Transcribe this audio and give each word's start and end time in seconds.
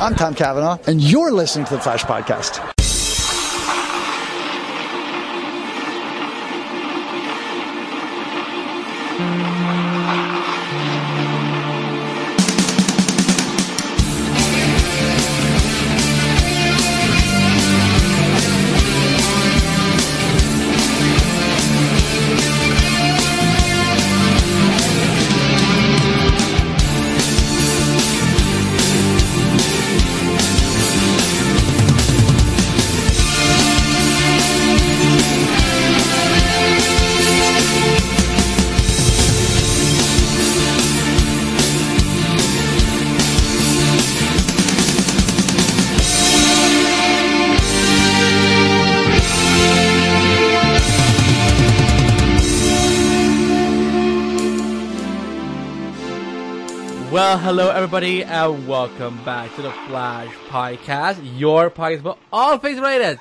I'm 0.00 0.14
Tom 0.14 0.34
Cavanagh, 0.34 0.78
and 0.86 0.98
you're 0.98 1.30
listening 1.30 1.66
to 1.66 1.74
the 1.74 1.80
Flash 1.80 2.04
Podcast. 2.04 2.58
Well, 9.18 9.79
hello 57.60 57.72
everybody, 57.72 58.24
and 58.24 58.66
welcome 58.66 59.22
back 59.22 59.54
to 59.54 59.60
the 59.60 59.70
Flash 59.86 60.32
Podcast, 60.48 61.20
your 61.38 61.68
podcast 61.68 62.00
about 62.00 62.18
all 62.32 62.56
things 62.56 62.80
related 62.80 63.20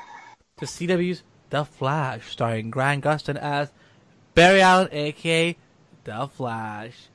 to 0.55 0.65
CW's 0.65 1.23
The 1.49 1.65
Flash, 1.65 2.31
starring 2.31 2.69
Grant 2.69 3.03
Gustin 3.03 3.35
as 3.35 3.69
Barry 4.35 4.61
Allen, 4.61 4.87
aka 4.93 5.57
The 6.05 6.29
Flash. 6.31 7.09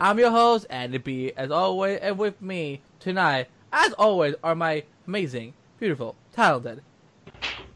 I'm 0.00 0.20
your 0.20 0.30
host, 0.30 0.66
Andy 0.70 0.98
B, 0.98 1.32
as 1.36 1.50
always, 1.50 1.98
and 1.98 2.16
with 2.16 2.40
me 2.40 2.80
tonight, 3.00 3.48
as 3.72 3.92
always, 3.94 4.36
are 4.44 4.54
my 4.54 4.84
amazing, 5.04 5.54
beautiful, 5.80 6.14
talented, 6.32 6.82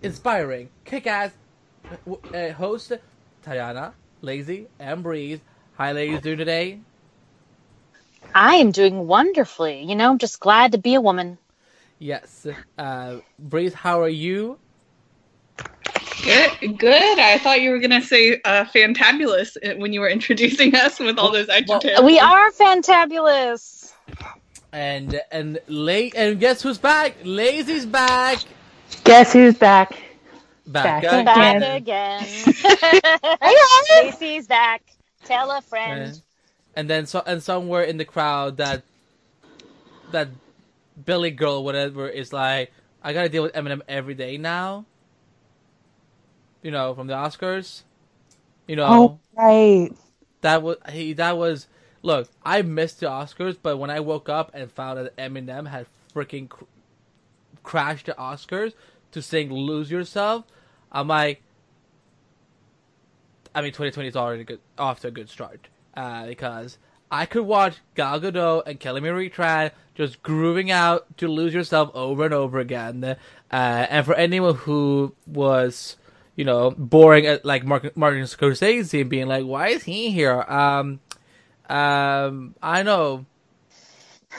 inspiring, 0.00 0.68
kick-ass 0.84 1.32
uh, 2.32 2.52
hosts, 2.52 2.92
Tatiana, 3.42 3.94
Lacy, 4.20 4.68
and 4.78 5.02
Breeze. 5.02 5.40
Hi, 5.76 5.90
ladies, 5.90 6.20
doing 6.20 6.38
today? 6.38 6.78
I 8.34 8.56
am 8.56 8.70
doing 8.70 9.06
wonderfully. 9.06 9.82
You 9.82 9.94
know, 9.94 10.10
I'm 10.10 10.18
just 10.18 10.40
glad 10.40 10.72
to 10.72 10.78
be 10.78 10.94
a 10.94 11.00
woman. 11.00 11.38
Yes. 11.98 12.46
Uh, 12.76 13.18
Breeze, 13.38 13.74
how 13.74 14.00
are 14.00 14.08
you? 14.08 14.58
Good, 16.24 16.78
good. 16.78 17.18
I 17.18 17.38
thought 17.38 17.60
you 17.60 17.70
were 17.70 17.78
gonna 17.80 18.02
say 18.02 18.40
uh, 18.44 18.64
fantabulous 18.64 19.56
when 19.78 19.92
you 19.92 20.00
were 20.00 20.08
introducing 20.18 20.74
us 20.74 20.98
with 21.00 21.18
all 21.18 21.32
those 21.32 21.48
adjectives. 21.48 22.00
We 22.00 22.18
are 22.20 22.50
fantabulous. 22.52 23.92
And 24.72 25.20
and 25.30 25.58
late 25.66 26.14
and 26.16 26.38
guess 26.38 26.62
who's 26.62 26.78
back? 26.78 27.16
Lacy's 27.24 27.86
back. 27.86 28.38
Guess 29.04 29.32
who's 29.32 29.54
back? 29.54 30.00
Back, 30.66 31.02
Back 31.02 31.24
Back 31.24 31.56
again. 31.56 31.76
again. 31.76 32.54
Lacy's 33.90 34.46
back. 34.46 34.82
Tell 35.24 35.50
a 35.50 35.60
friend. 35.60 36.20
And 36.74 36.88
then 36.88 37.06
so 37.06 37.22
and 37.26 37.42
somewhere 37.42 37.82
in 37.82 37.98
the 37.98 38.04
crowd 38.04 38.56
that 38.56 38.82
that 40.10 40.28
Billy 41.04 41.30
girl 41.30 41.64
whatever 41.64 42.08
is 42.08 42.32
like, 42.32 42.72
I 43.02 43.12
gotta 43.12 43.28
deal 43.28 43.42
with 43.42 43.52
Eminem 43.52 43.82
every 43.88 44.14
day 44.14 44.36
now. 44.38 44.86
You 46.62 46.70
know, 46.70 46.94
from 46.94 47.08
the 47.08 47.14
Oscars. 47.14 47.82
You 48.66 48.76
know, 48.76 48.86
Oh, 48.86 49.18
right. 49.36 49.90
that 50.40 50.62
was 50.62 50.76
he. 50.90 51.12
That 51.14 51.36
was 51.36 51.66
look. 52.02 52.28
I 52.44 52.62
missed 52.62 53.00
the 53.00 53.06
Oscars, 53.06 53.56
but 53.60 53.76
when 53.78 53.90
I 53.90 54.00
woke 54.00 54.28
up 54.28 54.50
and 54.54 54.70
found 54.70 54.98
that 54.98 55.16
Eminem 55.16 55.68
had 55.68 55.86
freaking 56.14 56.48
cr- 56.48 56.64
crashed 57.62 58.06
the 58.06 58.12
Oscars 58.12 58.72
to 59.10 59.20
sing 59.20 59.52
"Lose 59.52 59.90
Yourself," 59.90 60.44
I'm 60.92 61.08
like, 61.08 61.42
I 63.54 63.60
mean, 63.60 63.72
2020 63.72 64.08
is 64.08 64.16
already 64.16 64.44
good, 64.44 64.60
off 64.78 65.00
to 65.00 65.08
a 65.08 65.10
good 65.10 65.28
start 65.28 65.68
uh, 65.96 66.26
because 66.26 66.78
I 67.10 67.26
could 67.26 67.44
watch 67.44 67.76
Gal 67.94 68.20
Gadot 68.20 68.62
and 68.66 68.80
Kelly 68.80 69.00
Marie 69.00 69.30
Tran 69.30 69.70
just 69.94 70.22
grooving 70.22 70.70
out 70.70 71.16
to 71.18 71.28
"Lose 71.28 71.54
Yourself" 71.54 71.90
over 71.94 72.24
and 72.24 72.34
over 72.34 72.58
again. 72.58 73.04
Uh, 73.04 73.16
and 73.50 74.06
for 74.06 74.14
anyone 74.14 74.54
who 74.54 75.14
was 75.26 75.96
you 76.36 76.44
know, 76.44 76.70
boring 76.70 77.26
at 77.26 77.44
like 77.44 77.64
Martin, 77.64 77.90
Martin 77.94 78.22
Scorsese 78.22 79.00
and 79.00 79.10
being 79.10 79.26
like, 79.28 79.44
why 79.44 79.68
is 79.68 79.82
he 79.82 80.10
here? 80.10 80.42
Um, 80.42 81.00
um, 81.68 82.54
I 82.62 82.82
know. 82.82 83.26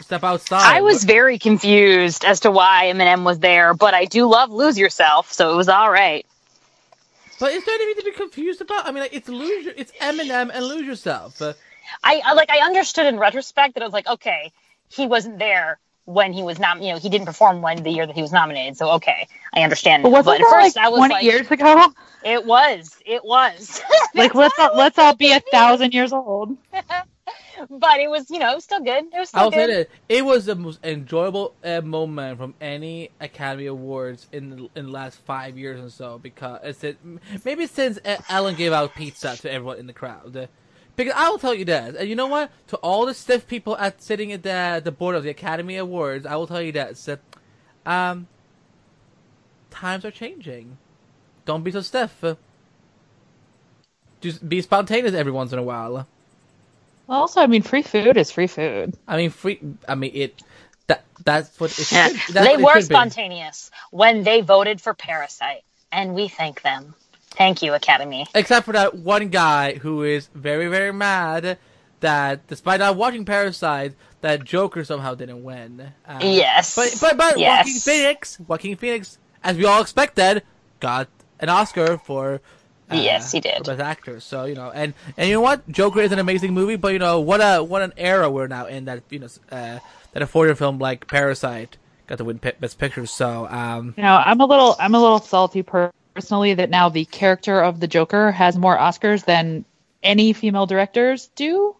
Step 0.01 0.23
outside. 0.23 0.75
I 0.75 0.81
was 0.81 1.03
very 1.03 1.37
confused 1.37 2.25
as 2.25 2.39
to 2.41 2.51
why 2.51 2.85
Eminem 2.85 3.23
was 3.23 3.37
there, 3.37 3.75
but 3.75 3.93
I 3.93 4.05
do 4.05 4.25
love 4.27 4.49
Lose 4.49 4.75
Yourself, 4.75 5.31
so 5.31 5.53
it 5.53 5.55
was 5.55 5.69
all 5.69 5.91
right. 5.91 6.25
But 7.43 7.51
is 7.51 7.65
there 7.65 7.75
anything 7.75 7.95
to 7.95 8.03
be 8.09 8.15
confused 8.15 8.61
about? 8.61 8.87
I 8.87 8.91
mean, 8.91 9.01
like, 9.01 9.13
it's 9.13 9.27
lose, 9.27 9.65
your- 9.65 9.73
it's 9.75 9.91
Eminem 9.99 10.49
and 10.53 10.65
lose 10.65 10.87
yourself. 10.87 11.41
Uh, 11.41 11.51
I, 12.01 12.21
I 12.23 12.31
like 12.35 12.49
I 12.49 12.59
understood 12.65 13.05
in 13.05 13.19
retrospect 13.19 13.73
that 13.73 13.83
I 13.83 13.85
was 13.85 13.91
like, 13.91 14.07
okay, 14.07 14.53
he 14.87 15.07
wasn't 15.07 15.39
there 15.39 15.77
when 16.05 16.31
he 16.31 16.41
was 16.41 16.57
not, 16.57 16.81
you 16.81 16.93
know, 16.93 16.99
he 16.99 17.09
didn't 17.09 17.25
perform 17.25 17.61
when 17.61 17.83
the 17.83 17.89
year 17.89 18.07
that 18.07 18.15
he 18.15 18.21
was 18.21 18.31
nominated, 18.31 18.77
so 18.77 18.91
okay, 18.91 19.27
I 19.53 19.63
understand. 19.63 20.03
But 20.03 20.13
wasn't 20.13 20.25
but 20.25 20.33
at 20.35 20.37
that 20.39 20.49
first 20.51 20.77
like 20.77 20.85
I 20.85 20.87
was 20.87 20.99
20 20.99 21.13
like, 21.13 21.23
years 21.25 21.51
ago? 21.51 21.93
it 22.23 22.45
was, 22.45 22.97
it 23.05 23.25
was. 23.25 23.81
Like 24.15 24.33
let's 24.35 24.57
all, 24.57 24.77
let's 24.77 24.97
all 24.97 25.13
be 25.13 25.33
a 25.33 25.41
thousand 25.41 25.93
years 25.93 26.13
old. 26.13 26.55
but 27.69 27.99
it 27.99 28.09
was, 28.09 28.29
you 28.29 28.39
know, 28.39 28.51
it 28.51 28.55
was 28.55 28.63
still 28.63 28.79
good. 28.83 29.05
It 29.13 29.19
was 29.19 29.29
still 29.29 29.41
I'll 29.41 29.51
say 29.51 29.65
good. 29.67 29.75
that 29.75 29.89
it 30.09 30.25
was 30.25 30.45
the 30.45 30.55
most 30.55 30.79
enjoyable 30.83 31.53
uh, 31.63 31.81
moment 31.81 32.37
from 32.37 32.53
any 32.61 33.09
Academy 33.19 33.65
Awards 33.67 34.27
in 34.31 34.49
the, 34.49 34.69
in 34.75 34.85
the 34.85 34.91
last 34.91 35.17
five 35.19 35.57
years 35.57 35.79
or 35.79 35.89
so 35.89 36.17
because 36.17 36.59
it's 36.63 36.83
it, 36.83 36.97
maybe 37.45 37.67
since 37.67 37.99
uh, 38.05 38.17
Ellen 38.29 38.55
gave 38.55 38.73
out 38.73 38.95
pizza 38.95 39.35
to 39.37 39.51
everyone 39.51 39.77
in 39.79 39.87
the 39.87 39.93
crowd. 39.93 40.35
Uh, 40.35 40.47
Because 40.95 41.13
I 41.15 41.27
will 41.29 41.39
tell 41.39 41.55
you 41.55 41.65
this, 41.65 41.95
and 41.97 42.07
you 42.07 42.15
know 42.15 42.27
what? 42.27 42.51
To 42.67 42.77
all 42.77 43.05
the 43.07 43.13
stiff 43.15 43.47
people 43.47 43.75
at 43.77 44.01
sitting 44.03 44.31
at 44.31 44.43
the 44.43 44.79
the 44.83 44.91
board 44.91 45.15
of 45.15 45.23
the 45.23 45.31
Academy 45.31 45.75
Awards, 45.77 46.25
I 46.25 46.35
will 46.35 46.45
tell 46.47 46.61
you 46.61 46.71
this: 46.71 47.09
uh, 47.09 47.17
um, 47.89 48.27
times 49.71 50.05
are 50.05 50.11
changing. 50.11 50.77
Don't 51.45 51.63
be 51.63 51.71
so 51.71 51.81
stiff. 51.81 52.23
Uh, 52.23 52.35
Just 54.21 54.47
be 54.47 54.61
spontaneous 54.61 55.13
every 55.15 55.31
once 55.31 55.51
in 55.51 55.59
a 55.59 55.63
while. 55.63 56.07
Well, 57.07 57.21
also, 57.21 57.41
I 57.41 57.47
mean, 57.47 57.61
free 57.61 57.81
food 57.81 58.17
is 58.17 58.31
free 58.31 58.47
food. 58.47 58.95
I 59.07 59.17
mean, 59.17 59.29
free. 59.29 59.59
I 59.87 59.95
mean, 59.95 60.11
it. 60.13 60.41
That 60.87 61.03
that's 61.23 61.59
what 61.59 61.71
it 61.79 61.91
Yeah. 61.91 62.07
should. 62.09 62.35
That's 62.35 62.47
They 62.47 62.53
what 62.57 62.59
it 62.59 62.63
were 62.63 62.81
should 62.81 62.89
be. 62.89 62.95
spontaneous 62.95 63.71
when 63.91 64.23
they 64.23 64.41
voted 64.41 64.81
for 64.81 64.93
Parasite, 64.93 65.63
and 65.91 66.13
we 66.15 66.27
thank 66.27 66.61
them. 66.61 66.93
Thank 67.31 67.61
you, 67.63 67.73
Academy. 67.73 68.27
Except 68.35 68.65
for 68.65 68.73
that 68.73 68.95
one 68.95 69.29
guy 69.29 69.75
who 69.75 70.03
is 70.03 70.29
very, 70.35 70.67
very 70.67 70.91
mad 70.93 71.57
that 72.01 72.45
despite 72.47 72.79
not 72.79 72.95
watching 72.97 73.25
Parasite, 73.25 73.93
that 74.21 74.43
Joker 74.43 74.83
somehow 74.83 75.15
didn't 75.15 75.43
win. 75.43 75.93
Uh, 76.07 76.19
Yes. 76.21 76.75
But 76.75 76.97
but 77.01 77.17
but 77.17 77.39
Yes. 77.39 77.65
Joaquin 77.65 77.79
Phoenix, 77.81 78.39
Joaquin 78.47 78.75
Phoenix, 78.75 79.17
as 79.43 79.57
we 79.57 79.65
all 79.65 79.81
expected, 79.81 80.43
got 80.79 81.07
an 81.39 81.49
Oscar 81.49 81.97
for. 81.97 82.41
Uh, 82.99 83.01
Yes, 83.01 83.31
he 83.31 83.39
did. 83.39 83.57
for 83.57 83.63
Best 83.63 83.81
actor. 83.81 84.19
So 84.19 84.45
you 84.45 84.55
know, 84.55 84.71
and 84.71 84.93
and 85.17 85.27
you 85.27 85.35
know 85.35 85.41
what, 85.41 85.67
Joker 85.69 86.01
is 86.01 86.11
an 86.11 86.19
amazing 86.19 86.53
movie, 86.53 86.75
but 86.75 86.93
you 86.93 86.99
know 86.99 87.19
what 87.19 87.39
a 87.39 87.63
what 87.63 87.81
an 87.81 87.93
era 87.97 88.29
we're 88.29 88.47
now 88.47 88.65
in 88.65 88.85
that 88.85 89.03
you 89.09 89.19
know 89.19 89.27
uh, 89.51 89.79
that 90.13 90.21
a 90.21 90.27
foreign 90.27 90.55
film 90.55 90.79
like 90.79 91.07
Parasite 91.07 91.77
got 92.07 92.17
to 92.17 92.23
win 92.23 92.39
P- 92.39 92.51
Best 92.59 92.77
Picture. 92.77 93.05
So 93.05 93.47
um, 93.47 93.93
You 93.97 94.03
know, 94.03 94.15
I'm 94.15 94.39
a 94.41 94.45
little 94.45 94.75
I'm 94.79 94.95
a 94.95 95.01
little 95.01 95.19
salty 95.19 95.63
personally 95.63 96.53
that 96.55 96.69
now 96.69 96.89
the 96.89 97.05
character 97.05 97.61
of 97.61 97.79
the 97.79 97.87
Joker 97.87 98.31
has 98.31 98.57
more 98.57 98.77
Oscars 98.77 99.25
than 99.25 99.65
any 100.01 100.33
female 100.33 100.65
directors 100.65 101.29
do. 101.35 101.75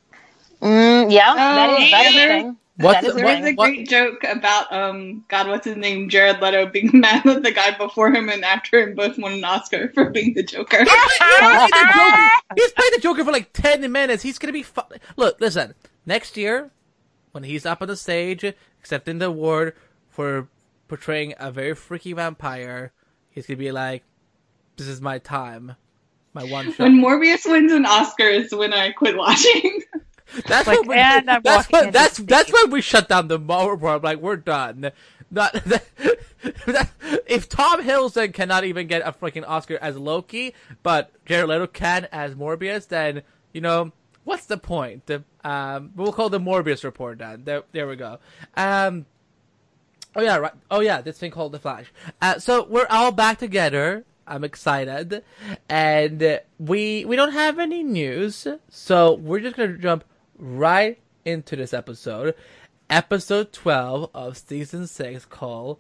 Mm, 0.62 1.12
yeah, 1.12 1.34
that 1.34 1.70
is 1.82 1.92
that 1.92 2.06
is 2.46 2.56
a 2.80 2.84
yeah. 2.84 3.00
thing. 3.00 3.02
What's 3.02 3.02
That 3.02 3.08
is 3.08 3.14
the- 3.14 3.20
a 3.20 3.24
There 3.24 3.26
what- 3.26 3.34
was 3.34 3.40
a 3.40 3.44
thing. 3.44 3.56
great 3.56 3.90
joke 3.90 4.24
about 4.24 4.72
um 4.74 5.26
God, 5.28 5.48
what's 5.48 5.66
his 5.66 5.78
name, 5.78 6.10
Jared 6.10 6.42
Leto 6.42 6.66
being 6.68 6.90
mad 6.94 7.26
at 7.26 7.44
the 7.44 7.52
guy 7.52 7.72
before 7.78 8.12
him 8.12 8.30
and 8.30 8.44
after 8.44 8.82
him 8.82 8.96
both 8.96 9.18
won 9.18 9.34
an 9.34 9.44
Oscar 9.44 9.92
for 9.94 10.10
being 10.10 10.34
the 10.34 10.44
Joker. 10.44 10.80
He's 10.80 10.88
played 10.88 11.70
the 11.70 11.70
Joker. 11.74 12.30
He's 12.56 12.72
played 12.72 12.94
the 12.96 13.00
Joker 13.02 13.24
for 13.26 13.32
like 13.32 13.52
ten 13.54 13.92
minutes. 13.92 14.24
He's 14.24 14.38
gonna 14.40 14.54
be 14.54 14.64
fu- 14.64 14.82
look. 15.18 15.40
Listen, 15.40 15.74
next 16.06 16.38
year 16.38 16.72
when 17.32 17.44
he's 17.44 17.66
up 17.66 17.82
on 17.82 17.88
the 17.88 17.96
stage 17.96 18.44
accepting 18.80 19.18
the 19.20 19.26
award 19.28 19.76
for 20.10 20.48
portraying 20.88 21.34
a 21.40 21.52
very 21.52 21.74
freaky 21.74 22.14
vampire, 22.14 22.92
he's 23.30 23.48
gonna 23.48 23.58
be 23.58 23.72
like, 23.72 24.04
"This 24.78 24.88
is 24.88 25.02
my 25.02 25.18
time, 25.18 25.76
my 26.34 26.44
one 26.44 26.68
shot." 26.72 26.80
when 26.80 27.00
Morbius 27.02 27.46
wins 27.50 27.72
an 27.72 27.86
Oscar 27.88 28.26
is 28.28 28.54
when 28.54 28.74
I 28.74 28.92
quit 28.92 29.18
watching. 29.18 29.82
That's 30.48 30.68
Like, 30.68 30.80
what 30.80 30.88
we, 30.88 30.96
and 30.96 31.30
I'm 31.30 31.42
that's 31.44 31.72
walking 31.72 31.74
what, 31.74 31.84
into 31.88 32.00
that's 32.00 32.18
that's 32.18 32.52
when 32.52 32.72
we 32.72 32.82
shut 32.82 33.08
down 33.08 33.28
the 33.28 33.40
mower 33.40 33.76
bar. 33.76 34.00
Like 34.00 34.20
we're 34.20 34.38
done. 34.38 34.92
Not 35.30 35.54
that, 35.64 36.92
if 37.28 37.50
Tom 37.50 37.84
Hiddleston 37.84 38.34
cannot 38.34 38.64
even 38.66 38.88
get 38.88 39.02
a 39.06 39.12
freaking 39.12 39.48
Oscar 39.48 39.78
as 39.82 39.98
Loki, 39.98 40.54
but 40.84 41.12
Jared 41.26 41.50
Leto 41.50 41.68
can 41.68 42.08
as 42.12 42.36
Morbius, 42.36 42.88
then 42.88 43.24
you 43.52 43.62
know 43.62 43.92
what's 44.24 44.46
the 44.46 44.58
point? 44.58 45.10
Um, 45.44 45.92
we'll 45.96 46.14
call 46.14 46.30
the 46.30 46.40
Morbius 46.40 46.84
report 46.84 47.18
done. 47.18 47.44
There, 47.46 47.64
there 47.72 47.88
we 47.88 47.96
go. 47.96 48.20
Um, 48.56 49.06
oh 50.16 50.22
yeah, 50.22 50.38
right. 50.38 50.54
Oh 50.70 50.80
yeah, 50.82 51.02
this 51.02 51.18
thing 51.18 51.32
called 51.32 51.52
the 51.52 51.60
Flash. 51.60 51.92
Uh, 52.22 52.40
so 52.40 52.66
we're 52.66 52.88
all 52.90 53.12
back 53.12 53.40
together. 53.40 54.06
I'm 54.26 54.44
excited, 54.46 55.24
and 55.68 56.40
we 56.58 57.04
we 57.06 57.16
don't 57.16 57.34
have 57.34 57.60
any 57.60 57.84
news, 57.84 58.48
so 58.70 59.14
we're 59.16 59.42
just 59.42 59.58
gonna 59.58 59.78
jump 59.78 60.06
right 60.38 61.00
into 61.26 61.56
this 61.56 61.74
episode, 61.74 62.36
episode 62.90 63.54
twelve 63.54 64.10
of 64.14 64.38
season 64.38 64.88
six, 64.88 65.26
called 65.26 65.80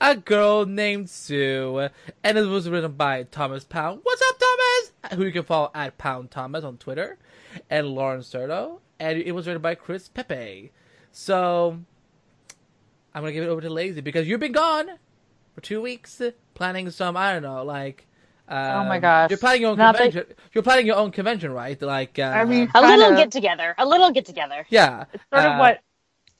"A 0.00 0.16
Girl 0.16 0.66
Named 0.66 1.08
Sue," 1.10 1.88
and 2.22 2.38
it 2.38 2.46
was 2.46 2.68
written 2.68 2.92
by 2.92 3.24
Thomas 3.24 3.64
Pound. 3.64 4.00
What's 4.02 4.22
up, 4.22 4.38
Thomas? 4.38 5.18
Who 5.18 5.24
you 5.24 5.32
can 5.32 5.44
follow 5.44 5.70
at 5.74 5.98
Pound 5.98 6.30
Thomas 6.30 6.64
on 6.64 6.78
Twitter, 6.78 7.18
and 7.68 7.88
Lauren 7.88 8.22
Certo, 8.22 8.80
and 8.98 9.18
it 9.18 9.32
was 9.32 9.46
written 9.46 9.62
by 9.62 9.74
Chris 9.74 10.08
Peppe. 10.08 10.70
So 11.10 11.78
I'm 13.14 13.22
gonna 13.22 13.32
give 13.32 13.44
it 13.44 13.48
over 13.48 13.60
to 13.60 13.70
Lacy 13.70 14.00
because 14.00 14.26
you've 14.26 14.40
been 14.40 14.52
gone 14.52 14.98
for 15.54 15.60
two 15.60 15.82
weeks, 15.82 16.22
planning 16.54 16.90
some 16.90 17.16
I 17.16 17.32
don't 17.32 17.42
know, 17.42 17.64
like. 17.64 18.06
Um, 18.52 18.88
my 18.88 18.98
gosh. 18.98 19.30
You're 19.30 19.38
planning 19.38 19.62
your 19.62 19.70
own 19.70 19.78
Not 19.78 19.96
that- 19.96 20.12
convention. 20.12 20.36
You're 20.52 20.62
planning 20.62 20.86
your 20.86 20.96
own 20.96 21.10
convention, 21.10 21.52
right? 21.52 21.80
Like, 21.80 22.18
uh, 22.18 22.22
I 22.24 22.44
mean, 22.44 22.70
A 22.74 22.80
little 22.82 23.06
Kinda. 23.06 23.16
get 23.22 23.30
together. 23.30 23.74
A 23.78 23.86
little 23.86 24.10
get 24.10 24.26
together. 24.26 24.66
yeah, 24.68 25.04
it's 25.12 25.24
sort 25.32 25.44
uh, 25.46 25.50
of 25.52 25.58
what 25.58 25.80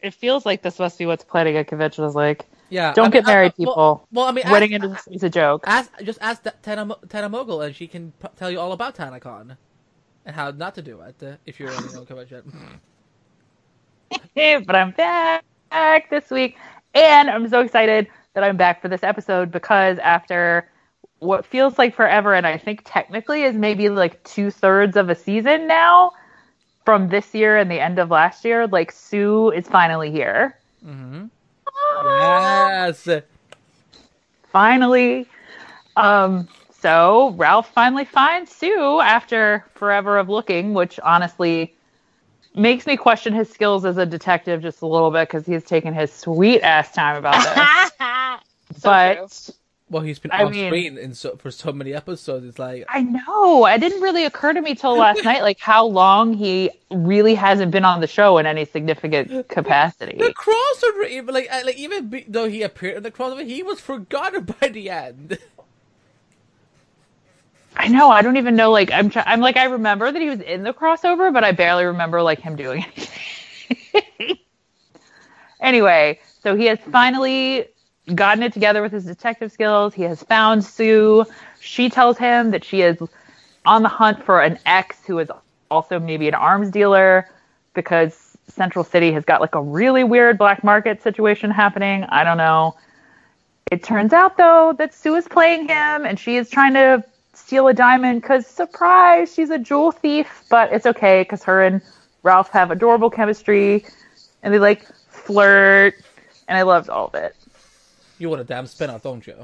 it 0.00 0.12
feels 0.12 0.44
like. 0.44 0.60
This 0.62 0.78
must 0.78 0.98
be 0.98 1.06
what 1.06 1.26
planning 1.28 1.56
a 1.56 1.64
convention 1.64 2.04
is 2.04 2.14
like. 2.14 2.44
Yeah, 2.68 2.92
Don't 2.94 3.06
I 3.06 3.10
get 3.10 3.24
mean, 3.24 3.30
I- 3.30 3.32
married, 3.34 3.52
I- 3.52 3.54
well- 3.64 3.66
people. 3.74 4.08
Well, 4.12 4.26
I 4.26 4.32
mean, 4.32 4.44
Wedding 4.50 4.74
ask, 4.74 4.84
industry 4.84 5.14
is 5.14 5.22
a 5.22 5.30
joke. 5.30 5.64
ask, 5.66 5.90
just 6.02 6.18
ask 6.22 6.42
Tana, 6.62 6.94
Tana 7.08 7.30
Mongeau, 7.30 7.64
and 7.64 7.74
she 7.74 7.86
can 7.86 8.12
p- 8.20 8.28
tell 8.36 8.50
you 8.50 8.60
all 8.60 8.72
about 8.72 8.94
TanaCon 8.94 9.56
and 10.26 10.36
how 10.36 10.50
not 10.50 10.74
to 10.74 10.82
do 10.82 11.00
it 11.00 11.16
uh, 11.22 11.36
if 11.46 11.58
you're 11.58 11.70
in 11.70 11.82
your 11.84 11.98
own 12.00 12.06
convention. 12.06 12.80
but 14.34 14.74
I'm 14.76 14.90
back 14.92 16.10
this 16.10 16.30
week, 16.30 16.56
and 16.94 17.30
I'm 17.30 17.48
so 17.48 17.60
excited 17.60 18.06
that 18.34 18.44
I'm 18.44 18.56
back 18.56 18.80
for 18.82 18.88
this 18.88 19.02
episode 19.02 19.50
because 19.50 19.98
after 19.98 20.68
what 21.22 21.46
feels 21.46 21.78
like 21.78 21.94
forever, 21.94 22.34
and 22.34 22.46
I 22.46 22.58
think 22.58 22.82
technically 22.84 23.42
is 23.42 23.54
maybe 23.54 23.88
like 23.88 24.22
two 24.24 24.50
thirds 24.50 24.96
of 24.96 25.08
a 25.08 25.14
season 25.14 25.68
now 25.68 26.12
from 26.84 27.08
this 27.08 27.32
year 27.34 27.56
and 27.56 27.70
the 27.70 27.78
end 27.80 27.98
of 27.98 28.10
last 28.10 28.44
year, 28.44 28.66
like 28.66 28.90
Sue 28.90 29.50
is 29.52 29.68
finally 29.68 30.10
here. 30.10 30.58
Mm-hmm. 30.84 31.26
Yes. 32.04 33.08
Finally. 34.50 35.26
Um, 35.96 36.48
so 36.72 37.34
Ralph 37.36 37.72
finally 37.72 38.04
finds 38.04 38.50
Sue 38.50 39.00
after 39.00 39.64
forever 39.74 40.18
of 40.18 40.28
looking, 40.28 40.74
which 40.74 40.98
honestly 41.00 41.72
makes 42.54 42.84
me 42.84 42.96
question 42.96 43.32
his 43.32 43.48
skills 43.48 43.84
as 43.84 43.96
a 43.96 44.04
detective 44.04 44.60
just 44.60 44.82
a 44.82 44.86
little 44.86 45.12
bit 45.12 45.28
because 45.28 45.46
he's 45.46 45.64
taken 45.64 45.94
his 45.94 46.12
sweet 46.12 46.62
ass 46.62 46.92
time 46.92 47.16
about 47.16 47.42
this. 47.42 47.92
So 48.74 48.88
but 48.88 49.14
true. 49.14 49.54
Well, 49.92 50.02
he's 50.02 50.18
been 50.18 50.30
I 50.30 50.44
on 50.44 50.52
mean- 50.52 50.70
screen 50.70 50.96
in 50.96 51.12
so, 51.14 51.36
for 51.36 51.50
so 51.50 51.70
many 51.70 51.92
episodes. 51.92 52.46
It's 52.46 52.58
like, 52.58 52.86
I 52.88 53.02
know 53.02 53.66
it 53.66 53.78
didn't 53.78 54.00
really 54.00 54.24
occur 54.24 54.54
to 54.54 54.60
me 54.62 54.74
till 54.74 54.96
last 54.96 55.22
night, 55.30 55.42
like 55.42 55.60
how 55.60 55.84
long 55.84 56.32
he 56.32 56.70
really 56.90 57.34
hasn't 57.34 57.70
been 57.72 57.84
on 57.84 58.00
the 58.00 58.06
show 58.06 58.38
in 58.38 58.46
any 58.46 58.64
significant 58.64 59.48
capacity. 59.48 60.16
the 60.16 60.32
crossover, 60.32 61.06
even 61.10 61.34
like, 61.34 61.50
like 61.66 61.76
even 61.76 62.08
be, 62.08 62.24
though 62.26 62.48
he 62.48 62.62
appeared 62.62 62.96
in 62.96 63.02
the 63.02 63.10
crossover, 63.10 63.44
he 63.44 63.62
was 63.62 63.80
forgotten 63.80 64.44
by 64.60 64.68
the 64.68 64.88
end. 64.88 65.36
I 67.76 67.88
know. 67.88 68.08
I 68.10 68.22
don't 68.22 68.38
even 68.38 68.56
know. 68.56 68.70
Like 68.70 68.90
I'm. 68.90 69.10
Try- 69.10 69.24
I'm 69.26 69.40
like 69.40 69.58
I 69.58 69.64
remember 69.64 70.10
that 70.10 70.22
he 70.22 70.28
was 70.30 70.40
in 70.40 70.62
the 70.62 70.72
crossover, 70.72 71.30
but 71.32 71.44
I 71.44 71.52
barely 71.52 71.84
remember 71.84 72.22
like 72.22 72.40
him 72.40 72.56
doing 72.56 72.84
anything. 73.94 74.38
anyway, 75.60 76.18
so 76.42 76.54
he 76.56 76.66
has 76.66 76.78
finally 76.90 77.66
gotten 78.14 78.42
it 78.42 78.52
together 78.52 78.82
with 78.82 78.92
his 78.92 79.04
detective 79.04 79.52
skills. 79.52 79.94
He 79.94 80.02
has 80.02 80.22
found 80.22 80.64
Sue. 80.64 81.24
She 81.60 81.88
tells 81.88 82.18
him 82.18 82.50
that 82.50 82.64
she 82.64 82.82
is 82.82 82.98
on 83.64 83.82
the 83.82 83.88
hunt 83.88 84.24
for 84.24 84.40
an 84.42 84.58
ex 84.66 85.04
who 85.06 85.18
is 85.18 85.30
also 85.70 85.98
maybe 85.98 86.28
an 86.28 86.34
arms 86.34 86.70
dealer 86.70 87.28
because 87.74 88.36
Central 88.48 88.84
City 88.84 89.12
has 89.12 89.24
got 89.24 89.40
like 89.40 89.54
a 89.54 89.62
really 89.62 90.04
weird 90.04 90.36
black 90.36 90.64
market 90.64 91.02
situation 91.02 91.50
happening. 91.50 92.04
I 92.04 92.24
don't 92.24 92.36
know. 92.36 92.76
It 93.70 93.82
turns 93.82 94.12
out 94.12 94.36
though 94.36 94.74
that 94.78 94.92
Sue 94.92 95.14
is 95.14 95.26
playing 95.28 95.62
him 95.68 96.04
and 96.04 96.18
she 96.18 96.36
is 96.36 96.50
trying 96.50 96.74
to 96.74 97.04
steal 97.32 97.68
a 97.68 97.74
diamond 97.74 98.20
because 98.20 98.46
surprise, 98.46 99.32
she's 99.32 99.50
a 99.50 99.58
jewel 99.58 99.92
thief. 99.92 100.44
But 100.50 100.72
it's 100.72 100.86
okay 100.86 101.22
because 101.22 101.44
her 101.44 101.62
and 101.62 101.80
Ralph 102.22 102.50
have 102.50 102.70
adorable 102.70 103.10
chemistry 103.10 103.84
and 104.42 104.52
they 104.52 104.58
like 104.58 104.86
flirt, 105.08 105.94
and 106.48 106.58
I 106.58 106.62
loved 106.62 106.90
all 106.90 107.06
of 107.06 107.14
it. 107.14 107.36
You 108.22 108.28
want 108.28 108.40
a 108.40 108.44
damn 108.44 108.68
spin-off, 108.68 109.02
don't 109.02 109.26
you? 109.26 109.34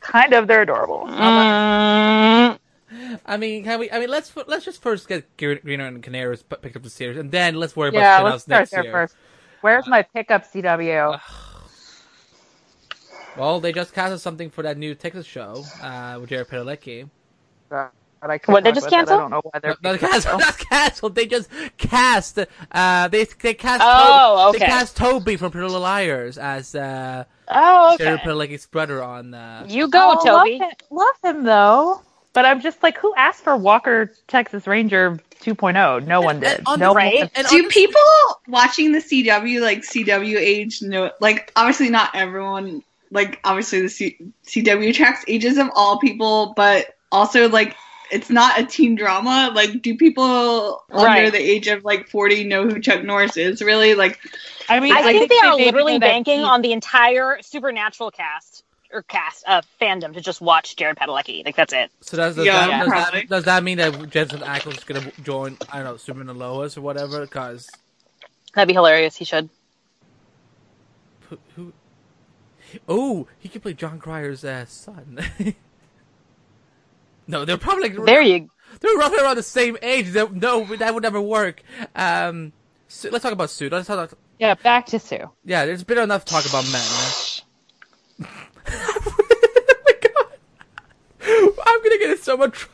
Kind 0.00 0.32
of, 0.32 0.46
they're 0.48 0.62
adorable. 0.62 1.06
Mm, 1.06 2.58
I 3.26 3.36
mean, 3.36 3.62
can 3.62 3.78
we? 3.78 3.90
I 3.90 4.00
mean, 4.00 4.08
let's 4.08 4.34
let's 4.46 4.64
just 4.64 4.80
first 4.80 5.06
get 5.06 5.36
Gre- 5.36 5.56
Green 5.56 5.82
Arrow 5.82 5.88
and 5.88 6.02
Canaries 6.02 6.42
p- 6.42 6.56
picked 6.62 6.74
up 6.74 6.82
the 6.82 6.88
series, 6.88 7.18
and 7.18 7.30
then 7.30 7.56
let's 7.56 7.76
worry 7.76 7.90
about 7.90 8.00
yeah, 8.00 8.14
spin-offs 8.14 8.32
let's 8.32 8.44
start 8.44 8.60
next 8.60 8.70
there 8.70 8.84
year. 8.84 8.92
first. 8.92 9.16
Where's 9.60 9.86
my 9.86 10.00
pickup 10.00 10.44
CW? 10.44 11.20
Well, 13.36 13.60
they 13.60 13.72
just 13.72 13.92
casted 13.92 14.20
something 14.20 14.48
for 14.48 14.62
that 14.62 14.78
new 14.78 14.94
Texas 14.94 15.26
show 15.26 15.64
uh, 15.82 16.16
with 16.18 16.30
Jared 16.30 16.48
Padalecki. 16.48 17.10
But 17.68 17.92
I 18.22 18.38
What, 18.46 18.64
they 18.64 18.72
just 18.72 18.88
canceled? 18.88 19.18
it. 19.20 19.20
I 19.20 19.22
don't 19.22 19.30
know 19.30 19.40
why 19.42 19.58
they're 19.60 19.76
Not 19.82 19.98
canceled. 20.00 20.40
Not 20.40 20.58
canceled. 20.58 21.14
They 21.16 21.26
just 21.26 21.50
cast. 21.76 22.38
Uh, 22.70 23.08
they 23.08 23.24
they 23.24 23.54
cast. 23.54 23.82
Oh, 23.84 24.50
They 24.52 24.58
okay. 24.58 24.66
cast 24.66 24.96
Toby 24.96 25.36
from 25.36 25.50
Pretty 25.50 25.66
Little 25.66 25.80
Liars 25.82 26.38
as 26.38 26.74
uh, 26.74 27.24
Oh, 27.54 27.94
okay. 27.94 28.04
Jared 28.04 28.20
Padalecki's 28.20 28.66
brother 28.66 29.02
on. 29.02 29.34
Uh, 29.34 29.64
You 29.68 29.88
go, 29.88 30.16
Oh, 30.18 30.24
Toby. 30.24 30.58
Love 30.58 30.60
him, 30.60 30.76
love 30.90 31.36
him 31.36 31.44
though. 31.44 32.02
But 32.34 32.46
I'm 32.46 32.60
just 32.62 32.82
like, 32.82 32.96
who 32.96 33.14
asked 33.14 33.44
for 33.44 33.54
Walker 33.56 34.10
Texas 34.26 34.66
Ranger 34.66 35.20
2.0? 35.42 36.06
No 36.06 36.22
one 36.22 36.40
did. 36.40 36.62
On 36.64 36.78
no 36.78 36.86
the- 36.88 36.94
one 36.94 36.96
right? 36.96 37.30
and 37.34 37.46
Do 37.46 37.62
on- 37.64 37.68
people 37.68 38.00
watching 38.48 38.92
the 38.92 39.00
CW 39.00 39.60
like 39.60 39.80
CW 39.82 40.38
age 40.38 40.80
know? 40.80 41.10
Like, 41.20 41.52
obviously 41.56 41.90
not 41.90 42.10
everyone. 42.14 42.82
Like, 43.10 43.38
obviously 43.44 43.82
the 43.82 43.88
C- 43.90 44.16
CW 44.46 44.94
tracks 44.94 45.22
ages 45.28 45.58
of 45.58 45.68
all 45.74 45.98
people, 45.98 46.54
but 46.56 46.96
also 47.10 47.50
like 47.50 47.76
it's 48.12 48.30
not 48.30 48.60
a 48.60 48.64
teen 48.64 48.94
drama. 48.94 49.50
Like, 49.54 49.82
do 49.82 49.96
people 49.96 50.84
under 50.90 51.30
the 51.30 51.38
age 51.38 51.66
of 51.66 51.84
like 51.84 52.08
forty 52.08 52.44
know 52.44 52.68
who 52.68 52.78
Chuck 52.78 53.02
Norris 53.02 53.36
is? 53.36 53.62
Really? 53.62 53.94
Like, 53.94 54.20
I 54.68 54.78
mean, 54.80 54.92
I 54.92 55.02
think 55.02 55.30
they 55.30 55.38
are 55.38 55.56
maybe 55.56 55.64
literally 55.64 55.98
banking 55.98 56.40
he- 56.40 56.44
on 56.44 56.62
the 56.62 56.72
entire 56.72 57.38
Supernatural 57.40 58.10
cast 58.10 58.64
or 58.92 59.02
cast 59.02 59.44
uh, 59.46 59.62
fandom 59.80 60.12
to 60.12 60.20
just 60.20 60.42
watch 60.42 60.76
Jared 60.76 60.98
Padalecki. 60.98 61.44
Like 61.44 61.56
that's 61.56 61.72
it. 61.72 61.90
so 62.02 62.18
does, 62.18 62.36
does, 62.36 62.44
Yeah, 62.44 62.66
that, 62.66 62.84
does, 62.84 63.10
that, 63.12 63.28
does 63.28 63.44
that 63.44 63.64
mean 63.64 63.78
that 63.78 64.10
Jensen 64.10 64.40
Ackles 64.40 64.78
is 64.78 64.84
gonna 64.84 65.10
join? 65.22 65.56
I 65.72 65.76
don't 65.78 65.86
know, 65.86 65.96
Superman 65.96 66.28
and 66.28 66.38
Lois 66.38 66.76
or 66.76 66.82
whatever? 66.82 67.22
Because 67.22 67.70
That'd 68.54 68.68
be 68.68 68.74
hilarious. 68.74 69.16
He 69.16 69.24
should. 69.24 69.48
who? 71.30 71.38
who 71.56 71.72
oh, 72.86 73.26
he 73.38 73.48
could 73.48 73.62
play 73.62 73.72
Jon 73.72 73.98
Cryer's 73.98 74.44
uh, 74.44 74.66
son. 74.66 75.18
no, 77.32 77.44
they're 77.44 77.56
probably 77.58 77.88
like, 77.88 78.04
There 78.06 78.22
you. 78.22 78.48
They're 78.80 78.96
roughly 78.96 79.18
around 79.18 79.36
the 79.36 79.42
same 79.42 79.76
age. 79.82 80.10
They- 80.10 80.28
No, 80.28 80.64
that 80.76 80.94
would 80.94 81.02
never 81.02 81.20
work. 81.20 81.62
Um, 81.96 82.52
Sue, 82.88 83.10
let's 83.10 83.22
talk 83.22 83.32
about 83.32 83.50
Sue. 83.50 83.68
Let's 83.68 83.86
talk. 83.88 83.96
About, 84.12 84.18
Yeah, 84.38 84.54
back 84.54 84.86
to 84.86 84.98
Sue. 84.98 85.30
yeah, 85.44 85.64
there's 85.66 85.82
been 85.84 85.98
enough 85.98 86.24
talk 86.24 86.44
about 86.46 86.64
men. 86.70 86.82
oh 88.68 89.82
my 89.86 89.94
god, 90.02 90.26
I'm 91.66 91.82
gonna 91.82 91.98
get 91.98 92.10
in 92.10 92.18
so 92.18 92.36
much. 92.36 92.52
tr- 92.54 92.68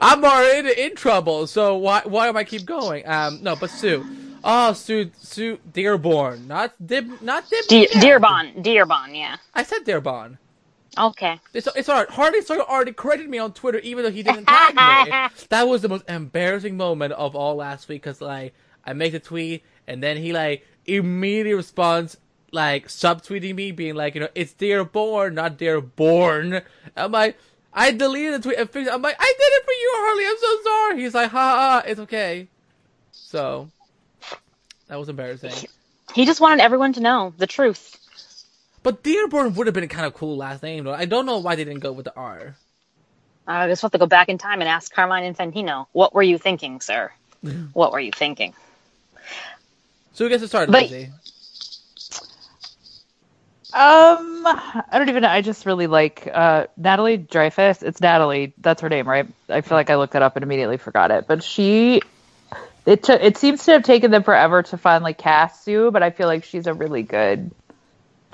I'm 0.00 0.24
already 0.24 0.80
in 0.82 0.94
trouble. 0.96 1.46
So 1.46 1.76
why 1.76 2.02
why 2.04 2.28
am 2.28 2.36
I 2.36 2.44
keep 2.44 2.64
going? 2.66 3.06
Um, 3.08 3.38
no, 3.42 3.56
but 3.56 3.70
Sue. 3.70 4.04
Oh, 4.46 4.74
Sue, 4.74 5.10
Sue 5.18 5.58
Dearborn, 5.72 6.46
not 6.46 6.74
Dib, 6.84 7.22
not 7.22 7.48
Dib. 7.48 7.64
De- 7.68 7.88
yeah. 7.92 8.00
Dearbon. 8.00 8.62
Dearbon. 8.62 9.16
Yeah. 9.16 9.36
I 9.54 9.62
said 9.62 9.84
Dearborn. 9.84 10.36
Okay. 10.98 11.40
It's, 11.52 11.68
it's 11.76 11.88
alright. 11.88 12.10
Hartley 12.10 12.42
Sawyer 12.42 12.62
already 12.62 12.92
credited 12.92 13.30
me 13.30 13.38
on 13.38 13.52
Twitter, 13.52 13.78
even 13.80 14.04
though 14.04 14.10
he 14.10 14.22
didn't 14.22 14.46
tag 14.46 14.74
me. 14.74 15.12
That 15.48 15.68
was 15.68 15.82
the 15.82 15.88
most 15.88 16.08
embarrassing 16.08 16.76
moment 16.76 17.12
of 17.14 17.34
all 17.34 17.56
last 17.56 17.88
week, 17.88 18.02
cause 18.02 18.20
like 18.20 18.54
I 18.84 18.92
make 18.92 19.12
the 19.12 19.20
tweet, 19.20 19.64
and 19.86 20.02
then 20.02 20.16
he 20.16 20.32
like 20.32 20.66
immediately 20.86 21.54
responds 21.54 22.16
like 22.52 22.88
subtweeting 22.88 23.54
me, 23.54 23.72
being 23.72 23.94
like, 23.96 24.14
you 24.14 24.20
know, 24.20 24.28
it's 24.34 24.52
Dearborn, 24.52 25.34
not 25.34 25.58
Dearborn. 25.58 26.62
I'm 26.96 27.10
like, 27.12 27.36
I 27.72 27.90
deleted 27.90 28.34
the 28.34 28.38
tweet 28.40 28.58
and 28.58 28.70
fixed. 28.70 28.92
I'm 28.92 29.02
like, 29.02 29.16
I 29.18 29.34
did 29.38 29.52
it 29.52 29.64
for 29.64 29.72
you, 29.72 29.92
Harley. 29.96 30.26
I'm 30.26 30.38
so 30.38 30.62
sorry. 30.62 31.02
He's 31.02 31.14
like, 31.14 31.30
ha 31.30 31.82
ha, 31.82 31.82
it's 31.86 32.00
okay. 32.00 32.48
So 33.10 33.68
That 34.88 34.98
was 34.98 35.08
embarrassing. 35.08 35.52
He 36.14 36.24
just 36.26 36.40
wanted 36.40 36.60
everyone 36.62 36.92
to 36.94 37.00
know 37.00 37.32
the 37.38 37.46
truth. 37.46 37.98
But 38.84 39.02
Dearborn 39.02 39.54
would 39.54 39.66
have 39.66 39.74
been 39.74 39.82
a 39.82 39.88
kind 39.88 40.04
of 40.06 40.12
cool 40.12 40.36
last 40.36 40.62
name, 40.62 40.84
though. 40.84 40.92
I 40.92 41.06
don't 41.06 41.24
know 41.24 41.38
why 41.38 41.56
they 41.56 41.64
didn't 41.64 41.80
go 41.80 41.90
with 41.90 42.04
the 42.04 42.14
R. 42.14 42.54
I 43.46 43.66
just 43.66 43.80
have 43.80 43.92
to 43.92 43.98
go 43.98 44.06
back 44.06 44.28
in 44.28 44.36
time 44.36 44.60
and 44.60 44.68
ask 44.68 44.92
Carmine 44.92 45.34
Infantino, 45.34 45.86
what 45.92 46.14
were 46.14 46.22
you 46.22 46.36
thinking, 46.36 46.82
sir? 46.82 47.10
what 47.72 47.92
were 47.92 48.00
you 48.00 48.12
thinking? 48.12 48.52
So 50.12 50.26
we 50.26 50.28
get 50.28 50.40
to 50.40 50.48
start, 50.48 50.70
But- 50.70 50.82
Lizzie. 50.82 51.10
Um, 53.72 54.46
I 54.46 54.84
don't 54.92 55.08
even 55.08 55.22
know. 55.22 55.28
I 55.30 55.40
just 55.40 55.66
really 55.66 55.88
like 55.88 56.28
uh, 56.32 56.68
Natalie 56.76 57.18
Dreyfuss. 57.18 57.82
It's 57.82 58.00
Natalie. 58.00 58.52
That's 58.58 58.82
her 58.82 58.88
name, 58.88 59.08
right? 59.08 59.26
I 59.48 59.62
feel 59.62 59.76
like 59.76 59.90
I 59.90 59.96
looked 59.96 60.14
it 60.14 60.22
up 60.22 60.36
and 60.36 60.44
immediately 60.44 60.76
forgot 60.76 61.10
it. 61.10 61.26
But 61.26 61.42
she, 61.42 62.00
it 62.86 63.02
took. 63.02 63.20
It 63.20 63.36
seems 63.36 63.64
to 63.64 63.72
have 63.72 63.82
taken 63.82 64.12
them 64.12 64.22
forever 64.22 64.62
to 64.62 64.78
finally 64.78 65.12
cast 65.12 65.64
Sue, 65.64 65.90
but 65.90 66.04
I 66.04 66.10
feel 66.10 66.28
like 66.28 66.44
she's 66.44 66.68
a 66.68 66.72
really 66.72 67.02
good 67.02 67.50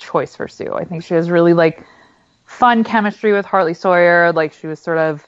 choice 0.01 0.35
for 0.35 0.49
Sue. 0.49 0.73
I 0.73 0.85
think 0.85 1.05
she 1.05 1.15
has 1.15 1.31
really 1.31 1.55
like 1.55 1.87
fun 2.45 2.83
chemistry 2.83 3.33
with 3.33 3.47
Hartley 3.47 3.75
Sawyer. 3.75 4.33
Like 4.33 4.53
she 4.53 4.67
was 4.67 4.81
sort 4.81 4.99
of 4.99 5.25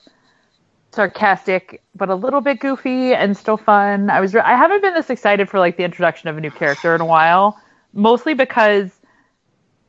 sarcastic, 0.91 1.83
but 1.95 2.09
a 2.09 2.15
little 2.15 2.41
bit 2.41 2.59
goofy 2.61 3.15
and 3.15 3.37
still 3.37 3.57
fun. 3.57 4.11
I 4.11 4.21
was. 4.21 4.35
Re- 4.35 4.41
I 4.41 4.57
haven't 4.57 4.83
been 4.83 4.95
this 4.95 5.11
excited 5.11 5.49
for 5.49 5.59
like 5.59 5.77
the 5.77 5.85
introduction 5.85 6.29
of 6.29 6.37
a 6.37 6.41
new 6.41 6.51
character 6.51 6.95
in 6.95 7.01
a 7.01 7.07
while, 7.07 7.59
mostly 7.93 8.35
because 8.35 8.91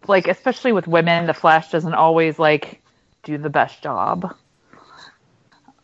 like 0.07 0.27
especially 0.27 0.71
with 0.71 0.87
women, 0.87 1.25
the 1.25 1.33
Flash 1.33 1.71
doesn't 1.71 1.93
always 1.95 2.37
like 2.37 2.81
do 3.23 3.37
the 3.37 3.49
best 3.49 3.81
job. 3.81 4.35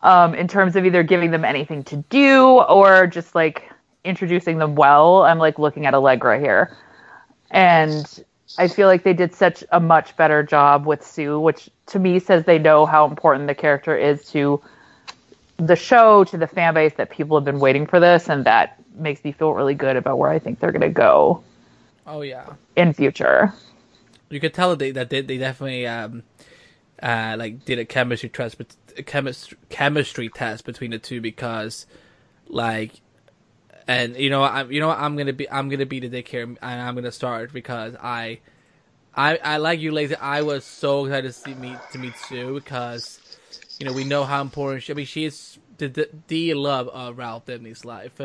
Um, 0.02 0.34
in 0.34 0.48
terms 0.48 0.76
of 0.76 0.86
either 0.86 1.02
giving 1.02 1.30
them 1.30 1.44
anything 1.44 1.84
to 1.84 1.96
do 2.08 2.62
or 2.62 3.06
just 3.06 3.34
like 3.34 3.70
introducing 4.04 4.58
them 4.58 4.74
well. 4.74 5.22
I'm 5.22 5.38
like 5.38 5.58
looking 5.58 5.86
at 5.86 5.94
Allegra 5.94 6.38
here. 6.38 6.76
And 7.50 8.24
I 8.58 8.68
feel 8.68 8.88
like 8.88 9.02
they 9.04 9.12
did 9.14 9.34
such 9.34 9.64
a 9.70 9.80
much 9.80 10.16
better 10.16 10.42
job 10.42 10.86
with 10.86 11.04
Sue, 11.06 11.38
which 11.40 11.70
to 11.86 11.98
me 11.98 12.18
says 12.18 12.44
they 12.44 12.58
know 12.58 12.86
how 12.86 13.06
important 13.06 13.46
the 13.46 13.54
character 13.54 13.96
is 13.96 14.24
to 14.32 14.60
the 15.56 15.76
show, 15.76 16.24
to 16.24 16.36
the 16.36 16.46
fan 16.46 16.74
base, 16.74 16.92
that 16.96 17.10
people 17.10 17.36
have 17.36 17.44
been 17.44 17.60
waiting 17.60 17.86
for 17.86 18.00
this, 18.00 18.28
and 18.28 18.44
that 18.46 18.78
makes 18.94 19.22
me 19.24 19.32
feel 19.32 19.52
really 19.52 19.74
good 19.74 19.96
about 19.96 20.18
where 20.18 20.30
I 20.30 20.38
think 20.38 20.58
they're 20.58 20.72
gonna 20.72 20.88
go 20.90 21.42
Oh 22.06 22.22
yeah, 22.22 22.46
in 22.76 22.92
future. 22.92 23.52
you 24.30 24.40
could 24.40 24.52
tell 24.54 24.70
that 24.70 24.78
they 24.78 24.90
that 24.90 25.10
they, 25.10 25.20
they 25.20 25.38
definitely 25.38 25.86
um 25.86 26.22
uh 27.02 27.36
like 27.38 27.64
did 27.64 27.78
a 27.78 27.84
chemistry 27.84 28.28
test, 28.28 28.58
but 28.58 28.74
chemistry 29.06 29.56
chemistry 29.68 30.28
test 30.28 30.64
between 30.64 30.90
the 30.90 30.98
two 30.98 31.20
because 31.20 31.86
like. 32.48 33.00
And 33.90 34.16
you 34.16 34.30
know, 34.30 34.44
I'm 34.44 34.70
you 34.70 34.78
know 34.78 34.86
what, 34.86 35.00
I'm 35.00 35.16
gonna 35.16 35.32
be 35.32 35.50
I'm 35.50 35.68
gonna 35.68 35.84
be 35.84 35.98
the 35.98 36.20
here, 36.22 36.44
and 36.44 36.58
I'm 36.62 36.94
gonna 36.94 37.10
start 37.10 37.52
because 37.52 37.96
I, 38.00 38.38
I 39.16 39.36
I 39.38 39.56
like 39.56 39.80
you, 39.80 39.90
Lacy. 39.90 40.14
I 40.14 40.42
was 40.42 40.64
so 40.64 41.06
excited 41.06 41.26
to 41.26 41.32
see 41.32 41.54
meet 41.54 41.76
to 41.90 41.98
meet 41.98 42.16
Sue 42.16 42.54
because, 42.54 43.18
you 43.80 43.86
know, 43.86 43.92
we 43.92 44.04
know 44.04 44.22
how 44.22 44.42
important 44.42 44.84
she. 44.84 44.92
I 44.92 44.94
mean, 44.94 45.06
she 45.06 45.24
is 45.24 45.58
the 45.78 45.88
the, 45.88 46.08
the 46.28 46.54
love 46.54 46.86
of 46.90 47.18
Ralph 47.18 47.46
Dibny's 47.46 47.84
life, 47.84 48.20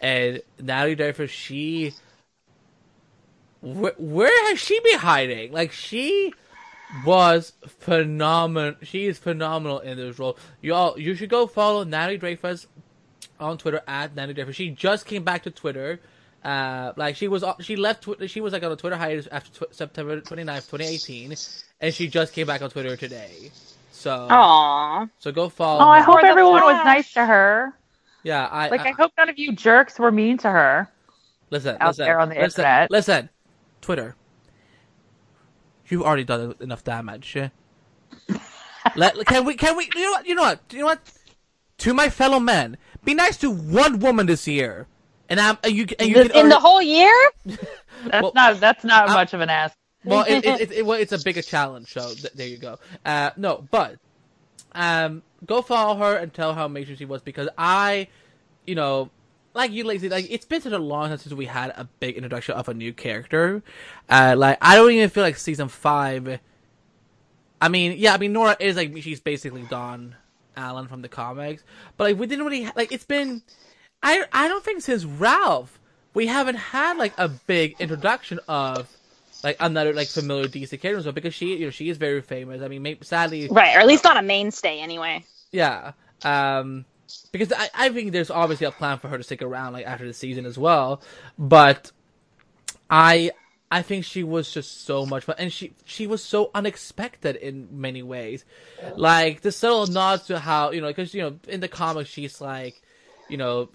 and 0.00 0.42
Natalie 0.60 0.96
Dreyfuss. 0.96 1.30
She, 1.30 1.94
where, 3.62 3.94
where 3.96 4.50
has 4.50 4.58
she 4.58 4.78
been 4.80 4.98
hiding? 4.98 5.50
Like 5.50 5.72
she 5.72 6.34
was 7.06 7.54
phenomenal. 7.66 8.74
She 8.82 9.06
is 9.06 9.16
phenomenal 9.16 9.78
in 9.78 9.96
this 9.96 10.18
role. 10.18 10.36
You 10.60 10.74
all, 10.74 11.00
you 11.00 11.14
should 11.14 11.30
go 11.30 11.46
follow 11.46 11.84
Natalie 11.84 12.18
Dreyfuss 12.18 12.66
on 13.40 13.58
Twitter 13.58 13.82
at 13.86 14.14
Natalie 14.14 14.34
Dreyfuss. 14.34 14.54
She 14.54 14.70
just 14.70 15.06
came 15.06 15.24
back 15.24 15.42
to 15.44 15.50
Twitter. 15.50 16.00
Uh, 16.44 16.92
like 16.96 17.16
she 17.16 17.26
was, 17.28 17.44
she 17.60 17.76
left. 17.76 18.02
Twi- 18.04 18.26
She 18.26 18.40
was 18.40 18.52
like 18.52 18.62
on 18.62 18.70
a 18.70 18.76
Twitter 18.76 18.96
hiatus 18.96 19.26
after 19.32 19.64
tw- 19.66 19.74
September 19.74 20.20
29th, 20.20 20.70
2018, 20.70 21.34
and 21.80 21.94
she 21.94 22.06
just 22.08 22.32
came 22.32 22.46
back 22.46 22.62
on 22.62 22.70
Twitter 22.70 22.96
today. 22.96 23.50
So, 23.90 24.28
Aww. 24.30 25.10
so 25.18 25.32
go 25.32 25.48
follow. 25.48 25.84
Oh, 25.84 25.88
I 25.88 26.00
hope 26.02 26.20
For 26.20 26.26
everyone 26.26 26.62
was 26.62 26.84
nice 26.84 27.12
to 27.14 27.24
her. 27.26 27.72
Yeah, 28.22 28.46
I 28.46 28.68
Like, 28.68 28.80
I, 28.82 28.90
I 28.90 28.92
hope 28.92 29.12
none 29.18 29.28
of 29.28 29.38
you 29.38 29.52
jerks 29.52 29.98
were 29.98 30.12
mean 30.12 30.36
to 30.38 30.50
her. 30.50 30.88
listen, 31.50 31.76
out 31.80 31.88
listen, 31.88 32.04
there 32.04 32.20
on 32.20 32.28
the 32.28 32.34
listen, 32.36 32.60
internet. 32.60 32.90
Listen, 32.90 33.28
Twitter. 33.80 34.14
You've 35.88 36.02
already 36.02 36.24
done 36.24 36.54
enough 36.60 36.84
damage. 36.84 37.36
Let, 38.96 39.16
can 39.26 39.44
we? 39.44 39.54
Can 39.54 39.76
we? 39.76 39.88
You 39.94 40.02
know 40.04 40.10
what? 40.12 40.26
You 40.26 40.34
know 40.34 40.42
what? 40.42 40.60
You 40.70 40.78
know 40.80 40.86
what? 40.86 41.00
To 41.78 41.94
my 41.94 42.08
fellow 42.08 42.38
men, 42.40 42.76
be 43.06 43.14
nice 43.14 43.38
to 43.38 43.50
one 43.50 44.00
woman 44.00 44.26
this 44.26 44.46
year, 44.46 44.86
and 45.30 45.40
I'm 45.40 45.56
and 45.64 45.72
you 45.72 45.86
and 45.98 46.08
you 46.10 46.14
The- 46.16 46.28
can 46.28 46.32
in 46.32 46.42
earn- 46.44 46.48
the 46.50 46.60
whole 46.60 46.82
year? 46.82 47.14
That's 47.46 48.22
Well, 48.22 48.32
not 48.34 48.60
that's 48.60 48.84
not 48.84 49.08
I- 49.08 49.14
much 49.14 49.32
of 49.32 49.40
an 49.40 49.48
ask. 49.48 49.74
well, 50.04 50.24
it, 50.28 50.44
it, 50.44 50.60
it, 50.60 50.72
it, 50.72 50.86
well, 50.86 51.00
it's 51.00 51.12
a 51.12 51.18
bigger 51.24 51.40
challenge. 51.42 51.92
So 51.92 52.12
th- 52.12 52.34
there 52.34 52.46
you 52.46 52.58
go. 52.58 52.78
Uh, 53.04 53.30
no, 53.38 53.66
but 53.70 53.96
um, 54.72 55.22
go 55.46 55.62
follow 55.62 55.96
her 55.96 56.16
and 56.16 56.32
tell 56.32 56.52
her 56.52 56.60
how 56.60 56.66
amazing 56.66 56.96
she 56.96 57.06
was 57.06 57.22
because 57.22 57.48
I, 57.56 58.08
you 58.66 58.74
know, 58.74 59.10
like 59.54 59.72
you, 59.72 59.84
Lacy. 59.84 60.08
Like 60.10 60.26
it's 60.30 60.44
been 60.44 60.60
such 60.60 60.74
a 60.74 60.78
long 60.78 61.08
time 61.08 61.16
since 61.18 61.34
we 61.34 61.46
had 61.46 61.70
a 61.70 61.88
big 62.00 62.16
introduction 62.16 62.54
of 62.54 62.68
a 62.68 62.74
new 62.74 62.92
character. 62.92 63.62
Uh, 64.10 64.34
like 64.36 64.58
I 64.60 64.76
don't 64.76 64.90
even 64.92 65.08
feel 65.08 65.22
like 65.24 65.38
season 65.38 65.68
five. 65.68 66.38
I 67.60 67.68
mean, 67.70 67.94
yeah, 67.96 68.12
I 68.14 68.18
mean 68.18 68.34
Nora 68.34 68.56
is 68.60 68.76
like 68.76 68.94
she's 69.02 69.20
basically 69.20 69.62
Dawn 69.62 70.14
Allen 70.56 70.88
from 70.88 71.02
the 71.02 71.08
comics, 71.08 71.62
but 71.96 72.04
like 72.04 72.18
we 72.18 72.26
didn't 72.26 72.44
really 72.44 72.64
ha- 72.64 72.72
like 72.76 72.92
it's 72.92 73.04
been. 73.04 73.42
I 74.02 74.24
I 74.32 74.48
don't 74.48 74.64
think 74.64 74.82
since 74.82 75.04
Ralph 75.04 75.78
we 76.14 76.26
haven't 76.26 76.56
had 76.56 76.96
like 76.96 77.12
a 77.18 77.28
big 77.28 77.76
introduction 77.78 78.40
of 78.48 78.88
like 79.44 79.56
another 79.60 79.92
like 79.92 80.08
familiar 80.08 80.48
DC 80.48 80.80
character 80.80 81.02
so 81.02 81.12
because 81.12 81.34
she 81.34 81.56
you 81.56 81.66
know 81.66 81.70
she 81.70 81.88
is 81.90 81.98
very 81.98 82.22
famous. 82.22 82.62
I 82.62 82.68
mean, 82.68 82.82
maybe, 82.82 83.04
sadly, 83.04 83.48
Right, 83.50 83.76
or 83.76 83.80
at 83.80 83.86
least 83.86 84.04
not 84.04 84.16
a 84.16 84.22
mainstay 84.22 84.80
anyway. 84.80 85.24
yeah. 85.52 85.92
Um, 86.24 86.86
because 87.30 87.52
I, 87.52 87.68
I 87.74 87.88
think 87.90 88.12
there's 88.12 88.30
obviously 88.30 88.66
a 88.66 88.70
plan 88.70 88.98
for 88.98 89.08
her 89.08 89.18
to 89.18 89.22
stick 89.22 89.42
around 89.42 89.74
like 89.74 89.86
after 89.86 90.06
the 90.06 90.14
season 90.14 90.46
as 90.46 90.56
well, 90.58 91.02
but 91.38 91.92
I 92.90 93.30
I 93.70 93.82
think 93.82 94.04
she 94.04 94.22
was 94.22 94.52
just 94.52 94.84
so 94.84 95.04
much 95.04 95.24
fun, 95.24 95.36
and 95.38 95.52
she 95.52 95.74
she 95.84 96.06
was 96.06 96.22
so 96.22 96.50
unexpected 96.54 97.36
in 97.36 97.68
many 97.72 98.02
ways, 98.02 98.44
like 98.94 99.40
the 99.40 99.50
subtle 99.50 99.86
nods 99.88 100.26
to 100.26 100.38
how 100.38 100.70
you 100.70 100.80
know 100.80 100.88
because 100.88 101.12
you 101.12 101.22
know 101.22 101.38
in 101.48 101.60
the 101.60 101.68
comics 101.68 102.10
she's 102.10 102.40
like, 102.40 102.80
you 103.28 103.36
know. 103.36 103.70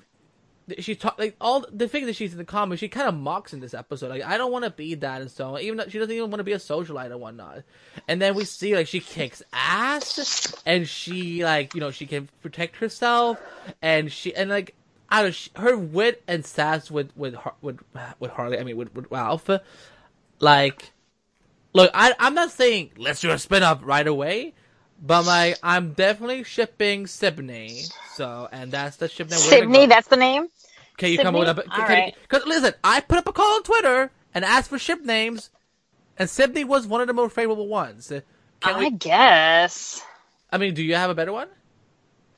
She 0.80 0.96
talk 0.96 1.20
like 1.20 1.36
all 1.42 1.66
the 1.70 1.90
things 1.90 2.06
that 2.06 2.16
she's 2.16 2.32
in 2.32 2.38
the 2.38 2.46
comics. 2.46 2.80
She 2.80 2.88
kind 2.88 3.10
of 3.10 3.16
mocks 3.16 3.52
in 3.52 3.60
this 3.60 3.74
episode. 3.74 4.10
Like 4.10 4.24
I 4.24 4.38
don't 4.38 4.54
want 4.54 4.64
to 4.64 4.72
be 4.72 4.94
that 4.96 5.20
and 5.20 5.30
so 5.30 5.56
on. 5.56 5.62
even 5.62 5.76
though 5.76 5.88
she 5.90 5.98
doesn't 5.98 6.16
even 6.16 6.30
want 6.30 6.40
to 6.40 6.46
be 6.46 6.54
a 6.54 6.60
socialite 6.60 7.12
and 7.12 7.20
whatnot. 7.20 7.64
And 8.08 8.22
then 8.22 8.36
we 8.36 8.46
see 8.46 8.74
like 8.74 8.88
she 8.88 9.02
kicks 9.02 9.44
ass 9.52 10.56
and 10.66 10.88
she 10.88 11.44
like 11.44 11.74
you 11.74 11.82
know 11.82 11.92
she 11.92 12.06
can 12.06 12.30
protect 12.42 12.78
herself 12.78 13.42
and 13.82 14.10
she 14.10 14.34
and 14.34 14.50
like 14.50 14.76
I 15.12 15.24
don't 15.24 15.56
know, 15.58 15.62
her 15.62 15.78
wit 15.78 16.24
and 16.28 16.46
sass 16.46 16.90
with 16.90 17.12
with 17.16 17.36
Har- 17.36 17.56
with 17.62 17.80
with 18.20 18.32
Harley. 18.32 18.58
I 18.58 18.64
mean 18.64 18.78
with 18.78 18.96
with 18.96 19.12
Ralph. 19.12 19.50
Like, 20.40 20.92
look, 21.74 21.92
I 21.94 22.16
I'm 22.18 22.34
not 22.34 22.52
saying 22.52 22.92
let's 22.98 23.20
do 23.20 23.30
a 23.30 23.38
spin 23.38 23.62
off 23.62 23.82
right 23.84 24.08
away, 24.08 24.54
but 25.02 25.26
like 25.26 25.58
I'm 25.62 25.94
definitely 25.94 26.44
shipping 26.44 27.06
Sibney. 27.06 27.92
So 28.16 28.48
and 28.52 28.72
that's 28.72 28.98
the 28.98 29.10
ship 29.10 29.28
that 29.28 29.40
Sibney, 29.40 29.88
that's 29.88 30.08
the 30.08 30.18
name? 30.18 30.48
Can 30.98 31.12
you 31.12 31.18
come 31.18 31.36
up 31.36 31.40
with 31.40 31.50
a? 31.50 31.54
Sibney? 31.62 31.76
Can, 31.76 31.88
can, 31.88 32.00
right. 32.00 32.16
Cause 32.30 32.46
listen, 32.46 32.74
I 32.84 33.02
put 33.02 33.18
up 33.18 33.28
a 33.28 33.34
call 33.34 33.56
on 33.56 33.64
Twitter 33.64 34.12
and 34.34 34.46
asked 34.46 34.70
for 34.70 34.80
ship 34.80 35.04
names, 35.04 35.50
and 36.18 36.30
Sibney 36.30 36.64
was 36.64 36.88
one 36.88 37.02
of 37.02 37.08
the 37.08 37.14
more 37.14 37.30
favorable 37.30 37.68
ones. 37.68 38.08
Can 38.08 38.24
I 38.76 38.80
we? 38.80 38.92
guess. 38.92 40.02
I 40.52 40.58
mean, 40.58 40.74
do 40.74 40.84
you 40.84 40.96
have 40.96 41.10
a 41.10 41.16
better 41.16 41.34
one? 41.34 41.50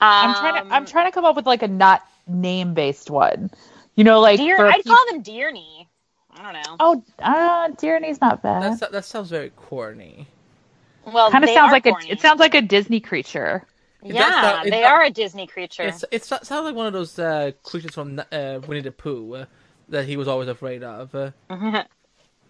I'm 0.02 0.36
trying 0.36 0.64
to 0.64 0.74
I'm 0.74 0.86
trying 0.86 1.06
to 1.08 1.12
come 1.12 1.26
up 1.26 1.36
with 1.36 1.46
like 1.46 1.62
a 1.64 1.68
not 1.68 2.06
name 2.28 2.74
based 2.74 3.10
one. 3.10 3.50
You 3.96 4.04
know, 4.04 4.20
like 4.20 4.38
Dear, 4.40 4.66
I'd 4.66 4.76
peop- 4.84 4.86
call 4.86 5.06
them 5.12 5.24
Dearney. 5.24 5.88
I 6.36 6.42
don't 6.52 6.54
know. 6.54 6.76
Oh, 6.80 7.04
uh, 7.20 7.70
Tyranny's 7.78 8.20
not 8.20 8.42
bad. 8.42 8.64
That's, 8.64 8.92
that 8.92 9.06
sounds 9.06 9.30
very 9.30 9.52
corny. 9.52 10.28
Well, 11.06 11.30
Kind 11.30 11.44
of 11.44 11.50
sounds 11.52 11.70
are 11.70 11.74
like 11.74 11.84
corny. 11.84 12.10
a 12.10 12.14
it 12.14 12.22
sounds 12.22 12.40
like 12.40 12.56
a 12.56 12.62
Disney 12.62 13.00
creature. 13.00 13.66
Yeah, 14.02 14.30
sound- 14.42 14.68
it 14.68 14.72
they 14.72 14.82
does- 14.82 14.90
are 14.92 15.04
a 15.04 15.10
Disney 15.12 15.46
creature. 15.48 15.84
It's 15.84 16.04
it 16.12 16.24
sounds 16.26 16.50
like 16.50 16.76
one 16.76 16.88
of 16.88 16.94
those 16.94 17.20
uh, 17.20 17.52
creatures 17.62 17.94
from 17.94 18.20
uh, 18.32 18.60
Winnie 18.68 18.82
the 18.82 18.92
Pooh 18.92 19.36
uh, 19.36 19.46
that 19.90 20.06
he 20.06 20.18
was 20.18 20.28
always 20.28 20.48
afraid 20.48 20.82
of. 20.84 21.14
Uh, 21.14 21.32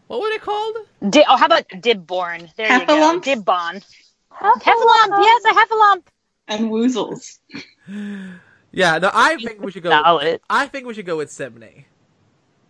what 0.08 0.22
were 0.22 0.30
they 0.30 0.38
called? 0.38 0.77
Di- 1.10 1.25
oh, 1.27 1.36
how 1.36 1.48
about 1.48 1.68
Dibborn? 1.82 2.50
There 2.56 2.72
you 2.72 2.86
go. 2.86 2.94
Heffalump? 3.22 3.84
Heffalump. 4.32 5.24
Yes, 5.24 5.44
a 5.46 5.50
Heffalump. 5.50 6.03
and 6.48 6.70
woozles. 6.72 7.39
Yeah, 8.74 8.98
no, 8.98 9.12
I 9.13 9.38
think 9.38 9.62
we 9.62 9.72
should 9.72 9.84
go. 9.84 9.89
Knowledge. 9.92 10.42
I 10.50 10.68
think 10.68 10.88
we 10.88 10.94
should 10.96 11.06
go 11.06 11.15
with 11.18 11.30
Sibney. 11.30 11.86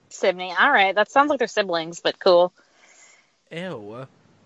Sibney. 0.09 0.53
All 0.59 0.69
right, 0.71 0.93
that 0.93 1.09
sounds 1.09 1.29
like 1.29 1.39
they're 1.39 1.47
siblings, 1.47 2.01
but 2.01 2.19
cool. 2.19 2.53
Ew. 3.51 4.05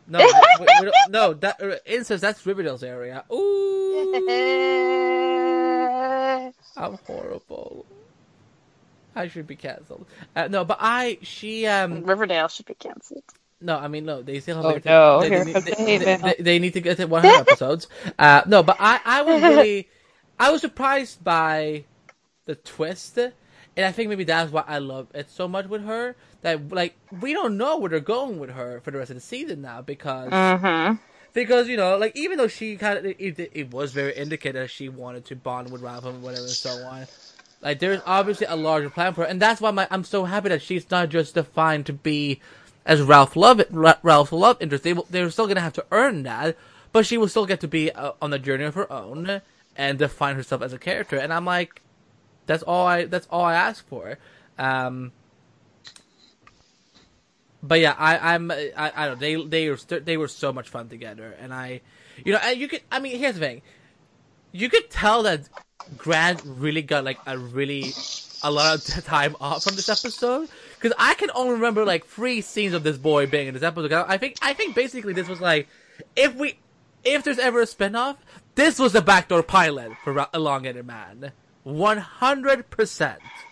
No, 0.09 0.19
we, 0.19 0.65
we, 0.81 0.85
we 0.85 0.91
no, 1.09 1.33
that 1.33 1.61
uh, 1.61 1.75
incest. 1.85 2.21
That's 2.21 2.45
Riverdale's 2.45 2.83
area. 2.83 3.25
Ooh, 3.33 4.13
I'm 6.77 6.97
horrible. 7.05 7.85
I 9.15 9.27
should 9.27 9.47
be 9.47 9.55
canceled. 9.55 10.05
Uh, 10.35 10.47
no, 10.47 10.63
but 10.63 10.77
I 10.79 11.17
she 11.23 11.65
um 11.65 12.03
Riverdale 12.03 12.47
should 12.49 12.67
be 12.67 12.75
canceled. 12.75 13.23
no, 13.59 13.77
I 13.77 13.87
mean 13.87 14.05
no, 14.05 14.21
they 14.21 14.39
still 14.39 14.57
have 14.57 14.65
Oh, 14.65 14.69
like, 14.69 14.85
no, 14.85 15.21
they, 15.21 15.29
they, 15.29 15.53
they, 15.53 15.97
they, 15.97 16.15
they- 16.17 16.35
they 16.39 16.59
need 16.59 16.73
to 16.73 16.81
get 16.81 16.97
to 16.97 17.05
100 17.07 17.39
episodes. 17.41 17.87
Uh, 18.19 18.43
no, 18.45 18.61
but 18.63 18.77
I 18.79 18.99
I 19.03 19.21
was 19.23 19.41
really 19.41 19.89
I 20.39 20.51
was 20.51 20.61
surprised 20.61 21.23
by 21.23 21.85
the 22.45 22.55
twist, 22.55 23.17
and 23.17 23.33
I 23.85 23.91
think 23.91 24.09
maybe 24.09 24.23
that's 24.23 24.51
why 24.51 24.63
I 24.67 24.77
love 24.79 25.07
it 25.13 25.29
so 25.29 25.47
much 25.47 25.67
with 25.67 25.83
her. 25.85 26.15
That 26.41 26.69
like 26.69 26.95
we 27.21 27.33
don't 27.33 27.57
know 27.57 27.77
where 27.77 27.89
they're 27.89 27.99
going 27.99 28.39
with 28.39 28.51
her 28.51 28.79
for 28.81 28.91
the 28.91 28.99
rest 28.99 29.11
of 29.11 29.17
the 29.17 29.21
season 29.21 29.61
now 29.61 29.81
because 29.81 30.31
Mm-hmm. 30.31 30.95
because 31.33 31.67
you 31.67 31.77
know 31.77 31.97
like 31.97 32.15
even 32.15 32.37
though 32.37 32.47
she 32.47 32.75
kind 32.77 32.99
of 32.99 33.05
it, 33.05 33.51
it, 33.53 33.71
was 33.71 33.91
very 33.91 34.13
indicated 34.15 34.61
that 34.61 34.69
she 34.69 34.87
wanted 34.89 35.25
to 35.25 35.35
bond 35.35 35.71
with 35.71 35.81
Ralph 35.81 36.05
and 36.05 36.21
whatever 36.21 36.43
and 36.43 36.51
so 36.51 36.69
on. 36.85 37.07
Like 37.61 37.79
there's 37.79 38.01
obviously 38.05 38.45
a 38.45 38.55
larger 38.55 38.91
plan 38.91 39.13
for 39.15 39.21
her, 39.21 39.27
and 39.27 39.41
that's 39.41 39.59
why 39.59 39.71
my, 39.71 39.87
I'm 39.89 40.03
so 40.03 40.25
happy 40.25 40.49
that 40.49 40.61
she's 40.61 40.89
not 40.91 41.09
just 41.09 41.33
defined 41.33 41.87
to 41.87 41.93
be 41.93 42.39
as 42.85 43.01
Ralph 43.01 43.35
love 43.35 43.61
Ra- 43.71 43.97
Ralph 44.03 44.31
love 44.31 44.57
interest. 44.61 44.83
They 44.83 44.93
they're 45.09 45.31
still 45.31 45.47
gonna 45.47 45.61
have 45.61 45.73
to 45.73 45.85
earn 45.91 46.21
that, 46.23 46.55
but 46.91 47.07
she 47.07 47.17
will 47.17 47.27
still 47.27 47.47
get 47.47 47.59
to 47.61 47.67
be 47.67 47.91
uh, 47.91 48.11
on 48.21 48.29
the 48.29 48.37
journey 48.39 48.63
of 48.65 48.75
her 48.75 48.89
own 48.93 49.41
and 49.77 49.99
define 49.99 50.35
herself 50.35 50.61
as 50.61 50.73
a 50.73 50.79
character. 50.79 51.17
And 51.17 51.31
I'm 51.31 51.45
like, 51.45 51.81
that's 52.47 52.63
all 52.63 52.87
I 52.87 53.05
that's 53.05 53.27
all 53.29 53.45
I 53.45 53.53
ask 53.53 53.87
for. 53.87 54.17
Um, 54.57 55.11
but 57.61 57.79
yeah, 57.79 57.95
I, 57.97 58.33
I'm 58.33 58.51
I, 58.51 58.91
I 58.95 59.07
don't 59.07 59.21
know, 59.21 59.45
they 59.45 59.63
they 59.63 59.69
were 59.69 59.77
they 59.99 60.17
were 60.17 60.27
so 60.27 60.51
much 60.51 60.69
fun 60.69 60.89
together, 60.89 61.35
and 61.39 61.53
I, 61.53 61.81
you 62.23 62.33
know, 62.33 62.39
and 62.41 62.59
you 62.59 62.67
could 62.67 62.81
I 62.91 62.99
mean 62.99 63.17
here's 63.19 63.35
the 63.35 63.41
thing, 63.41 63.61
you 64.51 64.69
could 64.69 64.89
tell 64.89 65.23
that 65.23 65.47
Grant 65.97 66.41
really 66.45 66.81
got 66.81 67.03
like 67.03 67.19
a 67.25 67.37
really 67.37 67.93
a 68.43 68.51
lot 68.51 68.75
of 68.75 69.05
time 69.05 69.35
off 69.39 69.63
from 69.63 69.75
this 69.75 69.89
episode 69.89 70.49
because 70.75 70.95
I 70.97 71.13
can 71.15 71.29
only 71.33 71.53
remember 71.53 71.85
like 71.85 72.05
three 72.05 72.41
scenes 72.41 72.73
of 72.73 72.83
this 72.83 72.97
boy 72.97 73.27
being 73.27 73.47
in 73.47 73.53
this 73.53 73.63
episode. 73.63 73.91
I 73.91 74.17
think 74.17 74.37
I 74.41 74.53
think 74.53 74.75
basically 74.75 75.13
this 75.13 75.27
was 75.27 75.41
like 75.41 75.67
if 76.15 76.35
we 76.35 76.59
if 77.03 77.23
there's 77.23 77.39
ever 77.39 77.61
a 77.61 77.65
spinoff, 77.65 78.17
this 78.57 78.79
was 78.79 78.95
a 78.95 79.03
backdoor 79.03 79.43
pilot 79.43 79.99
for 80.03 80.13
Ra- 80.13 80.29
Elongated 80.35 80.87
Man, 80.87 81.33
one 81.63 81.99
hundred 81.99 82.71
percent. 82.71 83.47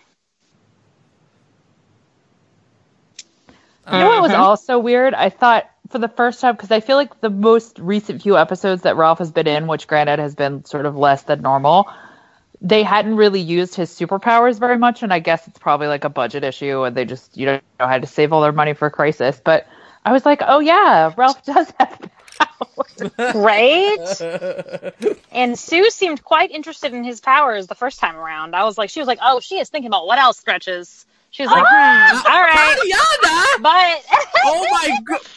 You 3.90 4.00
know 4.00 4.08
what 4.08 4.22
was 4.22 4.32
Mhm. 4.32 4.38
also 4.40 4.78
weird? 4.80 5.14
I 5.14 5.30
thought 5.30 5.70
for 5.90 5.98
the 5.98 6.08
first 6.08 6.40
time 6.42 6.56
because 6.56 6.72
I 6.72 6.80
feel 6.80 6.96
like 6.96 7.20
the 7.22 7.30
most 7.30 7.78
recent 7.80 8.22
few 8.22 8.38
episodes 8.38 8.82
that 8.82 8.96
Ralph 8.96 9.20
has 9.20 9.32
been 9.32 9.48
in, 9.48 9.68
which 9.68 9.88
granted 9.88 10.20
has 10.20 10.34
been 10.36 10.64
sort 10.66 10.86
of 10.86 10.96
less 10.96 11.22
than 11.24 11.42
normal, 11.42 11.88
they 12.60 12.82
hadn't 12.84 13.16
really 13.16 13.40
used 13.40 13.74
his 13.76 13.90
superpowers 13.90 14.60
very 14.60 14.78
much, 14.78 15.02
and 15.04 15.12
I 15.12 15.20
guess 15.20 15.48
it's 15.48 15.58
probably 15.58 15.88
like 15.88 16.04
a 16.04 16.10
budget 16.10 16.44
issue, 16.44 16.84
and 16.84 16.96
they 16.96 17.06
just 17.06 17.36
you 17.36 17.46
know 17.46 17.60
had 17.80 18.02
to 18.02 18.08
save 18.08 18.32
all 18.32 18.42
their 18.42 18.52
money 18.52 18.74
for 18.74 18.90
Crisis. 18.90 19.40
But 19.44 19.66
I 20.04 20.12
was 20.12 20.26
like, 20.26 20.42
oh 20.46 20.60
yeah, 20.60 21.12
Ralph 21.16 21.44
does 21.46 21.72
have 21.80 22.00
powers. 22.00 22.15
Right? 23.18 24.20
and 25.32 25.58
Sue 25.58 25.90
seemed 25.90 26.22
quite 26.24 26.50
interested 26.50 26.94
in 26.94 27.04
his 27.04 27.20
powers 27.20 27.66
the 27.66 27.74
first 27.74 28.00
time 28.00 28.16
around. 28.16 28.54
I 28.54 28.64
was 28.64 28.78
like, 28.78 28.90
she 28.90 29.00
was 29.00 29.06
like, 29.06 29.18
oh, 29.22 29.40
she 29.40 29.58
is 29.58 29.68
thinking 29.68 29.88
about 29.88 30.06
what 30.06 30.18
else 30.18 30.38
stretches. 30.38 31.04
She 31.30 31.42
was 31.42 31.50
like, 31.50 31.64
hmm, 31.68 32.16
all 32.16 32.40
right. 32.42 32.76
Tatiana! 32.78 33.62
But 33.62 34.04
Oh 34.44 34.66
my 34.70 34.98
god! 35.04 35.20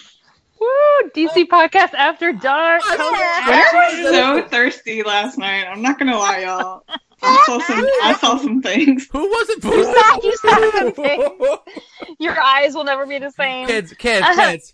Woo! 0.62 1.10
DC 1.16 1.48
podcast 1.48 1.94
after 1.94 2.32
dark. 2.34 2.82
I 2.86 2.98
don't 2.98 3.16
I 3.16 4.02
was 4.04 4.16
so 4.44 4.50
thirsty 4.50 5.04
last 5.04 5.38
night. 5.38 5.66
I'm 5.66 5.82
not 5.82 5.98
gonna 5.98 6.18
lie, 6.18 6.40
y'all. 6.40 6.84
I 7.22 7.44
saw 7.46 7.60
some. 7.60 7.86
I 8.04 8.14
saw 8.20 8.38
some 8.38 8.62
things. 8.62 9.08
Who 9.12 9.20
was 9.20 9.50
it? 9.50 9.64
You 9.64 9.84
saw- 9.84 10.20
you 10.24 10.36
saw 10.38 10.72
something. 10.80 12.16
your 12.20 12.40
eyes 12.42 12.76
will 12.76 12.84
never 12.86 13.06
be 13.06 13.20
the 13.20 13.32
same. 13.32 13.68
kids, 13.68 13.94
kids, 13.94 14.26
Uh-huh. 14.26 14.52
kids. 14.52 14.74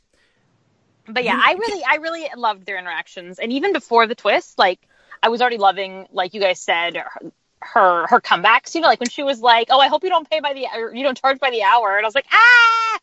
But 1.07 1.23
yeah, 1.23 1.39
I 1.41 1.53
really, 1.59 1.83
I 1.83 1.95
really 1.95 2.29
loved 2.35 2.65
their 2.65 2.77
interactions, 2.77 3.39
and 3.39 3.51
even 3.51 3.73
before 3.73 4.07
the 4.07 4.15
twist, 4.15 4.57
like 4.57 4.79
I 5.21 5.29
was 5.29 5.41
already 5.41 5.57
loving, 5.57 6.07
like 6.11 6.33
you 6.33 6.41
guys 6.41 6.59
said, 6.59 6.97
her 6.97 7.31
her, 7.59 8.07
her 8.07 8.21
comebacks. 8.21 8.75
You 8.75 8.81
know, 8.81 8.87
like 8.87 8.99
when 8.99 9.09
she 9.09 9.23
was 9.23 9.39
like, 9.39 9.67
"Oh, 9.69 9.79
I 9.79 9.87
hope 9.87 10.03
you 10.03 10.09
don't 10.09 10.29
pay 10.29 10.39
by 10.39 10.53
the, 10.53 10.67
you 10.93 11.03
don't 11.03 11.19
charge 11.19 11.39
by 11.39 11.51
the 11.51 11.63
hour," 11.63 11.97
and 11.97 12.05
I 12.05 12.07
was 12.07 12.15
like, 12.15 12.27
"Ah!" 12.31 12.99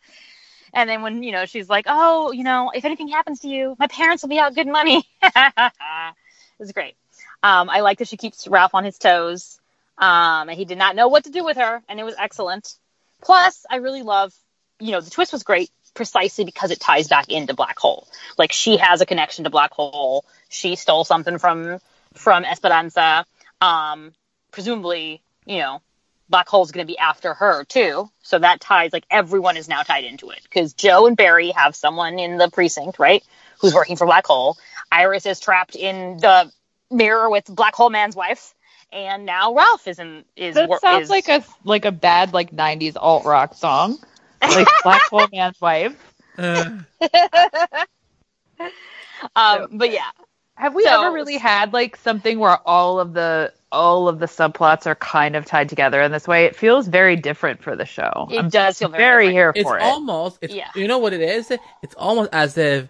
And 0.74 0.88
then 0.88 1.02
when 1.02 1.22
you 1.22 1.32
know 1.32 1.46
she's 1.46 1.68
like, 1.68 1.86
"Oh, 1.88 2.32
you 2.32 2.44
know, 2.44 2.70
if 2.74 2.84
anything 2.84 3.08
happens 3.08 3.40
to 3.40 3.48
you, 3.48 3.76
my 3.78 3.86
parents 3.86 4.22
will 4.22 4.30
be 4.30 4.38
out 4.38 4.54
good 4.54 4.68
money." 4.68 5.04
it 5.22 5.72
was 6.58 6.72
great. 6.72 6.94
Um, 7.42 7.68
I 7.68 7.80
like 7.80 7.98
that 7.98 8.08
she 8.08 8.16
keeps 8.16 8.46
Ralph 8.46 8.74
on 8.74 8.84
his 8.84 8.98
toes, 8.98 9.58
um, 9.98 10.48
and 10.48 10.52
he 10.52 10.64
did 10.64 10.78
not 10.78 10.96
know 10.96 11.08
what 11.08 11.24
to 11.24 11.30
do 11.30 11.44
with 11.44 11.56
her, 11.56 11.82
and 11.88 11.98
it 11.98 12.04
was 12.04 12.14
excellent. 12.18 12.74
Plus, 13.20 13.66
I 13.70 13.76
really 13.76 14.02
love, 14.02 14.32
you 14.80 14.92
know, 14.92 15.00
the 15.00 15.10
twist 15.10 15.32
was 15.32 15.42
great 15.42 15.70
precisely 15.94 16.44
because 16.44 16.70
it 16.70 16.80
ties 16.80 17.08
back 17.08 17.28
into 17.28 17.54
Black 17.54 17.78
Hole. 17.78 18.08
Like 18.38 18.52
she 18.52 18.76
has 18.76 19.00
a 19.00 19.06
connection 19.06 19.44
to 19.44 19.50
Black 19.50 19.72
Hole. 19.72 20.24
She 20.48 20.76
stole 20.76 21.04
something 21.04 21.38
from 21.38 21.78
from 22.14 22.44
Esperanza. 22.44 23.24
Um, 23.60 24.12
presumably, 24.50 25.22
you 25.46 25.58
know, 25.58 25.80
Black 26.28 26.48
Hole's 26.48 26.72
going 26.72 26.86
to 26.86 26.90
be 26.90 26.98
after 26.98 27.34
her 27.34 27.64
too. 27.64 28.10
So 28.22 28.38
that 28.38 28.60
ties 28.60 28.92
like 28.92 29.04
everyone 29.10 29.56
is 29.56 29.68
now 29.68 29.82
tied 29.82 30.04
into 30.04 30.30
it 30.30 30.40
because 30.42 30.72
Joe 30.72 31.06
and 31.06 31.16
Barry 31.16 31.50
have 31.50 31.76
someone 31.76 32.18
in 32.18 32.38
the 32.38 32.48
precinct, 32.50 32.98
right, 32.98 33.22
who's 33.60 33.74
working 33.74 33.96
for 33.96 34.06
Black 34.06 34.26
Hole. 34.26 34.56
Iris 34.90 35.26
is 35.26 35.40
trapped 35.40 35.76
in 35.76 36.18
the 36.18 36.50
mirror 36.90 37.30
with 37.30 37.46
Black 37.46 37.74
Hole 37.74 37.90
Man's 37.90 38.16
wife, 38.16 38.54
and 38.92 39.24
now 39.24 39.54
Ralph 39.54 39.86
is 39.88 39.98
in 39.98 40.24
is 40.36 40.54
That 40.54 40.80
sounds 40.80 41.04
is- 41.04 41.10
like 41.10 41.28
a 41.28 41.44
like 41.64 41.84
a 41.84 41.92
bad 41.92 42.32
like 42.32 42.50
'90s 42.50 42.96
alt 42.96 43.24
rock 43.24 43.54
song, 43.54 43.98
like 44.42 44.68
Black 44.82 45.02
Hole 45.08 45.26
Man's 45.32 45.60
wife. 45.60 46.14
Uh, 46.38 46.78
um, 49.36 49.68
but 49.72 49.90
yeah, 49.92 50.10
Have 50.56 50.74
we 50.74 50.84
So- 50.84 51.02
ever 51.04 51.12
really 51.14 51.38
had 51.38 51.72
like 51.72 51.96
something 51.96 52.38
where 52.38 52.56
all 52.66 53.00
of 53.00 53.12
the 53.14 53.52
all 53.70 54.06
of 54.08 54.18
the 54.18 54.26
subplots 54.26 54.86
are 54.86 54.94
kind 54.96 55.34
of 55.34 55.46
tied 55.46 55.68
together 55.68 56.02
in 56.02 56.12
this 56.12 56.28
way? 56.28 56.44
It 56.44 56.54
feels 56.56 56.88
very 56.88 57.16
different 57.16 57.62
for 57.62 57.74
the 57.74 57.86
show. 57.86 58.28
it 58.30 58.38
I'm 58.38 58.48
does 58.50 58.78
feel 58.78 58.88
very, 58.90 59.26
very 59.26 59.32
here 59.32 59.52
it's 59.54 59.62
for 59.62 59.78
it. 59.78 59.82
It's 59.82 59.90
almost, 59.90 60.38
Yeah. 60.42 60.68
you 60.74 60.86
know 60.88 60.98
what 60.98 61.12
it 61.14 61.22
is? 61.22 61.50
It's 61.82 61.94
almost 61.96 62.30
as 62.34 62.58
if 62.58 62.88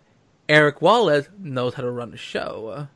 Eric 0.48 0.82
Wallace 0.82 1.28
knows 1.38 1.74
how 1.74 1.82
to 1.82 1.90
run 1.90 2.10
the 2.10 2.16
show. 2.16 2.88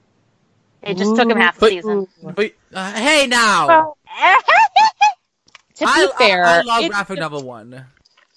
It 0.82 0.96
just 0.98 1.14
took 1.16 1.30
him 1.30 1.36
half 1.38 1.60
a 1.62 1.68
season. 1.68 2.06
But 2.22 2.52
uh, 2.74 2.92
hey, 2.92 3.26
now 3.28 3.66
Well, 3.68 3.98
to 5.76 5.84
be 5.84 5.86
I, 5.86 6.08
fair, 6.18 6.44
I, 6.44 6.58
I 6.58 6.62
love 6.62 6.88
graphic 6.90 7.18
novel 7.20 7.42
one. 7.44 7.84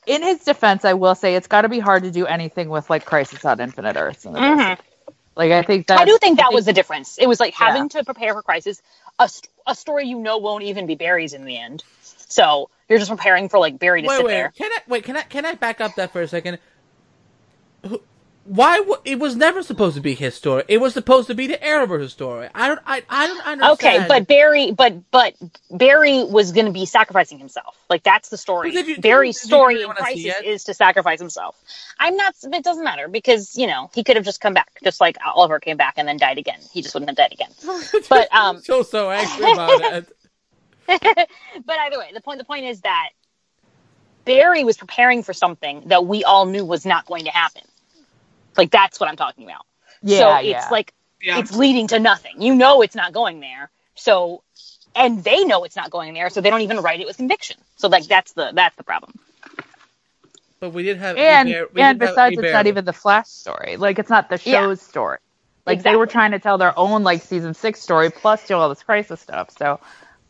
In 0.09 0.23
his 0.23 0.39
defense, 0.39 0.85
I 0.85 0.93
will 0.93 1.13
say 1.13 1.35
it's 1.35 1.47
got 1.47 1.61
to 1.61 1.69
be 1.69 1.79
hard 1.79 2.01
to 2.03 2.11
do 2.11 2.25
anything 2.25 2.69
with 2.69 2.89
like 2.89 3.05
Crisis 3.05 3.45
on 3.45 3.59
Infinite 3.59 3.95
Earths. 3.95 4.25
in 4.25 4.33
the 4.33 4.39
Mhm. 4.39 4.77
Like 5.35 5.51
I 5.51 5.61
think 5.61 5.87
that 5.87 5.99
I 5.99 6.05
do 6.05 6.17
think 6.17 6.39
that 6.39 6.51
was 6.51 6.65
the 6.65 6.73
difference. 6.73 7.17
It 7.19 7.27
was 7.27 7.39
like 7.39 7.53
Yeah. 7.57 7.67
having 7.67 7.89
to 7.89 8.03
prepare 8.03 8.33
for 8.33 8.41
crisis, 8.41 8.81
a, 9.19 9.29
a 9.67 9.75
story 9.75 10.07
you 10.07 10.19
know 10.19 10.39
won't 10.39 10.63
even 10.63 10.87
be 10.87 10.95
Barry's 10.95 11.33
in 11.33 11.45
the 11.45 11.57
end. 11.57 11.83
So 12.27 12.69
you're 12.89 12.97
just 12.99 13.11
preparing 13.11 13.49
for 13.49 13.59
like 13.59 13.77
Barry 13.77 14.01
to 14.01 14.07
Wait, 14.07 14.17
sit 14.17 14.25
wait, 14.25 14.31
there. 14.33 14.51
can 14.57 14.71
I 14.71 14.79
wait? 14.87 15.03
Can 15.03 15.15
I 15.15 15.21
can 15.21 15.45
I 15.45 15.53
back 15.53 15.79
up 15.79 15.95
that 15.95 16.11
for 16.11 16.21
a 16.21 16.27
second? 16.27 16.57
Who- 17.85 18.01
Why? 18.49 18.77
w- 18.79 18.97
It 19.05 19.19
was 19.19 19.35
never 19.35 19.61
supposed 19.61 19.95
to 19.95 20.01
be 20.01 20.15
his 20.15 20.33
story. 20.33 20.63
It 20.67 20.79
was 20.81 20.93
supposed 20.95 21.27
to 21.27 21.35
be 21.35 21.45
the 21.45 21.57
Arrowverse 21.57 22.09
story. 22.09 22.49
I 22.55 22.67
don't. 22.67 22.79
I, 22.83 23.03
I 23.07 23.27
don't 23.27 23.41
understand. 23.41 23.73
Okay, 23.73 24.07
but 24.07 24.27
Barry, 24.27 24.71
but 24.71 25.11
but 25.11 25.35
Barry 25.69 26.23
was 26.23 26.51
going 26.51 26.65
to 26.65 26.71
be 26.71 26.87
sacrificing 26.87 27.37
himself. 27.37 27.77
Like 27.91 28.01
that's 28.01 28.29
the 28.29 28.37
story. 28.37 28.73
You- 28.73 28.97
Barry's 28.97 29.43
you 29.43 29.47
story 29.49 29.75
really 29.75 29.85
in 29.85 29.91
crisis 29.91 30.33
is 30.43 30.63
to 30.63 30.73
sacrifice 30.73 31.19
himself. 31.19 31.63
I'm 31.99 32.15
not. 32.17 32.33
It 32.41 32.63
doesn't 32.63 32.83
matter 32.83 33.07
because 33.07 33.55
you 33.55 33.67
know 33.67 33.91
he 33.93 34.03
could 34.03 34.15
have 34.15 34.25
just 34.25 34.41
come 34.41 34.55
back, 34.55 34.71
just 34.83 34.99
like 34.99 35.17
Oliver 35.23 35.59
came 35.59 35.77
back 35.77 35.93
and 35.97 36.07
then 36.07 36.17
died 36.17 36.39
again. 36.39 36.59
He 36.73 36.81
just 36.81 36.95
wouldn't 36.95 37.09
have 37.11 37.17
died 37.17 37.33
again. 37.33 37.51
but, 38.09 38.33
um, 38.33 38.61
so 38.61 38.81
so 38.81 39.11
angry 39.11 39.51
about 39.51 39.79
it. 40.89 41.29
but 41.65 41.77
either 41.79 41.99
way, 41.99 42.09
the 42.15 42.21
point 42.21 42.39
the 42.39 42.45
point 42.45 42.65
is 42.65 42.81
that 42.81 43.09
Barry 44.25 44.63
was 44.63 44.75
preparing 44.75 45.21
for 45.21 45.33
something 45.33 45.83
that 45.85 46.07
we 46.07 46.23
all 46.23 46.47
knew 46.47 46.65
was 46.65 46.83
not 46.83 47.05
going 47.05 47.25
to 47.25 47.31
happen. 47.31 47.61
Like 48.57 48.71
that's 48.71 48.99
what 48.99 49.09
I'm 49.09 49.15
talking 49.17 49.45
about. 49.45 49.65
yeah, 50.01 50.17
so 50.17 50.37
it's 50.41 50.69
yeah. 50.69 50.69
like 50.69 50.93
Yeah. 51.21 51.39
it's 51.39 51.51
leading 51.55 51.87
to 51.87 51.99
nothing. 51.99 52.41
You 52.41 52.55
know 52.55 52.81
it's 52.81 52.95
not 52.95 53.13
going 53.13 53.39
there. 53.39 53.69
So 53.95 54.43
and 54.95 55.23
they 55.23 55.43
know 55.45 55.63
it's 55.63 55.75
not 55.75 55.91
going 55.91 56.13
there, 56.13 56.29
so 56.29 56.41
they 56.41 56.49
don't 56.49 56.61
even 56.61 56.79
write 56.81 56.99
it 57.01 57.07
with 57.07 57.17
conviction. 57.17 57.57
So 57.75 57.87
like 57.87 58.07
that's 58.07 58.33
the 58.33 58.51
that's 58.53 58.75
the 58.75 58.83
problem. 58.83 59.13
But 60.59 60.71
we 60.73 60.83
did 60.83 60.97
have 60.97 61.19
and 61.19 61.49
Iber- 61.49 61.73
we 61.73 61.83
and 61.83 61.99
did 61.99 62.01
have 62.01 62.17
besides, 62.17 62.37
it's 62.37 62.51
not 62.51 62.67
even 62.67 62.85
the 62.85 62.93
Flash 62.93 63.27
story. 63.27 63.77
Like 63.77 63.99
it's 63.99 64.09
not 64.09 64.29
the 64.29 64.37
Yeah. 64.43 64.67
show's 64.67 64.81
story. 64.81 65.19
Like 65.65 65.83
they 65.83 65.95
were 65.95 66.07
trying 66.07 66.31
to 66.31 66.39
tell 66.39 66.57
their 66.57 66.77
own 66.77 67.03
like 67.03 67.21
season 67.21 67.53
six 67.53 67.81
story 67.81 68.09
plus 68.11 68.47
do 68.47 68.55
all 68.55 68.69
this 68.69 68.83
crisis 68.83 69.21
stuff. 69.21 69.51
So 69.51 69.79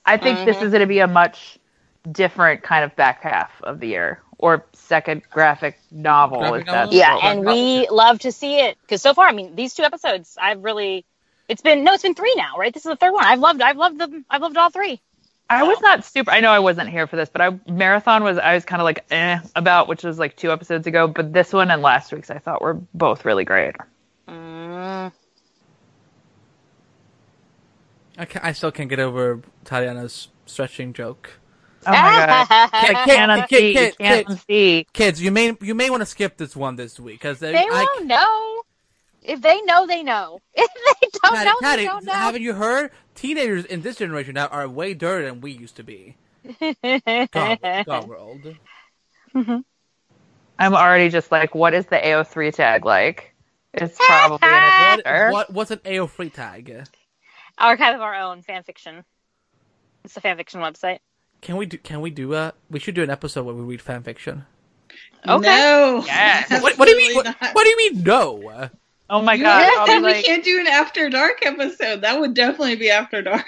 I 0.06 0.18
think 0.18 0.44
this 0.44 0.58
Mhm. 0.58 0.62
is 0.62 0.72
going 0.72 0.82
to 0.82 0.88
be 0.88 1.00
a 1.00 1.08
much 1.08 1.60
different 2.10 2.64
kind 2.64 2.84
of 2.84 2.96
back 2.96 3.22
half 3.24 3.52
of 3.64 3.80
the 3.80 3.88
year 3.88 4.22
or 4.38 4.66
second 4.74 5.22
graphic 5.30 5.80
novel. 5.92 6.40
Graphic 6.40 6.62
if 6.62 6.66
that's 6.68 6.76
novel? 6.76 6.94
Yeah, 6.96 7.16
what 7.16 7.24
and 7.26 7.46
we're- 7.46 7.88
love 7.92 8.20
to 8.20 8.32
see 8.32 8.60
it 8.60 8.78
because 8.82 9.02
so 9.02 9.14
far, 9.14 9.28
I 9.28 9.34
mean, 9.34 9.56
these 9.56 9.74
two 9.74 9.84
episodes, 9.84 10.38
I've 10.42 10.64
really, 10.64 11.06
it's 11.48 11.62
been 11.62 11.84
no, 11.84 11.94
it's 11.94 12.04
been 12.04 12.16
three 12.16 12.34
now, 12.38 12.58
right? 12.58 12.74
This 12.74 12.86
is 12.86 12.90
the 12.90 12.96
third 12.96 13.12
one. 13.12 13.26
I've 13.26 13.40
loved, 13.40 13.62
I've 13.62 13.78
loved 13.78 14.00
them, 14.00 14.26
I've 14.30 14.42
loved 14.42 14.58
all 14.58 14.70
three. 14.70 15.02
I 15.52 15.64
was 15.64 15.82
not 15.82 16.06
super. 16.06 16.30
I 16.30 16.42
know 16.42 16.52
I 16.52 16.60
wasn't 16.60 16.90
here 16.90 17.08
for 17.08 17.16
this, 17.16 17.28
but 17.28 17.42
I 17.42 17.60
marathon 17.68 18.24
was 18.24 18.38
I 18.38 18.54
was 18.54 18.66
kind 18.66 18.82
of 18.82 18.86
like 18.86 19.04
eh 19.10 19.40
about, 19.56 19.88
which 19.88 20.04
was 20.04 20.20
like 20.20 20.36
two 20.36 20.52
episodes 20.52 20.86
ago. 20.86 21.08
But 21.08 21.34
this 21.34 21.52
one 21.52 21.72
and 21.72 21.82
last 21.82 22.14
week's 22.14 22.30
I 22.30 22.38
thought 22.38 22.62
were 22.62 22.76
both 22.94 23.26
really 23.26 23.46
great. 23.46 23.76
Mm. 24.28 25.12
I, 28.20 28.26
ca 28.26 28.40
I 28.44 28.52
still 28.52 28.72
can't 28.72 28.90
get 28.92 29.00
over 29.00 29.42
Tatiana's 29.66 30.28
stretching 30.46 30.94
joke. 30.94 31.38
Oh 31.86 31.92
my 31.92 32.26
god! 32.26 32.72
Kid, 32.82 32.98
kid, 33.06 33.30
can't 33.30 33.50
kid, 33.50 33.60
see. 33.60 33.74
kid, 33.74 33.98
Can't 33.98 34.28
kid. 34.28 34.39
see. 34.48 34.88
Kids, 34.94 35.22
you 35.22 35.32
may 35.32 35.56
you 35.62 35.76
may 35.76 35.89
want 35.89 36.02
to 36.02 36.06
skip 36.06 36.38
this 36.38 36.56
one 36.56 36.76
this 36.76 37.00
week 37.00 37.15
because 37.20 37.39
They 37.39 37.54
won't 37.54 38.06
know. 38.06 38.63
If 39.22 39.42
they 39.42 39.62
know, 39.62 39.86
they 39.88 40.04
know. 40.04 40.39
If 40.56 40.70
they 41.02 41.08
don't 41.22 41.34
Patty, 41.34 41.46
know, 41.46 41.56
Patty, 41.62 41.82
they 41.84 41.88
don't 41.88 42.06
know. 42.06 42.13
haven't 42.13 42.42
you 42.42 42.54
heard? 42.54 42.92
Teenagers 43.15 43.65
in 43.65 43.82
this 43.82 43.98
generation 43.98 44.34
now 44.36 44.48
are 44.48 44.68
way 44.68 44.94
dirtier 44.94 45.30
than 45.30 45.42
we 45.42 45.52
used 45.52 45.76
to 45.78 45.84
be. 45.84 46.15
God, 47.32 47.60
God 47.86 48.08
world. 48.08 48.56
Mm-hmm. 49.36 49.60
I'm 50.58 50.74
already 50.76 51.10
just 51.10 51.32
like, 51.32 51.56
what 51.56 51.74
is 51.74 51.86
the 51.86 51.98
AO3 51.98 52.54
tag 52.54 52.86
like? 52.86 53.34
It's 53.74 53.98
probably 53.98 54.48
in 54.48 55.02
a 55.06 55.30
What, 55.32 55.32
what 55.32 55.54
what's 55.54 55.72
an 55.72 55.80
AO3 55.80 56.34
tag? 56.34 56.84
Archive 57.58 57.96
of 57.96 58.02
our 58.02 58.15
own 58.15 58.42
fan 58.42 58.63
fiction. 58.63 59.04
It's 60.04 60.18
a 60.18 60.22
fan 60.22 60.38
fiction 60.38 60.62
website. 60.62 61.00
Can 61.41 61.58
we 61.58 61.65
do? 61.65 61.78
Can 61.78 62.02
we 62.02 62.10
do 62.10 62.34
a? 62.34 62.54
We 62.69 62.80
should 62.80 62.95
do 62.95 63.04
an 63.04 63.10
episode 63.10 63.43
where 63.45 63.56
we 63.56 63.63
read 63.63 63.82
fan 63.82 64.04
fiction. 64.04 64.45
Okay. 65.28 65.45
No. 65.47 66.04
Yes. 66.06 66.49
What, 66.62 66.78
what 66.78 66.86
do 66.86 66.91
you 66.91 66.97
mean? 66.97 67.15
What, 67.15 67.36
what 67.54 67.63
do 67.63 67.69
you 67.69 67.78
mean? 67.78 68.04
No. 68.04 68.69
Oh 69.10 69.21
my 69.21 69.38
god! 69.38 69.65
just 69.65 69.78
I'll 69.80 69.88
said 69.88 69.99
be 69.99 70.06
we 70.06 70.21
can't 70.23 70.43
do 70.43 70.60
an 70.60 70.67
after 70.67 71.10
dark 71.10 71.39
episode. 71.45 72.02
That 72.02 72.19
would 72.19 72.34
definitely 72.36 72.75
be 72.75 72.89
after 72.91 73.21
dark. 73.21 73.47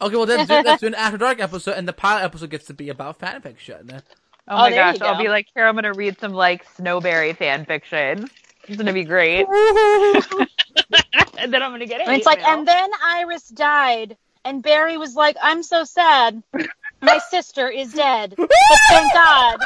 Okay, 0.00 0.16
well 0.16 0.26
let's 0.26 0.46
do, 0.48 0.54
let's 0.64 0.80
do 0.80 0.86
an 0.86 0.94
after 0.94 1.16
dark 1.18 1.40
episode, 1.40 1.72
and 1.72 1.88
the 1.88 1.92
pilot 1.92 2.24
episode 2.24 2.50
gets 2.50 2.66
to 2.66 2.74
be 2.74 2.88
about 2.90 3.18
fan 3.18 3.40
fiction. 3.40 3.90
oh 3.92 4.00
Oh, 4.48 4.56
my 4.56 4.70
there 4.70 4.86
you 4.92 4.98
gosh! 4.98 5.00
I'll 5.08 5.16
go. 5.16 5.22
be 5.22 5.28
like, 5.28 5.46
here 5.54 5.66
I'm 5.66 5.74
gonna 5.76 5.94
read 5.94 6.18
some 6.20 6.32
like 6.32 6.64
Snowbarry 6.76 7.32
fan 7.36 7.64
fiction. 7.64 8.28
It's 8.66 8.76
gonna 8.76 8.92
be 8.92 9.04
great. 9.04 9.46
and 11.38 11.52
then 11.52 11.62
I'm 11.62 11.70
gonna 11.72 11.86
get 11.86 12.00
it. 12.00 12.06
And 12.08 12.16
it's 12.16 12.26
like, 12.26 12.42
and 12.42 12.68
then 12.68 12.90
Iris 13.02 13.48
died, 13.48 14.16
and 14.44 14.62
Barry 14.62 14.98
was 14.98 15.14
like, 15.14 15.36
"I'm 15.42 15.62
so 15.62 15.84
sad. 15.84 16.42
My 17.00 17.18
sister 17.30 17.68
is 17.68 17.92
dead, 17.92 18.34
but 18.36 18.50
thank 18.88 19.12
God, 19.12 19.58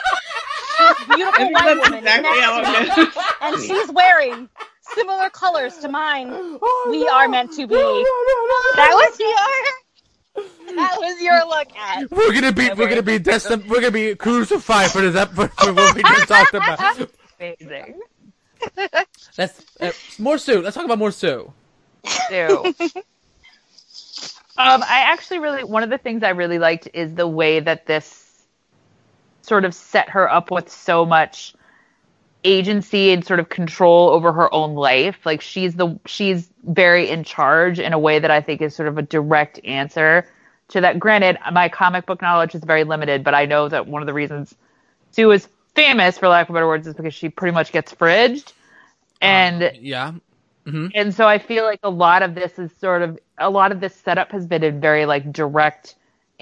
this 0.79 1.17
beautiful 1.17 1.51
white 1.53 1.77
woman 1.79 1.95
exactly 1.99 2.01
next 2.03 2.95
to 2.95 3.05
me, 3.05 3.11
and 3.41 3.63
she's 3.63 3.91
wearing 3.91 4.49
similar 4.95 5.31
colors 5.31 5.79
to 5.79 5.89
mine. 5.89 6.59
We 6.91 7.09
are 7.09 7.29
meant 7.29 7.53
to 7.53 7.67
be." 7.67 7.75
That 7.75 8.91
was 8.93 9.19
your. 9.19 10.75
That 10.77 10.97
was 10.99 11.21
your 11.21 11.47
look 11.47 11.69
at. 11.77 12.11
We're 12.11 12.33
gonna 12.33 12.53
be 12.53 12.71
we're 12.71 12.89
gonna 12.89 13.03
be 13.03 13.19
destined 13.19 13.69
we're 13.69 13.81
gonna 13.81 13.91
be 13.91 14.15
crucified 14.15 14.91
for 14.91 15.03
this 15.03 15.15
ep- 15.17 15.33
for, 15.33 15.49
for 15.49 15.73
what 15.75 15.95
we 15.95 16.03
just 16.03 16.29
talked 16.29 16.55
about. 16.55 17.09
amazing. 17.39 18.01
Let's 19.37 19.63
uh, 19.81 19.93
more 20.19 20.39
Sue. 20.39 20.63
Let's 20.63 20.77
talk 20.77 20.85
about 20.85 20.99
more 20.99 21.11
Sue. 21.13 21.53
do. 22.31 22.75
Um, 24.57 24.83
I 24.83 25.01
actually 25.13 25.39
really 25.39 25.65
one 25.65 25.83
of 25.83 25.91
the 25.91 25.99
things 25.99 26.23
I 26.23 26.31
really 26.31 26.59
liked 26.59 26.89
is 26.93 27.15
the 27.15 27.27
way 27.27 27.61
that 27.61 27.87
this 27.87 28.45
sort 29.43 29.65
of 29.65 29.75
set 29.75 30.11
her 30.11 30.31
up 30.31 30.51
with 30.51 30.71
so 30.71 31.05
much 31.05 31.55
agency 32.45 33.13
and 33.13 33.25
sort 33.25 33.41
of 33.41 33.49
control 33.49 34.11
over 34.11 34.33
her 34.33 34.53
own 34.53 34.75
life. 34.75 35.25
Like 35.25 35.41
she's 35.41 35.75
the 35.75 35.99
she's 36.07 36.51
very 36.65 37.09
in 37.09 37.25
charge 37.25 37.79
in 37.79 37.93
a 37.93 37.99
way 37.99 38.19
that 38.19 38.31
I 38.31 38.41
think 38.41 38.61
is 38.61 38.75
sort 38.75 38.89
of 38.89 38.99
a 38.99 39.03
direct 39.03 39.61
answer 39.65 40.27
to 40.69 40.81
that. 40.83 40.99
Granted, 40.99 41.39
my 41.53 41.69
comic 41.69 42.07
book 42.07 42.21
knowledge 42.23 42.55
is 42.55 42.63
very 42.65 42.85
limited, 42.85 43.25
but 43.25 43.35
I 43.35 43.47
know 43.47 43.69
that 43.69 43.87
one 43.87 44.03
of 44.03 44.07
the 44.07 44.15
reasons 44.15 44.55
Sue 45.13 45.31
is 45.31 45.49
famous, 45.75 46.19
for 46.19 46.29
lack 46.29 46.49
of 46.49 46.55
better 46.55 46.67
words, 46.67 46.87
is 46.87 46.95
because 46.95 47.15
she 47.15 47.29
pretty 47.29 47.55
much 47.55 47.73
gets 47.73 47.93
fridged. 47.95 48.53
And 49.21 49.73
Yeah. 49.81 50.13
And 50.95 51.15
so 51.15 51.27
I 51.27 51.39
feel 51.39 51.65
like 51.65 51.81
a 51.83 51.91
lot 51.91 52.23
of 52.23 52.35
this 52.35 52.59
is 52.59 52.71
sort 52.77 53.03
of 53.03 53.19
a 53.39 53.51
lot 53.51 53.73
of 53.73 53.81
this 53.81 53.95
setup 53.95 54.31
has 54.33 54.47
been 54.47 54.63
a 54.63 54.71
very 54.71 55.07
like 55.07 55.33
direct 55.33 55.97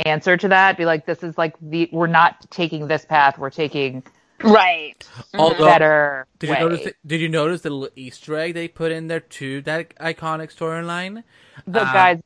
answer 0.05 0.37
to 0.37 0.49
that. 0.49 0.77
Be 0.77 0.85
like, 0.85 1.07
this 1.07 1.23
is 1.23 1.39
like 1.39 1.55
the 1.61 1.89
we're 1.93 2.07
not 2.07 2.51
taking 2.51 2.87
this 2.89 3.05
path, 3.05 3.39
we're 3.39 3.51
taking 3.51 4.03
Right. 4.43 5.09
Although, 5.35 5.65
better 5.65 6.27
did 6.39 6.49
you 6.49 6.55
way. 6.55 6.61
notice? 6.61 6.85
The, 6.85 6.95
did 7.07 7.21
you 7.21 7.29
notice 7.29 7.63
the 7.63 7.71
little 7.71 7.93
Easter 7.97 8.37
egg 8.37 8.55
they 8.55 8.69
put 8.69 8.93
in 8.93 9.09
there 9.09 9.21
to 9.21 9.61
that 9.63 9.95
iconic 9.97 10.55
storyline? 10.55 11.23
the 11.67 11.83
uh, 11.83 11.93
guys. 11.93 12.21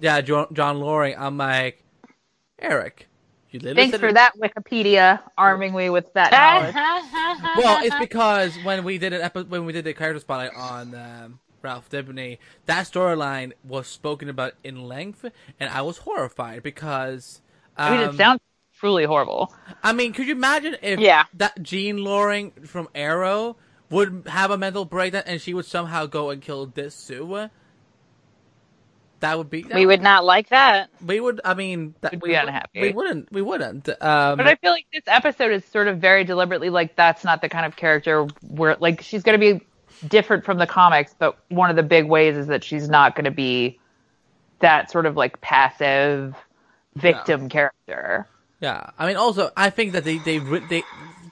Yeah, 0.00 0.20
John, 0.20 0.46
Jean 0.52 0.78
Loring. 0.78 1.14
I'm 1.18 1.36
like, 1.36 1.82
Eric, 2.58 3.08
you 3.08 3.08
literally 3.08 3.09
Thanks 3.52 3.90
said 3.92 4.00
for 4.00 4.08
it- 4.08 4.14
that 4.14 4.32
Wikipedia 4.38 5.20
arming 5.36 5.74
me 5.74 5.90
with 5.90 6.12
that 6.14 6.30
knowledge. 6.74 6.74
Well, 7.56 7.84
it's 7.84 7.96
because 7.98 8.56
when 8.64 8.84
we 8.84 8.98
did 8.98 9.12
an 9.12 9.22
epi- 9.22 9.42
when 9.44 9.64
we 9.64 9.72
did 9.72 9.84
the 9.84 9.94
character 9.94 10.20
spotlight 10.20 10.54
on 10.56 10.94
um, 10.94 11.40
Ralph 11.62 11.88
Dibny, 11.90 12.38
that 12.66 12.86
storyline 12.86 13.52
was 13.64 13.86
spoken 13.86 14.28
about 14.28 14.54
in 14.62 14.84
length, 14.84 15.24
and 15.58 15.70
I 15.70 15.82
was 15.82 15.98
horrified 15.98 16.62
because. 16.62 17.40
Um, 17.76 17.92
I 17.92 17.96
mean, 17.96 18.08
it 18.10 18.16
sounds 18.16 18.40
truly 18.78 19.04
horrible. 19.04 19.54
I 19.82 19.92
mean, 19.92 20.12
could 20.12 20.26
you 20.26 20.32
imagine 20.34 20.76
if 20.82 21.00
Yeah. 21.00 21.24
that 21.34 21.62
Jean 21.62 21.98
Loring 21.98 22.52
from 22.66 22.88
Arrow 22.94 23.56
would 23.90 24.24
have 24.28 24.50
a 24.50 24.56
mental 24.58 24.84
breakdown 24.84 25.22
and 25.26 25.40
she 25.40 25.52
would 25.54 25.64
somehow 25.66 26.06
go 26.06 26.30
and 26.30 26.40
kill 26.40 26.66
this 26.66 26.94
Sue? 26.94 27.48
That 29.20 29.36
would 29.38 29.50
be. 29.50 29.64
we 29.74 29.84
would 29.86 30.02
not 30.02 30.24
like 30.24 30.48
that. 30.48 30.88
We 31.04 31.20
would. 31.20 31.40
I 31.44 31.54
mean, 31.54 31.94
that, 32.00 32.12
We'd 32.12 32.22
we 32.22 32.28
be 32.30 32.34
would- 32.34 32.42
unhappy. 32.48 32.80
We 32.80 32.92
wouldn't. 32.92 33.30
We 33.32 33.42
wouldn't. 33.42 33.88
Um, 33.88 34.36
But 34.38 34.46
I 34.48 34.54
feel 34.56 34.70
like 34.72 34.86
this 34.92 35.02
episode 35.06 35.52
is 35.52 35.64
sort 35.64 35.88
of 35.88 35.98
very 35.98 36.24
deliberately 36.24 36.70
like 36.70 36.96
that's 36.96 37.22
not 37.24 37.42
the 37.42 37.48
kind 37.48 37.66
of 37.66 37.76
character 37.76 38.26
where 38.48 38.76
like 38.80 39.02
she's 39.02 39.22
going 39.22 39.38
to 39.38 39.58
be 39.58 39.64
different 40.08 40.44
from 40.46 40.56
the 40.58 40.66
comics, 40.66 41.14
but 41.18 41.38
one 41.50 41.68
of 41.70 41.76
the 41.76 41.82
big 41.82 42.06
ways 42.06 42.36
is 42.36 42.46
that 42.46 42.64
she's 42.64 42.88
not 42.88 43.14
going 43.14 43.26
to 43.26 43.30
be 43.30 43.78
that 44.60 44.90
sort 44.90 45.04
of 45.06 45.16
like 45.16 45.40
passive 45.42 46.34
victim 46.96 47.48
character. 47.48 48.26
Yeah, 48.60 48.90
I 48.98 49.06
mean, 49.06 49.16
also, 49.16 49.50
I 49.56 49.70
think 49.70 49.92
that 49.92 50.04
they 50.04 50.18
they 50.18 50.38
they 50.38 50.82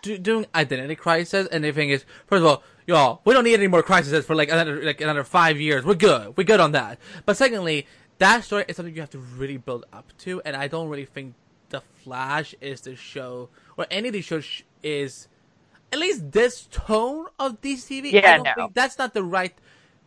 do, 0.03 0.19
doing 0.19 0.47
identity 0.55 0.95
crisis, 0.95 1.47
and 1.51 1.63
the 1.65 1.73
thing 1.73 1.91
is, 1.91 2.05
first 2.27 2.41
of 2.41 2.47
all, 2.47 2.63
y'all, 2.89 3.21
we 3.25 3.35
don't 3.35 3.45
need 3.45 3.55
any 3.55 3.69
more 3.69 3.83
crises 3.85 4.25
for 4.25 4.35
like 4.35 4.49
another 4.49 4.83
like 4.83 5.01
another 5.01 5.23
five 5.23 5.61
years. 5.61 5.85
We're 5.85 5.95
good. 5.95 6.37
We're 6.37 6.45
good 6.45 6.59
on 6.59 6.73
that. 6.73 6.99
But 7.27 7.37
secondly, 7.37 7.87
that 8.19 8.43
story 8.43 8.65
is 8.67 8.77
something 8.77 8.95
you 8.95 9.01
have 9.03 9.11
to 9.11 9.19
really 9.19 9.59
build 9.59 9.85
up 9.93 10.13
to, 10.21 10.43
and 10.45 10.57
I 10.57 10.67
don't 10.67 10.89
really 10.89 11.05
think 11.05 11.35
the 11.69 11.83
Flash 12.03 12.55
is 12.61 12.81
the 12.81 12.97
show 12.97 13.51
or 13.77 13.87
any 13.91 14.09
of 14.09 14.15
these 14.15 14.25
shows 14.25 14.45
sh- 14.45 14.63
is 14.83 15.29
at 15.93 15.99
least 15.99 16.33
this 16.33 16.67
tone 16.71 17.27
of 17.39 17.61
DCTV. 17.61 18.11
Yeah, 18.13 18.19
I 18.19 18.37
don't 18.37 18.45
no. 18.45 18.53
think 18.57 18.75
that's 18.75 18.99
not 18.99 19.15
the 19.15 19.23
right 19.23 19.55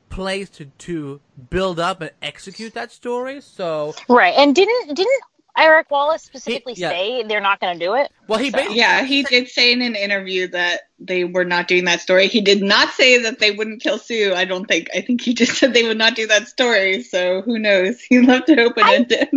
place 0.10 0.50
to 0.50 0.66
to 0.66 1.22
build 1.50 1.80
up 1.80 2.02
and 2.02 2.12
execute 2.22 2.74
that 2.74 2.92
story. 2.92 3.42
So, 3.42 3.96
Right. 4.10 4.34
And 4.36 4.54
didn't 4.54 4.96
didn't 4.96 5.22
Eric 5.58 5.92
Wallace 5.92 6.24
specifically 6.24 6.74
yeah. 6.78 6.90
say 6.90 7.24
they're 7.24 7.42
not 7.42 7.60
going 7.60 7.78
to 7.78 7.86
do 7.86 7.94
it? 7.96 8.12
well, 8.28 8.40
he 8.40 8.50
basically 8.52 8.78
Yeah, 8.78 9.04
he 9.04 9.24
did 9.24 9.50
say 9.50 9.72
in 9.74 9.82
an 9.82 9.96
interview 9.96 10.48
that 10.50 10.82
they 11.00 11.24
were 11.26 11.44
not 11.46 11.68
doing 11.68 11.86
that 11.86 12.00
story. 12.02 12.28
He 12.28 12.42
did 12.42 12.62
not 12.62 12.90
say 12.94 13.18
that 13.24 13.40
they 13.40 13.52
wouldn't 13.52 13.82
kill 13.82 13.98
Sue. 13.98 14.34
I 14.36 14.46
don't 14.46 14.66
think. 14.66 14.90
I 14.96 15.02
think 15.02 15.22
he 15.22 15.34
just 15.34 15.54
said 15.58 15.74
they 15.74 15.84
would 15.84 15.98
not 15.98 16.16
do 16.16 16.28
that 16.28 16.48
story. 16.48 17.04
So 17.04 17.42
who 17.42 17.60
knows? 17.60 18.00
He 18.02 18.22
left 18.22 18.50
it 18.50 18.60
open 18.60 18.84
ended. 18.88 19.30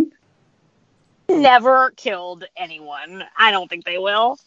Never 1.27 1.91
killed 1.97 2.45
anyone. 2.55 3.23
I 3.37 3.51
don't 3.51 3.67
think 3.67 3.83
they 3.83 3.97
will. 3.97 4.39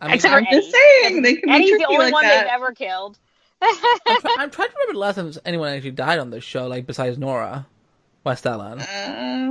I 0.00 0.06
mean, 0.06 0.14
Except 0.16 0.34
I'm- 0.34 0.44
for 0.44 0.50
I'm 0.50 0.60
just 0.60 0.72
saying 0.72 1.22
they 1.22 1.36
can 1.36 1.58
be 1.60 1.76
the 1.78 1.86
only 1.86 2.06
like 2.06 2.12
one 2.12 2.24
that. 2.24 2.42
they've 2.44 2.52
ever 2.52 2.72
killed. 2.72 3.18
I'm, 3.62 3.76
try- 4.20 4.36
I'm 4.40 4.50
trying 4.50 4.68
to 4.68 4.74
remember 4.74 4.92
the 4.94 4.98
last 4.98 5.14
time 5.14 5.32
anyone 5.44 5.72
actually 5.72 5.92
died 5.92 6.18
on 6.18 6.30
this 6.30 6.42
show, 6.42 6.66
like 6.66 6.84
besides 6.84 7.16
Nora 7.16 7.66
West 8.24 8.46
Allen. 8.46 8.80
Uh, 8.80 8.84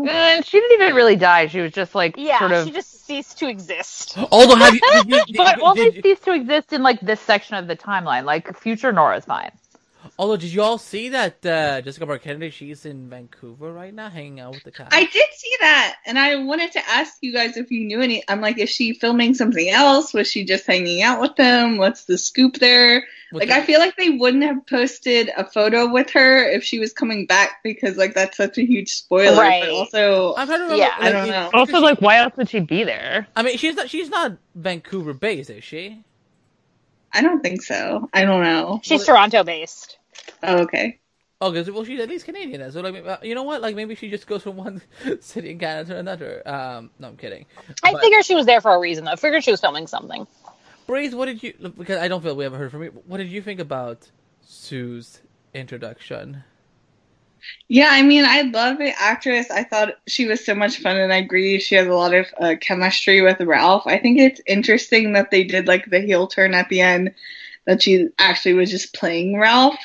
And 0.09 0.45
she 0.45 0.59
didn't 0.59 0.81
even 0.81 0.95
really 0.95 1.15
die. 1.15 1.47
She 1.47 1.59
was 1.59 1.71
just 1.71 1.93
like 1.95 2.15
Yeah, 2.17 2.39
sort 2.39 2.51
of 2.51 2.65
she 2.67 2.71
just 2.71 3.05
ceased 3.05 3.37
to 3.39 3.49
exist. 3.49 4.17
Although, 4.31 4.55
have 4.55 4.73
you? 4.73 4.79
Did 4.81 5.07
you 5.09 5.25
did, 5.25 5.37
but 5.37 5.57
you- 5.57 5.63
only 5.63 5.83
did 5.85 5.95
you- 5.95 6.01
ceased 6.01 6.23
to 6.23 6.33
exist 6.33 6.71
in 6.73 6.81
like 6.83 6.99
this 7.01 7.19
section 7.19 7.55
of 7.55 7.67
the 7.67 7.75
timeline. 7.75 8.23
Like 8.25 8.57
future 8.57 8.91
Nora's 8.91 9.25
fine. 9.25 9.51
Although, 10.21 10.37
did 10.37 10.53
you 10.53 10.61
all 10.61 10.77
see 10.77 11.09
that 11.09 11.43
uh, 11.43 11.81
Jessica 11.81 12.05
Parker 12.05 12.23
Kennedy? 12.23 12.51
She's 12.51 12.85
in 12.85 13.09
Vancouver 13.09 13.73
right 13.73 13.91
now, 13.91 14.07
hanging 14.07 14.39
out 14.39 14.53
with 14.53 14.63
the 14.63 14.71
cast. 14.71 14.93
I 14.93 15.05
did 15.05 15.25
see 15.35 15.55
that, 15.61 15.95
and 16.05 16.19
I 16.19 16.35
wanted 16.35 16.71
to 16.73 16.89
ask 16.89 17.17
you 17.21 17.33
guys 17.33 17.57
if 17.57 17.71
you 17.71 17.83
knew 17.83 18.01
any. 18.01 18.23
I'm 18.27 18.39
like, 18.39 18.59
is 18.59 18.69
she 18.69 18.93
filming 18.93 19.33
something 19.33 19.67
else? 19.67 20.13
Was 20.13 20.27
she 20.27 20.45
just 20.45 20.67
hanging 20.67 21.01
out 21.01 21.19
with 21.19 21.35
them? 21.37 21.77
What's 21.77 22.05
the 22.05 22.19
scoop 22.19 22.57
there? 22.59 23.03
With 23.31 23.41
Like, 23.41 23.49
the- 23.49 23.55
I 23.55 23.61
feel 23.61 23.79
like 23.79 23.97
they 23.97 24.09
wouldn't 24.09 24.43
have 24.43 24.63
posted 24.67 25.31
a 25.35 25.43
photo 25.43 25.91
with 25.91 26.11
her 26.11 26.47
if 26.47 26.63
she 26.63 26.77
was 26.77 26.93
coming 26.93 27.25
back 27.25 27.63
because, 27.63 27.97
like, 27.97 28.13
that's 28.13 28.37
such 28.37 28.59
a 28.59 28.65
huge 28.65 28.93
spoiler. 28.93 29.41
Right. 29.41 29.61
But 29.61 29.69
also, 29.71 30.35
I'm 30.35 30.47
trying 30.47 30.59
to 30.59 30.63
remember. 30.65 30.83
Yeah. 30.83 30.95
I 30.99 31.11
don't 31.11 31.27
like, 31.27 31.31
know. 31.31 31.49
Also, 31.53 31.79
like, 31.79 31.99
why 31.99 32.17
else 32.17 32.37
would 32.37 32.47
she 32.49 32.59
be 32.59 32.83
there? 32.83 33.27
I 33.35 33.41
mean, 33.41 33.57
she's 33.57 33.75
not. 33.75 33.89
She's 33.89 34.09
not 34.09 34.37
Vancouver 34.53 35.13
based, 35.13 35.49
is 35.49 35.63
she? 35.63 36.03
I 37.11 37.21
don't 37.21 37.41
think 37.41 37.61
so. 37.63 38.07
I 38.13 38.23
don't 38.23 38.43
know. 38.43 38.79
She's 38.83 39.03
Toronto 39.03 39.43
based. 39.43 39.97
Oh, 40.43 40.57
okay. 40.59 40.99
Oh, 41.39 41.51
because 41.51 41.71
well, 41.71 41.83
she's 41.83 41.99
at 41.99 42.07
least 42.07 42.25
Canadian, 42.25 42.71
so 42.71 42.81
like, 42.81 43.03
uh, 43.03 43.17
you 43.23 43.33
know 43.33 43.41
what? 43.43 43.61
Like, 43.61 43.75
maybe 43.75 43.95
she 43.95 44.09
just 44.11 44.27
goes 44.27 44.43
from 44.43 44.57
one 44.57 44.81
city 45.21 45.49
in 45.51 45.57
Canada 45.59 45.93
to 45.93 45.99
another. 45.99 46.47
Um, 46.47 46.91
no, 46.99 47.07
I'm 47.07 47.17
kidding. 47.17 47.45
I 47.83 47.93
But- 47.93 48.01
figured 48.01 48.25
she 48.25 48.35
was 48.35 48.45
there 48.45 48.61
for 48.61 48.73
a 48.73 48.79
reason. 48.79 49.05
though. 49.05 49.11
I 49.11 49.15
figured 49.15 49.43
she 49.43 49.51
was 49.51 49.59
filming 49.61 49.87
something. 49.87 50.27
Breeze, 50.85 51.15
what 51.15 51.25
did 51.25 51.41
you? 51.41 51.53
Because 51.77 51.97
I 51.99 52.07
don't 52.07 52.21
feel 52.21 52.35
we 52.35 52.45
ever 52.45 52.57
heard 52.57 52.71
from 52.71 52.83
you. 52.83 52.89
What 53.07 53.17
did 53.17 53.27
you 53.29 53.41
think 53.41 53.59
about 53.59 54.09
Sue's 54.45 55.21
introduction? 55.53 56.43
Yeah, 57.67 57.87
I 57.89 58.03
mean, 58.03 58.23
I 58.25 58.41
love 58.43 58.77
the 58.77 58.93
actress. 59.01 59.49
I 59.49 59.63
thought 59.63 59.95
she 60.07 60.27
was 60.27 60.45
so 60.45 60.53
much 60.53 60.77
fun, 60.77 60.97
and 60.97 61.11
I 61.11 61.17
agree 61.17 61.59
she 61.59 61.73
has 61.75 61.87
a 61.87 61.93
lot 61.93 62.13
of 62.13 62.27
uh, 62.39 62.53
chemistry 62.61 63.21
with 63.21 63.41
Ralph. 63.41 63.83
I 63.87 63.97
think 63.97 64.19
it's 64.19 64.41
interesting 64.45 65.13
that 65.13 65.31
they 65.31 65.43
did 65.43 65.67
like 65.67 65.89
the 65.89 66.01
heel 66.01 66.27
turn 66.27 66.53
at 66.53 66.69
the 66.69 66.81
end, 66.81 67.15
that 67.65 67.81
she 67.81 68.09
actually 68.19 68.53
was 68.53 68.69
just 68.69 68.93
playing 68.93 69.39
Ralph. 69.39 69.79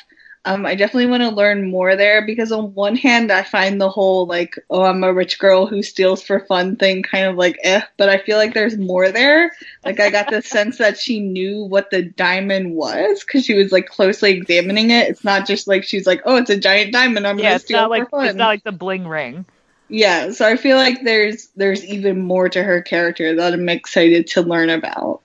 Um, 0.47 0.65
I 0.65 0.75
definitely 0.75 1.07
want 1.07 1.23
to 1.23 1.29
learn 1.29 1.69
more 1.69 1.97
there 1.97 2.25
because 2.25 2.53
on 2.53 2.73
one 2.73 2.95
hand, 2.95 3.33
I 3.33 3.43
find 3.43 3.81
the 3.81 3.89
whole 3.89 4.27
like, 4.27 4.55
oh, 4.69 4.83
I'm 4.83 5.03
a 5.03 5.13
rich 5.13 5.39
girl 5.39 5.65
who 5.67 5.83
steals 5.83 6.23
for 6.23 6.39
fun 6.39 6.77
thing 6.77 7.03
kind 7.03 7.25
of 7.27 7.35
like 7.35 7.57
eh, 7.63 7.81
but 7.97 8.07
I 8.07 8.17
feel 8.19 8.37
like 8.37 8.53
there's 8.53 8.77
more 8.77 9.11
there. 9.11 9.51
Like 9.83 9.99
I 9.99 10.09
got 10.09 10.29
the 10.29 10.41
sense 10.55 10.77
that 10.77 10.97
she 10.97 11.19
knew 11.19 11.65
what 11.65 11.91
the 11.91 12.01
diamond 12.01 12.73
was 12.73 13.25
because 13.25 13.43
she 13.43 13.55
was 13.55 13.73
like 13.73 13.87
closely 13.87 14.31
examining 14.37 14.89
it. 14.89 15.09
It's 15.09 15.25
not 15.25 15.45
just 15.45 15.67
like 15.67 15.83
she's 15.83 16.07
like, 16.07 16.21
oh, 16.23 16.37
it's 16.37 16.49
a 16.49 16.57
giant 16.57 16.93
diamond. 16.93 17.27
I'm 17.27 17.37
Yeah, 17.37 17.49
gonna 17.49 17.59
steal 17.59 17.79
not 17.79 17.89
like 17.89 18.09
for 18.09 18.19
fun. 18.19 18.27
it's 18.27 18.37
not 18.37 18.47
like 18.47 18.63
the 18.63 18.71
bling 18.71 19.05
ring. 19.05 19.45
Yeah, 19.89 20.31
so 20.31 20.47
I 20.47 20.55
feel 20.55 20.77
like 20.77 21.03
there's 21.03 21.49
there's 21.57 21.83
even 21.83 22.21
more 22.21 22.47
to 22.47 22.63
her 22.63 22.81
character 22.81 23.35
that 23.35 23.53
I'm 23.53 23.67
excited 23.67 24.27
to 24.27 24.43
learn 24.43 24.69
about. 24.69 25.21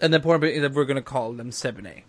And 0.00 0.12
the 0.12 0.20
point 0.20 0.44
is 0.44 0.62
that 0.62 0.72
we're 0.72 0.84
gonna 0.84 1.02
call 1.02 1.32
them 1.32 1.50
Sibney. 1.50 2.02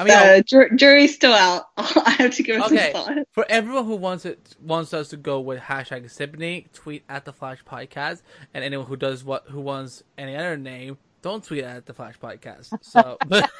I 0.00 0.04
mean, 0.04 0.12
Uh, 0.14 0.40
jur- 0.42 0.68
jury's 0.76 1.12
still 1.14 1.32
out. 1.34 1.70
I 1.76 2.10
have 2.18 2.32
to 2.36 2.42
give 2.44 2.56
it 2.56 2.62
Okay, 2.66 2.92
some 2.92 3.04
thought. 3.16 3.18
for 3.32 3.44
everyone 3.48 3.84
who 3.84 3.96
wants 3.96 4.24
it 4.24 4.54
wants 4.62 4.94
us 4.94 5.08
to 5.08 5.16
go 5.16 5.40
with 5.40 5.58
hashtag 5.60 6.04
Sibney, 6.04 6.70
tweet 6.72 7.02
at 7.08 7.24
the 7.24 7.32
Flash 7.32 7.64
Podcast, 7.64 8.22
and 8.54 8.62
anyone 8.62 8.86
who 8.86 8.94
does 8.96 9.24
what 9.24 9.46
who 9.48 9.60
wants 9.60 10.04
any 10.16 10.36
other 10.36 10.56
name, 10.56 10.98
don't 11.22 11.42
tweet 11.42 11.64
at 11.64 11.86
the 11.86 11.94
Flash 11.94 12.16
Podcast. 12.20 12.78
So, 12.82 13.18
but 13.26 13.50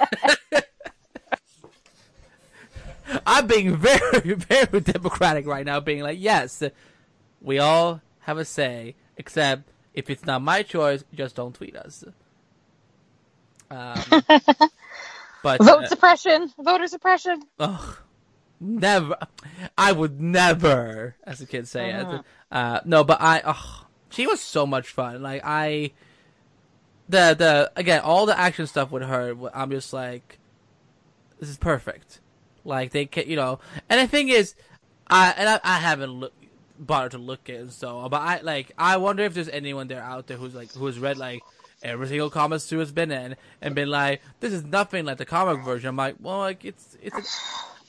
I'm 3.26 3.46
being 3.48 3.76
very 3.76 4.34
very 4.34 4.80
democratic 4.80 5.44
right 5.46 5.66
now, 5.66 5.80
being 5.80 6.02
like, 6.02 6.18
yes, 6.20 6.62
we 7.40 7.58
all 7.58 8.00
have 8.20 8.38
a 8.38 8.44
say, 8.44 8.94
except 9.16 9.62
if 9.98 10.08
it's 10.10 10.24
not 10.24 10.40
my 10.40 10.62
choice, 10.62 11.02
just 11.12 11.34
don't 11.34 11.52
tweet 11.52 11.76
us. 11.76 12.04
Um, 13.68 14.00
but 15.42 15.60
Vote 15.60 15.84
uh, 15.84 15.86
suppression, 15.88 16.52
voter 16.56 16.86
suppression. 16.86 17.42
Ugh. 17.58 17.96
Never. 18.60 19.16
I 19.76 19.90
would 19.90 20.20
never, 20.20 21.16
as 21.24 21.40
the 21.40 21.46
kids 21.46 21.70
say. 21.70 21.92
Uh-huh. 21.92 22.22
Uh, 22.50 22.80
no, 22.84 23.02
but 23.02 23.20
I, 23.20 23.40
ugh, 23.44 23.86
she 24.08 24.28
was 24.28 24.40
so 24.40 24.66
much 24.66 24.88
fun. 24.88 25.20
Like, 25.20 25.42
I, 25.44 25.90
the, 27.08 27.34
the, 27.36 27.72
again, 27.74 28.00
all 28.00 28.24
the 28.24 28.38
action 28.38 28.68
stuff 28.68 28.92
with 28.92 29.02
her, 29.02 29.34
I'm 29.52 29.70
just 29.72 29.92
like, 29.92 30.38
this 31.40 31.48
is 31.48 31.56
perfect. 31.56 32.20
Like, 32.64 32.92
they 32.92 33.06
can, 33.06 33.28
you 33.28 33.34
know, 33.34 33.58
and 33.88 34.00
the 34.00 34.06
thing 34.06 34.28
is, 34.28 34.54
I, 35.08 35.34
and 35.36 35.48
I, 35.48 35.60
I 35.64 35.78
haven't 35.78 36.10
look, 36.10 36.32
bothered 36.78 37.12
to 37.12 37.18
look 37.18 37.48
in, 37.48 37.70
so, 37.70 38.08
but 38.08 38.20
I, 38.20 38.40
like, 38.40 38.72
I 38.78 38.96
wonder 38.98 39.22
if 39.24 39.34
there's 39.34 39.48
anyone 39.48 39.88
there 39.88 40.02
out 40.02 40.26
there 40.26 40.36
who's 40.36 40.54
like, 40.54 40.72
who's 40.72 40.98
read, 40.98 41.18
like, 41.18 41.42
every 41.82 42.08
single 42.08 42.30
comic 42.30 42.60
Sue 42.60 42.78
has 42.78 42.92
been 42.92 43.10
in 43.12 43.36
and 43.62 43.74
been 43.74 43.88
like, 43.90 44.20
this 44.40 44.52
is 44.52 44.64
nothing 44.64 45.04
like 45.04 45.18
the 45.18 45.24
comic 45.24 45.64
version. 45.64 45.88
I'm 45.90 45.96
like, 45.96 46.16
well, 46.20 46.38
like 46.38 46.64
it's 46.64 46.96
it's. 47.02 47.16
A, 47.16 47.22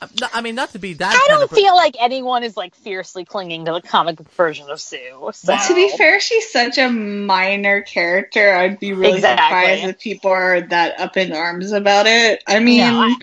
I'm 0.02 0.10
not- 0.21 0.30
I 0.34 0.41
mean, 0.41 0.56
not 0.56 0.69
to 0.73 0.80
be 0.80 0.93
that. 0.93 1.12
I 1.13 1.28
don't 1.28 1.43
of 1.43 1.49
per- 1.49 1.56
feel 1.58 1.75
like 1.75 1.95
anyone 1.99 2.43
is 2.43 2.56
like 2.56 2.73
fiercely 2.75 3.25
clinging 3.25 3.65
to 3.65 3.73
the 3.73 3.82
comic 3.82 4.19
version 4.32 4.69
of 4.69 4.80
Sue. 4.80 5.32
So. 5.34 5.58
To 5.67 5.75
be 5.75 5.89
fair, 5.97 6.19
she's 6.21 6.49
such 6.52 6.78
a 6.78 6.89
minor 6.89 7.82
character. 7.82 8.54
I'd 8.54 8.80
be 8.80 8.93
really 8.93 9.15
Exactly. 9.15 9.45
surprised 9.45 9.84
if 9.86 9.99
people 9.99 10.32
are 10.32 10.62
that 10.62 10.99
up 11.02 11.17
in 11.17 11.34
arms 11.34 11.71
about 11.73 12.06
it. 12.08 12.41
I 12.47 12.60
mean, 12.60 12.80
No, 12.80 13.02
I- 13.02 13.15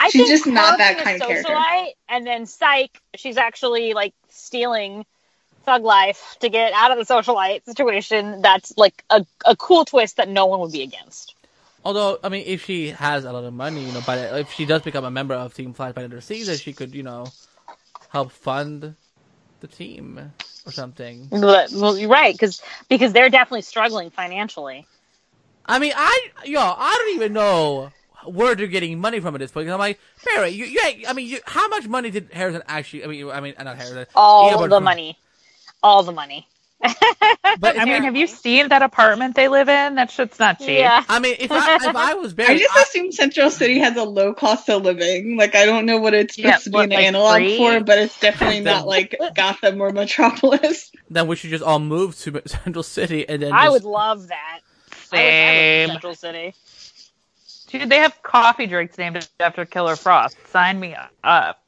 I 0.00 0.08
She's 0.10 0.28
just 0.28 0.46
not 0.46 0.78
that 0.78 0.98
kind 0.98 1.22
of 1.22 1.28
character. 1.28 1.52
socialite, 1.54 1.92
And 2.08 2.26
then 2.26 2.44
Psych, 2.46 3.00
she's 3.14 3.36
actually 3.38 3.94
like 3.94 4.12
stealing 4.46 5.04
thug 5.64 5.82
life 5.82 6.36
to 6.40 6.48
get 6.48 6.72
out 6.72 6.96
of 6.96 6.98
the 6.98 7.12
socialite 7.12 7.64
situation. 7.64 8.40
That's 8.40 8.76
like 8.78 9.04
a, 9.10 9.26
a 9.44 9.56
cool 9.56 9.84
twist 9.84 10.16
that 10.16 10.28
no 10.28 10.46
one 10.46 10.60
would 10.60 10.72
be 10.72 10.82
against. 10.82 11.34
Although, 11.84 12.18
I 12.24 12.30
mean, 12.30 12.44
if 12.46 12.64
she 12.64 12.88
has 12.90 13.24
a 13.24 13.32
lot 13.32 13.44
of 13.44 13.52
money, 13.52 13.84
you 13.84 13.92
know, 13.92 14.00
the, 14.00 14.40
if 14.40 14.52
she 14.52 14.64
does 14.64 14.82
become 14.82 15.04
a 15.04 15.10
member 15.10 15.34
of 15.34 15.54
Team 15.54 15.72
Flash 15.72 15.92
by 15.92 16.00
the 16.00 16.04
end 16.04 16.12
of 16.14 16.18
the 16.18 16.22
season, 16.22 16.56
she 16.56 16.72
could, 16.72 16.94
you 16.94 17.02
know, 17.02 17.26
help 18.08 18.32
fund 18.32 18.96
the 19.60 19.66
team 19.68 20.32
or 20.66 20.72
something. 20.72 21.28
But, 21.30 21.70
well, 21.72 21.96
you're 21.96 22.10
right, 22.10 22.34
because 22.34 22.60
because 22.88 23.12
they're 23.12 23.30
definitely 23.30 23.62
struggling 23.62 24.10
financially. 24.10 24.86
I 25.64 25.78
mean, 25.78 25.92
I 25.96 26.28
yo, 26.44 26.60
I 26.60 26.94
don't 26.98 27.14
even 27.16 27.32
know 27.32 27.92
where 28.26 28.54
they're 28.54 28.66
getting 28.66 28.98
money 29.00 29.20
from 29.20 29.34
at 29.34 29.38
this 29.38 29.50
point. 29.50 29.66
'cause 29.66 29.72
I'm 29.74 29.78
like, 29.78 29.98
Barry, 30.24 30.50
you, 30.50 30.64
you, 30.66 30.80
I 31.08 31.12
mean, 31.12 31.28
you, 31.28 31.38
how 31.46 31.68
much 31.68 31.86
money 31.88 32.10
did 32.10 32.28
Harrison 32.32 32.62
actually? 32.68 33.04
I 33.04 33.06
mean, 33.08 33.30
I 33.30 33.40
mean, 33.40 33.54
not 33.58 33.76
Harrison. 33.76 34.06
All 34.14 34.50
Ian, 34.50 34.68
the 34.70 34.76
from- 34.76 34.84
money, 34.84 35.18
all 35.82 36.02
the 36.02 36.12
money. 36.12 36.46
But 37.58 37.78
I 37.78 37.84
mean, 37.86 38.02
have 38.02 38.14
you 38.16 38.26
seen 38.26 38.68
that 38.68 38.82
apartment 38.82 39.34
they 39.34 39.48
live 39.48 39.68
in? 39.68 39.94
That 39.94 40.10
shit's 40.10 40.38
not 40.38 40.58
cheap. 40.58 40.78
Yeah. 40.78 41.02
I 41.08 41.20
mean, 41.20 41.36
if 41.38 41.50
I 41.50 41.76
if 41.76 41.96
I 41.96 42.14
was 42.14 42.34
Barry, 42.34 42.54
I 42.54 42.58
just 42.58 42.76
assume 42.88 43.12
Central 43.12 43.50
City 43.50 43.78
has 43.78 43.96
a 43.96 44.02
low 44.04 44.34
cost 44.34 44.68
of 44.68 44.82
living. 44.82 45.36
Like, 45.38 45.54
I 45.54 45.64
don't 45.64 45.86
know 45.86 45.96
what 45.98 46.12
it's 46.12 46.34
supposed 46.34 46.52
Yeah, 46.52 46.58
to 46.58 46.70
be 46.70 46.74
what, 46.74 46.84
an 46.84 46.90
like, 46.90 47.04
analog 47.04 47.36
free? 47.36 47.56
for, 47.56 47.80
but 47.82 47.98
it's 47.98 48.20
definitely 48.20 48.60
not 48.60 48.86
like 48.86 49.16
Gotham 49.34 49.80
or 49.80 49.90
Metropolis. 49.90 50.92
then 51.10 51.26
we 51.26 51.36
should 51.36 51.50
just 51.50 51.64
all 51.64 51.78
move 51.78 52.16
to 52.20 52.42
Central 52.46 52.82
City 52.82 53.26
and 53.26 53.42
then 53.42 53.52
I 53.52 53.64
just- 53.64 53.72
would 53.72 53.84
love 53.84 54.28
that. 54.28 54.60
I 55.12 55.16
wish 55.16 55.22
I 55.22 55.24
lived 55.24 55.30
Same. 55.30 55.82
in 55.84 55.90
Central 55.94 56.14
City. 56.14 56.54
Dude, 57.68 57.88
they 57.88 57.98
have 57.98 58.22
coffee 58.22 58.66
drinks 58.66 58.96
named 58.98 59.28
after 59.40 59.64
Killer 59.64 59.96
Frost. 59.96 60.36
Sign 60.48 60.78
me 60.78 60.96
up. 61.24 61.62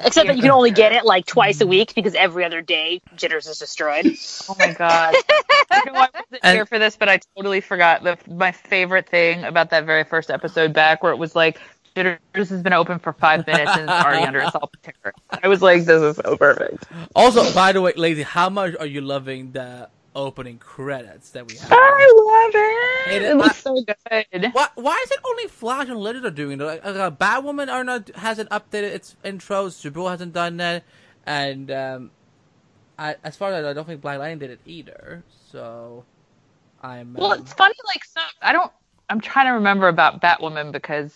Except 0.00 0.28
that 0.28 0.36
you 0.36 0.42
can 0.42 0.52
only 0.52 0.70
get 0.70 0.92
it 0.92 1.04
like 1.04 1.26
twice 1.26 1.60
a 1.60 1.66
week 1.66 1.92
because 1.94 2.14
every 2.14 2.44
other 2.44 2.62
day 2.62 3.00
Jitters 3.16 3.48
is 3.48 3.58
destroyed. 3.58 4.06
Oh 4.48 4.54
my 4.58 4.72
god. 4.72 5.14
I 5.70 5.82
know 5.86 5.92
I 5.94 6.08
wasn't 6.14 6.40
And- 6.42 6.54
here 6.54 6.66
for 6.66 6.78
this, 6.78 6.96
but 6.96 7.08
I 7.08 7.18
totally 7.36 7.60
forgot 7.60 8.04
the 8.04 8.16
my 8.32 8.52
favorite 8.52 9.08
thing 9.08 9.42
about 9.44 9.70
that 9.70 9.84
very 9.86 10.04
first 10.04 10.30
episode 10.30 10.72
back 10.72 11.02
where 11.02 11.12
it 11.12 11.16
was 11.16 11.34
like 11.34 11.58
Jitters 11.96 12.20
has 12.48 12.62
been 12.62 12.72
open 12.74 13.00
for 13.00 13.12
five 13.12 13.44
minutes 13.44 13.72
and 13.72 13.82
it's 13.82 13.90
already 13.90 14.24
under 14.24 14.38
assault 14.38 14.72
terror. 14.82 15.12
I 15.42 15.48
was 15.48 15.62
like, 15.62 15.84
this 15.84 16.00
is 16.00 16.16
so 16.16 16.36
perfect. 16.36 16.84
Also, 17.16 17.52
by 17.52 17.72
the 17.72 17.80
way, 17.80 17.92
Lacy, 17.96 18.22
how 18.22 18.48
much 18.48 18.76
are 18.78 18.86
you 18.86 19.00
loving 19.00 19.50
the 19.50 19.88
opening 20.14 20.58
credits 20.58 21.30
that 21.30 21.46
we 21.46 21.56
have? 21.58 21.70
I 21.72 22.12
love 22.16 22.52
it. 22.54 23.22
It- 23.22 23.30
It 23.30 23.36
looks 23.36 23.56
so 23.58 23.80
good. 23.82 24.50
Why, 24.52 24.68
why 24.74 25.00
is 25.04 25.10
it 25.10 25.18
only 25.26 25.46
Flash 25.46 25.88
and 25.88 25.98
Legend 25.98 26.26
are 26.26 26.30
doing 26.30 26.60
it? 26.60 26.64
Like, 26.64 26.84
uh, 26.84 27.10
Batwoman 27.10 27.70
are 27.72 27.84
not 27.84 28.10
hasn't 28.16 28.50
updated 28.50 28.92
its 28.94 29.16
intro. 29.24 29.66
Supergirl 29.68 30.10
hasn't 30.10 30.32
done 30.32 30.56
that, 30.58 30.84
and 31.26 31.70
um, 31.70 32.10
I, 32.98 33.16
as 33.24 33.36
far 33.36 33.50
as 33.50 33.56
I 33.56 33.60
know, 33.62 33.70
I 33.70 33.72
don't 33.72 33.86
think 33.86 34.00
Black 34.00 34.18
Lightning 34.18 34.38
did 34.38 34.50
it 34.50 34.60
either. 34.66 35.22
So, 35.50 36.04
I'm. 36.82 37.14
Well, 37.14 37.32
um, 37.32 37.40
it's 37.40 37.52
funny, 37.52 37.74
like. 37.86 38.02
I 38.42 38.52
don't. 38.52 38.70
I'm 39.10 39.20
trying 39.20 39.46
to 39.46 39.52
remember 39.52 39.88
about 39.88 40.20
Batwoman 40.20 40.70
because 40.72 41.14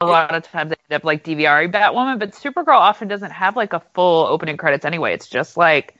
a 0.00 0.06
lot 0.06 0.34
of 0.34 0.42
times 0.42 0.70
they 0.70 0.76
end 0.90 1.00
up 1.00 1.04
like 1.04 1.24
DVR 1.24 1.70
Batwoman, 1.72 2.18
but 2.18 2.32
Supergirl 2.32 2.76
often 2.76 3.08
doesn't 3.08 3.30
have 3.30 3.56
like 3.56 3.72
a 3.72 3.80
full 3.94 4.26
opening 4.26 4.56
credits 4.56 4.84
anyway. 4.84 5.14
It's 5.14 5.28
just 5.28 5.56
like 5.56 5.94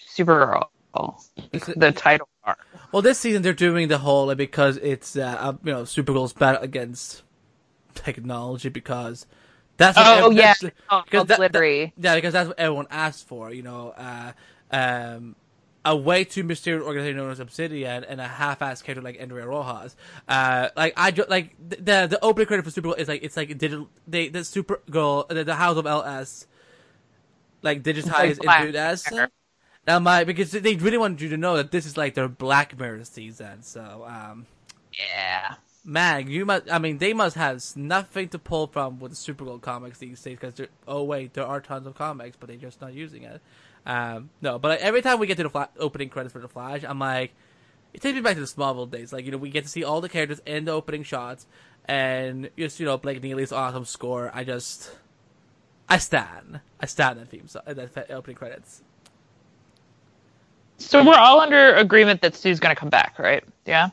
Supergirl, 0.00 0.68
the 1.76 1.92
title 1.92 2.28
part. 2.44 2.58
well, 2.92 3.02
this 3.02 3.18
season 3.18 3.42
they're 3.42 3.52
doing 3.52 3.88
the 3.88 3.98
whole 3.98 4.26
like, 4.26 4.36
because 4.36 4.76
it's 4.78 5.16
uh, 5.16 5.36
uh, 5.38 5.52
you 5.64 5.72
know 5.72 5.82
Supergirl's 5.82 6.32
battle 6.32 6.62
against 6.62 7.22
technology 7.94 8.68
because 8.68 9.26
that's 9.76 9.96
what 9.96 10.22
Oh 10.22 10.30
yeah, 10.30 10.54
because 10.60 11.26
that- 11.26 11.36
glittery. 11.38 11.92
Yeah, 11.98 12.14
because 12.14 12.32
that's 12.32 12.48
what 12.48 12.58
everyone 12.58 12.86
asked 12.90 13.26
for. 13.26 13.52
You 13.52 13.62
know, 13.62 13.94
uh, 13.96 14.32
um, 14.70 15.36
a 15.84 15.94
way 15.94 16.24
too 16.24 16.42
mysterious 16.42 16.84
organization 16.84 17.16
known 17.18 17.30
as 17.30 17.40
Obsidian 17.40 18.04
and 18.04 18.20
a 18.20 18.26
half-assed 18.26 18.82
character 18.84 19.02
like 19.02 19.20
Andrea 19.20 19.46
Rojas. 19.46 19.94
Uh, 20.28 20.68
like 20.76 20.94
I 20.96 21.10
like 21.28 21.54
the 21.58 22.06
the 22.08 22.18
opening 22.22 22.46
credit 22.46 22.64
for 22.64 22.70
Supergirl 22.70 22.98
is 22.98 23.08
like 23.08 23.22
it's 23.22 23.36
like 23.36 23.56
digital. 23.58 23.88
They 24.06 24.28
the 24.28 24.40
Supergirl 24.40 25.28
the, 25.28 25.44
the 25.44 25.54
House 25.54 25.76
of 25.76 25.86
LS 25.86 26.46
like 27.62 27.82
digitized 27.82 28.42
Black 28.42 28.60
into 28.60 28.72
this. 28.72 29.04
Now 29.86 29.98
my 30.00 30.24
because 30.24 30.50
they 30.50 30.74
really 30.74 30.98
wanted 30.98 31.20
you 31.20 31.28
to 31.30 31.36
know 31.36 31.56
that 31.56 31.70
this 31.70 31.86
is 31.86 31.96
like 31.96 32.14
their 32.14 32.28
Black 32.28 32.78
Mirror 32.78 33.04
season. 33.04 33.62
So 33.62 34.04
um, 34.08 34.46
Yeah. 34.98 35.54
man, 35.84 36.28
you 36.28 36.44
must. 36.44 36.70
I 36.70 36.78
mean, 36.78 36.98
they 36.98 37.12
must 37.12 37.36
have 37.36 37.62
nothing 37.76 38.28
to 38.30 38.38
pull 38.38 38.66
from 38.66 38.98
with 38.98 39.12
the 39.12 39.16
Supergirl 39.16 39.60
comics 39.60 39.98
these 39.98 40.20
days. 40.20 40.38
Because 40.40 40.60
oh 40.88 41.04
wait, 41.04 41.34
there 41.34 41.46
are 41.46 41.60
tons 41.60 41.86
of 41.86 41.94
comics, 41.94 42.36
but 42.38 42.48
they're 42.48 42.56
just 42.56 42.80
not 42.80 42.94
using 42.94 43.22
it. 43.22 43.40
Um, 43.86 44.30
no, 44.40 44.58
but 44.58 44.80
every 44.80 45.00
time 45.02 45.20
we 45.20 45.28
get 45.28 45.36
to 45.36 45.44
the 45.44 45.50
fla- 45.50 45.68
opening 45.78 46.08
credits 46.08 46.32
for 46.32 46.40
the 46.40 46.48
Flash, 46.48 46.82
I'm 46.82 46.98
like, 46.98 47.32
it 47.94 48.00
takes 48.00 48.16
me 48.16 48.20
back 48.20 48.34
to 48.34 48.40
the 48.40 48.46
Smallville 48.46 48.90
days. 48.90 49.12
Like 49.12 49.24
you 49.24 49.30
know, 49.30 49.38
we 49.38 49.50
get 49.50 49.62
to 49.62 49.70
see 49.70 49.84
all 49.84 50.00
the 50.00 50.08
characters 50.08 50.40
in 50.44 50.64
the 50.64 50.72
opening 50.72 51.04
shots, 51.04 51.46
and 51.84 52.50
just 52.58 52.80
you 52.80 52.86
know 52.86 52.98
Blake 52.98 53.22
Neely's 53.22 53.52
awesome 53.52 53.84
score. 53.84 54.32
I 54.34 54.42
just, 54.42 54.90
I 55.88 55.98
stand, 55.98 56.60
I 56.80 56.86
stand 56.86 57.20
that 57.20 57.28
theme, 57.28 57.46
so, 57.46 57.60
that 57.64 58.10
opening 58.10 58.36
credits. 58.36 58.82
So 60.78 61.04
we're 61.04 61.14
all 61.14 61.40
under 61.40 61.74
agreement 61.74 62.20
that 62.22 62.34
Sue's 62.34 62.60
gonna 62.60 62.74
come 62.76 62.90
back, 62.90 63.18
right? 63.18 63.42
Yeah. 63.64 63.90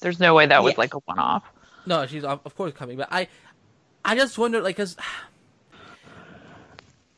There's 0.00 0.20
no 0.20 0.34
way 0.34 0.46
that 0.46 0.62
was 0.62 0.72
Yes. 0.72 0.78
like 0.78 0.94
a 0.94 0.98
one-off. 1.00 1.44
No, 1.86 2.06
she's 2.06 2.24
of 2.24 2.40
of 2.44 2.56
course 2.56 2.72
coming, 2.72 2.96
but 2.96 3.08
I, 3.10 3.28
I 4.04 4.14
just 4.14 4.38
wonder 4.38 4.60
like, 4.60 4.76
cause. 4.76 4.96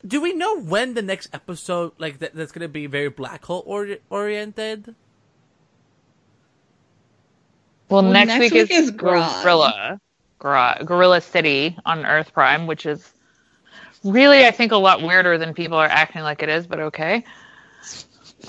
Do 0.05 0.19
we 0.19 0.33
know 0.33 0.59
when 0.59 0.95
the 0.95 1.01
next 1.01 1.33
episode, 1.33 1.93
like 1.97 2.19
that, 2.19 2.35
that's 2.35 2.51
gonna 2.51 2.67
be 2.67 2.87
very 2.87 3.07
black 3.09 3.45
hole 3.45 3.63
ori- 3.65 4.01
oriented? 4.09 4.95
Well, 7.89 8.03
Well, 8.03 8.11
next, 8.11 8.27
next 8.29 8.39
week, 8.41 8.53
week 8.53 8.71
is 8.71 8.85
is 8.85 8.91
Gorilla, 8.91 9.99
Gorilla, 10.39 10.79
Gorilla 10.83 11.21
City 11.21 11.77
on 11.85 12.05
Earth 12.05 12.33
Prime, 12.33 12.67
which 12.67 12.85
is 12.85 13.13
really, 14.03 14.45
I 14.45 14.51
think, 14.51 14.71
a 14.73 14.77
lot 14.77 15.01
weirder 15.01 15.37
than 15.37 15.53
people 15.53 15.77
are 15.77 15.87
acting 15.87 16.23
like 16.23 16.43
it 16.43 16.49
is. 16.49 16.67
But 16.67 16.79
okay, 16.79 17.23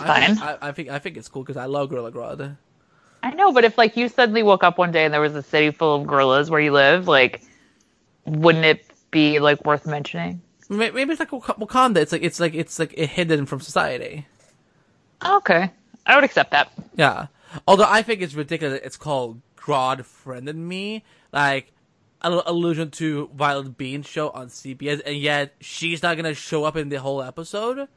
I 0.01 0.27
think, 0.27 0.39
Fine. 0.39 0.59
I, 0.61 0.69
I 0.69 0.73
think 0.73 0.89
I 0.89 0.99
think 0.99 1.17
it's 1.17 1.29
cool 1.29 1.43
because 1.43 1.57
I 1.57 1.67
love 1.67 1.89
Gorilla 1.91 2.13
Grodd. 2.13 2.57
I 3.23 3.31
know. 3.31 3.53
But 3.53 3.65
if 3.65 3.79
like 3.79 3.97
you 3.97 4.09
suddenly 4.09 4.43
woke 4.43 4.65
up 4.65 4.79
one 4.79 4.93
day 4.93 5.05
and 5.05 5.15
there 5.15 5.21
was 5.21 5.35
a 5.35 5.43
city 5.43 5.71
full 5.71 5.97
of 5.97 6.07
gorillas 6.07 6.51
where 6.51 6.61
you 6.61 6.73
live, 6.73 7.09
like, 7.09 7.43
wouldn't 8.27 8.65
it 8.65 8.85
be 9.11 9.39
like 9.39 9.65
worth 9.65 9.87
mentioning? 9.87 10.43
Maybe 10.69 11.03
it's 11.03 11.21
like 11.21 11.33
Wak- 11.33 11.59
Wakanda. 11.59 11.99
It's 11.99 12.13
like 12.13 12.23
it's 12.23 12.41
like 12.41 12.55
it's 12.55 12.79
like 12.79 12.93
hidden 12.97 13.47
from 13.47 13.61
society. 13.61 14.27
Okay, 15.25 15.71
I 16.07 16.15
would 16.15 16.25
accept 16.25 16.51
that. 16.51 16.73
Yeah. 16.97 17.27
Although 17.69 17.87
I 17.89 18.03
think 18.03 18.21
it's 18.21 18.35
ridiculous. 18.35 18.81
It's 18.83 18.97
called 18.97 19.41
Grodd 19.57 20.05
friended 20.05 20.57
me, 20.57 21.05
like 21.33 21.73
an 22.23 22.41
allusion 22.47 22.91
to 22.93 23.31
Violett 23.37 23.77
Beane's 23.77 24.07
show 24.07 24.31
on 24.31 24.49
CBS, 24.49 25.03
and 25.07 25.17
yet 25.17 25.55
she's 25.61 26.03
not 26.03 26.17
gonna 26.17 26.35
show 26.35 26.65
up 26.65 26.77
in 26.77 26.89
the 26.89 26.97
whole 27.01 27.23
episode. 27.23 27.89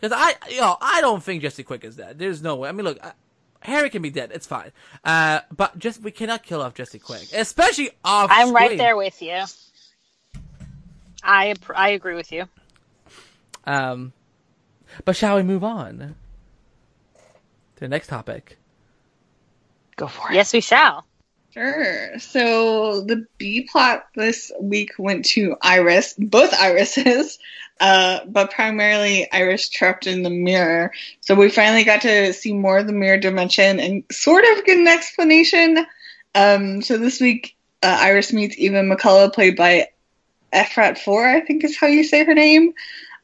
Because 0.00 0.16
I, 0.16 0.34
you 0.50 0.60
know, 0.60 0.76
I 0.80 1.00
don't 1.00 1.22
think 1.22 1.42
Jesse 1.42 1.62
Quick 1.62 1.84
is 1.84 1.96
dead. 1.96 2.18
There's 2.18 2.42
no 2.42 2.56
way. 2.56 2.68
I 2.68 2.72
mean, 2.72 2.84
look, 2.84 2.98
uh, 3.02 3.12
Harry 3.60 3.90
can 3.90 4.02
be 4.02 4.10
dead. 4.10 4.30
It's 4.32 4.46
fine. 4.46 4.70
Uh, 5.04 5.40
but 5.56 5.78
just 5.78 6.02
we 6.02 6.10
cannot 6.10 6.42
kill 6.42 6.62
off 6.62 6.74
Jesse 6.74 6.98
Quick, 6.98 7.28
especially 7.34 7.90
off. 8.04 8.30
I'm 8.32 8.52
right 8.52 8.78
there 8.78 8.96
with 8.96 9.20
you. 9.20 9.44
I 11.22 11.54
I 11.74 11.90
agree 11.90 12.14
with 12.14 12.30
you. 12.30 12.44
Um, 13.64 14.12
but 15.04 15.16
shall 15.16 15.36
we 15.36 15.42
move 15.42 15.64
on 15.64 16.14
to 17.76 17.80
the 17.80 17.88
next 17.88 18.06
topic? 18.06 18.56
Go 19.96 20.06
for 20.06 20.30
it. 20.30 20.34
Yes, 20.34 20.52
we 20.52 20.60
shall. 20.60 21.04
Sure. 21.50 22.18
So 22.20 23.00
the 23.00 23.26
B 23.36 23.68
plot 23.70 24.06
this 24.14 24.52
week 24.60 24.92
went 24.98 25.24
to 25.26 25.56
Iris, 25.60 26.14
both 26.16 26.54
Irises, 26.54 27.38
uh, 27.80 28.20
but 28.26 28.50
primarily 28.50 29.30
Iris 29.30 29.68
trapped 29.68 30.06
in 30.06 30.22
the 30.22 30.30
mirror. 30.30 30.92
So 31.20 31.34
we 31.34 31.50
finally 31.50 31.84
got 31.84 32.02
to 32.02 32.32
see 32.32 32.52
more 32.52 32.78
of 32.78 32.86
the 32.86 32.92
mirror 32.92 33.18
dimension 33.18 33.80
and 33.80 34.04
sort 34.10 34.44
of 34.44 34.64
get 34.64 34.78
an 34.78 34.88
explanation. 34.88 35.86
Um, 36.34 36.82
so 36.82 36.98
this 36.98 37.20
week, 37.20 37.56
uh, 37.82 37.98
Iris 38.00 38.32
meets 38.32 38.58
Eva 38.58 38.82
McCulloch, 38.82 39.34
played 39.34 39.56
by 39.56 39.88
Efrat 40.52 41.02
Dor, 41.04 41.26
I 41.26 41.40
think 41.40 41.64
is 41.64 41.78
how 41.78 41.86
you 41.86 42.04
say 42.04 42.24
her 42.24 42.34
name. 42.34 42.72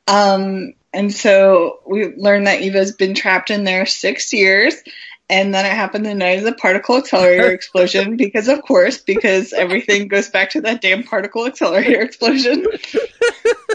Um, 0.06 0.74
and 0.92 1.12
so 1.12 1.80
we 1.86 2.14
learned 2.14 2.46
that 2.46 2.60
Eva's 2.60 2.92
been 2.92 3.14
trapped 3.14 3.50
in 3.50 3.64
there 3.64 3.86
six 3.86 4.32
years. 4.32 4.74
And 5.30 5.54
then 5.54 5.64
it 5.64 5.72
happened 5.72 6.04
the 6.04 6.14
night 6.14 6.38
of 6.38 6.44
the 6.44 6.52
particle 6.52 6.98
accelerator 6.98 7.50
explosion 7.52 8.16
because, 8.16 8.46
of 8.48 8.60
course, 8.62 8.98
because 8.98 9.52
everything 9.54 10.08
goes 10.08 10.28
back 10.28 10.50
to 10.50 10.60
that 10.62 10.82
damn 10.82 11.02
particle 11.02 11.46
accelerator 11.46 12.02
explosion. 12.02 12.66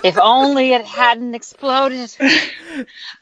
If 0.04 0.18
only 0.18 0.74
it 0.74 0.86
hadn't 0.86 1.34
exploded. 1.36 2.16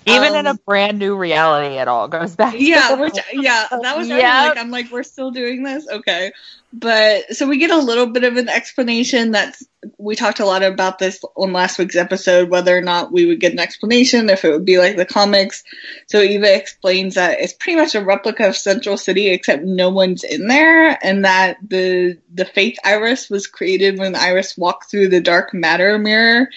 Even 0.06 0.36
in 0.36 0.46
a 0.46 0.52
Um, 0.52 0.60
brand 0.66 1.00
new 1.00 1.16
reality, 1.16 1.76
it 1.76 1.88
all 1.88 2.08
goes 2.08 2.36
back. 2.36 2.54
to 2.54 2.64
yeah, 2.64 2.96
the- 2.96 3.02
which 3.02 3.18
yeah, 3.34 3.68
that 3.82 3.98
was 3.98 4.08
Yep. 4.10 4.20
like 4.20 4.58
I'm 4.58 4.72
like 4.72 4.92
we're 4.92 5.04
still 5.04 5.32
doing 5.32 5.64
this, 5.64 5.88
okay. 5.90 6.32
But 6.74 7.34
so 7.34 7.48
we 7.48 7.60
get 7.60 7.72
a 7.72 7.78
little 7.78 8.08
bit 8.08 8.26
of 8.26 8.36
an 8.36 8.50
explanation. 8.50 9.32
That's 9.32 9.66
we 9.98 10.16
talked 10.16 10.42
a 10.42 10.46
lot 10.46 10.64
about 10.64 11.00
this 11.00 11.24
on 11.36 11.54
last 11.54 11.80
week's 11.80 11.96
episode, 11.96 12.50
whether 12.50 12.78
or 12.78 12.82
not 12.82 13.12
we 13.12 13.26
would 13.26 13.40
get 13.40 13.54
an 13.54 13.60
explanation 13.60 14.30
if 14.30 14.44
it 14.44 14.52
would 14.52 14.66
be 14.66 14.78
like 14.78 14.98
the 14.98 15.06
comics. 15.06 15.64
So 16.08 16.20
Eva 16.20 16.54
explains 16.54 17.16
that 17.16 17.40
it's 17.40 17.54
pretty 17.54 17.80
much 17.80 17.96
a 17.96 18.04
replica 18.04 18.50
of 18.50 18.58
Central 18.58 18.98
City, 18.98 19.30
except 19.30 19.64
no 19.64 19.90
one's 19.90 20.26
in 20.26 20.48
there, 20.48 20.98
and 21.04 21.24
that 21.24 21.58
the 21.66 22.18
the 22.34 22.46
Faith 22.46 22.78
Iris 22.84 23.30
was 23.30 23.48
created 23.48 23.98
when 23.98 24.16
Iris 24.16 24.58
walked 24.58 24.92
through 24.92 25.08
the 25.08 25.22
dark 25.22 25.54
matter 25.54 25.98
mirror 25.98 26.50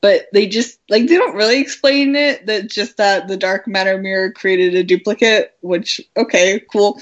but 0.00 0.28
they 0.32 0.46
just 0.46 0.78
like 0.88 1.06
they 1.06 1.16
don't 1.16 1.36
really 1.36 1.60
explain 1.60 2.16
it 2.16 2.46
that 2.46 2.70
just 2.70 2.96
that 2.96 3.28
the 3.28 3.36
dark 3.36 3.66
matter 3.68 3.98
mirror 3.98 4.32
created 4.32 4.74
a 4.74 4.82
duplicate 4.82 5.54
which 5.60 6.00
okay 6.16 6.60
cool 6.72 7.00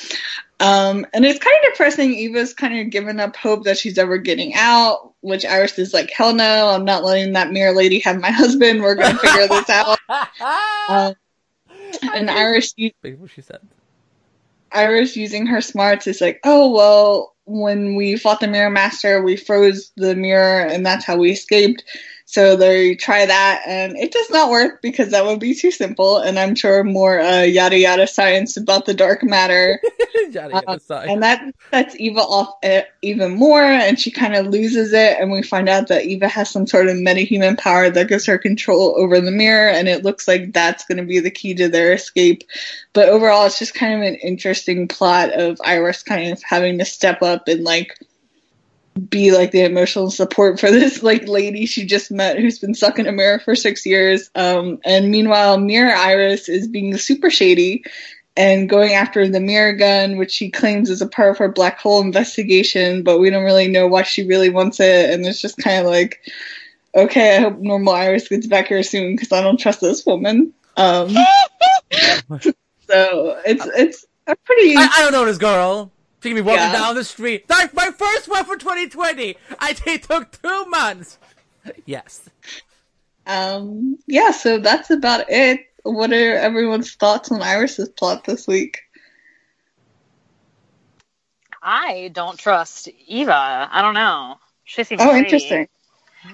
um 0.60 1.06
and 1.14 1.24
it's 1.24 1.38
kind 1.38 1.56
of 1.64 1.72
depressing 1.72 2.12
eva's 2.14 2.52
kind 2.52 2.78
of 2.78 2.90
given 2.90 3.20
up 3.20 3.36
hope 3.36 3.64
that 3.64 3.78
she's 3.78 3.98
ever 3.98 4.18
getting 4.18 4.54
out 4.54 5.12
which 5.20 5.44
iris 5.44 5.78
is 5.78 5.94
like 5.94 6.10
hell 6.10 6.34
no 6.34 6.68
i'm 6.68 6.84
not 6.84 7.04
letting 7.04 7.32
that 7.32 7.52
mirror 7.52 7.74
lady 7.74 7.98
have 8.00 8.20
my 8.20 8.30
husband 8.32 8.82
we're 8.82 8.94
gonna 8.94 9.18
figure 9.18 9.46
this 9.46 9.70
out 9.70 9.98
um, 10.88 11.14
and 12.14 12.30
iris 12.30 12.74
what 12.76 13.30
she 13.30 13.40
said. 13.40 13.60
Iris 14.72 15.16
using 15.16 15.46
her 15.46 15.60
smarts 15.60 16.06
is 16.06 16.20
like, 16.20 16.40
oh 16.44 16.70
well, 16.70 17.34
when 17.44 17.94
we 17.94 18.16
fought 18.16 18.40
the 18.40 18.46
Mirror 18.46 18.70
Master, 18.70 19.22
we 19.22 19.36
froze 19.36 19.92
the 19.96 20.14
mirror, 20.14 20.66
and 20.66 20.84
that's 20.84 21.04
how 21.04 21.16
we 21.16 21.30
escaped. 21.32 21.84
So 22.30 22.56
they 22.56 22.94
try 22.94 23.24
that, 23.24 23.62
and 23.66 23.96
it 23.96 24.12
does 24.12 24.28
not 24.28 24.50
work 24.50 24.82
because 24.82 25.12
that 25.12 25.24
would 25.24 25.40
be 25.40 25.54
too 25.54 25.70
simple. 25.70 26.18
And 26.18 26.38
I'm 26.38 26.54
sure 26.54 26.84
more 26.84 27.18
uh, 27.18 27.40
yada 27.44 27.78
yada 27.78 28.06
science 28.06 28.58
about 28.58 28.84
the 28.84 28.92
dark 28.92 29.22
matter, 29.22 29.80
got 30.34 30.52
Uh, 30.52 30.74
the 30.74 30.78
side. 30.80 31.08
and 31.08 31.22
that 31.22 31.42
sets 31.70 31.96
Eva 31.98 32.20
off 32.20 32.54
uh, 32.62 32.82
even 33.00 33.32
more, 33.34 33.62
and 33.62 33.98
she 33.98 34.10
kind 34.10 34.34
of 34.34 34.46
loses 34.48 34.92
it. 34.92 35.16
And 35.18 35.32
we 35.32 35.42
find 35.42 35.70
out 35.70 35.88
that 35.88 36.04
Eva 36.04 36.28
has 36.28 36.50
some 36.50 36.66
sort 36.66 36.88
of 36.88 36.96
metahuman 36.96 37.56
power 37.56 37.88
that 37.88 38.08
gives 38.08 38.26
her 38.26 38.36
control 38.36 38.94
over 38.98 39.22
the 39.22 39.30
mirror, 39.30 39.70
and 39.70 39.88
it 39.88 40.04
looks 40.04 40.28
like 40.28 40.52
that's 40.52 40.84
going 40.84 40.98
to 40.98 41.04
be 41.04 41.20
the 41.20 41.30
key 41.30 41.54
to 41.54 41.70
their 41.70 41.94
escape. 41.94 42.42
But 42.92 43.08
overall, 43.08 43.46
it's 43.46 43.58
just 43.58 43.72
kind 43.72 43.94
of 43.94 44.06
an 44.06 44.16
interesting 44.16 44.86
plot 44.86 45.32
of 45.32 45.58
Iris 45.64 46.02
kind 46.02 46.30
of 46.30 46.42
having 46.42 46.76
to 46.78 46.84
step 46.84 47.22
up 47.22 47.48
and 47.48 47.64
like 47.64 47.98
be 48.98 49.32
like 49.32 49.50
the 49.50 49.64
emotional 49.64 50.10
support 50.10 50.58
for 50.60 50.70
this 50.70 51.02
like 51.02 51.28
lady 51.28 51.66
she 51.66 51.86
just 51.86 52.10
met 52.10 52.38
who's 52.38 52.58
been 52.58 52.74
stuck 52.74 52.98
in 52.98 53.06
a 53.06 53.12
mirror 53.12 53.38
for 53.38 53.54
six 53.54 53.86
years. 53.86 54.30
Um, 54.34 54.78
and 54.84 55.10
meanwhile, 55.10 55.58
Mirror 55.58 55.94
Iris 55.94 56.48
is 56.48 56.68
being 56.68 56.96
super 56.96 57.30
shady 57.30 57.84
and 58.36 58.68
going 58.68 58.92
after 58.92 59.28
the 59.28 59.40
mirror 59.40 59.72
gun, 59.72 60.16
which 60.16 60.30
she 60.30 60.50
claims 60.50 60.90
is 60.90 61.02
a 61.02 61.08
part 61.08 61.30
of 61.30 61.38
her 61.38 61.48
black 61.48 61.80
hole 61.80 62.00
investigation, 62.00 63.02
but 63.02 63.18
we 63.18 63.30
don't 63.30 63.44
really 63.44 63.66
know 63.66 63.88
why 63.88 64.02
she 64.02 64.26
really 64.26 64.48
wants 64.48 64.78
it. 64.78 65.10
And 65.10 65.26
it's 65.26 65.40
just 65.40 65.58
kind 65.58 65.84
of 65.84 65.90
like, 65.90 66.20
okay, 66.94 67.36
I 67.36 67.40
hope 67.40 67.58
normal 67.58 67.94
Iris 67.94 68.28
gets 68.28 68.46
back 68.46 68.68
here 68.68 68.84
soon 68.84 69.16
because 69.16 69.32
I 69.32 69.42
don't 69.42 69.58
trust 69.58 69.80
this 69.80 70.06
woman. 70.06 70.54
Um, 70.76 71.08
so 72.40 73.40
it's 73.44 73.66
it's 73.74 74.06
a 74.28 74.36
pretty 74.36 74.76
I, 74.76 74.88
I 74.88 75.02
don't 75.02 75.12
know 75.12 75.24
this 75.24 75.38
girl. 75.38 75.90
She 76.22 76.30
can 76.30 76.34
be 76.36 76.40
walking 76.40 76.62
Yeah. 76.64 76.72
down 76.72 76.94
the 76.96 77.04
street. 77.04 77.46
That's 77.48 77.72
my 77.74 77.90
first 77.90 78.28
one 78.28 78.44
for 78.44 78.56
2020. 78.56 79.36
I 79.60 79.76
it 79.86 80.02
took 80.02 80.32
two 80.42 80.64
months. 80.66 81.18
Yes. 81.86 82.28
um 83.26 83.98
yeah. 84.06 84.30
So 84.32 84.58
that's 84.58 84.90
about 84.90 85.26
it. 85.28 85.60
What 85.84 86.12
are 86.12 86.36
everyone's 86.36 86.94
thoughts 86.94 87.30
on 87.30 87.40
Iris's 87.42 87.88
plot 87.90 88.24
this 88.24 88.46
week? 88.46 88.80
I 91.62 92.10
don't 92.12 92.38
trust 92.38 92.88
Eva. 93.06 93.68
I 93.70 93.82
don't 93.82 93.94
know. 93.94 94.36
She 94.64 94.84
seems 94.84 95.00
Oh, 95.02 95.06
shady. 95.10 95.18
interesting. 95.24 95.68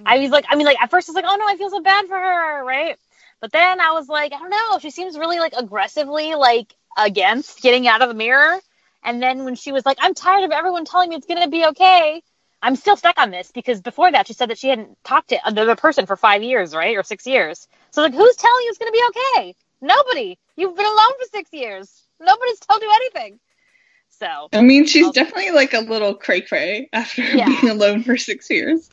I 0.05 0.19
was 0.19 0.31
like, 0.31 0.47
I 0.49 0.57
mean, 0.57 0.67
like 0.67 0.81
at 0.83 0.91
first 0.91 1.09
I 1.09 1.13
was 1.13 1.17
like, 1.17 1.25
oh 1.27 1.37
no, 1.37 1.47
I 1.47 1.57
feel 1.57 1.71
so 1.71 1.81
bad 1.81 2.07
for 2.07 2.19
her, 2.19 2.65
right? 2.65 2.97
But 3.41 3.53
then 3.53 3.81
I 3.81 3.93
was 3.93 4.09
like, 4.09 4.33
I 4.33 4.39
don't 4.39 4.51
know. 4.51 4.79
She 4.81 4.91
seems 4.91 5.19
really 5.19 5.39
like 5.39 5.53
aggressively 5.57 6.35
like 6.35 6.75
against 6.97 7.63
getting 7.63 7.87
out 7.87 8.03
of 8.03 8.09
the 8.09 8.15
mirror. 8.15 8.59
And 9.05 9.23
then 9.23 9.45
when 9.45 9.55
she 9.55 9.73
was 9.73 9.85
like, 9.87 9.99
I'm 10.01 10.15
tired 10.15 10.45
of 10.45 10.51
everyone 10.51 10.85
telling 10.85 11.11
me 11.11 11.17
it's 11.17 11.27
gonna 11.27 11.49
be 11.49 11.65
okay. 11.67 12.23
I'm 12.63 12.77
still 12.77 12.97
stuck 12.97 13.19
on 13.19 13.31
this 13.31 13.53
because 13.53 13.83
before 13.83 14.11
that 14.11 14.27
she 14.27 14.33
said 14.33 14.49
that 14.51 14.59
she 14.59 14.69
hadn't 14.69 14.97
talked 15.05 15.29
to 15.29 15.39
another 15.47 15.77
person 15.77 16.07
for 16.07 16.17
five 16.17 16.43
years, 16.43 16.75
right, 16.75 16.97
or 16.97 17.03
six 17.03 17.27
years. 17.27 17.69
So 17.91 18.03
like, 18.03 18.15
who's 18.15 18.37
telling 18.37 18.63
you 18.65 18.71
it's 18.71 18.79
gonna 18.79 18.91
be 18.93 19.03
okay? 19.11 19.55
Nobody. 19.83 20.39
You've 20.57 20.75
been 20.77 20.87
alone 20.87 21.13
for 21.21 21.27
six 21.31 21.53
years. 21.53 22.03
Nobody's 22.21 22.59
told 22.61 22.81
you 22.83 22.91
anything. 22.95 23.39
So 24.09 24.49
I 24.53 24.63
mean, 24.63 24.87
she's 24.87 25.07
I'll- 25.07 25.13
definitely 25.13 25.51
like 25.51 25.75
a 25.75 25.81
little 25.81 26.15
cray 26.15 26.41
cray 26.41 26.89
after 26.93 27.23
Yeah. 27.37 27.47
being 27.47 27.69
alone 27.69 28.03
for 28.03 28.17
six 28.17 28.49
years. 28.51 28.89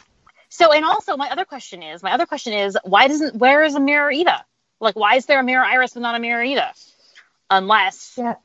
So, 0.50 0.74
and 0.74 0.84
also, 0.84 1.16
my 1.16 1.30
other 1.30 1.46
question 1.46 1.82
is, 1.82 2.04
my 2.04 2.12
other 2.12 2.26
question 2.26 2.52
is, 2.52 2.78
why 2.84 3.08
doesn't, 3.08 3.38
where 3.38 3.64
is 3.64 3.76
a 3.76 3.80
mirror 3.80 4.12
Ida? 4.12 4.44
Like, 4.82 4.98
why 4.98 5.16
is 5.16 5.26
there 5.26 5.40
a 5.40 5.44
mirror 5.44 5.64
Iris 5.64 5.94
but 5.94 6.02
not 6.02 6.16
a 6.16 6.20
mirror 6.20 6.44
Ida? 6.44 6.74
Unless, 7.50 8.16
Yeah. 8.18 8.36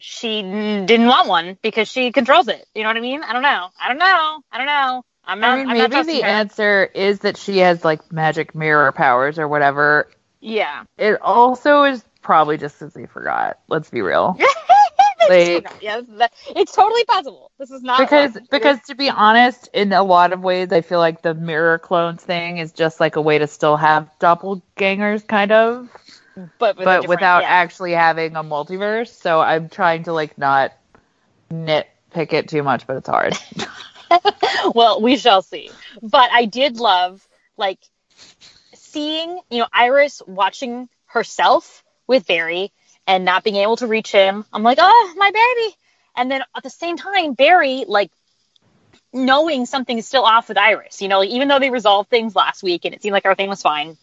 She 0.00 0.42
didn't 0.42 1.06
want 1.06 1.28
one 1.28 1.58
because 1.62 1.88
she 1.88 2.12
controls 2.12 2.48
it. 2.48 2.64
You 2.74 2.82
know 2.82 2.88
what 2.88 2.96
I 2.96 3.00
mean? 3.00 3.22
I 3.22 3.32
don't 3.32 3.42
know. 3.42 3.68
I 3.80 3.88
don't 3.88 3.98
know. 3.98 4.42
I 4.52 4.58
don't 4.58 4.66
know. 4.66 5.02
I'm 5.24 5.40
not. 5.40 5.50
I 5.50 5.56
mean, 5.56 5.68
I'm 5.70 5.78
maybe 5.78 5.90
trusting 5.92 6.16
the 6.16 6.22
her. 6.22 6.28
answer 6.28 6.84
is 6.94 7.20
that 7.20 7.36
she 7.36 7.58
has 7.58 7.84
like 7.84 8.10
magic 8.12 8.54
mirror 8.54 8.90
powers 8.92 9.38
or 9.38 9.46
whatever. 9.48 10.08
Yeah. 10.40 10.84
It 10.98 11.20
also 11.20 11.84
is 11.84 12.04
probably 12.22 12.56
just 12.56 12.78
because 12.78 12.94
they 12.94 13.06
forgot. 13.06 13.58
Let's 13.68 13.90
be 13.90 14.02
real. 14.02 14.36
It's- 15.30 15.64
Like- 15.64 15.82
yeah, 15.82 16.00
it's 16.56 16.72
totally 16.72 17.04
possible. 17.04 17.50
This 17.58 17.70
is 17.70 17.82
not 17.82 17.98
because 18.00 18.36
because 18.50 18.80
to 18.86 18.94
be 18.94 19.10
honest, 19.10 19.68
in 19.74 19.92
a 19.92 20.02
lot 20.02 20.32
of 20.32 20.40
ways, 20.40 20.72
I 20.72 20.80
feel 20.80 20.98
like 20.98 21.22
the 21.22 21.34
mirror 21.34 21.78
clones 21.78 22.22
thing 22.22 22.56
is 22.58 22.72
just 22.72 23.00
like 23.00 23.16
a 23.16 23.20
way 23.20 23.38
to 23.38 23.46
still 23.46 23.76
have 23.76 24.10
doppelgangers, 24.18 25.26
kind 25.26 25.52
of, 25.52 25.88
but, 26.58 26.76
with 26.76 26.84
but 26.84 27.08
without 27.08 27.42
yeah. 27.42 27.48
actually 27.48 27.92
having 27.92 28.36
a 28.36 28.44
multiverse. 28.44 29.08
So 29.08 29.40
I'm 29.40 29.68
trying 29.68 30.04
to 30.04 30.12
like 30.12 30.38
not 30.38 30.72
nitpick 31.50 32.32
it 32.32 32.48
too 32.48 32.62
much, 32.62 32.86
but 32.86 32.96
it's 32.96 33.08
hard. 33.08 33.36
well, 34.74 35.00
we 35.00 35.16
shall 35.16 35.42
see. 35.42 35.70
But 36.02 36.30
I 36.32 36.44
did 36.44 36.78
love 36.78 37.26
like 37.56 37.78
seeing, 38.74 39.38
you 39.50 39.58
know, 39.58 39.66
Iris 39.72 40.22
watching 40.26 40.88
herself 41.06 41.84
with 42.06 42.26
Barry 42.26 42.72
and 43.06 43.24
not 43.24 43.44
being 43.44 43.56
able 43.56 43.76
to 43.76 43.86
reach 43.86 44.12
him. 44.12 44.44
I'm 44.52 44.62
like, 44.62 44.78
oh, 44.80 45.14
my 45.16 45.30
baby. 45.30 45.76
And 46.16 46.30
then 46.30 46.42
at 46.56 46.62
the 46.62 46.70
same 46.70 46.96
time, 46.96 47.34
Barry 47.34 47.84
like 47.86 48.10
knowing 49.12 49.66
something 49.66 49.96
is 49.96 50.06
still 50.06 50.24
off 50.24 50.48
with 50.48 50.58
Iris. 50.58 51.02
You 51.02 51.08
know, 51.08 51.20
like, 51.20 51.30
even 51.30 51.48
though 51.48 51.58
they 51.58 51.70
resolved 51.70 52.10
things 52.10 52.34
last 52.34 52.62
week 52.62 52.84
and 52.84 52.94
it 52.94 53.02
seemed 53.02 53.12
like 53.12 53.24
everything 53.24 53.48
was 53.48 53.62
fine, 53.62 53.96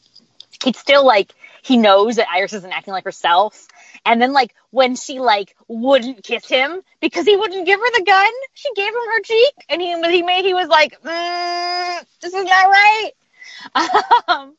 it's 0.65 0.79
still 0.79 1.05
like 1.05 1.33
he 1.67 1.77
knows 1.77 2.15
that 2.15 2.29
Iris 2.29 2.53
isn't 2.53 2.71
acting 2.71 2.93
like 2.93 3.03
herself. 3.03 3.67
And 4.05 4.21
then 4.21 4.31
like 4.31 4.55
when 4.71 4.95
she 4.95 5.19
like 5.19 5.53
wouldn't 5.67 6.23
kiss 6.23 6.47
him 6.47 6.81
because 7.01 7.25
he 7.25 7.35
wouldn't 7.35 7.65
give 7.65 7.79
her 7.79 7.91
the 7.97 8.05
gun, 8.05 8.31
she 8.53 8.73
gave 8.73 8.87
him 8.87 8.93
her 8.93 9.21
cheek, 9.21 9.53
and 9.69 9.81
he 9.81 9.87
he 10.11 10.23
made 10.23 10.45
he 10.45 10.53
was 10.53 10.69
like, 10.69 11.01
mm, 11.01 12.05
"This 12.21 12.33
is 12.33 12.43
not 12.43 12.67
right." 12.67 13.11
Um, 14.27 14.55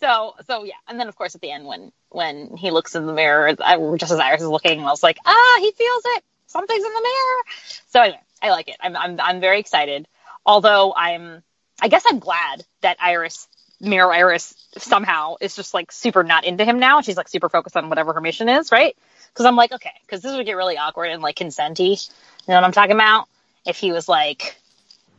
so 0.00 0.34
so 0.46 0.64
yeah, 0.64 0.74
and 0.88 0.98
then 0.98 1.08
of 1.08 1.16
course 1.16 1.34
at 1.34 1.40
the 1.40 1.50
end 1.50 1.66
when 1.66 1.92
when 2.08 2.56
he 2.56 2.70
looks 2.70 2.94
in 2.94 3.06
the 3.06 3.12
mirror, 3.12 3.54
just 3.96 4.12
as 4.12 4.18
Iris 4.18 4.40
is 4.40 4.48
looking, 4.48 4.80
I 4.80 4.84
was 4.84 5.02
like, 5.02 5.18
"Ah, 5.24 5.56
he 5.60 5.70
feels 5.72 6.02
it. 6.16 6.24
Something's 6.46 6.84
in 6.84 6.92
the 6.92 7.02
mirror." 7.02 7.42
So 7.88 8.00
anyway, 8.00 8.20
I 8.42 8.50
like 8.50 8.68
it. 8.68 8.76
I'm 8.80 8.96
I'm 8.96 9.20
I'm 9.20 9.40
very 9.40 9.60
excited. 9.60 10.08
Although 10.46 10.94
I'm, 10.96 11.42
I 11.82 11.88
guess 11.88 12.04
I'm 12.06 12.18
glad 12.18 12.64
that 12.80 12.96
Iris 13.00 13.46
Mirror 13.80 14.12
Iris 14.12 14.54
somehow 14.78 15.36
is 15.40 15.56
just 15.56 15.74
like 15.74 15.90
super 15.92 16.22
not 16.22 16.44
into 16.44 16.64
him 16.64 16.78
now. 16.78 17.00
She's 17.00 17.16
like 17.16 17.28
super 17.28 17.48
focused 17.48 17.76
on 17.76 17.88
whatever 17.88 18.12
her 18.12 18.20
mission 18.20 18.48
is, 18.48 18.70
right? 18.72 18.96
Because 19.32 19.46
I'm 19.46 19.56
like, 19.56 19.72
okay, 19.72 19.92
because 20.06 20.22
this 20.22 20.36
would 20.36 20.46
get 20.46 20.56
really 20.56 20.76
awkward 20.76 21.06
and 21.10 21.22
like 21.22 21.36
consenty. 21.36 21.90
You 22.46 22.48
know 22.48 22.54
what 22.56 22.64
I'm 22.64 22.72
talking 22.72 22.94
about? 22.94 23.26
If 23.66 23.76
he 23.76 23.92
was 23.92 24.08
like 24.08 24.56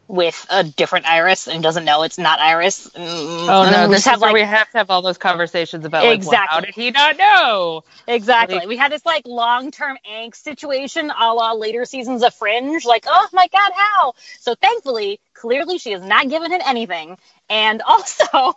with 0.08 0.46
a 0.50 0.64
different 0.64 1.06
Iris 1.06 1.48
and 1.48 1.64
doesn't 1.64 1.86
know 1.86 2.04
it's 2.04 2.18
not 2.18 2.40
Iris. 2.40 2.90
Mm, 2.90 3.48
Oh 3.48 3.70
no, 3.72 3.88
this 3.88 4.04
have 4.06 4.20
like 4.20 4.34
we 4.34 4.42
have 4.42 4.70
to 4.72 4.78
have 4.80 4.90
all 4.90 5.02
those 5.02 5.18
conversations 5.18 5.86
about 5.86 6.04
like, 6.04 6.22
well, 6.26 6.32
how 6.36 6.58
Exactly. 6.60 6.66
did 6.66 6.76
he 6.76 6.92
not 6.92 7.18
know? 7.18 7.84
exactly. 8.08 8.58
like- 8.58 8.68
we 8.68 8.76
had 8.76 8.92
this 8.92 9.06
like 9.06 9.26
long 9.26 9.72
term 9.72 9.98
angst 10.10 10.36
situation, 10.36 11.10
a 11.18 11.34
la 11.34 11.54
later 11.54 11.86
seasons 11.86 12.24
of 12.24 12.34
Fringe. 12.34 12.84
Like, 12.84 13.06
oh 13.08 13.28
my 13.32 13.48
god, 13.48 13.72
how? 13.74 14.14
So 14.40 14.54
thankfully, 14.56 15.22
clearly 15.42 15.78
she 15.78 15.92
has 15.92 16.04
not 16.04 16.30
given 16.30 16.52
him 16.52 16.62
anything, 16.64 17.18
and 17.50 17.82
also. 17.88 18.54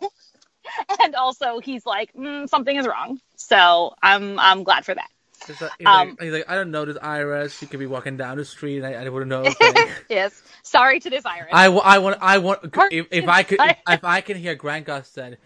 And 1.03 1.15
also, 1.15 1.61
he's 1.61 1.85
like, 1.85 2.13
mm, 2.15 2.49
something 2.49 2.75
is 2.75 2.87
wrong. 2.87 3.21
So 3.37 3.95
I'm 4.03 4.39
I'm 4.39 4.65
glad 4.65 4.85
for 4.87 4.95
that. 4.95 5.11
He's 5.47 5.61
like, 5.61 5.73
he's, 5.79 5.87
Um, 5.87 6.09
like, 6.09 6.21
he's 6.23 6.33
like, 6.33 6.45
I 6.49 6.55
don't 6.55 6.71
know 6.71 6.85
this 6.87 6.97
Iris. 7.03 7.57
She 7.59 7.67
could 7.67 7.81
be 7.81 7.87
walking 7.87 8.17
down 8.17 8.39
the 8.39 8.45
street 8.45 8.79
and 8.79 8.87
I, 8.87 9.05
I 9.05 9.09
wouldn't 9.09 9.29
know. 9.29 9.45
yes. 10.09 10.43
Sorry 10.63 11.01
to 11.01 11.11
this 11.11 11.27
Iris. 11.27 11.51
I, 11.53 11.69
wa- 11.69 11.83
I 11.85 11.99
want 11.99 12.19
I 12.21 12.39
want 12.39 12.61
if, 12.91 13.07
if 13.11 13.29
I 13.29 13.43
could 13.43 13.59
Sorry. 13.59 13.77
if, 13.87 14.05
I 14.05 14.21
can 14.23 14.39
hear 14.39 14.55
Grant 14.55 14.87
Gustin 14.87 15.37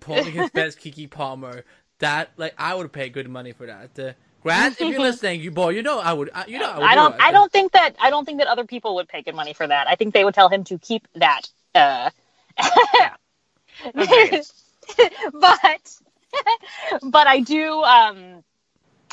pulling 0.00 0.30
his 0.32 0.50
best 0.54 0.78
Keke 0.78 1.10
Palmer, 1.10 1.64
that 1.98 2.30
like 2.36 2.54
I 2.56 2.74
would 2.74 2.92
pay 2.92 3.08
good 3.08 3.28
money 3.28 3.52
for 3.52 3.66
that. 3.66 3.98
Uh, 3.98 4.12
Grant, 4.42 4.80
if 4.80 4.88
you're 4.90 5.00
listening, 5.10 5.40
you 5.40 5.50
boy, 5.50 5.70
you 5.70 5.82
know 5.82 5.98
I 5.98 6.12
would. 6.12 6.30
You 6.46 6.58
know 6.58 6.70
I 6.70 6.78
would. 6.78 6.84
I 6.84 6.90
do 6.90 6.94
don't. 6.96 7.14
it. 7.14 7.20
I 7.20 7.32
don't 7.32 7.52
think 7.52 7.72
that. 7.72 7.96
I 8.00 8.10
don't 8.10 8.24
think 8.24 8.38
that 8.38 8.46
other 8.46 8.64
people 8.64 8.96
would 8.96 9.08
pay 9.08 9.22
good 9.22 9.34
money 9.34 9.52
for 9.52 9.66
that. 9.66 9.88
I 9.88 9.94
think 9.96 10.14
they 10.14 10.24
would 10.24 10.34
tell 10.34 10.48
him 10.48 10.64
to 10.64 10.78
keep 10.78 11.06
that. 11.14 11.42
Uh, 11.74 12.10
but, 13.94 14.46
but 17.02 17.26
I 17.26 17.40
do. 17.40 17.82
Um, 17.82 18.44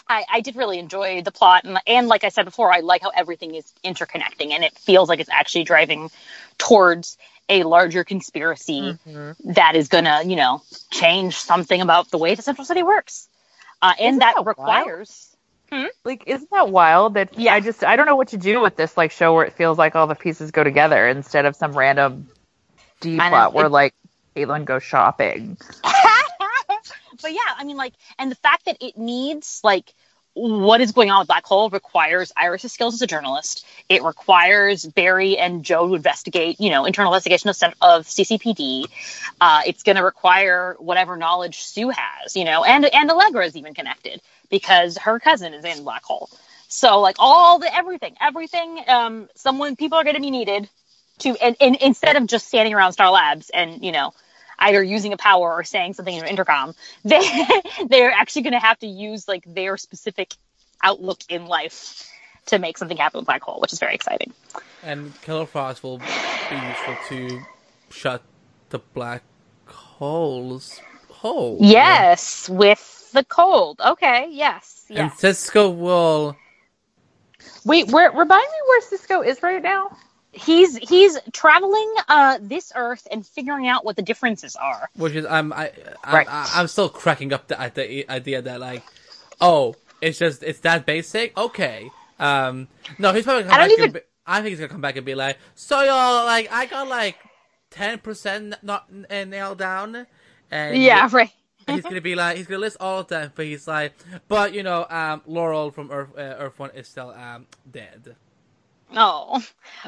I, 0.08 0.24
I 0.32 0.42
did 0.42 0.56
really 0.56 0.78
enjoy 0.78 1.24
the 1.24 1.32
plot, 1.32 1.64
and, 1.64 1.80
and 1.88 2.08
like 2.08 2.24
I 2.24 2.30
said 2.30 2.46
before, 2.46 2.72
I 2.72 2.82
like 2.82 3.02
how 3.02 3.10
everything 3.10 3.56
is 3.56 3.72
interconnecting, 3.84 4.52
and 4.52 4.64
it 4.64 4.78
feels 4.78 5.10
like 5.10 5.20
it's 5.20 5.30
actually 5.32 5.64
driving 5.64 6.12
towards 6.58 7.18
a 7.50 7.64
larger 7.64 8.04
conspiracy 8.04 8.98
that 9.46 9.76
is 9.76 9.88
gonna, 9.88 10.22
you 10.26 10.36
know, 10.36 10.62
change 10.92 11.36
something 11.38 11.82
about 11.82 12.10
the 12.10 12.18
way 12.18 12.36
the 12.36 12.42
Central 12.42 12.66
City 12.66 12.84
works, 12.84 13.28
uh, 13.82 13.94
and 14.00 14.22
that 14.22 14.36
that 14.36 14.46
requires. 14.46 15.36
Like, 16.06 16.24
isn't 16.28 16.50
that 16.52 16.70
wild? 16.70 17.16
That 17.16 17.38
Yeah. 17.38 17.54
I 17.54 17.60
just 17.60 17.84
I 17.84 17.96
don't 17.96 18.06
know 18.06 18.16
what 18.16 18.30
to 18.30 18.38
do 18.38 18.62
with 18.62 18.76
this 18.76 18.96
like 18.96 19.12
show 19.12 19.34
where 19.34 19.46
it 19.46 19.54
feels 19.54 19.78
like 19.78 19.96
all 19.96 20.08
the 20.08 20.16
pieces 20.16 20.52
go 20.52 20.64
together 20.64 21.08
instead 21.08 21.46
of 21.46 21.56
some 21.56 21.74
random 21.74 22.30
D 23.02 23.18
plot 23.18 23.54
where 23.54 23.66
it- 23.66 23.72
like 23.72 23.94
Caitlin 24.36 24.66
goes 24.66 24.84
shopping. 24.84 25.58
but 25.84 27.34
yeah, 27.34 27.40
I 27.58 27.64
mean, 27.64 27.78
like, 27.78 27.94
and 28.20 28.32
the 28.32 28.36
fact 28.36 28.66
that 28.66 28.78
it 28.80 28.98
needs 28.98 29.62
like 29.64 29.94
what 30.36 30.82
is 30.82 30.92
going 30.92 31.10
on 31.10 31.20
with 31.20 31.28
Black 31.28 31.46
Hole 31.46 31.70
requires 31.70 32.32
Iris's 32.36 32.74
skills 32.74 32.94
as 32.94 33.02
a 33.02 33.08
journalist. 33.08 33.66
It 33.88 34.04
requires 34.04 34.86
Barry 34.86 35.38
and 35.38 35.64
Joe 35.64 35.88
to 35.88 35.96
investigate, 35.96 36.60
you 36.60 36.70
know, 36.70 36.86
internal 36.86 37.14
investigation 37.14 37.50
of, 37.50 37.58
of 37.82 38.06
CCPD. 38.06 38.86
Uh, 39.40 39.62
it's 39.66 39.84
going 39.84 39.96
to 39.96 40.04
require 40.04 40.76
whatever 40.78 41.16
knowledge 41.16 41.62
Sue 41.64 41.90
has, 41.90 42.36
you 42.36 42.44
know, 42.44 42.64
and 42.66 42.86
and 42.86 43.10
Allegra 43.10 43.46
is 43.46 43.56
even 43.56 43.74
connected 43.74 44.22
because 44.50 44.98
her 44.98 45.20
cousin 45.20 45.54
is 45.54 45.64
in 45.64 45.84
Black 45.84 46.04
Hole. 46.04 46.30
So 46.68 47.00
like 47.00 47.16
all 47.20 47.60
the 47.60 47.74
everything, 47.74 48.16
everything, 48.20 48.84
um, 48.88 49.30
someone 49.36 49.78
people 49.78 49.98
are 49.98 50.04
going 50.04 50.16
to 50.16 50.22
be 50.22 50.32
needed 50.32 50.70
to, 51.20 51.30
and, 51.42 51.56
and 51.62 51.78
instead 51.78 52.18
of 52.18 52.28
just 52.28 52.48
standing 52.48 52.74
around 52.74 52.92
Star 52.92 53.10
Labs 53.10 53.50
and 53.50 53.84
you 53.84 53.94
know 53.94 54.12
either 54.60 54.84
using 54.84 55.14
a 55.14 55.18
power 55.18 55.54
or 55.54 55.64
saying 55.64 55.94
something 55.94 56.16
in 56.16 56.24
an 56.24 56.30
intercom, 56.30 56.74
they 57.04 57.22
they're 57.88 58.12
actually 58.12 58.44
going 58.44 58.54
to 58.54 58.60
have 58.60 58.80
to 58.80 58.88
use 58.88 59.28
like 59.28 59.44
their 59.46 59.78
specific 59.78 60.34
outlook 60.82 61.20
in 61.30 61.46
life 61.46 62.10
to 62.48 62.60
make 62.60 62.78
something 62.78 62.98
happen 62.98 63.20
with 63.20 63.26
Black 63.26 63.42
Hole, 63.42 63.60
which 63.60 63.74
is 63.74 63.80
very 63.80 63.96
exciting. 63.96 64.32
And 64.84 65.20
Killer 65.22 65.46
Frost 65.46 65.84
will 65.84 65.98
be 65.98 66.06
useful 66.56 66.98
to 67.10 67.42
shut 67.90 68.22
the 68.70 68.80
black 68.80 69.24
hole's 69.66 70.80
hole. 71.10 71.58
Yes, 71.60 72.50
with 72.50 73.10
the 73.14 73.24
cold. 73.24 73.82
Okay, 73.84 74.28
yes, 74.32 74.86
And. 74.90 75.12
Cisco 75.18 75.70
will. 75.70 76.36
Wait, 77.64 77.88
where 77.90 78.12
remind 78.12 78.30
me 78.44 78.58
where 78.68 78.82
Cisco 78.82 79.22
is 79.22 79.42
right 79.42 79.62
now? 79.62 79.96
He's 80.36 80.76
he's 80.78 81.18
traveling 81.32 81.94
uh 82.10 82.40
this 82.42 82.72
Earth 82.76 83.08
and 83.10 83.26
figuring 83.26 83.68
out 83.68 83.86
what 83.86 83.96
the 83.96 84.02
differences 84.02 84.56
are. 84.56 84.90
which 84.96 85.14
is 85.14 85.26
I'm 85.26 85.54
I, 85.54 85.72
I, 86.04 86.14
Right. 86.14 86.28
I 86.30 86.52
I'm 86.56 86.68
still 86.68 86.90
cracking 86.90 87.32
up 87.34 87.48
the, 87.48 87.60
at 87.60 87.76
the 87.76 88.06
idea 88.10 88.42
that 88.42 88.60
like, 88.60 88.84
oh, 89.40 89.76
it's 90.02 90.20
just 90.20 90.44
it's 90.44 90.60
that 90.62 90.86
basic. 90.86 91.38
Okay, 91.38 91.90
um, 92.20 92.68
no, 93.00 93.14
he's 93.14 93.24
probably. 93.24 93.44
Gonna 93.44 93.56
I 93.56 93.58
don't 93.60 93.68
back 93.70 93.72
even- 93.74 93.84
and 93.86 93.94
be, 93.94 94.00
I 94.28 94.36
think 94.42 94.50
he's 94.50 94.60
gonna 94.60 94.70
come 94.70 94.82
back 94.82 94.98
and 94.98 95.06
be 95.06 95.16
like, 95.16 95.38
so 95.56 95.82
y'all, 95.84 96.26
like, 96.26 96.52
I 96.52 96.66
got 96.66 96.88
like 96.90 97.16
ten 97.72 98.00
percent 98.00 98.56
not 98.62 98.90
uh, 99.10 99.24
nailed 99.24 99.58
down, 99.60 100.06
and 100.52 100.78
Yeah, 100.78 101.08
right. 101.14 101.32
he's 101.68 101.84
gonna 101.84 102.02
be 102.02 102.16
like, 102.16 102.36
he's 102.38 102.48
gonna 102.48 102.60
list 102.60 102.78
all 102.80 103.00
of 103.00 103.08
them, 103.08 103.32
but 103.36 103.46
he's 103.46 103.68
like, 103.68 103.94
but 104.28 104.54
you 104.54 104.64
know, 104.64 104.86
um, 104.90 105.22
Laurel 105.28 105.72
from 105.72 105.92
Earth 105.92 106.10
uh, 106.18 106.22
Earth 106.22 106.60
One 106.60 106.72
is 106.72 106.88
still 106.90 107.12
um 107.12 107.48
dead. 107.72 108.16
Oh, 108.96 109.44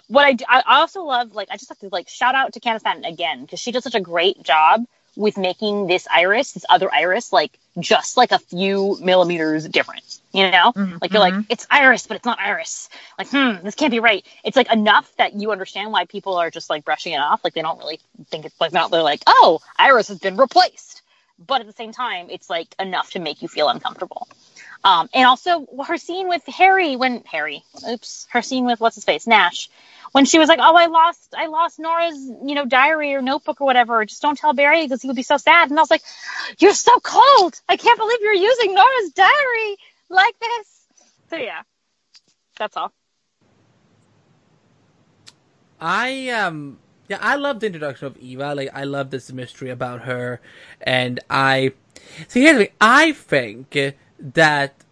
what 0.07 0.25
I, 0.25 0.33
do- 0.33 0.45
I 0.47 0.79
also 0.79 1.03
love, 1.03 1.33
like, 1.33 1.49
I 1.51 1.57
just 1.57 1.69
have 1.69 1.79
to 1.79 1.89
like 1.91 2.09
shout 2.09 2.35
out 2.35 2.53
to 2.53 2.59
Candice 2.59 2.83
Patton 2.83 3.05
again 3.05 3.41
because 3.41 3.59
she 3.59 3.71
does 3.71 3.83
such 3.83 3.95
a 3.95 4.01
great 4.01 4.41
job 4.43 4.85
with 5.15 5.37
making 5.37 5.87
this 5.87 6.07
iris, 6.13 6.51
this 6.53 6.65
other 6.69 6.93
iris, 6.93 7.33
like 7.33 7.57
just 7.79 8.17
like 8.17 8.31
a 8.31 8.39
few 8.39 8.97
millimeters 9.01 9.67
different. 9.67 10.03
You 10.31 10.51
know, 10.51 10.71
like 11.01 11.11
you're 11.11 11.19
like 11.21 11.33
it's 11.49 11.65
iris, 11.71 12.05
but 12.05 12.17
it's 12.17 12.25
not 12.25 12.37
iris. 12.39 12.89
Like, 13.17 13.29
hmm, 13.29 13.63
this 13.63 13.73
can't 13.75 13.91
be 13.91 13.99
right. 13.99 14.23
It's 14.43 14.55
like 14.55 14.71
enough 14.71 15.11
that 15.17 15.33
you 15.33 15.51
understand 15.51 15.91
why 15.91 16.05
people 16.05 16.35
are 16.35 16.51
just 16.51 16.69
like 16.69 16.85
brushing 16.85 17.13
it 17.13 17.17
off. 17.17 17.43
Like 17.43 17.53
they 17.55 17.61
don't 17.61 17.79
really 17.79 17.99
think 18.29 18.45
it's 18.45 18.59
like 18.61 18.73
not. 18.73 18.91
They're 18.91 19.01
like, 19.01 19.21
oh, 19.25 19.59
iris 19.77 20.09
has 20.09 20.19
been 20.19 20.37
replaced. 20.37 21.01
But 21.39 21.61
at 21.61 21.67
the 21.67 21.73
same 21.73 21.91
time, 21.91 22.27
it's 22.29 22.49
like 22.49 22.67
enough 22.79 23.11
to 23.11 23.19
make 23.19 23.41
you 23.41 23.47
feel 23.47 23.69
uncomfortable. 23.69 24.27
Um, 24.84 25.09
and 25.13 25.25
also 25.25 25.67
her 25.86 25.97
scene 25.97 26.30
with 26.30 26.45
Harry 26.47 26.95
when 26.95 27.23
Harry, 27.25 27.63
oops, 27.89 28.28
her 28.32 28.41
scene 28.41 28.65
with 28.65 28.80
what's 28.80 28.95
his 28.95 29.03
face, 29.05 29.28
Nash, 29.28 29.69
when 30.11 30.25
she 30.25 30.39
was 30.39 30.47
like, 30.49 30.59
"Oh, 30.61 30.75
I 30.75 30.88
lost, 30.88 31.34
I 31.38 31.47
lost 31.47 31.80
Nora's, 31.80 32.17
you 32.17 32.55
know, 32.55 32.65
diary 32.65 33.13
or 33.13 33.21
notebook 33.21 33.59
or 33.61 33.65
whatever. 33.65 34.05
Just 34.05 34.21
don't 34.21 34.38
tell 34.38 34.53
Barry 34.53 34.84
because 34.84 35.01
he 35.01 35.07
would 35.07 35.15
be 35.17 35.23
so 35.23 35.38
sad." 35.38 35.69
And 35.69 35.78
I 35.78 35.82
was 35.82 35.91
like, 35.91 36.03
"You're 36.59 36.73
so 36.73 36.99
cold. 36.99 37.59
I 37.67 37.78
can't 37.78 37.99
believe 37.99 38.19
you're 38.21 38.34
using 38.34 38.73
Nora's 38.73 39.11
diary 39.13 39.78
like 40.09 40.39
this." 40.39 40.86
So 41.30 41.36
yeah, 41.38 41.63
That's 42.57 42.78
all. 42.78 42.93
I 45.80 46.30
um 46.30 46.80
yeah, 47.07 47.19
I 47.21 47.36
love 47.36 47.59
the 47.59 47.67
introduction 47.67 48.07
of 48.07 48.17
Eva. 48.17 48.55
Like 48.55 48.69
I 48.73 48.84
love 48.84 49.11
this 49.11 49.32
mystery 49.32 49.69
about 49.69 50.01
her, 50.03 50.41
and 50.82 51.19
I 51.30 51.73
see. 52.28 52.41
Here's 52.41 52.57
the 52.57 52.65
thing. 52.65 52.73
I 52.82 53.11
think 53.13 53.75
that 54.20 54.84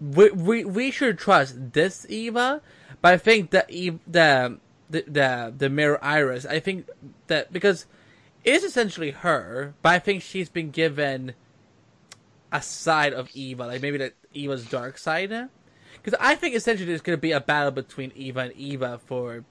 we 0.00 0.30
we 0.30 0.64
we 0.64 0.90
should 0.90 1.18
trust 1.18 1.72
this 1.72 2.06
Eva, 2.08 2.60
but 3.00 3.14
I 3.14 3.16
think 3.16 3.50
that 3.50 3.68
the 3.68 4.58
the 4.90 5.04
the 5.06 5.54
the 5.56 5.68
mirror 5.68 6.02
iris. 6.02 6.46
I 6.46 6.60
think 6.60 6.88
that 7.26 7.52
because 7.52 7.86
it's 8.44 8.64
essentially 8.64 9.10
her, 9.10 9.74
but 9.82 9.90
I 9.90 9.98
think 9.98 10.22
she's 10.22 10.48
been 10.48 10.70
given 10.70 11.34
a 12.52 12.62
side 12.62 13.12
of 13.12 13.28
Eva, 13.34 13.66
like 13.66 13.82
maybe 13.82 13.98
the 13.98 14.12
Eva's 14.32 14.64
dark 14.66 14.98
side. 14.98 15.48
Because 16.02 16.18
I 16.20 16.34
think 16.36 16.54
essentially 16.54 16.86
there's 16.86 17.00
going 17.02 17.16
to 17.16 17.20
be 17.20 17.32
a 17.32 17.40
battle 17.40 17.72
between 17.72 18.12
Eva 18.14 18.40
and 18.40 18.52
Eva 18.52 19.00
for 19.04 19.44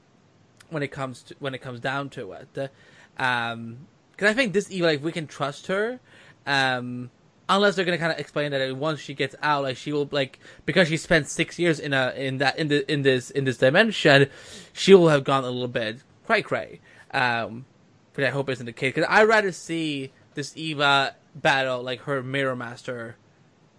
when 0.69 0.81
it 0.81 0.89
comes 0.91 1.23
to 1.23 1.35
when 1.39 1.53
it 1.53 1.59
comes 1.59 1.79
down 1.79 2.09
to 2.11 2.31
it. 2.33 2.71
Um, 3.17 3.87
because 4.11 4.31
I 4.31 4.33
think 4.33 4.53
this 4.53 4.71
Eva, 4.71 4.87
like 4.87 5.03
we 5.03 5.11
can 5.11 5.27
trust 5.27 5.67
her. 5.67 5.99
Um, 6.45 7.11
unless 7.49 7.75
they're 7.75 7.85
gonna 7.85 7.97
kind 7.97 8.11
of 8.11 8.19
explain 8.19 8.51
that 8.51 8.75
once 8.77 8.99
she 8.99 9.13
gets 9.13 9.35
out, 9.41 9.63
like 9.63 9.77
she 9.77 9.91
will 9.91 10.07
like 10.11 10.39
because 10.65 10.87
she 10.87 10.97
spent 10.97 11.27
six 11.27 11.57
years 11.59 11.79
in 11.79 11.93
a 11.93 12.13
in 12.15 12.37
that 12.39 12.57
in 12.57 12.67
the 12.67 12.91
in 12.91 13.01
this 13.01 13.29
in 13.29 13.45
this 13.45 13.57
dimension, 13.57 14.29
she 14.73 14.93
will 14.93 15.09
have 15.09 15.23
gone 15.23 15.43
a 15.43 15.49
little 15.49 15.67
bit 15.67 16.03
cray 16.25 16.41
cray. 16.41 16.79
Um, 17.11 17.65
but 18.13 18.23
I 18.23 18.29
hope 18.29 18.49
isn't 18.49 18.65
the 18.65 18.73
case 18.73 18.93
because 18.93 19.07
I'd 19.09 19.27
rather 19.27 19.51
see 19.51 20.11
this 20.33 20.55
Eva 20.57 21.15
battle 21.35 21.81
like 21.83 22.01
her 22.01 22.21
Mirror 22.23 22.55
Master 22.55 23.15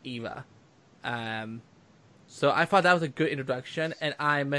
Eva. 0.05 0.45
Um, 1.05 1.63
so 2.27 2.51
I 2.51 2.65
thought 2.65 2.83
that 2.83 2.93
was 2.93 3.03
a 3.03 3.09
good 3.09 3.29
introduction, 3.29 3.95
and 4.01 4.15
I'm, 4.19 4.55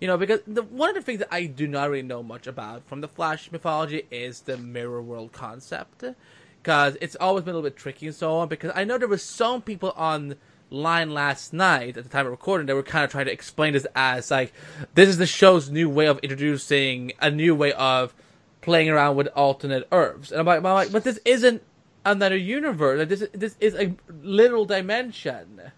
you 0.00 0.06
know, 0.06 0.16
because 0.16 0.40
the, 0.46 0.62
one 0.62 0.88
of 0.90 0.94
the 0.94 1.02
things 1.02 1.18
that 1.18 1.28
I 1.32 1.46
do 1.46 1.66
not 1.66 1.90
really 1.90 2.02
know 2.02 2.22
much 2.22 2.46
about 2.46 2.86
from 2.88 3.00
the 3.00 3.08
Flash 3.08 3.50
mythology 3.50 4.06
is 4.10 4.42
the 4.42 4.56
mirror 4.56 5.02
world 5.02 5.32
concept, 5.32 6.04
because 6.68 6.98
it's 7.00 7.16
always 7.16 7.44
been 7.44 7.54
a 7.54 7.56
little 7.56 7.70
bit 7.70 7.78
tricky 7.78 8.08
and 8.08 8.14
so 8.14 8.36
on. 8.36 8.46
Because 8.46 8.72
I 8.74 8.84
know 8.84 8.98
there 8.98 9.08
were 9.08 9.16
some 9.16 9.62
people 9.62 9.94
on 9.96 10.34
line 10.68 11.10
last 11.10 11.54
night 11.54 11.96
at 11.96 12.04
the 12.04 12.10
time 12.10 12.26
of 12.26 12.30
recording 12.30 12.66
that 12.66 12.74
were 12.74 12.82
kind 12.82 13.02
of 13.06 13.10
trying 13.10 13.24
to 13.24 13.32
explain 13.32 13.72
this 13.72 13.86
as 13.96 14.30
like 14.30 14.52
this 14.92 15.08
is 15.08 15.16
the 15.16 15.24
show's 15.24 15.70
new 15.70 15.88
way 15.88 16.04
of 16.04 16.18
introducing 16.18 17.10
a 17.22 17.30
new 17.30 17.54
way 17.54 17.72
of 17.72 18.14
playing 18.60 18.90
around 18.90 19.16
with 19.16 19.28
alternate 19.28 19.88
Earths, 19.90 20.30
and 20.30 20.40
I'm 20.40 20.44
like, 20.44 20.58
I'm 20.58 20.64
like 20.64 20.92
but 20.92 21.04
this 21.04 21.18
isn't 21.24 21.62
another 22.04 22.36
universe. 22.36 22.98
Like, 22.98 23.08
this 23.08 23.22
is, 23.22 23.30
this 23.32 23.56
is 23.60 23.74
a 23.74 23.94
literal 24.20 24.66
dimension 24.66 25.72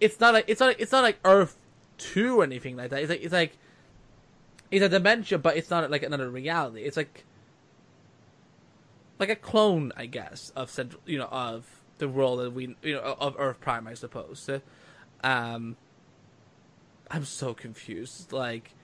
it's 0.00 0.18
not 0.18 0.34
like 0.34 0.46
it's 0.48 0.58
not 0.58 0.66
like, 0.66 0.80
it's 0.80 0.90
not 0.90 1.04
like 1.04 1.20
Earth 1.24 1.56
two 1.98 2.40
or 2.40 2.42
anything 2.42 2.76
like 2.76 2.90
that. 2.90 3.00
It's 3.00 3.10
like 3.10 3.22
it's 3.22 3.32
like 3.32 3.56
it's 4.72 4.84
a 4.84 4.88
dimension, 4.88 5.40
but 5.40 5.56
it's 5.56 5.70
not 5.70 5.88
like 5.88 6.02
another 6.02 6.28
reality. 6.28 6.82
It's 6.82 6.96
like 6.96 7.24
like 9.18 9.28
a 9.28 9.36
clone, 9.36 9.92
I 9.96 10.06
guess, 10.06 10.52
of 10.56 10.70
central, 10.70 11.00
you 11.06 11.18
know, 11.18 11.28
of 11.30 11.66
the 11.98 12.08
world 12.08 12.40
that 12.40 12.52
we, 12.52 12.76
you 12.82 12.94
know, 12.94 13.16
of 13.18 13.36
Earth 13.38 13.60
Prime, 13.60 13.86
I 13.86 13.94
suppose. 13.94 14.48
Um, 15.22 15.76
I'm 17.10 17.24
so 17.24 17.54
confused. 17.54 18.32
Like, 18.32 18.74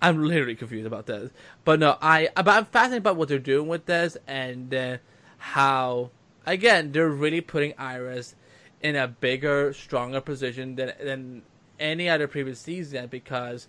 I'm 0.00 0.24
literally 0.24 0.54
confused 0.54 0.86
about 0.86 1.06
this. 1.06 1.30
But 1.64 1.80
no, 1.80 1.96
I, 2.00 2.28
but 2.34 2.48
I'm 2.48 2.64
fascinated 2.66 3.02
about 3.02 3.16
what 3.16 3.28
they're 3.28 3.38
doing 3.38 3.68
with 3.68 3.86
this 3.86 4.16
and 4.26 4.72
uh, 4.74 4.96
how, 5.38 6.10
again, 6.46 6.92
they're 6.92 7.08
really 7.08 7.40
putting 7.40 7.74
Iris 7.78 8.34
in 8.80 8.96
a 8.96 9.08
bigger, 9.08 9.72
stronger 9.72 10.20
position 10.20 10.76
than 10.76 10.92
than 11.02 11.42
any 11.78 12.08
other 12.08 12.26
previous 12.26 12.58
season 12.58 13.06
because 13.06 13.68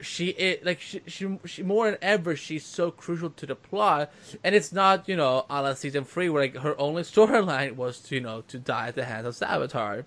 she 0.00 0.28
it 0.30 0.64
like 0.64 0.80
she, 0.80 1.00
she 1.06 1.38
she 1.44 1.62
more 1.62 1.90
than 1.90 1.98
ever 2.02 2.34
she's 2.36 2.64
so 2.64 2.90
crucial 2.90 3.30
to 3.30 3.46
the 3.46 3.54
plot 3.54 4.12
and 4.42 4.54
it's 4.54 4.72
not 4.72 5.08
you 5.08 5.16
know 5.16 5.46
a 5.48 5.62
la 5.62 5.74
season 5.74 6.04
three 6.04 6.28
where 6.28 6.42
like 6.42 6.56
her 6.56 6.78
only 6.80 7.02
storyline 7.02 7.76
was 7.76 8.00
to 8.00 8.16
you 8.16 8.20
know 8.20 8.42
to 8.48 8.58
die 8.58 8.88
at 8.88 8.94
the 8.94 9.04
hands 9.04 9.26
of 9.26 9.34
Savitar. 9.34 10.04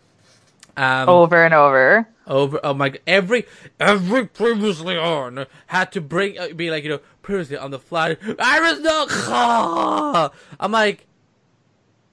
Um, 0.76 1.10
over 1.10 1.44
and 1.44 1.56
over. 1.56 2.08
Over 2.28 2.60
oh 2.64 2.74
my 2.74 2.90
god 2.90 3.02
every 3.08 3.46
every 3.80 4.28
previously 4.28 4.98
on 4.98 5.46
had 5.68 5.92
to 5.94 6.02
bring 6.02 6.38
uh, 6.38 6.50
be 6.50 6.70
like 6.70 6.84
you 6.84 6.90
know 6.90 7.00
previously 7.22 7.58
on 7.58 7.72
the 7.72 7.80
fly 7.80 8.18
Iris 8.38 8.80
no 8.80 10.32
I'm 10.60 10.72
like 10.72 11.08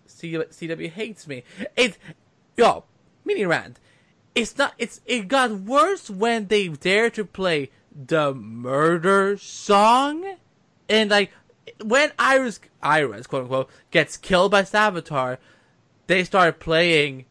CW 0.07 0.91
hates 0.91 1.27
me. 1.27 1.45
It's 1.77 1.99
yo, 2.57 2.85
mini 3.25 3.45
rant. 3.45 3.79
It's 4.35 4.59
not. 4.59 4.74
It's 4.78 5.01
it 5.07 5.28
got 5.28 5.51
worse 5.53 6.11
when 6.11 6.49
they 6.49 6.68
dare 6.68 7.11
to 7.11 7.24
play 7.24 7.70
the 7.95 8.35
murder 8.35 9.37
song, 9.39 10.37
and 10.89 11.11
like 11.11 11.30
when 11.82 12.12
Iris 12.18 12.61
Iris 12.82 13.26
quote 13.26 13.43
unquote 13.43 13.70
gets 13.91 14.16
killed 14.16 14.51
by 14.51 14.62
Savitar, 14.62 15.39
they 16.09 16.24
start 16.24 16.59
playing 16.59 17.26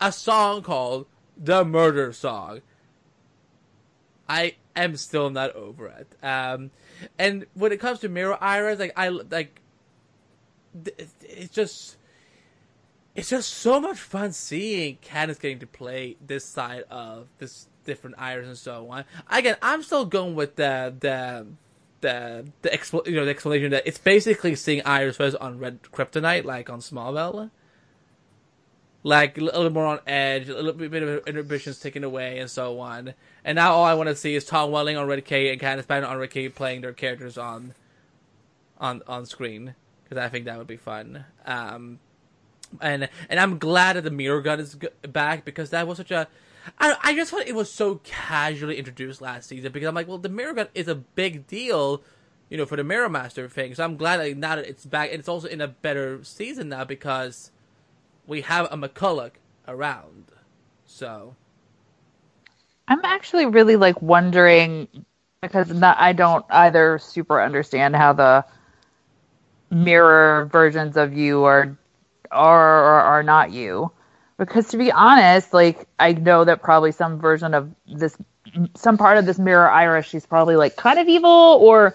a 0.00 0.10
song 0.12 0.62
called 0.62 1.06
the 1.36 1.64
murder 1.64 2.12
song. 2.12 2.62
I 4.28 4.54
am 4.74 4.96
still 4.96 5.30
not 5.30 5.54
over 5.54 5.88
it. 5.88 6.16
Um, 6.22 6.70
and 7.18 7.46
when 7.54 7.72
it 7.72 7.80
comes 7.80 8.00
to 8.00 8.08
Mirror 8.08 8.38
Iris, 8.40 8.78
like 8.78 8.92
I 8.96 9.08
like, 9.08 9.60
it's 11.22 11.52
just 11.52 11.96
it's 13.14 13.28
just 13.30 13.50
so 13.52 13.80
much 13.80 13.98
fun 13.98 14.32
seeing 14.32 14.98
Candice 14.98 15.40
getting 15.40 15.60
to 15.60 15.66
play 15.66 16.16
this 16.24 16.44
side 16.44 16.84
of 16.90 17.28
this 17.38 17.68
different 17.84 18.16
Iris 18.18 18.46
and 18.46 18.58
so 18.58 18.90
on. 18.90 19.04
Again, 19.30 19.56
I'm 19.62 19.82
still 19.82 20.04
going 20.04 20.34
with 20.34 20.56
the 20.56 20.94
the 20.98 21.46
the 22.00 22.46
the 22.62 22.68
expl- 22.70 23.06
you 23.06 23.14
know 23.14 23.24
the 23.24 23.30
explanation 23.30 23.70
that 23.70 23.86
it's 23.86 23.98
basically 23.98 24.54
seeing 24.56 24.82
Iris 24.84 25.16
first 25.16 25.36
on 25.36 25.58
Red 25.58 25.82
Kryptonite, 25.82 26.44
like 26.44 26.68
on 26.68 26.80
Smallville. 26.80 27.50
Like 29.06 29.36
a 29.36 29.42
little 29.42 29.68
more 29.68 29.86
on 29.86 30.00
edge, 30.06 30.48
a 30.48 30.54
little 30.54 30.72
bit 30.72 31.02
of 31.02 31.26
inhibitions 31.26 31.78
taken 31.78 32.04
away, 32.04 32.38
and 32.38 32.50
so 32.50 32.80
on. 32.80 33.12
And 33.44 33.56
now 33.56 33.74
all 33.74 33.84
I 33.84 33.92
want 33.94 34.08
to 34.08 34.16
see 34.16 34.34
is 34.34 34.46
Tom 34.46 34.70
Welling 34.70 34.96
on 34.96 35.06
Red 35.06 35.24
K 35.26 35.52
and 35.52 35.60
Candice 35.60 35.86
Bergen 35.86 36.08
on 36.08 36.16
Red 36.16 36.30
K 36.30 36.48
playing 36.48 36.80
their 36.80 36.94
characters 36.94 37.36
on 37.36 37.74
on 38.78 39.02
on 39.06 39.26
screen 39.26 39.74
because 40.02 40.16
I 40.16 40.28
think 40.28 40.46
that 40.46 40.56
would 40.58 40.66
be 40.66 40.78
fun. 40.78 41.26
Um, 41.44 42.00
and 42.80 43.08
and 43.28 43.40
I'm 43.40 43.58
glad 43.58 43.96
that 43.96 44.02
the 44.02 44.10
mirror 44.10 44.40
gun 44.40 44.60
is 44.60 44.76
back 45.02 45.44
because 45.44 45.70
that 45.70 45.86
was 45.86 45.98
such 45.98 46.10
a. 46.10 46.28
I, 46.78 46.96
I 47.02 47.14
just 47.14 47.30
thought 47.30 47.46
it 47.46 47.54
was 47.54 47.70
so 47.70 47.96
casually 48.04 48.78
introduced 48.78 49.20
last 49.20 49.48
season 49.48 49.70
because 49.70 49.86
I'm 49.86 49.94
like, 49.94 50.08
well, 50.08 50.18
the 50.18 50.30
mirror 50.30 50.54
gun 50.54 50.68
is 50.74 50.88
a 50.88 50.94
big 50.94 51.46
deal, 51.46 52.02
you 52.48 52.56
know, 52.56 52.64
for 52.64 52.76
the 52.76 52.84
Mirror 52.84 53.10
Master 53.10 53.48
thing. 53.48 53.74
So 53.74 53.84
I'm 53.84 53.96
glad 53.96 54.16
that 54.18 54.36
now 54.36 54.56
that 54.56 54.66
it's 54.66 54.86
back, 54.86 55.10
and 55.10 55.18
it's 55.18 55.28
also 55.28 55.46
in 55.46 55.60
a 55.60 55.68
better 55.68 56.24
season 56.24 56.70
now 56.70 56.84
because 56.84 57.50
we 58.26 58.40
have 58.42 58.66
a 58.72 58.76
McCulloch 58.76 59.32
around. 59.68 60.32
So 60.86 61.36
I'm 62.88 63.00
actually 63.04 63.46
really 63.46 63.76
like 63.76 64.00
wondering 64.00 64.88
because 65.42 65.70
not, 65.70 65.98
I 65.98 66.12
don't 66.12 66.44
either 66.50 66.98
super 66.98 67.42
understand 67.42 67.96
how 67.96 68.12
the 68.12 68.44
mirror 69.70 70.48
versions 70.52 70.96
of 70.96 71.12
you 71.14 71.44
are 71.44 71.76
are 72.34 72.84
or 72.84 73.00
are 73.00 73.22
not 73.22 73.52
you. 73.52 73.90
Because 74.36 74.68
to 74.68 74.76
be 74.76 74.90
honest, 74.90 75.54
like 75.54 75.86
I 75.98 76.12
know 76.12 76.44
that 76.44 76.62
probably 76.62 76.92
some 76.92 77.18
version 77.20 77.54
of 77.54 77.72
this, 77.86 78.16
some 78.74 78.98
part 78.98 79.16
of 79.16 79.26
this 79.26 79.38
mirror 79.38 79.70
Iris, 79.70 80.06
she's 80.06 80.26
probably 80.26 80.56
like 80.56 80.76
kind 80.76 80.98
of 80.98 81.08
evil 81.08 81.30
or 81.30 81.94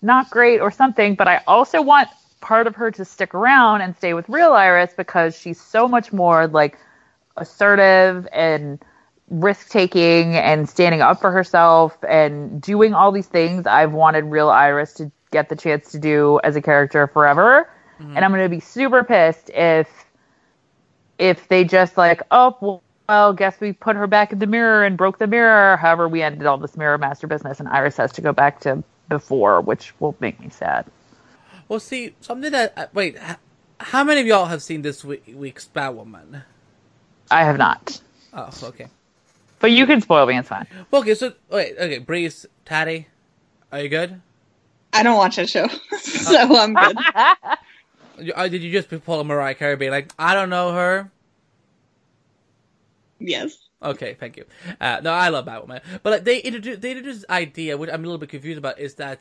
not 0.00 0.30
great 0.30 0.60
or 0.60 0.70
something. 0.70 1.16
But 1.16 1.28
I 1.28 1.42
also 1.46 1.82
want 1.82 2.08
part 2.40 2.66
of 2.66 2.76
her 2.76 2.90
to 2.92 3.04
stick 3.04 3.34
around 3.34 3.82
and 3.82 3.96
stay 3.96 4.14
with 4.14 4.28
real 4.28 4.52
Iris 4.52 4.94
because 4.96 5.36
she's 5.36 5.60
so 5.60 5.88
much 5.88 6.12
more 6.12 6.46
like 6.46 6.78
assertive 7.36 8.26
and 8.32 8.78
risk 9.28 9.68
taking 9.70 10.36
and 10.36 10.68
standing 10.68 11.00
up 11.00 11.20
for 11.20 11.30
herself 11.30 11.96
and 12.08 12.60
doing 12.60 12.94
all 12.94 13.12
these 13.12 13.28
things 13.28 13.66
I've 13.66 13.92
wanted 13.92 14.24
real 14.24 14.48
Iris 14.50 14.94
to 14.94 15.10
get 15.30 15.48
the 15.48 15.56
chance 15.56 15.92
to 15.92 15.98
do 15.98 16.40
as 16.42 16.56
a 16.56 16.62
character 16.62 17.06
forever. 17.06 17.68
Mm-hmm. 18.00 18.16
And 18.16 18.24
I'm 18.24 18.30
going 18.30 18.42
to 18.42 18.48
be 18.48 18.60
super 18.60 19.04
pissed 19.04 19.50
if 19.50 19.88
if 21.18 21.48
they 21.48 21.64
just 21.64 21.98
like, 21.98 22.22
oh, 22.30 22.56
well, 22.60 22.82
well, 23.10 23.32
guess 23.32 23.60
we 23.60 23.72
put 23.72 23.96
her 23.96 24.06
back 24.06 24.32
in 24.32 24.38
the 24.38 24.46
mirror 24.46 24.84
and 24.84 24.96
broke 24.96 25.18
the 25.18 25.26
mirror. 25.26 25.76
However, 25.76 26.08
we 26.08 26.22
ended 26.22 26.46
all 26.46 26.58
this 26.58 26.76
mirror 26.76 26.96
master 26.96 27.26
business, 27.26 27.58
and 27.58 27.68
Iris 27.68 27.96
has 27.96 28.12
to 28.12 28.20
go 28.20 28.32
back 28.32 28.60
to 28.60 28.84
before, 29.08 29.60
which 29.60 29.92
will 30.00 30.16
make 30.20 30.40
me 30.40 30.48
sad. 30.48 30.86
Well, 31.68 31.80
see, 31.80 32.14
something 32.20 32.52
that 32.52 32.72
uh, 32.76 32.86
wait, 32.94 33.18
how 33.80 34.04
many 34.04 34.20
of 34.20 34.26
y'all 34.28 34.46
have 34.46 34.62
seen 34.62 34.82
this 34.82 35.04
week, 35.04 35.24
week's 35.34 35.68
Batwoman? 35.68 36.44
I 37.30 37.44
have 37.44 37.58
not. 37.58 38.00
Oh, 38.32 38.48
okay. 38.62 38.86
But 39.58 39.72
you 39.72 39.86
can 39.86 40.00
spoil 40.00 40.24
me. 40.26 40.38
It's 40.38 40.48
fine. 40.48 40.66
Okay, 40.92 41.14
so 41.14 41.34
wait, 41.50 41.74
okay, 41.78 41.98
Breeze, 41.98 42.46
Taddy, 42.64 43.08
are 43.72 43.80
you 43.80 43.88
good? 43.88 44.20
I 44.92 45.02
don't 45.02 45.16
watch 45.16 45.36
that 45.36 45.48
show, 45.48 45.66
so 45.98 46.56
I'm 46.56 46.74
good. 46.74 46.96
Uh, 48.34 48.48
did 48.48 48.62
you 48.62 48.70
just 48.72 48.88
pull 49.04 49.20
a 49.20 49.24
Mariah 49.24 49.54
Carey 49.54 49.76
being 49.76 49.90
like, 49.90 50.12
I 50.18 50.34
don't 50.34 50.50
know 50.50 50.72
her? 50.72 51.10
Yes. 53.18 53.56
Okay, 53.82 54.14
thank 54.14 54.36
you. 54.36 54.44
Uh, 54.80 55.00
no, 55.02 55.12
I 55.12 55.28
love 55.28 55.46
Batwoman, 55.46 55.80
but 56.02 56.10
like, 56.10 56.24
they 56.24 56.38
introduced 56.38 56.80
they 56.82 56.90
introduced 56.90 57.20
this 57.22 57.30
idea, 57.30 57.76
which 57.76 57.90
I'm 57.90 58.00
a 58.00 58.06
little 58.06 58.18
bit 58.18 58.28
confused 58.28 58.58
about, 58.58 58.78
is 58.78 58.94
that 58.96 59.20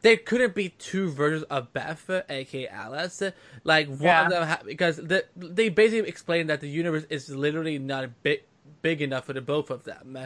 there 0.00 0.16
couldn't 0.16 0.54
be 0.54 0.70
two 0.70 1.10
versions 1.10 1.44
of 1.44 1.72
Beth, 1.72 2.08
aka 2.28 2.68
Alice. 2.68 3.22
Like 3.64 3.88
one 3.88 3.98
Yeah. 4.00 4.24
of 4.24 4.30
them, 4.30 4.48
ha- 4.48 4.60
because 4.64 4.96
the, 4.96 5.26
they 5.36 5.68
basically 5.68 6.08
explained 6.08 6.48
that 6.50 6.60
the 6.60 6.68
universe 6.68 7.04
is 7.10 7.28
literally 7.30 7.78
not 7.78 8.22
big 8.22 8.42
big 8.80 9.00
enough 9.02 9.26
for 9.26 9.32
the 9.34 9.40
both 9.42 9.70
of 9.70 9.84
them. 9.84 10.18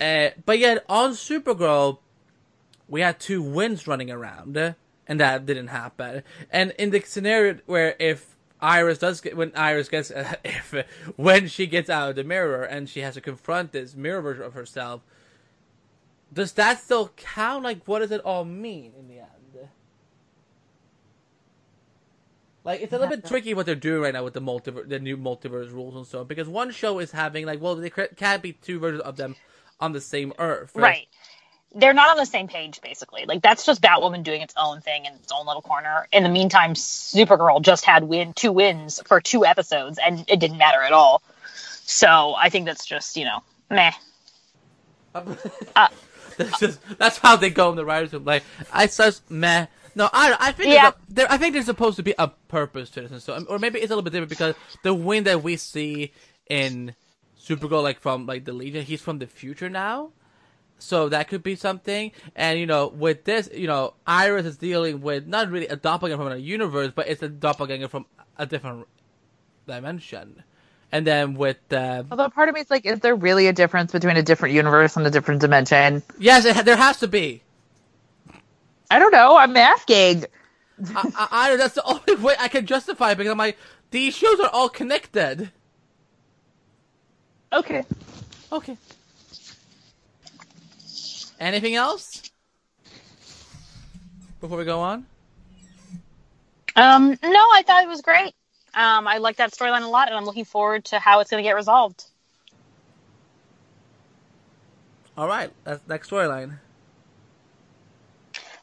Uh, 0.00 0.28
but 0.44 0.58
yet 0.58 0.84
on 0.88 1.12
Supergirl, 1.12 1.98
we 2.88 3.00
had 3.00 3.18
two 3.20 3.40
Winns 3.40 3.86
running 3.86 4.10
around, 4.10 4.56
uh, 4.56 4.72
and 5.10 5.18
that 5.18 5.44
didn't 5.44 5.66
happen. 5.66 6.22
And 6.50 6.70
in 6.78 6.90
the 6.90 7.00
scenario 7.00 7.58
where 7.66 7.96
if 7.98 8.36
Iris 8.60 8.98
does 8.98 9.20
get 9.20 9.36
when 9.36 9.50
Iris 9.56 9.88
gets 9.88 10.12
if 10.44 10.72
when 11.16 11.48
she 11.48 11.66
gets 11.66 11.90
out 11.90 12.10
of 12.10 12.16
the 12.16 12.22
mirror 12.22 12.62
and 12.62 12.88
she 12.88 13.00
has 13.00 13.14
to 13.14 13.20
confront 13.20 13.72
this 13.72 13.96
mirror 13.96 14.22
version 14.22 14.44
of 14.44 14.54
herself, 14.54 15.02
does 16.32 16.52
that 16.52 16.78
still 16.78 17.10
count? 17.16 17.64
Like, 17.64 17.82
what 17.88 17.98
does 17.98 18.12
it 18.12 18.20
all 18.20 18.44
mean 18.44 18.92
in 18.96 19.08
the 19.08 19.18
end? 19.18 19.26
Like, 22.62 22.82
it's 22.82 22.92
a 22.92 22.98
little 22.98 23.16
bit 23.16 23.26
tricky 23.26 23.54
what 23.54 23.66
they're 23.66 23.74
doing 23.74 24.02
right 24.02 24.12
now 24.12 24.22
with 24.22 24.34
the 24.34 24.40
multiverse, 24.40 24.88
the 24.88 24.98
new 25.00 25.16
multiverse 25.16 25.72
rules 25.72 25.96
and 25.96 26.06
so 26.06 26.20
on. 26.20 26.26
Because 26.26 26.46
one 26.46 26.70
show 26.70 26.98
is 26.98 27.10
having 27.10 27.46
like, 27.46 27.60
well, 27.60 27.74
they 27.74 27.90
can't 27.90 28.42
be 28.42 28.52
two 28.52 28.78
versions 28.78 29.02
of 29.02 29.16
them 29.16 29.34
on 29.80 29.92
the 29.92 30.00
same 30.00 30.32
Earth, 30.38 30.72
Right. 30.74 31.08
They're 31.74 31.94
not 31.94 32.10
on 32.10 32.16
the 32.16 32.26
same 32.26 32.48
page, 32.48 32.80
basically. 32.82 33.26
Like 33.26 33.42
that's 33.42 33.64
just 33.64 33.80
Batwoman 33.80 34.24
doing 34.24 34.42
its 34.42 34.54
own 34.56 34.80
thing 34.80 35.04
in 35.04 35.14
its 35.14 35.30
own 35.32 35.46
little 35.46 35.62
corner. 35.62 36.08
In 36.12 36.24
the 36.24 36.28
meantime, 36.28 36.74
Supergirl 36.74 37.62
just 37.62 37.84
had 37.84 38.04
Winn 38.04 38.32
two 38.32 38.50
Winns 38.52 39.00
for 39.06 39.20
two 39.20 39.44
episodes, 39.46 39.98
and 40.04 40.24
it 40.28 40.40
didn't 40.40 40.58
matter 40.58 40.80
at 40.82 40.92
all. 40.92 41.22
So 41.84 42.34
I 42.36 42.48
think 42.50 42.66
that's 42.66 42.84
just 42.86 43.16
you 43.16 43.24
know 43.24 43.42
meh. 43.70 43.92
Uh, 45.76 45.88
that's 46.36 46.58
just 46.58 46.80
that's 46.98 47.18
how 47.18 47.36
they 47.36 47.50
go 47.50 47.70
in 47.70 47.76
the 47.76 47.84
writers' 47.84 48.12
room. 48.12 48.24
Like, 48.24 48.42
I 48.72 48.86
says 48.86 49.22
meh. 49.28 49.66
No, 49.94 50.08
I 50.12 50.36
I 50.38 50.52
think 50.52 50.72
Yeah. 50.72 50.92
there 51.08 51.26
I 51.30 51.36
think 51.36 51.52
there's 51.52 51.66
supposed 51.66 51.96
to 51.96 52.02
be 52.02 52.14
a 52.18 52.28
purpose 52.48 52.90
to 52.90 53.02
this, 53.02 53.10
and 53.10 53.22
so 53.22 53.44
or 53.48 53.58
maybe 53.58 53.78
it's 53.80 53.90
a 53.90 53.94
little 53.94 54.02
bit 54.02 54.10
different 54.10 54.30
because 54.30 54.54
the 54.82 54.94
Winn 54.94 55.24
that 55.24 55.42
we 55.42 55.56
see 55.56 56.12
in 56.48 56.94
Supergirl, 57.40 57.82
like 57.82 58.00
from 58.00 58.26
like 58.26 58.44
the 58.44 58.52
Legion, 58.52 58.84
he's 58.84 59.00
from 59.02 59.18
the 59.18 59.26
future 59.26 59.68
now. 59.68 60.10
So 60.82 61.08
that 61.10 61.28
could 61.28 61.42
be 61.42 61.56
something. 61.56 62.12
And, 62.34 62.58
you 62.58 62.66
know, 62.66 62.88
with 62.88 63.24
this, 63.24 63.48
you 63.52 63.66
know, 63.66 63.94
Iris 64.06 64.46
is 64.46 64.56
dealing 64.56 65.00
with 65.00 65.26
not 65.26 65.50
really 65.50 65.68
a 65.68 65.76
doppelganger 65.76 66.16
from 66.18 66.26
another 66.26 66.40
universe, 66.40 66.92
but 66.94 67.08
it's 67.08 67.22
a 67.22 67.28
doppelganger 67.28 67.88
from 67.88 68.06
a 68.38 68.46
different 68.46 68.86
dimension. 69.66 70.42
And 70.92 71.06
then 71.06 71.34
with, 71.34 71.58
uh, 71.72 72.02
Although 72.10 72.28
part 72.30 72.48
of 72.48 72.54
me 72.54 72.62
is 72.62 72.70
like, 72.70 72.84
is 72.84 73.00
there 73.00 73.14
really 73.14 73.46
a 73.46 73.52
difference 73.52 73.92
between 73.92 74.16
a 74.16 74.22
different 74.22 74.54
universe 74.54 74.96
and 74.96 75.06
a 75.06 75.10
different 75.10 75.40
dimension? 75.40 76.02
yes, 76.18 76.44
it, 76.44 76.56
ha- 76.56 76.62
there 76.62 76.76
has 76.76 76.98
to 76.98 77.08
be. 77.08 77.42
I 78.90 78.98
don't 78.98 79.12
know. 79.12 79.36
I'm 79.36 79.56
asking. 79.56 80.24
I, 80.96 81.12
I, 81.16 81.28
I, 81.52 81.56
that's 81.56 81.74
the 81.74 81.84
only 81.84 82.16
way 82.22 82.34
I 82.40 82.48
can 82.48 82.66
justify 82.66 83.12
it 83.12 83.18
because 83.18 83.30
I'm 83.30 83.38
like, 83.38 83.56
these 83.92 84.16
shows 84.16 84.40
are 84.40 84.48
all 84.52 84.68
connected. 84.68 85.50
Okay. 87.52 87.84
Okay. 88.52 88.76
Anything 91.40 91.74
else? 91.74 92.30
Before 94.40 94.58
we 94.58 94.64
go 94.64 94.80
on? 94.80 95.06
Um, 96.76 97.18
no, 97.22 97.46
I 97.52 97.62
thought 97.66 97.82
it 97.82 97.88
was 97.88 98.02
great. 98.02 98.34
Um, 98.74 99.08
I 99.08 99.18
like 99.18 99.36
that 99.36 99.50
storyline 99.52 99.82
a 99.82 99.88
lot, 99.88 100.08
and 100.08 100.16
I'm 100.16 100.24
looking 100.24 100.44
forward 100.44 100.84
to 100.86 100.98
how 100.98 101.20
it's 101.20 101.30
going 101.30 101.42
to 101.42 101.48
get 101.48 101.56
resolved. 101.56 102.04
All 105.16 105.26
right, 105.26 105.50
that's 105.64 105.86
next 105.88 106.10
storyline. 106.10 106.58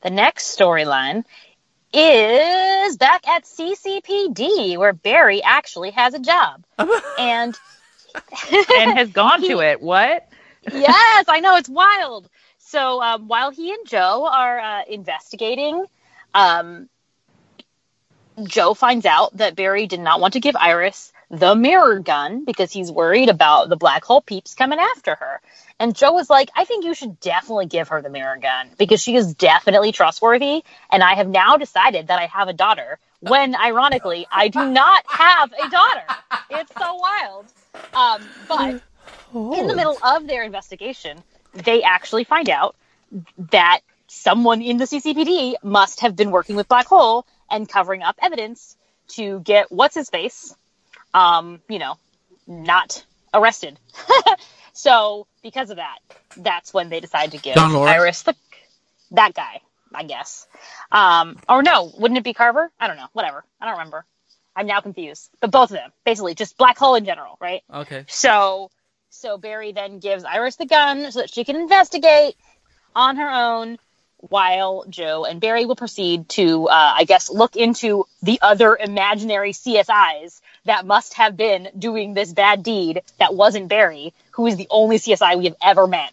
The 0.03 0.09
next 0.11 0.57
storyline 0.57 1.25
is 1.93 2.97
back 2.97 3.27
at 3.27 3.43
CCPD, 3.43 4.77
where 4.77 4.93
Barry 4.93 5.43
actually 5.43 5.91
has 5.91 6.13
a 6.13 6.19
job. 6.19 6.63
and 7.19 7.57
And 8.79 8.97
has 8.97 9.09
gone 9.09 9.41
to 9.41 9.59
it. 9.59 9.81
What? 9.81 10.27
yes, 10.71 11.25
I 11.27 11.39
know 11.39 11.55
it's 11.55 11.69
wild. 11.69 12.29
So 12.67 13.01
um, 13.01 13.29
while 13.29 13.51
he 13.51 13.71
and 13.71 13.87
Joe 13.87 14.27
are 14.29 14.59
uh, 14.59 14.83
investigating, 14.89 15.85
um, 16.33 16.89
Joe 18.43 18.73
finds 18.73 19.05
out 19.05 19.37
that 19.37 19.55
Barry 19.55 19.87
did 19.87 20.01
not 20.01 20.19
want 20.19 20.33
to 20.33 20.41
give 20.41 20.57
Iris 20.57 21.13
the 21.31 21.55
mirror 21.55 21.99
gun 21.99 22.43
because 22.43 22.71
he's 22.73 22.91
worried 22.91 23.29
about 23.29 23.69
the 23.69 23.77
black 23.77 24.03
hole 24.03 24.21
peeps 24.21 24.53
coming 24.53 24.79
after 24.79 25.15
her. 25.15 25.39
And 25.79 25.95
Joe 25.95 26.11
was 26.11 26.29
like, 26.29 26.49
I 26.57 26.65
think 26.65 26.83
you 26.83 26.93
should 26.93 27.21
definitely 27.21 27.67
give 27.67 27.87
her 27.87 28.01
the 28.01 28.09
mirror 28.09 28.37
gun 28.37 28.69
because 28.77 29.01
she 29.01 29.15
is 29.15 29.33
definitely 29.33 29.93
trustworthy. 29.93 30.63
And 30.91 31.01
I 31.01 31.15
have 31.15 31.29
now 31.29 31.55
decided 31.55 32.07
that 32.07 32.19
I 32.19 32.25
have 32.25 32.49
a 32.49 32.53
daughter 32.53 32.99
when, 33.21 33.55
ironically, 33.55 34.27
I 34.29 34.49
do 34.49 34.69
not 34.69 35.05
have 35.07 35.53
a 35.53 35.69
daughter. 35.69 36.03
It's 36.49 36.73
so 36.77 36.95
wild. 36.95 37.45
Um, 37.93 38.27
but 38.49 38.81
in 39.57 39.67
the 39.67 39.75
middle 39.75 39.97
of 40.03 40.27
their 40.27 40.43
investigation, 40.43 41.23
they 41.63 41.83
actually 41.83 42.23
find 42.23 42.49
out 42.49 42.75
that 43.51 43.81
someone 44.07 44.61
in 44.61 44.77
the 44.77 44.85
CCPD 44.85 45.55
must 45.63 46.01
have 46.01 46.15
been 46.15 46.31
working 46.31 46.55
with 46.55 46.67
Black 46.67 46.87
Hole 46.87 47.25
and 47.49 47.67
covering 47.67 48.01
up 48.03 48.15
evidence 48.21 48.75
to 49.09 49.39
get 49.39 49.71
what's 49.71 49.95
his 49.95 50.09
face, 50.09 50.55
um, 51.13 51.61
you 51.69 51.79
know, 51.79 51.97
not 52.45 53.05
arrested. 53.33 53.79
so 54.73 55.27
because 55.43 55.69
of 55.69 55.77
that, 55.77 55.99
that's 56.35 56.73
when 56.73 56.89
they 56.89 56.99
decide 56.99 57.31
to 57.31 57.37
give 57.37 57.55
Don 57.55 57.75
Iris 57.75 58.23
the 58.23 58.35
that 59.11 59.33
guy, 59.33 59.61
I 59.93 60.03
guess. 60.03 60.47
Um, 60.91 61.37
or 61.47 61.63
no, 61.63 61.91
wouldn't 61.97 62.17
it 62.17 62.23
be 62.23 62.33
Carver? 62.33 62.69
I 62.79 62.87
don't 62.87 62.97
know. 62.97 63.07
Whatever. 63.13 63.43
I 63.61 63.65
don't 63.65 63.77
remember. 63.77 64.05
I'm 64.55 64.67
now 64.67 64.81
confused. 64.81 65.29
But 65.39 65.51
both 65.51 65.69
of 65.69 65.77
them, 65.77 65.91
basically, 66.03 66.33
just 66.33 66.57
Black 66.57 66.77
Hole 66.77 66.95
in 66.95 67.05
general, 67.05 67.37
right? 67.39 67.63
Okay. 67.71 68.05
So, 68.07 68.71
so 69.09 69.37
Barry 69.37 69.71
then 69.71 69.99
gives 69.99 70.23
Iris 70.23 70.55
the 70.55 70.65
gun 70.65 71.11
so 71.11 71.21
that 71.21 71.33
she 71.33 71.43
can 71.43 71.55
investigate 71.55 72.35
on 72.95 73.17
her 73.17 73.29
own, 73.29 73.77
while 74.17 74.85
Joe 74.89 75.25
and 75.25 75.39
Barry 75.39 75.65
will 75.65 75.75
proceed 75.75 76.27
to, 76.29 76.67
uh, 76.67 76.93
I 76.97 77.03
guess, 77.03 77.29
look 77.29 77.55
into 77.55 78.05
the 78.23 78.39
other 78.41 78.75
imaginary 78.75 79.51
CSIs 79.53 80.41
that 80.65 80.85
must 80.85 81.13
have 81.13 81.37
been 81.37 81.69
doing 81.77 82.13
this 82.13 82.33
bad 82.33 82.63
deed 82.63 83.01
that 83.19 83.35
wasn't 83.35 83.67
Barry, 83.67 84.13
who 84.31 84.47
is 84.47 84.55
the 84.55 84.67
only 84.69 84.97
CSI 84.97 85.37
we 85.37 85.45
have 85.45 85.55
ever 85.61 85.87
met. 85.87 86.11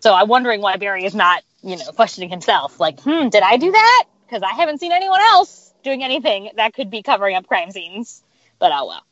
So 0.00 0.12
I'm 0.12 0.28
wondering 0.28 0.60
why 0.60 0.76
Barry 0.76 1.04
is 1.04 1.14
not, 1.14 1.42
you 1.62 1.76
know, 1.76 1.92
questioning 1.92 2.28
himself, 2.28 2.78
like, 2.78 3.00
hmm, 3.00 3.28
did 3.28 3.42
I 3.42 3.56
do 3.56 3.70
that? 3.72 4.04
Because 4.26 4.42
I 4.42 4.54
haven't 4.54 4.80
seen 4.80 4.92
anyone 4.92 5.20
else 5.20 5.72
doing 5.82 6.02
anything 6.02 6.50
that 6.56 6.74
could 6.74 6.90
be 6.90 7.02
covering 7.02 7.36
up 7.36 7.46
crime 7.46 7.70
scenes. 7.70 8.22
But 8.58 8.72
oh 8.74 8.86
well. 8.86 9.02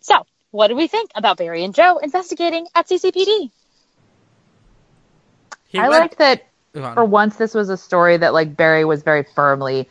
So, 0.00 0.26
what 0.50 0.68
do 0.68 0.76
we 0.76 0.86
think 0.86 1.10
about 1.14 1.36
Barry 1.36 1.64
and 1.64 1.74
Joe 1.74 1.98
investigating 1.98 2.66
at 2.74 2.88
CCPD? 2.88 3.50
He 5.68 5.78
I 5.78 5.88
went- 5.88 6.00
like 6.02 6.16
that 6.16 6.46
on. 6.74 6.94
for 6.94 7.04
once 7.04 7.36
this 7.36 7.54
was 7.54 7.68
a 7.68 7.76
story 7.76 8.16
that 8.16 8.32
like 8.34 8.56
Barry 8.56 8.84
was 8.84 9.02
very 9.02 9.22
firmly 9.34 9.88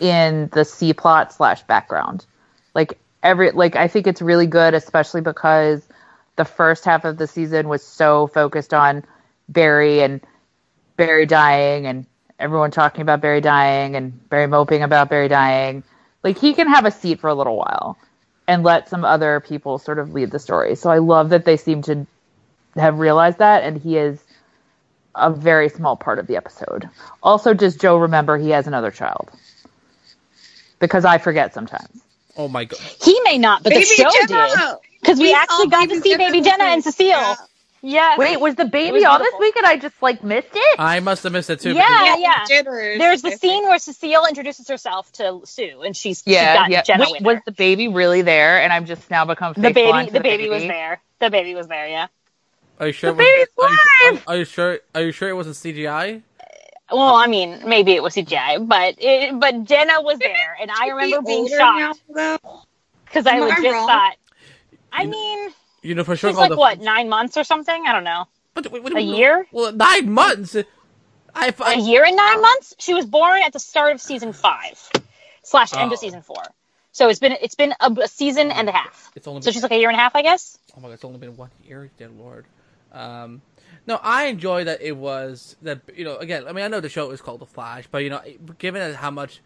in 0.00 0.48
the 0.52 0.64
C 0.64 0.92
plot 0.92 1.32
slash 1.32 1.62
background. 1.64 2.24
Like 2.74 2.98
every 3.22 3.50
like 3.50 3.76
I 3.76 3.88
think 3.88 4.06
it's 4.06 4.22
really 4.22 4.46
good, 4.46 4.74
especially 4.74 5.20
because 5.20 5.82
the 6.36 6.44
first 6.44 6.84
half 6.84 7.04
of 7.04 7.16
the 7.16 7.26
season 7.26 7.68
was 7.68 7.82
so 7.82 8.26
focused 8.26 8.74
on 8.74 9.04
Barry 9.48 10.02
and 10.02 10.20
Barry 10.96 11.26
dying 11.26 11.86
and 11.86 12.06
everyone 12.38 12.70
talking 12.70 13.00
about 13.00 13.20
Barry 13.20 13.40
dying 13.40 13.96
and 13.96 14.28
Barry 14.28 14.46
moping 14.46 14.82
about 14.82 15.08
Barry 15.08 15.28
dying. 15.28 15.82
Like 16.22 16.38
he 16.38 16.54
can 16.54 16.68
have 16.68 16.84
a 16.84 16.90
seat 16.90 17.20
for 17.20 17.28
a 17.28 17.34
little 17.34 17.56
while 17.56 17.96
and 18.48 18.62
let 18.62 18.88
some 18.88 19.04
other 19.04 19.40
people 19.40 19.78
sort 19.78 19.98
of 19.98 20.12
lead 20.12 20.30
the 20.30 20.38
story. 20.38 20.74
So 20.76 20.90
I 20.90 20.98
love 20.98 21.30
that 21.30 21.44
they 21.44 21.56
seem 21.56 21.82
to 21.82 22.06
have 22.76 22.98
realized 22.98 23.38
that 23.38 23.62
and 23.64 23.76
he 23.80 23.96
is 23.96 24.22
a 25.14 25.30
very 25.30 25.68
small 25.68 25.96
part 25.96 26.18
of 26.18 26.26
the 26.26 26.36
episode. 26.36 26.88
Also, 27.22 27.54
does 27.54 27.76
Joe 27.76 27.96
remember 27.96 28.36
he 28.36 28.50
has 28.50 28.66
another 28.66 28.90
child? 28.90 29.30
Because 30.78 31.04
I 31.04 31.18
forget 31.18 31.54
sometimes. 31.54 32.02
oh 32.36 32.48
my 32.48 32.64
god. 32.66 32.78
He 33.02 33.18
may 33.24 33.38
not, 33.38 33.62
but 33.62 33.72
the 33.72 33.82
show 33.82 34.10
did. 34.26 34.78
Because 35.00 35.18
we, 35.18 35.24
We 35.24 35.34
actually 35.34 35.68
got 35.68 35.88
to 35.88 36.00
see 36.00 36.16
Baby 36.16 36.42
Jenna 36.42 36.64
and. 36.64 36.84
Cecile. 36.84 37.08
Yeah. 37.08 37.34
Yeah. 37.82 38.16
Wait, 38.18 38.40
was 38.40 38.54
the 38.56 38.64
was 38.64 38.70
baby 38.72 39.04
on 39.04 39.20
this 39.20 39.34
beautiful. 39.34 39.40
week 39.40 39.56
and 39.56 39.66
I 39.66 39.76
just 39.76 40.00
like 40.02 40.24
missed 40.24 40.48
it? 40.54 40.76
I 40.78 41.00
must 41.00 41.22
have 41.22 41.32
missed 41.32 41.50
it 41.50 41.60
too. 41.60 41.72
Yeah. 41.72 42.16
yeah. 42.16 42.44
Jitters. 42.46 42.98
There's 42.98 43.22
the 43.22 43.30
scene 43.32 43.64
where 43.64 43.78
Cecile 43.78 44.26
introduces 44.26 44.68
herself 44.68 45.12
to 45.12 45.40
Sue, 45.44 45.82
and 45.82 45.96
she's 45.96 46.22
she's 46.24 46.34
Yeah, 46.34 46.54
got 46.56 46.70
yeah. 46.70 46.82
Jenna 46.82 47.06
Wait, 47.10 47.22
was 47.22 47.38
the 47.46 47.52
baby 47.52 47.88
really 47.88 48.22
there? 48.22 48.60
And 48.60 48.72
I've 48.72 48.86
just 48.86 49.10
now 49.10 49.24
become 49.24 49.52
The 49.54 49.60
fake 49.62 49.74
baby, 49.74 49.88
blind 49.88 50.08
to 50.08 50.14
the 50.14 50.20
baby 50.20 50.48
was 50.48 50.62
there. 50.62 51.00
The 51.20 51.30
baby 51.30 51.54
was 51.54 51.68
there. 51.68 51.86
Yeah. 51.88 52.06
Are 52.80 52.88
you 52.88 52.92
sure? 52.92 53.12
The 53.12 53.22
it 53.22 53.24
baby's 53.24 53.48
was, 53.56 53.70
are, 53.70 54.04
you, 54.04 54.10
alive! 54.10 54.24
are, 54.26 54.34
are 54.34 54.36
you 54.38 54.44
sure? 54.44 54.78
Are 54.94 55.02
you 55.02 55.12
sure 55.12 55.28
it 55.28 55.34
wasn't 55.34 55.56
CGI? 55.56 56.22
Well, 56.92 57.16
I 57.16 57.26
mean, 57.26 57.62
maybe 57.66 57.92
it 57.92 58.02
was 58.02 58.14
CGI, 58.14 58.66
but 58.66 58.94
it, 58.98 59.38
but 59.40 59.64
Jenna 59.64 60.02
was 60.02 60.18
there, 60.18 60.56
and 60.60 60.70
I 60.70 60.88
remember 60.90 61.22
being 61.22 61.48
shocked 61.48 62.00
because 62.06 63.26
I 63.26 63.36
Am 63.36 63.42
I 63.42 63.56
legit 63.56 63.72
wrong? 63.72 63.86
thought. 63.88 64.16
I 64.92 65.06
mean, 65.06 65.50
You 65.82 65.94
know 65.94 66.04
for 66.04 66.16
sure. 66.16 66.30
Called 66.30 66.40
like 66.40 66.50
the- 66.50 66.56
what 66.56 66.80
nine 66.80 67.08
months 67.08 67.36
or 67.36 67.44
something. 67.44 67.84
I 67.86 67.92
don't 67.92 68.04
know. 68.04 68.26
What, 68.54 68.70
what, 68.72 68.82
what, 68.82 68.96
A 68.96 69.00
year? 69.00 69.46
Well, 69.52 69.72
nine 69.72 70.10
months. 70.10 70.56
I, 71.34 71.54
I 71.60 71.74
A 71.74 71.78
year 71.78 72.04
and 72.04 72.16
nine 72.16 72.40
months. 72.40 72.74
She 72.78 72.94
was 72.94 73.04
born 73.04 73.42
at 73.42 73.52
the 73.52 73.58
start 73.60 73.92
of 73.92 74.00
season 74.00 74.32
five 74.32 74.78
slash 75.42 75.74
end 75.74 75.90
Oh. 75.90 75.94
of 75.94 76.00
season 76.00 76.22
four. 76.22 76.42
So 76.92 77.08
it's 77.10 77.18
been 77.18 77.32
it's 77.42 77.54
been 77.54 77.74
a, 77.78 77.92
a 78.02 78.08
season 78.08 78.50
and 78.50 78.68
a 78.68 78.72
half. 78.72 79.12
It's 79.14 79.26
only 79.28 79.38
been... 79.40 79.42
So 79.42 79.50
she's 79.50 79.62
like 79.62 79.72
a 79.72 79.76
year 79.78 79.90
and 79.90 79.96
a 79.98 80.00
half, 80.00 80.16
I 80.16 80.22
guess. 80.22 80.58
Oh 80.76 80.80
my 80.80 80.88
god, 80.88 80.94
it's 80.94 81.04
only 81.04 81.18
been 81.18 81.36
one 81.36 81.50
year, 81.62 81.90
dear 81.98 82.08
lord. 82.08 82.46
Um, 82.92 83.42
no, 83.86 84.00
I 84.02 84.26
enjoy 84.26 84.64
that 84.64 84.80
it 84.80 84.96
was 84.96 85.56
that 85.60 85.80
you 85.94 86.04
know 86.06 86.16
again. 86.16 86.48
I 86.48 86.52
mean, 86.52 86.64
I 86.64 86.68
know 86.68 86.80
the 86.80 86.88
show 86.88 87.10
is 87.10 87.20
called 87.20 87.40
The 87.40 87.46
Flash, 87.46 87.84
but 87.90 87.98
you 87.98 88.08
know, 88.08 88.22
given 88.58 88.94
how 88.94 89.10
much 89.10 89.40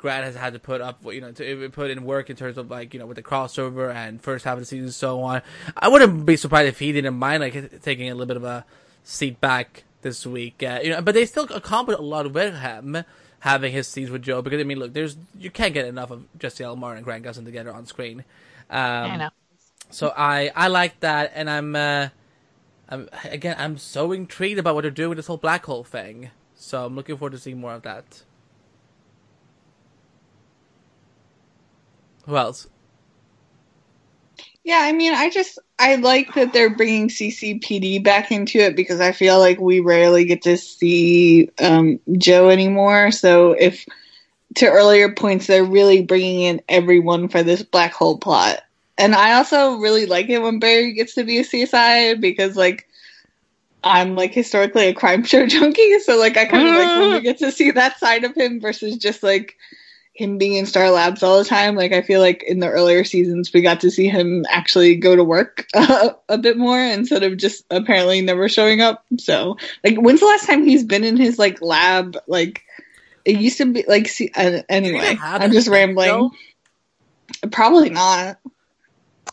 Grant 0.00 0.24
has 0.24 0.34
had 0.34 0.54
to 0.54 0.58
put 0.58 0.80
up, 0.80 1.04
you 1.04 1.20
know, 1.20 1.30
to 1.30 1.68
put 1.68 1.90
in 1.90 2.04
work 2.04 2.30
in 2.30 2.36
terms 2.36 2.56
of 2.56 2.70
like 2.70 2.94
you 2.94 3.00
know 3.00 3.04
with 3.04 3.16
the 3.16 3.22
crossover 3.22 3.94
and 3.94 4.20
first 4.20 4.46
half 4.46 4.54
of 4.54 4.60
the 4.60 4.64
season 4.64 4.86
and 4.86 4.94
so 4.94 5.20
on, 5.22 5.42
I 5.76 5.88
wouldn't 5.88 6.24
be 6.24 6.36
surprised 6.36 6.68
if 6.68 6.78
he 6.78 6.90
didn't 6.90 7.16
mind 7.16 7.42
like 7.42 7.82
taking 7.82 8.08
a 8.08 8.14
little 8.14 8.26
bit 8.26 8.38
of 8.38 8.44
a 8.44 8.64
seat 9.04 9.42
back 9.42 9.84
this 10.00 10.24
week. 10.24 10.62
Uh, 10.62 10.80
you 10.82 10.88
know, 10.88 11.02
but 11.02 11.14
they 11.14 11.26
still 11.26 11.44
accomplished 11.52 12.00
a 12.00 12.02
lot 12.02 12.32
with 12.32 12.58
him 12.60 13.04
having 13.40 13.72
his 13.72 13.88
scenes 13.88 14.10
with 14.10 14.22
Joe 14.22 14.40
because 14.40 14.58
I 14.58 14.64
mean, 14.64 14.78
look, 14.78 14.94
there's 14.94 15.18
you 15.38 15.50
can't 15.50 15.74
get 15.74 15.84
enough 15.84 16.10
of 16.10 16.24
Jesse 16.38 16.64
L. 16.64 16.76
Martin 16.76 16.98
and 16.98 17.04
Grant 17.04 17.22
Gustin 17.22 17.44
together 17.44 17.72
on 17.72 17.84
screen. 17.84 18.24
Um, 18.70 18.78
I 18.78 19.16
know. 19.16 19.30
so 19.90 20.14
I 20.16 20.50
I 20.56 20.68
like 20.68 20.98
that, 21.00 21.32
and 21.34 21.50
I'm 21.50 21.76
uh, 21.76 22.08
I'm 22.88 23.10
again 23.24 23.56
I'm 23.58 23.76
so 23.76 24.12
intrigued 24.12 24.58
about 24.58 24.74
what 24.74 24.80
they're 24.80 24.90
doing 24.90 25.10
with 25.10 25.18
this 25.18 25.26
whole 25.26 25.36
black 25.36 25.66
hole 25.66 25.84
thing. 25.84 26.30
So 26.54 26.86
I'm 26.86 26.96
looking 26.96 27.18
forward 27.18 27.32
to 27.32 27.38
seeing 27.38 27.60
more 27.60 27.74
of 27.74 27.82
that. 27.82 28.22
Who 32.30 32.36
else? 32.36 32.68
Yeah, 34.62 34.78
I 34.82 34.92
mean, 34.92 35.12
I 35.14 35.30
just 35.30 35.58
I 35.80 35.96
like 35.96 36.34
that 36.34 36.52
they're 36.52 36.74
bringing 36.74 37.08
CCPD 37.08 38.04
back 38.04 38.30
into 38.30 38.58
it 38.58 38.76
because 38.76 39.00
I 39.00 39.10
feel 39.10 39.40
like 39.40 39.58
we 39.58 39.80
rarely 39.80 40.24
get 40.26 40.42
to 40.42 40.56
see 40.56 41.50
um, 41.60 41.98
Joe 42.16 42.48
anymore. 42.48 43.10
So 43.10 43.52
if 43.52 43.84
to 44.54 44.66
earlier 44.66 45.12
points, 45.12 45.48
they're 45.48 45.64
really 45.64 46.02
bringing 46.02 46.42
in 46.42 46.62
everyone 46.68 47.28
for 47.28 47.42
this 47.42 47.64
black 47.64 47.94
hole 47.94 48.18
plot, 48.18 48.60
and 48.96 49.16
I 49.16 49.32
also 49.32 49.78
really 49.78 50.06
like 50.06 50.28
it 50.28 50.40
when 50.40 50.60
Barry 50.60 50.92
gets 50.92 51.14
to 51.16 51.24
be 51.24 51.38
a 51.38 51.44
CSI 51.44 52.20
because 52.20 52.56
like. 52.56 52.86
I'm 53.82 54.14
like 54.14 54.34
historically 54.34 54.88
a 54.88 54.92
crime 54.92 55.24
show 55.24 55.46
junkie, 55.48 56.00
so 56.00 56.18
like 56.18 56.36
I 56.36 56.44
kind 56.44 56.68
of 56.68 56.74
like 56.74 57.00
when 57.00 57.12
we 57.14 57.20
get 57.22 57.38
to 57.38 57.50
see 57.50 57.70
that 57.70 57.98
side 57.98 58.24
of 58.24 58.34
him 58.34 58.60
versus 58.60 58.98
just 58.98 59.22
like 59.22 59.56
him 60.12 60.38
being 60.38 60.54
in 60.54 60.66
Star 60.66 60.90
Labs 60.90 61.22
all 61.22 61.38
the 61.38 61.44
time. 61.44 61.76
Like 61.76 61.92
I 61.92 62.02
feel 62.02 62.20
like 62.20 62.42
in 62.42 62.60
the 62.60 62.68
earlier 62.68 63.04
seasons 63.04 63.52
we 63.52 63.62
got 63.62 63.80
to 63.80 63.90
see 63.90 64.08
him 64.08 64.44
actually 64.50 64.96
go 64.96 65.16
to 65.16 65.24
work 65.24 65.66
uh, 65.74 66.10
a 66.28 66.38
bit 66.38 66.56
more 66.56 66.80
instead 66.80 67.22
of 67.22 67.36
just 67.36 67.64
apparently 67.70 68.20
never 68.20 68.48
showing 68.48 68.80
up. 68.80 69.04
So 69.18 69.56
like 69.84 69.96
when's 69.96 70.20
the 70.20 70.26
last 70.26 70.46
time 70.46 70.64
he's 70.64 70.84
been 70.84 71.04
in 71.04 71.16
his 71.16 71.38
like 71.38 71.62
lab? 71.62 72.18
Like 72.26 72.62
it 73.24 73.40
used 73.40 73.58
to 73.58 73.72
be 73.72 73.84
like 73.86 74.08
see, 74.08 74.30
uh, 74.34 74.62
anyway. 74.68 75.16
I'm 75.20 75.52
just 75.52 75.66
thing, 75.66 75.74
rambling. 75.74 76.30
Probably 77.50 77.90
not. 77.90 78.38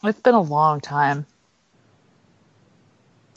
It's 0.03 0.21
been 0.21 0.36
a 0.36 0.41
long 0.41 0.80
time 0.80 1.25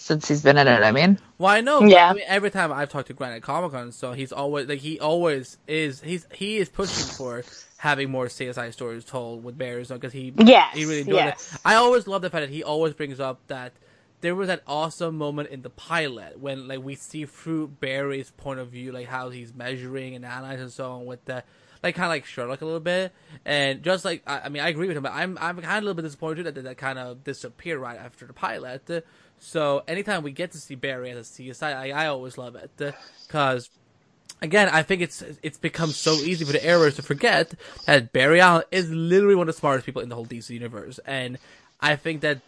since 0.00 0.28
he's 0.28 0.42
been 0.42 0.56
in 0.56 0.66
it. 0.66 0.82
I 0.82 0.92
mean, 0.92 1.18
Well, 1.38 1.52
I 1.52 1.60
know. 1.60 1.80
but, 1.80 1.90
Yeah. 1.90 2.10
I 2.10 2.12
mean, 2.14 2.24
every 2.26 2.50
time 2.50 2.72
I've 2.72 2.88
talked 2.88 3.08
to 3.08 3.12
Grant 3.14 3.34
at 3.34 3.42
Comic 3.42 3.72
Con, 3.72 3.92
so 3.92 4.12
he's 4.12 4.32
always 4.32 4.66
like 4.68 4.80
he 4.80 4.98
always 4.98 5.58
is. 5.68 6.00
He's 6.00 6.26
he 6.32 6.56
is 6.56 6.68
pushing 6.68 7.04
for 7.14 7.44
having 7.76 8.10
more 8.10 8.26
CSI 8.26 8.72
stories 8.72 9.04
told 9.04 9.44
with 9.44 9.58
Barry, 9.58 9.84
because 9.84 10.12
he 10.12 10.32
Yes, 10.38 10.74
he 10.74 10.84
really 10.84 11.00
enjoys 11.00 11.14
yes. 11.16 11.52
it. 11.54 11.60
I 11.64 11.74
always 11.74 12.06
love 12.06 12.22
the 12.22 12.30
fact 12.30 12.42
that 12.46 12.50
he 12.52 12.62
always 12.62 12.94
brings 12.94 13.20
up 13.20 13.40
that 13.48 13.72
there 14.22 14.34
was 14.34 14.48
that 14.48 14.62
awesome 14.66 15.16
moment 15.16 15.48
in 15.50 15.62
the 15.62 15.70
pilot 15.70 16.38
when 16.38 16.66
like 16.68 16.82
we 16.82 16.94
see 16.94 17.24
through 17.26 17.68
Barry's 17.68 18.30
point 18.30 18.58
of 18.60 18.68
view, 18.68 18.92
like 18.92 19.06
how 19.06 19.30
he's 19.30 19.54
measuring 19.54 20.14
and 20.14 20.24
analyzing 20.24 20.62
and 20.64 20.72
so 20.72 20.92
on 20.92 21.06
with 21.06 21.24
the 21.26 21.42
like 21.82 21.94
kind 21.94 22.04
of 22.06 22.10
like 22.10 22.26
Sherlock 22.26 22.60
a 22.60 22.64
little 22.66 22.80
bit, 22.80 23.12
and 23.44 23.82
just 23.82 24.04
like 24.04 24.22
I, 24.26 24.40
I 24.40 24.48
mean 24.50 24.62
I 24.62 24.68
agree 24.68 24.88
with 24.88 24.96
him, 24.96 25.02
but 25.02 25.12
I'm 25.12 25.38
I'm 25.40 25.56
kind 25.56 25.78
of 25.78 25.82
a 25.82 25.86
little 25.86 25.94
bit 25.94 26.02
disappointed 26.02 26.44
that 26.46 26.54
that, 26.54 26.64
that 26.64 26.76
kind 26.78 26.98
of 26.98 27.24
disappeared 27.24 27.80
right 27.80 27.98
after 27.98 28.26
the 28.26 28.32
pilot. 28.34 29.04
So 29.40 29.82
anytime 29.88 30.22
we 30.22 30.32
get 30.32 30.52
to 30.52 30.58
see 30.58 30.74
Barry 30.74 31.10
as 31.10 31.18
a 31.18 31.42
CSI, 31.42 31.74
I, 31.74 31.90
I 31.90 32.06
always 32.06 32.38
love 32.38 32.54
it 32.54 32.70
because 33.26 33.70
again, 34.42 34.68
I 34.68 34.82
think 34.82 35.02
it's 35.02 35.22
it's 35.42 35.58
become 35.58 35.90
so 35.90 36.12
easy 36.12 36.44
for 36.44 36.52
the 36.52 36.64
errors 36.64 36.96
to 36.96 37.02
forget 37.02 37.54
that 37.86 38.12
Barry 38.12 38.40
Allen 38.40 38.64
is 38.70 38.90
literally 38.90 39.34
one 39.34 39.48
of 39.48 39.54
the 39.54 39.58
smartest 39.58 39.86
people 39.86 40.02
in 40.02 40.08
the 40.08 40.14
whole 40.14 40.26
DC 40.26 40.50
universe, 40.50 41.00
and 41.06 41.38
I 41.80 41.96
think 41.96 42.20
that 42.20 42.40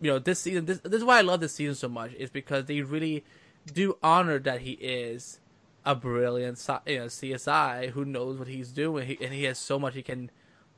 you 0.00 0.10
know 0.10 0.18
this 0.18 0.40
season, 0.40 0.66
this 0.66 0.78
this 0.78 0.98
is 0.98 1.04
why 1.04 1.18
I 1.18 1.22
love 1.22 1.40
this 1.40 1.54
season 1.54 1.74
so 1.74 1.88
much, 1.88 2.12
is 2.14 2.30
because 2.30 2.66
they 2.66 2.80
really 2.82 3.24
do 3.72 3.98
honor 4.02 4.38
that 4.38 4.60
he 4.60 4.72
is 4.72 5.40
a 5.84 5.94
brilliant 5.94 6.58
you 6.86 6.98
know, 6.98 7.06
CSI 7.06 7.90
who 7.90 8.04
knows 8.04 8.38
what 8.38 8.48
he's 8.48 8.70
doing, 8.70 9.16
and 9.20 9.34
he 9.34 9.44
has 9.44 9.58
so 9.58 9.78
much 9.78 9.94
he 9.94 10.02
can 10.02 10.30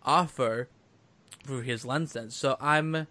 offer 0.03 0.69
through 1.45 1.61
his 1.61 1.85
lenses. 1.85 2.35
So 2.35 2.57
I'm. 2.61 3.07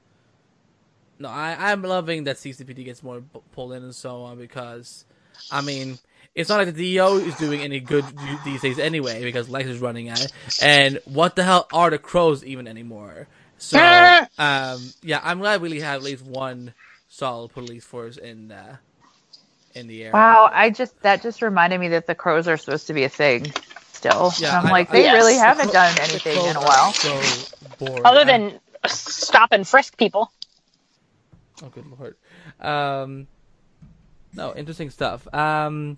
No, 1.19 1.29
I, 1.29 1.71
I'm 1.71 1.81
loving 1.81 2.25
that 2.25 2.37
CCPD 2.37 2.85
gets 2.85 3.01
more 3.01 3.21
p- 3.21 3.39
pulled 3.53 3.73
in 3.73 3.83
and 3.83 3.95
so 3.95 4.23
on 4.23 4.37
because, 4.37 5.05
I 5.51 5.61
mean, 5.61 5.97
it's 6.33 6.49
not 6.49 6.57
like 6.57 6.67
the 6.67 6.73
DEO 6.73 7.17
is 7.17 7.35
doing 7.35 7.61
any 7.61 7.79
good 7.79 8.03
these 8.43 8.61
days 8.61 8.79
anyway 8.79 9.23
because 9.23 9.47
Lex 9.49 9.67
is 9.69 9.79
running 9.79 10.09
at 10.09 10.21
it. 10.23 10.31
And 10.61 10.99
what 11.05 11.35
the 11.37 11.43
hell 11.43 11.67
are 11.71 11.89
the 11.89 11.97
crows 11.97 12.43
even 12.43 12.67
anymore? 12.67 13.27
So, 13.57 13.77
um, 14.37 14.81
yeah, 15.01 15.21
I'm 15.23 15.39
glad 15.39 15.61
we 15.61 15.79
have 15.79 15.95
at 15.95 16.03
least 16.03 16.25
one 16.25 16.73
solid 17.07 17.51
police 17.53 17.85
force 17.85 18.17
in 18.17 18.51
uh, 18.51 18.75
in 19.73 19.87
the 19.87 20.01
area. 20.03 20.13
wow! 20.13 20.49
I 20.51 20.69
just 20.69 20.99
that 21.03 21.21
just 21.21 21.41
reminded 21.41 21.79
me 21.79 21.87
that 21.89 22.07
the 22.07 22.15
crows 22.15 22.47
are 22.49 22.57
supposed 22.57 22.87
to 22.87 22.93
be 22.93 23.03
a 23.05 23.09
thing 23.09 23.53
still. 23.93 24.33
Yeah, 24.37 24.59
I'm 24.59 24.67
I- 24.67 24.71
like, 24.71 24.89
I- 24.89 24.93
they 24.93 25.03
Yes. 25.03 25.13
really 25.15 25.33
The 25.35 25.39
haven't 25.39 25.63
cro- 25.65 25.73
done 25.73 25.95
anything 26.01 26.45
in 26.45 26.55
a 26.57 26.61
while. 26.61 26.91
So 26.91 27.21
bored. 27.79 28.01
Other 28.03 28.19
I'm- 28.19 28.27
than 28.27 28.59
stop 28.87 29.53
and 29.53 29.65
frisk 29.67 29.97
people. 29.97 30.31
Oh, 31.63 31.69
good 31.69 31.85
lord. 31.87 32.15
Um, 32.59 33.27
no, 34.33 34.53
interesting 34.55 34.89
stuff. 34.89 35.33
Um, 35.33 35.97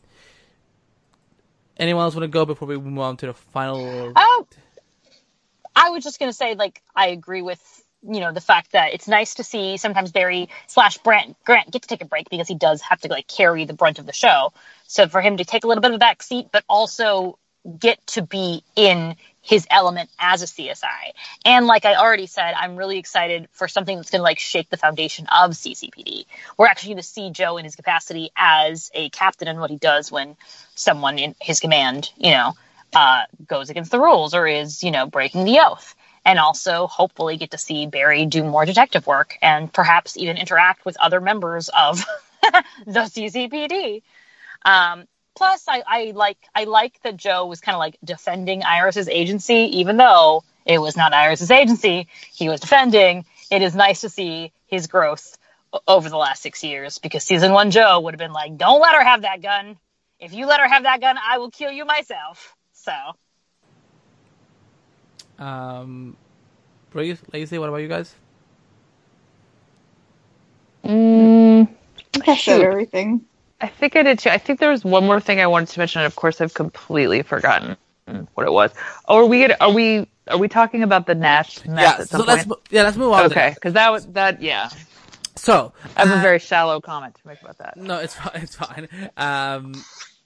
anyone 1.78 2.03
else 2.03 2.16
want 2.16 2.24
to 2.24 2.28
go 2.28 2.45
before 2.45 2.68
we 2.68 2.78
move 2.78 2.99
on 2.99 3.18
to 3.18 3.28
the 3.28 3.34
final? 3.34 4.14
Oh, 4.16 4.47
I 5.76 5.89
was 5.89 6.03
just 6.03 6.20
gonna 6.20 6.34
say, 6.34 6.55
like, 6.55 6.82
I 6.95 7.08
agree 7.08 7.41
with 7.41 7.84
you 8.03 8.20
know 8.20 8.32
the 8.32 8.41
fact 8.41 8.74
that 8.74 8.93
it's 8.93 9.08
nice 9.08 9.36
to 9.36 9.43
see 9.43 9.78
sometimes 9.78 10.12
Barry 10.12 10.49
slash 10.68 10.97
Grant 10.99 11.36
Grant 11.43 11.72
get 11.72 11.82
to 11.82 11.88
take 11.88 12.01
a 12.01 12.05
break 12.05 12.30
because 12.30 12.47
he 12.47 12.55
does 12.55 12.82
have 12.82 13.01
to 13.01 13.08
like 13.10 13.28
carry 13.28 13.66
the 13.66 13.74
brunt 13.74 13.99
of 13.99 14.05
the 14.05 14.14
show. 14.14 14.53
So 14.86 15.08
for 15.08 15.22
him 15.22 15.38
to 15.38 15.45
take 15.45 15.64
a 15.64 15.68
little 15.68 15.82
bit 15.82 15.91
of 15.91 15.95
a 15.95 15.99
back 15.99 16.22
seat, 16.24 16.47
but 16.51 16.64
also 16.70 17.39
get 17.80 18.05
to 18.08 18.22
be 18.22 18.64
in 18.76 19.16
his 19.48 19.66
element 19.70 20.10
as 20.20 20.43
a 20.43 20.45
CSI. 20.45 21.14
And 21.45 21.68
like 21.68 21.86
I 21.86 21.95
already 21.95 22.28
said, 22.28 22.54
I'm 22.54 22.76
really 22.76 22.98
excited 22.98 23.48
for 23.54 23.70
something 23.70 23.95
that's 23.95 24.12
going 24.12 24.20
to 24.20 24.24
like 24.24 24.39
shake 24.39 24.70
the 24.70 24.76
foundation 24.76 25.26
of 25.28 25.52
CCPD. 25.52 26.26
We're 26.58 26.68
actually 26.68 26.89
going 26.95 27.04
to 27.04 27.08
see 27.08 27.32
Joe 27.32 27.56
in 27.56 27.64
his 27.64 27.78
capacity 27.78 28.32
as 28.36 28.91
a 28.93 29.10
captain 29.10 29.48
and 29.48 29.62
what 29.62 29.70
he 29.70 29.78
does 29.78 30.12
when 30.12 30.36
someone 30.76 31.18
in 31.18 31.34
his 31.39 31.62
command, 31.62 32.12
you 32.18 32.32
know, 32.32 32.56
uh, 32.93 33.22
goes 33.48 33.70
against 33.70 33.89
the 33.89 34.02
rules 34.02 34.34
or 34.34 34.48
is, 34.48 34.84
you 34.84 34.91
know, 34.91 35.06
breaking 35.08 35.45
the 35.45 35.60
oath. 35.60 35.95
And 36.26 36.39
also 36.39 36.88
hopefully 36.88 37.38
get 37.38 37.52
to 37.52 37.58
see 37.58 37.88
Barry 37.88 38.26
do 38.26 38.43
more 38.43 38.66
detective 38.66 39.08
work 39.08 39.38
and 39.41 39.72
perhaps 39.72 40.18
even 40.18 40.36
interact 40.36 40.84
with 40.84 40.98
other 41.00 41.22
members 41.22 41.70
of 41.70 42.04
the 42.86 43.00
CCPD. 43.00 44.02
Um, 44.66 45.08
plus, 45.38 45.65
I, 45.67 45.83
I 45.88 46.11
like 46.15 46.38
I 46.55 46.63
like 46.65 47.01
that 47.03 47.15
Joe 47.15 47.45
was 47.45 47.61
kind 47.61 47.75
of 47.75 47.79
like 47.79 47.97
defending 48.03 48.63
Iris's 48.63 49.07
agency, 49.07 49.79
even 49.79 49.97
though 49.97 50.43
it 50.65 50.79
was 50.79 50.97
not 50.97 51.13
Iris's 51.13 51.51
agency. 51.51 52.07
He 52.33 52.49
was 52.49 52.59
defending. 52.59 53.25
It 53.51 53.61
is 53.61 53.75
nice 53.75 54.01
to 54.01 54.09
see 54.09 54.51
his 54.67 54.88
growth 54.88 55.38
over 55.88 56.09
the 56.09 56.17
last 56.17 56.41
six 56.41 56.63
years 56.63 56.97
because 56.97 57.23
season 57.23 57.53
one 57.53 57.71
Joe 57.71 57.99
would 58.01 58.13
have 58.13 58.19
been 58.19 58.33
like, 58.33 58.57
"Don't 58.57 58.81
let 58.81 58.95
her 58.95 59.03
have 59.03 59.21
that 59.21 59.41
gun. 59.41 59.77
If 60.19 60.33
you 60.33 60.47
let 60.47 60.59
her 60.59 60.67
have 60.67 60.83
that 60.83 61.01
gun, 61.01 61.17
I 61.23 61.38
will 61.38 61.51
kill 61.51 61.71
you 61.71 61.85
myself." 61.85 62.55
So 62.73 62.93
Um, 65.39 66.17
Breeze, 66.89 67.21
Lacy, 67.31 67.57
what 67.59 67.69
about 67.69 67.77
you 67.77 67.88
guys? 67.88 68.15
Mm, 70.83 71.67
I 72.27 72.35
said 72.35 72.61
everything. 72.61 73.21
I 73.62 73.68
think 73.68 73.95
I 73.95 74.03
did 74.03 74.20
too. 74.20 74.30
I 74.30 74.38
think 74.38 74.60
there 74.60 74.72
was 74.72 74.86
one 74.86 75.05
more 75.05 75.20
thing 75.20 75.39
I 75.41 75.47
wanted 75.47 75.70
to 75.70 75.80
mention, 75.80 76.01
and 76.01 76.08
of 76.08 76.16
course 76.16 76.41
I've 76.41 76.53
completely 76.53 77.24
forgotten 77.24 77.78
what 78.36 78.47
it 78.47 78.51
was. 78.51 78.72
Oh, 79.08 79.20
are 79.20 79.26
we 79.26 79.41
gonna, 79.41 79.58
are 79.62 79.72
we 79.72 80.08
are 80.28 80.38
we 80.38 80.47
talking 80.47 80.84
about 80.84 81.08
the 81.08 81.16
Nash 81.16 81.66
mess 81.66 81.95
yeah, 81.97 82.01
at 82.03 82.10
so 82.10 82.24
let's 82.24 82.45
point? 82.45 82.60
yeah 82.70 82.84
let's 82.84 82.97
move 82.97 83.14
on. 83.14 83.26
Okay, 83.26 83.51
because 83.55 83.74
that 83.74 83.91
was 83.91 84.05
that. 84.10 84.41
Yeah, 84.41 84.70
So 85.36 85.74
I 85.95 86.01
have 86.05 86.12
uh, 86.12 86.20
a 86.20 86.22
very 86.22 86.39
shallow 86.39 86.82
comment 86.82 87.16
to 87.16 87.28
make 87.28 87.41
about 87.41 87.58
that. 87.60 87.78
No, 87.78 87.99
it's 87.99 88.16
fine. 88.16 88.32
It's 88.43 88.55
fine. 88.55 88.88
Um, 89.18 89.74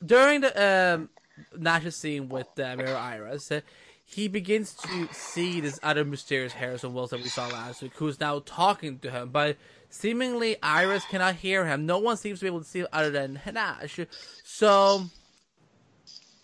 during 0.06 0.42
the 0.42 0.96
um, 0.96 1.10
Nash's 1.58 1.96
scene 1.96 2.30
with 2.30 2.48
uh, 2.60 2.76
Mirror 2.76 2.98
Iris, 2.98 3.52
uh, 3.52 3.62
he 4.06 4.28
begins 4.28 4.74
to 4.76 5.10
see 5.14 5.62
this 5.62 5.80
other 5.84 6.04
mysterious 6.06 6.54
Harrison 6.54 6.94
Wells 6.94 7.12
that 7.12 7.22
we 7.22 7.30
saw 7.30 7.48
last 7.48 7.82
week, 7.82 7.94
who's 7.96 8.20
now 8.20 8.42
talking 8.46 9.00
to 9.00 9.12
him, 9.12 9.30
but 9.30 9.58
seemingly 9.92 10.58
Iris 10.64 11.06
cannot 11.06 11.36
hear 11.36 11.66
him. 11.66 11.86
No 11.86 12.00
one 12.00 12.18
seems 12.18 12.40
to 12.40 12.46
be 12.46 12.48
able 12.48 12.62
to 12.62 12.68
see 12.68 12.80
him 12.80 12.88
other 12.92 13.12
than 13.12 13.40
Nash. 13.54 14.00
So, 14.44 15.06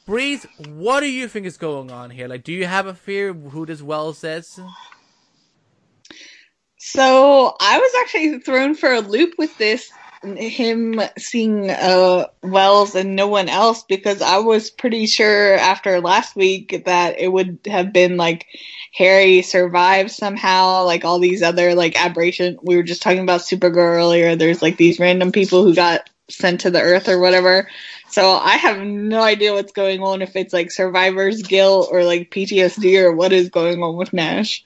Breeze, 0.06 0.46
what 0.68 1.00
do 1.00 1.08
you 1.08 1.28
think 1.28 1.46
is 1.46 1.58
going 1.58 1.92
on 1.92 2.12
here? 2.12 2.28
Like, 2.28 2.44
do 2.44 2.54
you 2.54 2.66
have 2.66 2.86
a 2.86 2.94
fear 2.94 3.34
who 3.34 3.66
this 3.66 3.82
Wells 3.82 4.24
is? 4.24 4.60
So 6.78 7.56
I 7.60 7.80
was 7.80 7.92
actually 8.02 8.40
thrown 8.40 8.76
for 8.76 8.94
a 8.94 9.02
loop 9.02 9.34
with 9.38 9.58
this, 9.58 9.92
him 10.24 11.02
seeing 11.18 11.70
uh, 11.70 12.28
Wells 12.44 12.96
and 12.96 13.16
no 13.16 13.28
one 13.28 13.50
else, 13.50 13.84
because 13.84 14.22
I 14.22 14.38
was 14.40 14.70
pretty 14.70 15.06
sure 15.08 15.56
after 15.56 16.02
last 16.02 16.36
week 16.36 16.84
that 16.86 17.20
it 17.20 17.28
would 17.28 17.60
have 17.66 17.94
been 17.94 18.18
like 18.18 18.46
Harry 18.94 19.42
survived 19.42 20.12
somehow, 20.12 20.84
like 20.84 21.06
all 21.06 21.20
these 21.20 21.44
other 21.44 21.76
like 21.76 22.00
aberration. 22.00 22.58
We 22.62 22.76
were 22.76 22.84
just 22.84 23.02
talking 23.02 23.20
about 23.20 23.42
Supergirl 23.42 23.96
earlier. 23.98 24.36
There's 24.36 24.62
like 24.62 24.78
these 24.78 25.00
random 25.00 25.32
people 25.32 25.64
who 25.64 25.76
got 25.76 26.10
sent 26.30 26.62
to 26.62 26.72
the 26.72 26.82
Earth 26.82 27.08
or 27.08 27.20
whatever. 27.20 27.70
So 28.10 28.32
I 28.32 28.58
have 28.58 28.80
no 28.80 29.22
idea 29.22 29.54
what's 29.54 29.72
going 29.72 30.02
on 30.02 30.22
if 30.22 30.36
it's 30.36 30.54
like 30.54 30.72
survivor's 30.72 31.42
guilt 31.42 31.90
or 31.92 32.04
like 32.04 32.32
PTSD 32.32 33.02
or 33.04 33.12
what 33.12 33.34
is 33.34 33.50
going 33.50 33.84
on 33.84 33.96
with 33.98 34.14
Nash. 34.14 34.64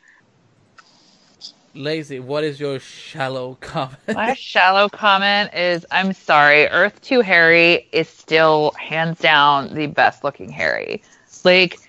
Lacy, 1.74 2.20
what 2.20 2.44
is 2.44 2.60
your 2.60 2.80
shallow 2.80 3.56
comment? 3.62 3.98
My 4.14 4.34
shallow 4.34 4.90
comment 4.90 5.54
is 5.54 5.86
I'm 5.92 6.14
sorry, 6.14 6.68
Earth 6.68 7.00
2 7.02 7.22
Harry 7.22 7.88
is 7.92 8.10
still 8.10 8.72
hands 8.80 9.20
down 9.20 9.74
the 9.74 9.88
best 9.88 10.24
looking 10.24 10.50
Harry. 10.50 11.02
Like, 11.46 11.80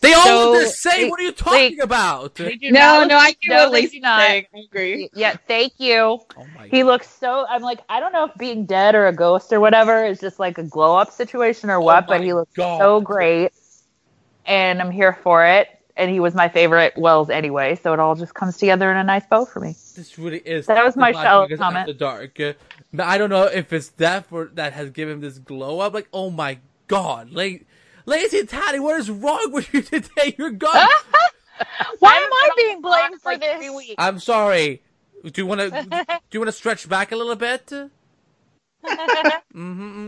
they 0.00 0.12
all 0.12 0.24
So, 0.24 0.50
look 0.52 0.60
the 0.62 0.66
same. 0.70 1.04
they- 1.04 1.10
what 1.10 1.20
are 1.20 1.22
you 1.24 1.32
talking 1.32 1.76
they- 1.76 1.82
about? 1.82 2.34
they 2.34 2.58
No, 2.62 2.98
look- 3.00 3.08
no, 3.10 3.16
I 3.16 3.30
get 3.30 3.38
no, 3.48 3.54
what 3.64 3.72
they 3.72 3.80
Lacy's 3.82 3.92
do 3.92 4.00
not. 4.00 4.20
saying. 4.20 4.46
I 4.54 4.58
agree. 4.58 5.10
Yeah, 5.12 5.36
thank 5.46 5.72
you. 5.78 6.20
Oh 6.36 6.46
my 6.56 6.66
He 6.68 6.82
looks 6.84 7.08
so. 7.08 7.46
I'm 7.48 7.62
like, 7.62 7.80
I 7.88 8.00
don't 8.00 8.12
know 8.12 8.24
if 8.24 8.34
being 8.36 8.64
dead 8.66 8.94
or 8.94 9.06
a 9.06 9.12
ghost 9.12 9.52
or 9.52 9.60
whatever 9.60 10.04
is 10.04 10.20
just 10.20 10.38
like 10.38 10.58
a 10.58 10.62
glow 10.64 10.96
up 10.96 11.10
situation 11.12 11.70
or 11.70 11.76
oh 11.76 11.80
what, 11.80 12.06
but 12.06 12.16
Oh 12.16 12.18
my 12.18 12.24
he 12.24 12.32
looks 12.32 12.52
God. 12.54 12.78
so 12.78 13.00
great, 13.00 13.52
and 14.46 14.80
I'm 14.80 14.90
here 14.90 15.18
for 15.22 15.44
it. 15.46 15.68
And 15.98 16.08
he 16.08 16.20
was 16.20 16.32
my 16.32 16.48
favorite 16.48 16.96
Wells 16.96 17.28
anyway, 17.28 17.74
so 17.74 17.92
it 17.92 17.98
all 17.98 18.14
just 18.14 18.32
comes 18.32 18.56
together 18.56 18.88
in 18.90 18.96
a 18.96 19.02
nice 19.02 19.26
bow 19.26 19.44
for 19.44 19.58
me. 19.58 19.74
This 19.96 20.16
really 20.16 20.38
is. 20.38 20.66
That 20.66 20.84
was 20.84 20.96
my 20.96 21.10
Black 21.10 21.24
shallow 21.24 21.48
comment. 21.56 21.88
The 21.88 21.94
dark. 21.94 22.38
Uh, 22.38 22.52
I 23.02 23.18
don't 23.18 23.30
know 23.30 23.42
if 23.44 23.72
it's 23.72 23.88
death 23.88 24.26
for, 24.26 24.44
that 24.54 24.74
has 24.74 24.90
given 24.90 25.14
him 25.14 25.20
this 25.20 25.38
glow 25.38 25.80
up. 25.80 25.94
Like, 25.94 26.08
oh 26.12 26.30
my 26.30 26.60
god, 26.86 27.32
like, 27.32 27.66
Lacy 28.06 28.38
and 28.38 28.48
Taddy, 28.48 28.78
what 28.78 29.00
is 29.00 29.10
wrong 29.10 29.50
with 29.50 29.74
you 29.74 29.82
today? 29.82 30.36
You're 30.38 30.52
gone. 30.52 30.72
Why 31.98 32.14
am 32.14 32.32
I 32.32 32.50
being 32.56 32.80
blamed 32.80 33.20
for 33.20 33.32
like 33.32 33.40
this? 33.40 33.66
three. 33.66 33.96
I'm 33.98 34.20
sorry. 34.20 34.82
Do 35.24 35.42
you 35.42 35.46
want 35.46 35.60
to? 35.60 35.70
do 36.30 36.30
you 36.30 36.40
want 36.40 36.48
to 36.48 36.52
stretch 36.52 36.88
back 36.88 37.10
a 37.10 37.16
little 37.16 37.34
bit? 37.34 37.66
mm-hmm, 37.66 37.88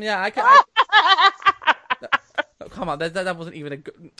yeah, 0.02 0.22
I 0.22 0.30
can. 0.30 0.44
I, 0.46 0.62
come 2.70 2.88
on, 2.88 3.00
that, 3.00 3.12
that 3.14 3.24
that 3.24 3.36
wasn't 3.36 3.56
even 3.56 3.72
a 3.72 3.76
good. 3.76 4.12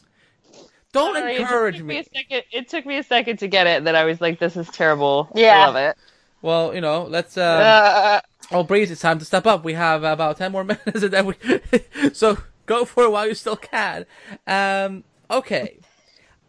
Don't 0.93 1.14
Sorry, 1.14 1.34
it 1.36 1.41
encourage 1.41 1.76
took 1.78 1.86
me. 1.86 1.99
a 1.99 2.05
second, 2.05 2.43
it 2.53 2.68
took 2.68 2.84
me 2.86 2.99
a 2.99 3.03
second 3.03 3.38
to 3.38 3.49
get 3.49 3.66
it. 3.66 3.84
That 3.84 3.95
I 3.95 4.05
was 4.05 4.20
like, 4.20 4.38
"This 4.38 4.57
is 4.57 4.68
terrible." 4.68 5.28
Yeah. 5.34 5.59
I 5.59 5.66
love 5.66 5.76
it. 5.76 5.97
Well, 6.43 6.74
you 6.74 6.80
know, 6.80 7.05
let's. 7.05 7.36
Um, 7.36 7.61
Uh, 7.62 8.20
Oh, 8.53 8.64
Breeze, 8.64 8.91
it's 8.91 9.01
time 9.01 9.20
to 9.20 9.24
step 9.24 9.47
up. 9.47 9.62
We 9.62 9.74
have 9.74 10.03
about 10.03 10.36
10 10.38 10.51
more 10.51 10.64
minutes 10.70 11.03
and 11.05 11.12
then 11.12 11.26
we, 11.26 11.34
so 12.12 12.36
go 12.66 12.84
for 12.84 13.05
it 13.05 13.11
while 13.12 13.28
you 13.28 13.34
still 13.34 13.55
can. 13.57 14.07
Um, 14.47 15.05
okay. 15.30 15.78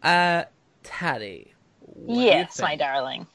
Uh, 0.02 0.44
Taddy. 0.82 1.52
what 1.78 2.24
Yes, 2.24 2.60
my 2.60 2.74
darling. 2.74 3.28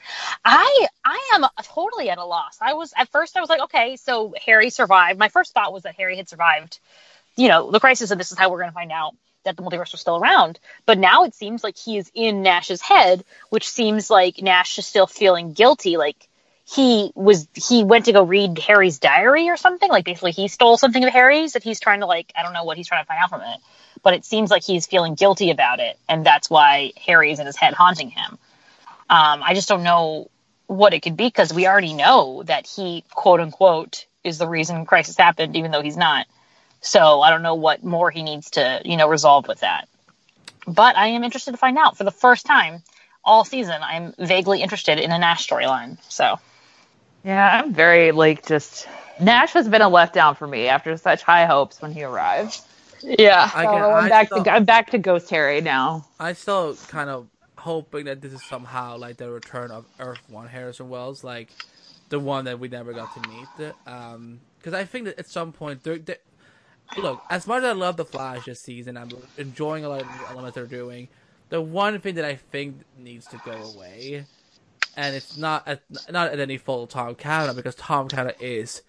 I 0.43 0.87
I 1.05 1.29
am 1.35 1.45
totally 1.63 2.09
at 2.09 2.17
a 2.17 2.25
loss. 2.25 2.57
I 2.59 2.73
was 2.73 2.91
at 2.97 3.07
first 3.09 3.37
I 3.37 3.39
was 3.39 3.49
like, 3.49 3.61
okay, 3.61 3.95
so 3.95 4.33
Harry 4.45 4.69
survived. 4.69 5.17
My 5.17 5.29
first 5.29 5.53
thought 5.53 5.71
was 5.71 5.83
that 5.83 5.95
Harry 5.95 6.17
had 6.17 6.27
survived, 6.27 6.79
you 7.37 7.47
know, 7.47 7.71
the 7.71 7.79
crisis, 7.79 8.11
and 8.11 8.19
this 8.19 8.33
is 8.33 8.37
how 8.37 8.49
we're 8.49 8.59
going 8.59 8.71
to 8.71 8.75
find 8.75 8.91
out 8.91 9.15
that 9.47 9.57
the 9.57 9.63
multiverse 9.63 9.91
was 9.91 10.01
still 10.01 10.17
around. 10.17 10.59
But 10.85 10.97
now 10.97 11.23
it 11.23 11.33
seems 11.33 11.63
like 11.63 11.77
he 11.77 11.97
is 11.97 12.11
in 12.13 12.43
Nash's 12.43 12.81
head, 12.81 13.23
which 13.49 13.67
seems 13.69 14.09
like 14.09 14.41
Nash 14.41 14.77
is 14.77 14.85
still 14.85 15.07
feeling 15.07 15.53
guilty. 15.53 15.97
Like 15.97 16.27
he 16.65 17.11
was, 17.15 17.47
he 17.55 17.83
went 17.83 18.05
to 18.05 18.11
go 18.11 18.23
read 18.23 18.59
Harry's 18.59 18.99
diary 18.99 19.49
or 19.49 19.57
something. 19.57 19.89
Like 19.89 20.05
basically, 20.05 20.31
he 20.31 20.47
stole 20.47 20.77
something 20.77 21.03
of 21.03 21.11
Harry's 21.11 21.53
that 21.53 21.63
he's 21.63 21.79
trying 21.79 22.01
to 22.01 22.05
like, 22.05 22.31
I 22.37 22.43
don't 22.43 22.53
know 22.53 22.65
what 22.65 22.77
he's 22.77 22.87
trying 22.87 23.03
to 23.03 23.07
find 23.07 23.23
out 23.23 23.29
from 23.29 23.41
it. 23.41 23.59
But 24.03 24.13
it 24.13 24.25
seems 24.25 24.51
like 24.51 24.63
he's 24.63 24.85
feeling 24.85 25.15
guilty 25.15 25.49
about 25.49 25.79
it, 25.79 25.97
and 26.07 26.25
that's 26.25 26.49
why 26.49 26.93
Harry 26.97 27.31
is 27.31 27.39
in 27.39 27.47
his 27.47 27.55
head 27.55 27.73
haunting 27.73 28.11
him. 28.11 28.37
Um, 29.09 29.41
I 29.43 29.53
just 29.53 29.67
don't 29.67 29.83
know 29.83 30.29
what 30.67 30.93
it 30.93 31.01
could 31.01 31.17
be 31.17 31.25
because 31.25 31.53
we 31.53 31.65
already 31.65 31.93
know 31.93 32.43
that 32.43 32.67
he, 32.67 33.03
quote 33.09 33.39
unquote, 33.39 34.05
is 34.23 34.37
the 34.37 34.47
reason 34.47 34.85
crisis 34.85 35.17
happened, 35.17 35.55
even 35.55 35.71
though 35.71 35.81
he's 35.81 35.97
not. 35.97 36.27
So 36.81 37.21
I 37.21 37.29
don't 37.29 37.41
know 37.41 37.55
what 37.55 37.83
more 37.83 38.11
he 38.11 38.23
needs 38.23 38.51
to, 38.51 38.81
you 38.85 38.97
know, 38.97 39.07
resolve 39.07 39.47
with 39.47 39.61
that. 39.61 39.87
But 40.67 40.97
I 40.97 41.07
am 41.07 41.23
interested 41.23 41.51
to 41.51 41.57
find 41.57 41.77
out 41.77 41.97
for 41.97 42.03
the 42.03 42.11
first 42.11 42.45
time 42.45 42.83
all 43.23 43.43
season. 43.43 43.81
I'm 43.81 44.13
vaguely 44.19 44.61
interested 44.61 44.99
in 44.99 45.11
a 45.11 45.17
Nash 45.17 45.47
storyline. 45.47 45.97
So 46.09 46.39
yeah, 47.23 47.61
I'm 47.61 47.73
very 47.73 48.11
like 48.11 48.45
just. 48.45 48.87
Nash 49.19 49.53
has 49.53 49.67
been 49.67 49.81
a 49.81 49.89
letdown 49.89 50.37
for 50.37 50.45
me 50.47 50.67
after 50.67 50.95
such 50.95 51.23
high 51.23 51.45
hopes 51.45 51.81
when 51.81 51.91
he 51.91 52.03
arrived. 52.03 52.61
yeah, 53.01 53.49
I, 53.53 53.63
So 53.63 53.69
can, 53.71 53.81
I'm 53.83 54.09
back 54.09 54.27
still, 54.27 54.43
to 54.43 54.51
I'm 54.51 54.65
back 54.65 54.91
to 54.91 54.97
Ghost 54.97 55.29
Harry 55.29 55.61
now. 55.61 56.05
I 56.19 56.33
still 56.33 56.75
kind 56.87 57.09
of 57.09 57.27
hoping 57.57 58.05
that 58.05 58.21
this 58.21 58.33
is 58.33 58.43
somehow 58.45 58.97
like 58.97 59.17
the 59.17 59.29
return 59.29 59.71
of 59.71 59.85
Earth 59.99 60.19
One 60.29 60.47
Harrison 60.47 60.89
Wells, 60.89 61.23
like 61.23 61.49
the 62.09 62.19
one 62.19 62.45
that 62.45 62.59
we 62.59 62.67
never 62.67 62.93
got 62.93 63.13
to 63.15 63.29
meet. 63.29 63.73
Um, 63.85 64.39
because 64.59 64.73
I 64.73 64.85
think 64.85 65.05
that 65.05 65.19
at 65.19 65.27
some 65.27 65.51
point, 65.51 65.83
they're, 65.83 65.97
they 65.97 66.17
look 66.97 67.21
as 67.29 67.47
much 67.47 67.63
as 67.63 67.69
I 67.69 67.71
love 67.73 67.97
the 67.97 68.05
Flash 68.05 68.45
this 68.45 68.61
season, 68.61 68.97
I'm 68.97 69.09
enjoying 69.37 69.85
a 69.85 69.89
lot 69.89 70.01
of 70.01 70.07
the 70.07 70.29
elements 70.29 70.55
they're 70.55 70.65
doing. 70.65 71.07
The 71.49 71.61
one 71.61 71.99
thing 71.99 72.15
that 72.15 72.25
I 72.25 72.35
think 72.35 72.81
needs 72.97 73.25
to 73.27 73.41
go 73.45 73.51
away, 73.51 74.25
and 74.95 75.15
it's 75.15 75.37
not 75.37 75.67
at, 75.67 75.81
not 76.09 76.31
at 76.31 76.39
any 76.39 76.57
fault 76.57 76.83
of 76.83 76.89
Tom 76.89 77.15
Cavanagh 77.15 77.53
because 77.53 77.75
Tom 77.75 78.09
Cavanagh 78.09 78.35
is 78.39 78.81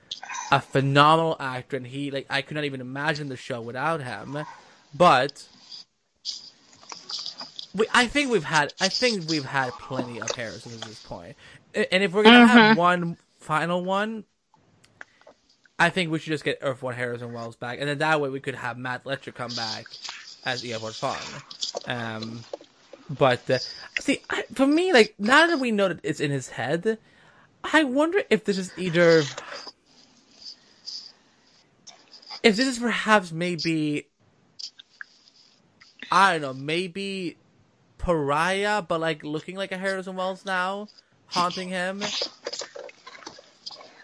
a 0.51 0.61
phenomenal 0.61 1.36
actor, 1.38 1.76
and 1.76 1.86
he 1.86 2.11
like 2.11 2.26
I 2.28 2.42
could 2.42 2.57
not 2.57 2.64
even 2.64 2.80
imagine 2.80 3.28
the 3.28 3.36
show 3.36 3.61
without 3.61 4.03
him. 4.03 4.38
But 4.94 5.46
we, 7.74 7.86
I 7.94 8.07
think 8.07 8.30
we've 8.30 8.44
had 8.44 8.72
I 8.80 8.88
think 8.88 9.28
we've 9.28 9.44
had 9.44 9.70
plenty 9.74 10.20
of 10.20 10.30
Harrisons 10.30 10.74
at 10.74 10.82
this 10.82 11.05
and 11.74 12.03
if 12.03 12.12
we're 12.12 12.22
gonna 12.22 12.46
have 12.46 12.70
mm-hmm. 12.70 12.78
one 12.78 13.16
final 13.38 13.84
one, 13.84 14.24
I 15.79 15.91
think 15.91 16.11
we 16.11 16.18
should 16.18 16.31
just 16.31 16.45
get 16.45 16.59
Earth 16.61 16.83
One 16.83 16.95
Harrison 16.95 17.33
Wells 17.33 17.57
back, 17.57 17.79
and 17.79 17.89
then 17.89 17.99
that 17.99 18.20
way 18.20 18.29
we 18.31 18.41
could 18.41 18.57
have 18.57 18.76
Matt 18.76 19.05
Letscher 19.05 19.33
come 19.35 19.55
back 19.55 19.87
as 20.45 20.62
Eobard 20.62 20.99
Thawne. 20.99 21.89
Um, 21.89 22.45
but 23.09 23.49
uh, 23.49 23.59
see, 24.01 24.20
I, 24.29 24.45
for 24.55 24.66
me, 24.66 24.93
like 24.93 25.14
now 25.18 25.47
that 25.47 25.61
we 25.61 25.70
know 25.70 25.89
that 25.89 26.01
it's 26.03 26.20
in 26.20 26.31
his 26.31 26.49
head, 26.49 26.99
I 27.62 27.85
wonder 27.85 28.22
if 28.29 28.45
this 28.45 28.59
is 28.59 28.72
either 28.76 29.22
if 32.43 32.57
this 32.57 32.66
is 32.66 32.79
perhaps 32.79 33.33
maybe 33.33 34.07
I 36.11 36.33
don't 36.33 36.43
know, 36.43 36.55
maybe 36.55 37.37
Pariah, 37.99 38.83
but 38.83 39.01
like 39.01 39.22
looking 39.22 39.57
like 39.57 39.72
a 39.72 39.79
Harrison 39.79 40.16
Wells 40.16 40.45
now, 40.45 40.89
haunting 41.26 41.68
him. 41.68 42.03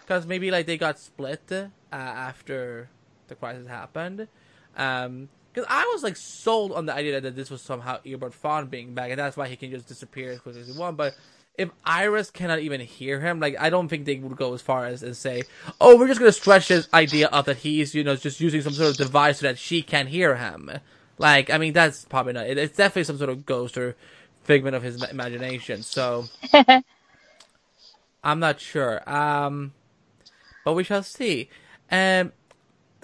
Because 0.05 0.27
maybe 0.27 0.51
like 0.51 0.67
they 0.67 0.77
got 0.77 0.99
split 0.99 1.51
uh, 1.51 1.65
after 1.91 2.89
the 3.27 3.35
crisis 3.35 3.67
happened. 3.67 4.27
Um, 4.77 5.29
because 5.51 5.67
I 5.69 5.89
was 5.93 6.03
like 6.03 6.17
sold 6.17 6.73
on 6.73 6.85
the 6.85 6.93
idea 6.93 7.21
that 7.21 7.35
this 7.35 7.49
was 7.49 7.61
somehow 7.61 7.99
Eobard 8.05 8.33
Thawne 8.33 8.69
being 8.69 8.93
back, 8.93 9.09
and 9.09 9.19
that's 9.19 9.37
why 9.37 9.47
he 9.47 9.55
can 9.55 9.71
just 9.71 9.87
disappear 9.87 10.31
as 10.33 10.39
quickly 10.41 10.61
as 10.61 10.67
he 10.67 10.77
wants. 10.77 10.97
But 10.97 11.15
if 11.57 11.69
Iris 11.85 12.29
cannot 12.29 12.59
even 12.59 12.81
hear 12.81 13.21
him, 13.21 13.39
like 13.39 13.55
I 13.57 13.69
don't 13.69 13.87
think 13.87 14.05
they 14.05 14.17
would 14.17 14.35
go 14.35 14.53
as 14.53 14.61
far 14.61 14.85
as 14.85 15.01
and 15.01 15.15
say, 15.15 15.43
"Oh, 15.79 15.97
we're 15.97 16.07
just 16.07 16.19
gonna 16.19 16.33
stretch 16.33 16.67
this 16.67 16.89
idea 16.93 17.29
up 17.31 17.45
that 17.45 17.57
he's 17.57 17.95
you 17.95 18.03
know 18.03 18.17
just 18.17 18.41
using 18.41 18.61
some 18.61 18.73
sort 18.73 18.89
of 18.89 18.97
device 18.97 19.39
so 19.39 19.47
that 19.47 19.57
she 19.57 19.81
can 19.81 20.07
hear 20.07 20.35
him." 20.35 20.69
Like, 21.17 21.49
I 21.49 21.57
mean, 21.57 21.71
that's 21.71 22.03
probably 22.03 22.33
not. 22.33 22.47
It, 22.47 22.57
it's 22.57 22.75
definitely 22.75 23.05
some 23.05 23.17
sort 23.17 23.29
of 23.29 23.45
ghost 23.45 23.77
or 23.77 23.95
figment 24.43 24.75
of 24.75 24.83
his 24.83 25.01
imagination. 25.03 25.83
So 25.83 26.25
I'm 28.23 28.39
not 28.39 28.59
sure. 28.59 29.01
Um, 29.09 29.73
but 30.65 30.73
we 30.73 30.83
shall 30.83 31.03
see. 31.03 31.47
Um, 31.89 32.33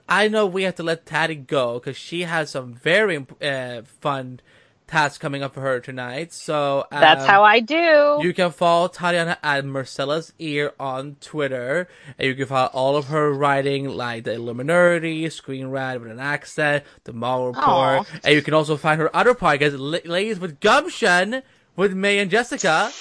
I 0.09 0.27
know 0.27 0.45
we 0.45 0.63
have 0.63 0.75
to 0.75 0.83
let 0.83 1.05
Taddy 1.05 1.35
go 1.35 1.75
because 1.79 1.95
she 1.95 2.23
has 2.23 2.49
some 2.49 2.73
very 2.73 3.25
uh, 3.41 3.83
fun 3.83 4.41
tasks 4.87 5.17
coming 5.17 5.41
up 5.41 5.53
for 5.53 5.61
her 5.61 5.79
tonight. 5.79 6.33
So 6.33 6.85
um, 6.91 6.99
That's 6.99 7.25
how 7.25 7.43
I 7.43 7.61
do. 7.61 8.19
You 8.21 8.33
can 8.33 8.51
follow 8.51 8.89
Tatiana 8.89 9.37
at 9.41 9.63
Marcella's 9.63 10.33
Ear 10.37 10.73
on 10.77 11.15
Twitter, 11.21 11.87
and 12.19 12.27
you 12.27 12.35
can 12.35 12.47
follow 12.47 12.69
all 12.73 12.97
of 12.97 13.05
her 13.07 13.31
writing, 13.31 13.87
like 13.87 14.25
the 14.25 14.31
Illuminerdi, 14.31 15.31
Screen 15.31 15.67
Rad 15.67 16.01
with 16.01 16.11
an 16.11 16.19
accent, 16.19 16.83
the 17.05 17.13
Mall 17.13 17.47
Report, 17.47 17.65
Aw. 17.65 18.05
and 18.25 18.35
you 18.35 18.41
can 18.41 18.53
also 18.53 18.75
find 18.75 18.99
her 18.99 19.15
other 19.15 19.33
podcast, 19.33 19.75
La- 19.77 20.11
Ladies 20.11 20.39
with 20.39 20.59
Gumption, 20.59 21.41
with 21.77 21.93
May 21.93 22.19
and 22.19 22.29
Jessica, 22.29 22.91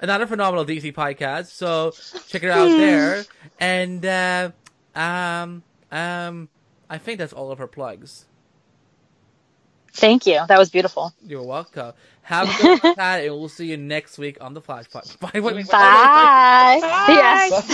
another 0.00 0.26
phenomenal 0.26 0.64
DC 0.64 0.92
podcast. 0.94 1.46
So 1.46 1.92
check 2.28 2.42
it 2.42 2.50
out 2.50 2.68
there, 2.68 3.24
and 3.60 4.04
uh, 4.04 4.50
um 4.94 5.62
um, 5.90 6.48
I 6.90 6.98
think 6.98 7.18
that's 7.18 7.32
all 7.32 7.50
of 7.50 7.58
her 7.58 7.66
plugs. 7.66 8.26
Thank 9.92 10.26
you. 10.26 10.40
That 10.46 10.58
was 10.58 10.70
beautiful. 10.70 11.12
You're 11.26 11.42
welcome. 11.42 11.92
Have 12.22 12.48
a 12.48 12.62
good 12.62 12.96
time, 12.96 12.96
and 13.24 13.32
we'll 13.32 13.48
see 13.48 13.66
you 13.66 13.76
next 13.76 14.18
week 14.18 14.38
on 14.40 14.54
the 14.54 14.60
Flash 14.60 14.88
Pod. 14.90 15.04
Bye. 15.20 15.30
Wait, 15.34 15.42
wait, 15.42 15.54
wait, 15.56 15.68
Bye. 15.68 16.78
Bye. 16.80 17.06
Yes. 17.08 17.70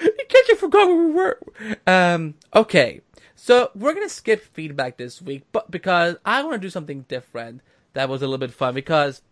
In 0.00 0.26
case 0.28 0.48
you 0.48 0.56
forgot 0.56 0.86
where 0.86 0.96
we 0.96 1.12
were. 1.12 1.38
Um, 1.86 2.34
okay. 2.54 3.00
So 3.34 3.70
we're 3.74 3.92
gonna 3.92 4.08
skip 4.08 4.42
feedback 4.54 4.96
this 4.96 5.20
week, 5.20 5.44
but 5.52 5.70
because 5.70 6.16
I 6.24 6.42
want 6.42 6.54
to 6.54 6.58
do 6.58 6.70
something 6.70 7.02
different 7.02 7.60
that 7.92 8.08
was 8.08 8.22
a 8.22 8.26
little 8.26 8.38
bit 8.38 8.52
fun 8.52 8.74
because 8.74 9.22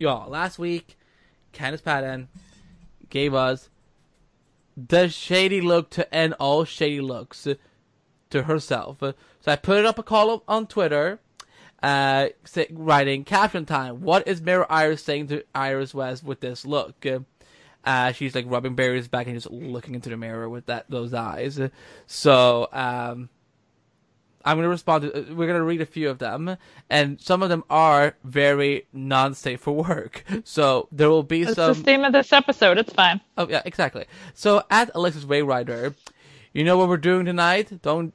y'all 0.00 0.30
last 0.30 0.58
week 0.58 0.96
Candice 1.52 1.84
Patton 1.84 2.28
gave 3.10 3.34
us 3.34 3.68
the 4.74 5.08
shady 5.08 5.60
look 5.60 5.90
to 5.90 6.14
end 6.14 6.32
all 6.40 6.64
shady 6.64 7.02
looks 7.02 7.46
to 8.30 8.42
herself. 8.44 8.96
So 9.00 9.14
I 9.46 9.56
put 9.56 9.84
up 9.84 9.98
a 9.98 10.02
column 10.02 10.40
on 10.48 10.66
Twitter, 10.68 11.20
uh, 11.82 12.28
writing 12.70 13.24
caption 13.24 13.66
time. 13.66 14.00
What 14.00 14.26
is 14.26 14.40
Mirror 14.40 14.72
Iris 14.72 15.02
saying 15.02 15.26
to 15.28 15.44
Iris 15.54 15.92
West 15.92 16.24
with 16.24 16.40
this 16.40 16.64
look? 16.64 17.04
Uh, 17.84 18.12
she's 18.12 18.34
like 18.34 18.46
rubbing 18.48 18.76
Barry's 18.76 19.08
back 19.08 19.26
and 19.26 19.36
just 19.36 19.50
looking 19.50 19.94
into 19.94 20.08
the 20.08 20.16
mirror 20.16 20.48
with 20.48 20.66
that 20.66 20.86
those 20.88 21.12
eyes. 21.12 21.60
So 22.06 22.68
um, 22.72 23.28
I'm 24.44 24.56
gonna 24.56 24.68
respond. 24.68 25.04
To, 25.04 25.34
we're 25.34 25.46
gonna 25.46 25.62
read 25.62 25.80
a 25.80 25.86
few 25.86 26.08
of 26.08 26.18
them, 26.18 26.56
and 26.88 27.20
some 27.20 27.42
of 27.42 27.48
them 27.50 27.62
are 27.68 28.16
very 28.24 28.86
non-safe 28.92 29.60
for 29.60 29.72
work. 29.72 30.24
So 30.44 30.88
there 30.92 31.10
will 31.10 31.22
be 31.22 31.42
It's 31.42 31.54
some. 31.54 31.74
the 31.74 31.82
theme 31.82 32.04
of 32.04 32.12
this 32.12 32.32
episode. 32.32 32.78
It's 32.78 32.92
fine. 32.92 33.20
Oh 33.36 33.46
yeah, 33.48 33.62
exactly. 33.64 34.06
So 34.34 34.62
at 34.70 34.90
Alexis 34.94 35.24
Wayrider, 35.24 35.94
you 36.52 36.64
know 36.64 36.76
what 36.78 36.88
we're 36.88 36.96
doing 36.96 37.26
tonight? 37.26 37.82
Don't 37.82 38.14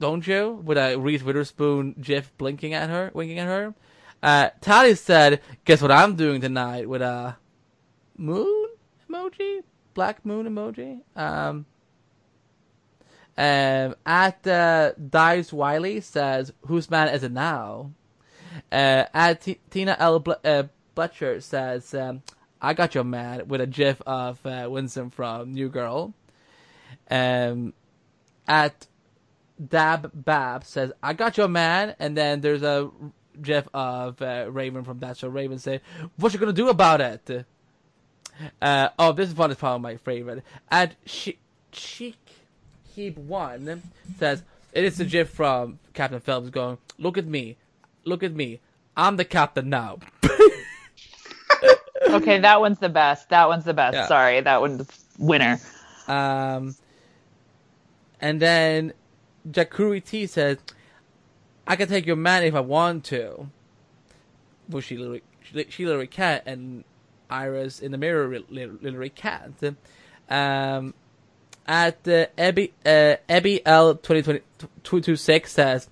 don't 0.00 0.26
you? 0.26 0.62
With 0.64 0.78
a 0.78 0.96
Reese 0.96 1.22
Witherspoon 1.22 1.94
gif 2.00 2.36
blinking 2.38 2.72
at 2.74 2.88
her, 2.88 3.10
winking 3.14 3.38
at 3.38 3.46
her. 3.46 3.74
Uh, 4.22 4.50
Tally 4.60 4.94
said, 4.94 5.40
"Guess 5.64 5.82
what 5.82 5.90
I'm 5.92 6.16
doing 6.16 6.40
tonight?" 6.40 6.88
With 6.88 7.02
a 7.02 7.36
moon 8.16 8.68
emoji, 9.10 9.60
black 9.94 10.24
moon 10.24 10.46
emoji. 10.48 11.00
Um. 11.16 11.66
Um, 13.38 13.94
at 14.04 14.44
uh, 14.48 14.92
Dice 14.94 15.52
Wiley 15.52 16.00
says, 16.00 16.52
"Whose 16.66 16.90
man 16.90 17.08
is 17.14 17.22
it 17.22 17.30
now?" 17.30 17.92
Uh, 18.72 19.04
at 19.14 19.42
T- 19.42 19.60
Tina 19.70 19.94
L. 20.00 20.18
Ble- 20.18 20.40
uh, 20.44 20.64
Bletcher 20.96 21.40
says, 21.40 21.94
um, 21.94 22.22
"I 22.60 22.74
got 22.74 22.96
your 22.96 23.04
man" 23.04 23.46
with 23.46 23.60
a 23.60 23.66
GIF 23.68 24.02
of 24.04 24.44
uh, 24.44 24.66
Winston 24.68 25.10
from 25.10 25.52
New 25.52 25.68
Girl. 25.68 26.14
Um, 27.08 27.74
at 28.48 28.88
Dab 29.64 30.10
Bab 30.12 30.64
says, 30.64 30.90
"I 31.00 31.12
got 31.12 31.36
your 31.36 31.48
man," 31.48 31.94
and 32.00 32.16
then 32.16 32.40
there's 32.40 32.64
a 32.64 32.90
GIF 33.40 33.68
of 33.72 34.20
uh, 34.20 34.46
Raven 34.50 34.82
from 34.82 34.98
That's 34.98 35.20
So. 35.20 35.28
Raven 35.28 35.60
say, 35.60 35.80
"What 36.16 36.32
you 36.32 36.40
gonna 36.40 36.52
do 36.52 36.70
about 36.70 37.00
it?" 37.00 37.46
Uh, 38.60 38.88
oh, 38.98 39.12
this 39.12 39.32
one 39.32 39.52
is 39.52 39.56
probably 39.58 39.82
my 39.82 39.96
favorite. 39.96 40.42
At 40.72 40.96
She- 41.06 41.38
Cheek 41.70 42.16
Heap 42.98 43.16
One 43.16 43.80
says, 44.18 44.42
"It 44.72 44.82
is 44.82 44.98
a 44.98 45.04
GIF 45.04 45.30
from 45.30 45.78
Captain 45.94 46.18
Phillips 46.18 46.50
going, 46.50 46.78
look 46.98 47.16
at 47.16 47.26
me, 47.26 47.56
look 48.04 48.24
at 48.24 48.34
me, 48.34 48.60
I'm 48.96 49.16
the 49.16 49.24
captain 49.24 49.70
now." 49.70 49.98
Okay, 52.10 52.38
that 52.38 52.60
one's 52.60 52.78
the 52.78 52.88
best. 52.88 53.28
That 53.28 53.48
one's 53.48 53.64
the 53.64 53.74
best. 53.74 53.94
Yeah. 53.94 54.06
Sorry, 54.06 54.40
that 54.40 54.60
one's 54.62 54.88
winner. 55.18 55.60
Um, 56.06 56.74
and 58.18 58.40
then 58.40 58.94
Jakuri 59.50 60.02
T 60.02 60.26
says, 60.26 60.56
"I 61.66 61.76
can 61.76 61.86
take 61.86 62.06
your 62.06 62.16
man 62.16 62.44
if 62.44 62.54
I 62.54 62.60
want 62.60 63.04
to." 63.06 63.50
Well, 64.70 64.80
she 64.80 64.96
literally, 64.96 65.22
she, 65.42 65.66
she 65.68 65.84
literally 65.84 66.06
can't, 66.06 66.42
and 66.46 66.84
Iris 67.28 67.80
in 67.80 67.92
the 67.92 67.98
mirror 67.98 68.26
li- 68.28 68.46
li- 68.48 68.78
literally 68.80 69.10
can't. 69.10 69.76
Um, 70.30 70.94
at 71.68 72.02
the 72.04 72.30
Ebby 72.38 72.72
uh, 72.84 73.16
Ebby 73.28 73.60
L 73.64 73.94
twenty 73.94 74.22
twenty 74.22 74.40
two 74.82 75.00
two 75.00 75.14
six 75.14 75.52
says, 75.52 75.88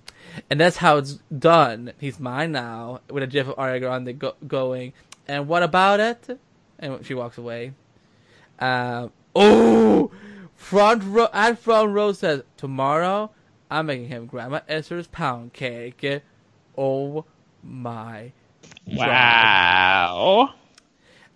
and 0.49 0.59
that's 0.59 0.77
how 0.77 0.97
it's 0.97 1.19
done. 1.37 1.93
He's 1.99 2.19
mine 2.19 2.51
now. 2.51 3.01
With 3.09 3.23
a 3.23 3.27
gif 3.27 3.47
of 3.47 3.55
Ariana 3.55 3.79
Grande 3.79 4.19
go- 4.19 4.35
going, 4.45 4.93
and 5.27 5.47
what 5.47 5.63
about 5.63 5.99
it? 5.99 6.39
And 6.79 7.05
she 7.05 7.13
walks 7.13 7.37
away. 7.37 7.73
Um, 8.59 9.11
oh, 9.35 10.11
front 10.55 11.03
row 11.03 11.29
at 11.31 11.59
front 11.59 11.91
row 11.91 12.11
says 12.11 12.41
tomorrow 12.57 13.29
I'm 13.69 13.85
making 13.85 14.07
him 14.07 14.25
Grandma 14.25 14.61
Esther's 14.67 15.07
pound 15.07 15.53
cake. 15.53 16.23
Oh 16.75 17.25
my! 17.63 18.31
Wow. 18.87 20.53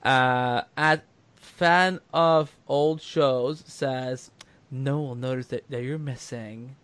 Uh, 0.04 0.64
at 0.76 1.04
fan 1.62 2.00
of 2.12 2.58
old 2.68 3.00
shows 3.00 3.64
says 3.68 4.32
no 4.72 5.00
will 5.00 5.14
notice 5.14 5.46
that, 5.46 5.64
that 5.70 5.84
you're 5.84 6.00
missing. 6.00 6.76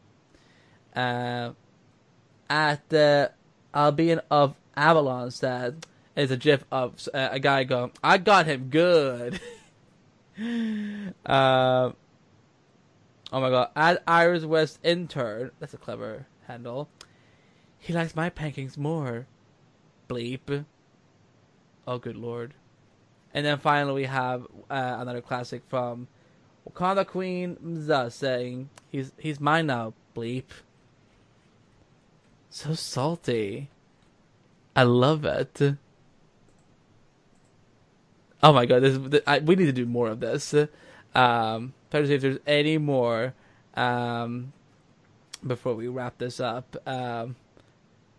Uh, 0.96 1.54
at 2.48 2.88
the 2.90 3.32
Albion 3.74 4.22
of 4.30 4.54
Avalon 4.76 5.32
said 5.32 5.88
is 6.16 6.30
a 6.30 6.38
gif 6.38 6.64
of 6.72 7.10
uh, 7.12 7.30
a 7.32 7.40
guy 7.40 7.64
going, 7.64 7.92
"I 8.04 8.20
got 8.20 8.46
him 8.46 8.70
good." 8.70 9.40
uh, 11.26 11.92
oh 13.32 13.42
my 13.42 13.50
god! 13.50 13.72
At 13.76 14.04
Iris 14.08 14.46
West 14.46 14.78
intern, 14.84 15.50
that's 15.60 15.74
a 15.74 15.78
clever 15.78 16.28
handle. 16.46 16.88
He 17.80 17.94
likes 17.94 18.16
my 18.16 18.30
pancakes 18.30 18.78
more. 18.78 19.26
Bleep. 20.08 20.66
Oh, 21.88 21.98
good 21.98 22.16
lord. 22.16 22.54
And 23.38 23.46
then 23.46 23.60
finally 23.60 23.94
we 23.94 24.06
have 24.06 24.48
uh, 24.68 24.98
another 24.98 25.22
classic 25.22 25.62
from 25.68 26.08
Wakanda 26.68 27.06
Queen 27.06 27.56
Mza 27.64 28.12
saying, 28.12 28.72
"He's 28.90 29.12
he's 29.16 29.40
mine 29.40 29.68
now." 29.68 29.94
Bleep. 30.16 30.46
So 32.50 32.74
salty. 32.74 33.70
I 34.76 34.82
love 34.82 35.24
it. 35.24 35.76
Oh 38.42 38.54
my 38.54 38.66
god, 38.66 38.82
this 38.82 38.96
is, 38.96 39.08
th- 39.12 39.24
I, 39.28 39.38
we 39.38 39.56
need 39.56 39.68
to 39.68 39.72
do 39.72 39.86
more 39.86 40.08
of 40.08 40.20
this. 40.20 40.56
Um, 41.14 41.76
try 41.92 42.02
to 42.02 42.08
see 42.08 42.16
if 42.16 42.22
there's 42.24 42.40
any 42.48 42.80
more 42.80 43.36
um, 43.76 44.52
before 45.46 45.76
we 45.76 45.88
wrap 45.88 46.18
this 46.18 46.40
up. 46.40 46.76
Um, 46.88 47.36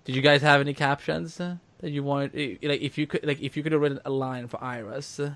did 0.04 0.14
you 0.14 0.22
guys 0.22 0.42
have 0.42 0.60
any 0.60 0.74
captions 0.74 1.40
that 1.78 1.90
you 1.90 2.02
wanted? 2.02 2.58
Like, 2.62 2.80
if 2.80 2.98
you 2.98 3.06
could, 3.06 3.24
like, 3.24 3.40
if 3.40 3.56
you 3.56 3.62
could 3.62 3.72
have 3.72 3.80
written 3.80 4.00
a 4.04 4.10
line 4.10 4.48
for 4.48 4.62
Iris, 4.62 5.20
uh, 5.20 5.34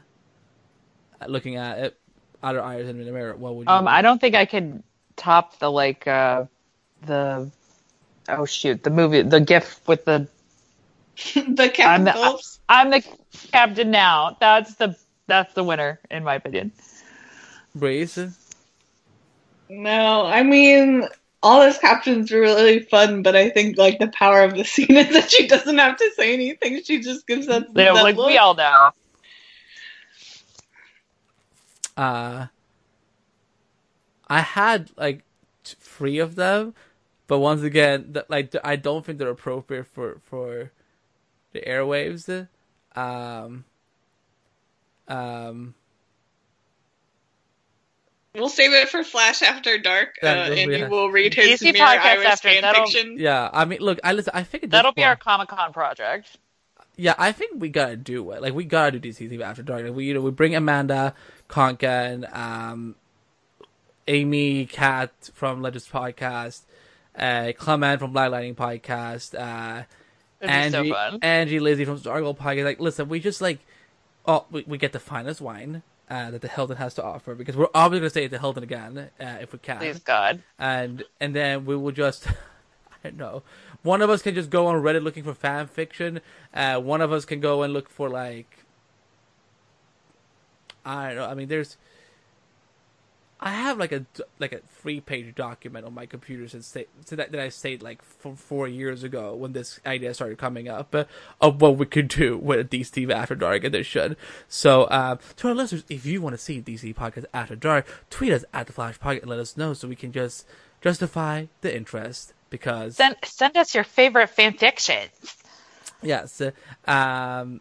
looking 1.27 1.57
at 1.57 1.79
it, 1.79 1.99
other 2.43 2.63
Iris 2.63 2.89
in 2.89 3.05
the 3.05 3.13
mirror, 3.13 3.37
what 3.37 3.55
would 3.55 3.69
you? 3.69 3.73
Um, 3.73 3.87
I 3.87 4.03
don't 4.03 4.21
think 4.21 4.35
I 4.35 4.45
could 4.45 4.83
top 5.17 5.59
the 5.59 5.71
like 5.71 6.07
uh 6.07 6.45
the 7.03 7.51
oh 8.29 8.47
shoot 8.47 8.83
the 8.83 8.91
movie 8.91 9.23
the 9.23 9.41
gif 9.41 9.87
with 9.87 10.05
the 10.05 10.27
the 11.35 11.71
I'm 11.85 12.05
Captain 12.05 12.05
the, 12.05 12.43
I'm 12.69 12.91
the 12.91 13.05
captain 13.53 13.91
now. 13.91 14.37
That's 14.41 14.75
the 14.75 14.97
that's 15.27 15.55
the 15.55 15.65
winner 15.65 16.01
in 16.11 16.25
my 16.25 16.35
opinion. 16.35 16.73
Breeze. 17.75 18.19
No, 19.69 20.27
I 20.27 20.43
mean 20.43 21.09
all 21.43 21.61
those 21.63 21.79
captions 21.79 22.31
were 22.33 22.41
really 22.41 22.81
fun, 22.81 23.23
but 23.23 23.37
I 23.37 23.51
think 23.51 23.79
like 23.79 23.99
the 24.01 24.09
power 24.09 24.43
of 24.45 24.57
the 24.57 24.65
scene 24.67 24.97
is 24.97 25.11
that 25.15 25.31
she 25.31 25.49
doesn't 25.49 25.79
have 25.79 25.99
to 25.99 26.11
say 26.17 26.35
anything. 26.35 26.83
She 26.85 27.01
just 27.01 27.27
gives 27.27 27.49
us 27.49 27.65
Yeah, 27.75 27.93
that 27.93 28.01
like 28.03 28.17
look. 28.17 28.27
we 28.27 28.39
all 28.39 28.55
know. 28.55 28.91
uh 31.97 32.47
I 34.29 34.41
had 34.41 34.91
like 34.97 35.25
three 35.65 36.19
of 36.19 36.37
them, 36.37 36.75
but 37.29 37.41
once 37.41 37.63
again, 37.63 38.13
th- 38.15 38.27
like 38.29 38.53
th- 38.53 38.63
I 38.65 38.77
don't 38.77 39.05
think 39.07 39.19
they're 39.19 39.31
appropriate 39.31 39.87
for 39.87 40.19
for 40.25 40.73
the 41.53 41.61
airwaves. 41.63 42.49
Um, 42.97 43.65
um, 45.09 45.75
We'll 48.35 48.49
save 48.49 48.73
it 48.73 48.89
for 48.89 49.05
Flash 49.05 49.43
After 49.43 49.77
Dark, 49.79 50.17
uh, 50.23 50.27
That 50.27 50.49
will 50.51 50.59
and 50.59 50.71
be- 50.71 50.79
you 50.79 50.87
will 50.89 51.11
read 51.11 51.35
his 51.35 51.61
DC 51.61 51.73
Mirror 51.75 51.87
podcast 51.87 52.01
Iris 52.01 52.27
after, 52.27 52.49
fan 52.49 52.75
fiction. 52.75 53.17
Yeah, 53.19 53.51
I 53.53 53.67
mean, 53.67 53.81
look, 53.81 54.01
I 54.03 54.13
listen. 54.15 54.33
I 54.35 54.43
think 54.43 54.71
That'll 54.71 54.93
be 54.93 55.05
our 55.05 55.17
Comic 55.17 55.49
Con 55.49 55.73
project. 55.73 56.39
Yeah, 56.97 57.15
I 57.19 57.33
think 57.33 57.61
we 57.61 57.69
gotta 57.69 57.97
do 57.97 58.31
it. 58.33 58.41
Like 58.43 58.55
we 58.55 58.65
gotta 58.65 58.99
do 58.99 59.11
DC 59.11 59.31
TV 59.31 59.43
After 59.43 59.63
Dark. 59.63 59.83
Like, 59.85 59.95
we 59.95 60.07
you 60.07 60.15
know 60.15 60.21
we 60.23 60.31
bring 60.31 60.55
Amanda, 60.55 61.15
Conka, 61.49 61.83
and 62.13 62.25
um, 62.27 62.95
Amy, 64.09 64.67
Kat 64.67 65.11
from 65.35 65.61
Legends 65.63 65.89
Podcast, 65.89 66.63
uh, 67.17 67.53
Clement 67.57 68.01
from 68.01 68.13
Black 68.13 68.31
Lightning 68.31 68.55
Podcast, 68.55 69.35
uh, 69.39 69.83
It'd 70.41 70.51
be 70.51 70.71
so 70.71 70.79
Angie, 70.79 70.91
fun. 70.91 71.19
Angie, 71.23 71.61
Lizzie 71.61 71.85
from 71.85 71.99
Stargirl 71.99 72.37
Podcast. 72.37 72.65
Like, 72.65 72.81
listen, 72.81 73.09
we 73.09 73.21
just 73.21 73.41
like, 73.41 73.59
oh, 74.27 74.45
we, 74.51 74.65
we 74.67 74.79
get 74.79 74.93
the 74.93 74.99
finest 75.01 75.41
wine. 75.41 75.83
Uh, 76.13 76.31
that 76.31 76.43
the 76.43 76.49
Hilton 76.49 76.77
has 76.77 76.93
to 76.93 77.03
offer 77.03 77.35
because 77.35 77.57
we're 77.57 77.69
obviously 77.75 78.01
going 78.01 78.07
to 78.07 78.11
stay 78.11 78.25
at 78.27 78.31
the 78.31 78.39
Hilton 78.39 78.63
again 78.63 79.09
uh, 79.19 79.39
if 79.41 79.55
we 79.55 79.59
can 79.59 79.79
Please 79.79 79.99
God. 79.99 80.43
and 80.59 81.05
and 81.21 81.35
then 81.35 81.65
we 81.65 81.75
will 81.75 81.91
just 81.91 82.27
I 83.05 83.09
don't 83.09 83.17
know. 83.17 83.43
One 83.83 84.03
of 84.03 84.11
us 84.11 84.21
can 84.21 84.35
just 84.35 84.51
go 84.51 84.67
on 84.67 84.83
Reddit 84.83 85.03
looking 85.03 85.25
for 85.25 85.33
fan 85.33 85.69
fiction. 85.69 86.21
Uh, 86.53 86.79
one 86.81 87.01
of 87.01 87.13
us 87.13 87.25
can 87.25 87.41
go 87.41 87.63
and 87.63 87.73
look 87.73 87.89
for 87.89 88.11
like 88.11 88.59
I 90.85 91.09
don't 91.09 91.17
know. 91.17 91.25
I 91.25 91.33
mean, 91.33 91.49
there's 91.49 91.79
I 93.45 93.51
have 93.51 93.77
like 93.77 93.91
a 93.91 94.07
like 94.39 94.53
a 94.53 94.61
three 94.81 95.01
page 95.01 95.35
document 95.35 95.85
on 95.85 95.93
my 95.95 96.07
computer 96.07 96.47
since 96.47 96.69
say, 96.69 96.87
so 97.05 97.17
that, 97.17 97.33
that 97.33 97.41
I 97.41 97.49
saved 97.49 97.83
like 97.83 97.99
f- 98.25 98.39
four 98.39 98.69
years 98.69 99.03
ago 99.03 99.35
when 99.35 99.53
this 99.53 99.81
idea 99.85 100.15
started 100.15 100.39
coming 100.39 100.69
up 100.69 100.95
uh, 100.95 101.05
of 101.41 101.61
what 101.61 101.77
we 101.77 101.87
could 101.87 102.07
do 102.07 102.39
with 102.43 102.71
DC 102.71 103.11
After 103.11 103.35
Dark 103.35 103.65
edition. 103.65 104.17
So 104.47 104.85
uh, 104.85 105.17
to 105.37 105.49
our 105.49 105.55
listeners, 105.55 105.83
if 105.89 106.07
you 106.07 106.23
want 106.23 106.35
to 106.35 106.39
see 106.39 106.63
DC 106.63 106.95
podcast 106.95 107.25
After 107.35 107.57
Dark, 107.57 107.87
tweet 108.11 108.33
us 108.33 108.45
at 108.55 108.69
the 108.69 108.73
Flash 108.73 109.01
Podcast 109.01 109.23
and 109.23 109.31
let 109.31 109.41
us 109.41 109.57
know 109.57 109.75
so 109.75 109.89
we 109.89 109.97
can 109.97 110.13
just 110.13 110.47
justify 110.81 111.47
the 111.63 111.77
interest 111.77 112.35
because 112.49 112.97
Send 112.97 113.17
send 113.25 113.57
us 113.57 113.75
your 113.75 113.85
favorite 113.85 114.31
fan 114.31 114.53
fictions. 114.53 115.37
Yes. 116.01 116.41
uh, 116.41 116.51
Um, 116.91 117.61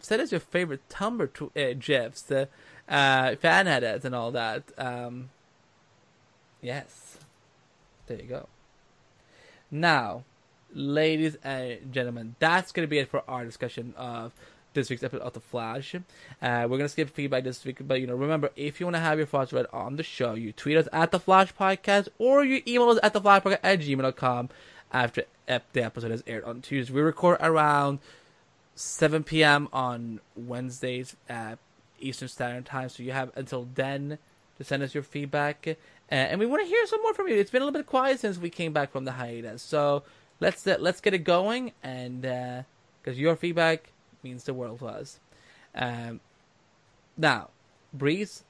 send 0.00 0.20
us 0.20 0.30
your 0.30 0.40
favorite 0.40 0.86
Tumblr 0.90 1.32
tw- 1.32 1.56
uh, 1.56 1.72
gifs, 1.78 2.22
the 2.22 2.48
uh, 2.90 3.36
fan 3.36 3.68
edits, 3.68 4.04
and 4.04 4.14
all 4.14 4.32
that. 4.32 4.64
Um, 4.76 5.30
yes. 6.60 7.18
There 8.06 8.18
you 8.18 8.24
go. 8.24 8.48
Now, 9.70 10.24
ladies 10.74 11.36
and 11.44 11.92
gentlemen, 11.92 12.34
that's 12.40 12.72
going 12.72 12.86
to 12.86 12.90
be 12.90 12.98
it 12.98 13.08
for 13.08 13.22
our 13.28 13.44
discussion 13.44 13.94
of 13.96 14.32
this 14.74 14.90
week's 14.90 15.02
episode 15.02 15.22
of 15.22 15.32
The 15.32 15.40
Flash. 15.40 15.94
Uh, 15.94 16.00
we're 16.40 16.68
going 16.68 16.80
to 16.80 16.88
skip 16.88 17.10
feedback 17.10 17.44
this 17.44 17.64
week, 17.64 17.78
but 17.80 18.00
you 18.00 18.06
know, 18.06 18.14
remember, 18.14 18.50
if 18.56 18.80
you 18.80 18.86
want 18.86 18.96
to 18.96 19.00
have 19.00 19.18
your 19.18 19.26
thoughts 19.26 19.52
read 19.52 19.66
on 19.72 19.96
the 19.96 20.02
show, 20.02 20.34
you 20.34 20.52
tweet 20.52 20.76
us 20.76 20.88
at 20.92 21.10
The 21.10 21.20
Flash 21.20 21.54
Podcast 21.54 22.08
or 22.18 22.44
you 22.44 22.62
email 22.66 22.90
us 22.90 22.98
at 23.02 23.14
TheFlashPodcast 23.14 23.58
at 23.62 23.80
gmail.com 23.80 24.48
after 24.92 25.24
ep- 25.48 25.72
the 25.72 25.82
episode 25.82 26.10
is 26.10 26.24
aired 26.26 26.44
on 26.44 26.62
Tuesday. 26.62 26.92
We 26.92 27.00
record 27.00 27.38
around 27.40 28.00
7 28.74 29.24
p.m. 29.24 29.68
on 29.72 30.20
Wednesdays 30.36 31.16
at 31.28 31.58
Eastern 32.00 32.28
Standard 32.28 32.66
Time, 32.66 32.88
so 32.88 33.02
you 33.02 33.12
have 33.12 33.30
until 33.34 33.68
then 33.74 34.18
to 34.58 34.64
send 34.64 34.82
us 34.82 34.94
your 34.94 35.02
feedback. 35.02 35.66
Uh, 35.68 36.14
and 36.14 36.40
we 36.40 36.46
want 36.46 36.62
to 36.62 36.68
hear 36.68 36.86
some 36.86 37.00
more 37.02 37.14
from 37.14 37.28
you. 37.28 37.36
It's 37.36 37.50
been 37.50 37.62
a 37.62 37.64
little 37.64 37.78
bit 37.78 37.86
quiet 37.86 38.20
since 38.20 38.38
we 38.38 38.50
came 38.50 38.72
back 38.72 38.90
from 38.90 39.04
the 39.04 39.12
hiatus, 39.12 39.62
so 39.62 40.02
let's 40.40 40.66
uh, 40.66 40.76
let's 40.80 41.00
get 41.00 41.14
it 41.14 41.24
going. 41.24 41.72
And 41.82 42.22
because 43.02 43.18
your 43.18 43.36
feedback 43.36 43.92
means 44.22 44.44
the 44.44 44.54
world 44.54 44.80
to 44.80 44.86
us. 44.86 45.18
Um, 45.74 46.20
now, 47.16 47.50
Breeze, 47.92 48.44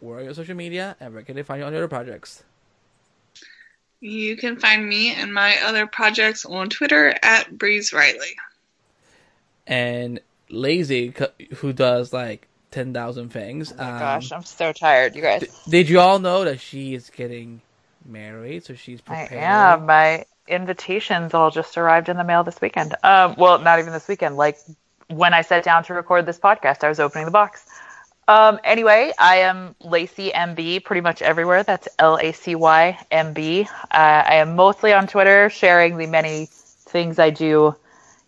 where 0.00 0.18
are 0.18 0.22
your 0.22 0.34
social 0.34 0.54
media, 0.54 0.96
and 1.00 1.14
where 1.14 1.22
can 1.22 1.36
they 1.36 1.42
find 1.42 1.60
you 1.60 1.66
on 1.66 1.72
your 1.72 1.82
other 1.82 1.88
projects? 1.88 2.44
You 4.00 4.36
can 4.36 4.58
find 4.58 4.86
me 4.86 5.14
and 5.14 5.32
my 5.32 5.56
other 5.62 5.86
projects 5.86 6.44
on 6.44 6.68
Twitter 6.70 7.14
at 7.22 7.56
Breeze 7.56 7.92
Riley. 7.92 8.36
And 9.66 10.20
Lacy, 10.48 11.14
who 11.56 11.72
does 11.72 12.12
like 12.12 12.48
ten 12.72 12.92
thousand 12.92 13.28
things. 13.28 13.72
Oh 13.72 13.76
my 13.76 13.90
um, 13.92 13.98
gosh, 13.98 14.32
I'm 14.32 14.42
so 14.42 14.72
tired, 14.72 15.14
you 15.14 15.22
guys. 15.22 15.44
Did 15.68 15.88
you 15.88 16.00
all 16.00 16.18
know 16.18 16.44
that 16.44 16.60
she 16.60 16.94
is 16.94 17.10
getting 17.10 17.60
married? 18.04 18.64
So 18.64 18.74
she's 18.74 19.00
I 19.06 19.26
prepared. 19.26 19.44
am. 19.44 19.86
My 19.86 20.24
invitations 20.48 21.34
all 21.34 21.50
just 21.50 21.78
arrived 21.78 22.08
in 22.08 22.16
the 22.16 22.24
mail 22.24 22.42
this 22.42 22.60
weekend. 22.60 22.94
Um, 23.04 23.36
well, 23.38 23.58
not 23.58 23.78
even 23.78 23.92
this 23.92 24.08
weekend. 24.08 24.36
Like 24.36 24.58
when 25.08 25.34
I 25.34 25.42
sat 25.42 25.62
down 25.62 25.84
to 25.84 25.94
record 25.94 26.26
this 26.26 26.38
podcast, 26.38 26.82
I 26.82 26.88
was 26.88 26.98
opening 26.98 27.26
the 27.26 27.30
box. 27.30 27.64
Um, 28.28 28.60
anyway, 28.64 29.12
I 29.18 29.36
am 29.38 29.74
Lacy 29.80 30.30
MB 30.30 30.84
pretty 30.84 31.00
much 31.00 31.22
everywhere. 31.22 31.64
That's 31.64 31.88
L 31.98 32.18
A 32.18 32.32
C 32.32 32.54
Y 32.54 32.98
M 33.10 33.32
B. 33.32 33.62
Uh, 33.62 33.86
I 33.90 34.36
am 34.36 34.56
mostly 34.56 34.92
on 34.92 35.06
Twitter, 35.06 35.50
sharing 35.50 35.96
the 35.96 36.06
many 36.06 36.48
things 36.50 37.18
I 37.18 37.30
do 37.30 37.74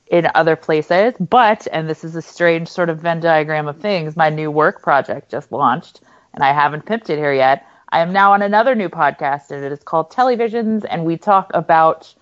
in 0.06 0.28
other 0.34 0.56
places. 0.56 1.14
But, 1.18 1.66
and 1.72 1.88
this 1.88 2.04
is 2.04 2.14
a 2.16 2.22
strange 2.22 2.68
sort 2.68 2.88
of 2.90 2.98
Venn 2.98 3.20
diagram 3.20 3.66
of 3.66 3.78
things, 3.78 4.16
my 4.16 4.30
new 4.30 4.50
work 4.50 4.82
project 4.82 5.30
just 5.30 5.50
launched, 5.50 6.00
and 6.34 6.44
I 6.44 6.52
haven't 6.52 6.86
pimped 6.86 7.10
it 7.10 7.18
here 7.18 7.32
yet. 7.32 7.66
I 7.90 8.00
am 8.00 8.12
now 8.12 8.32
on 8.32 8.42
another 8.42 8.74
new 8.74 8.88
podcast, 8.88 9.50
and 9.50 9.64
it 9.64 9.72
is 9.72 9.82
called 9.82 10.10
Televisions, 10.10 10.84
and 10.88 11.04
we 11.04 11.16
talk 11.16 11.50
about, 11.54 12.12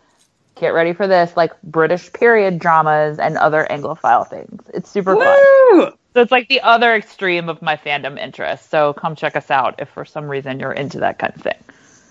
get 0.54 0.74
ready 0.74 0.92
for 0.92 1.06
this, 1.08 1.36
like 1.36 1.60
British 1.62 2.12
period 2.12 2.58
dramas 2.58 3.18
and 3.18 3.38
other 3.38 3.66
Anglophile 3.70 4.28
things. 4.28 4.62
It's 4.74 4.90
super 4.90 5.16
fun. 5.16 5.94
So 6.14 6.20
it's 6.20 6.30
like 6.30 6.48
the 6.48 6.60
other 6.60 6.94
extreme 6.94 7.48
of 7.48 7.62
my 7.62 7.76
fandom 7.76 8.18
interest. 8.18 8.68
So 8.68 8.92
come 8.92 9.16
check 9.16 9.34
us 9.34 9.50
out 9.50 9.76
if 9.80 9.88
for 9.88 10.04
some 10.04 10.28
reason 10.28 10.60
you're 10.60 10.72
into 10.72 10.98
that 11.00 11.18
kind 11.18 11.34
of 11.34 11.40
thing. 11.40 11.56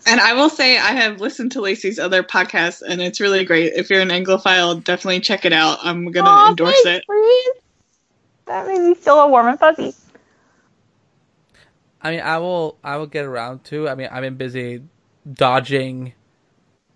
And 0.05 0.19
I 0.19 0.33
will 0.33 0.49
say 0.49 0.77
I 0.77 0.91
have 0.93 1.21
listened 1.21 1.53
to 1.53 1.61
Lacy's 1.61 1.99
other 1.99 2.23
podcasts, 2.23 2.81
and 2.81 3.01
it's 3.01 3.19
really 3.19 3.45
great. 3.45 3.73
If 3.73 3.89
you're 3.89 4.01
an 4.01 4.09
Anglophile, 4.09 4.83
definitely 4.83 5.21
check 5.21 5.45
it 5.45 5.53
out. 5.53 5.79
I'm 5.83 6.11
gonna 6.11 6.29
Aw, 6.29 6.47
endorse 6.47 6.85
thanks, 6.85 6.85
it. 6.85 7.05
Breeze. 7.07 7.47
That 8.47 8.67
made 8.67 8.81
me 8.81 8.95
feel 8.95 9.15
all 9.15 9.31
warm 9.31 9.47
and 9.47 9.59
fuzzy. 9.59 9.95
I 12.01 12.11
mean, 12.11 12.21
I 12.21 12.37
will. 12.39 12.77
I 12.83 12.97
will 12.97 13.07
get 13.07 13.25
around 13.25 13.63
to. 13.65 13.87
I 13.89 13.95
mean, 13.95 14.09
I've 14.11 14.21
been 14.21 14.37
busy 14.37 14.83
dodging. 15.31 16.13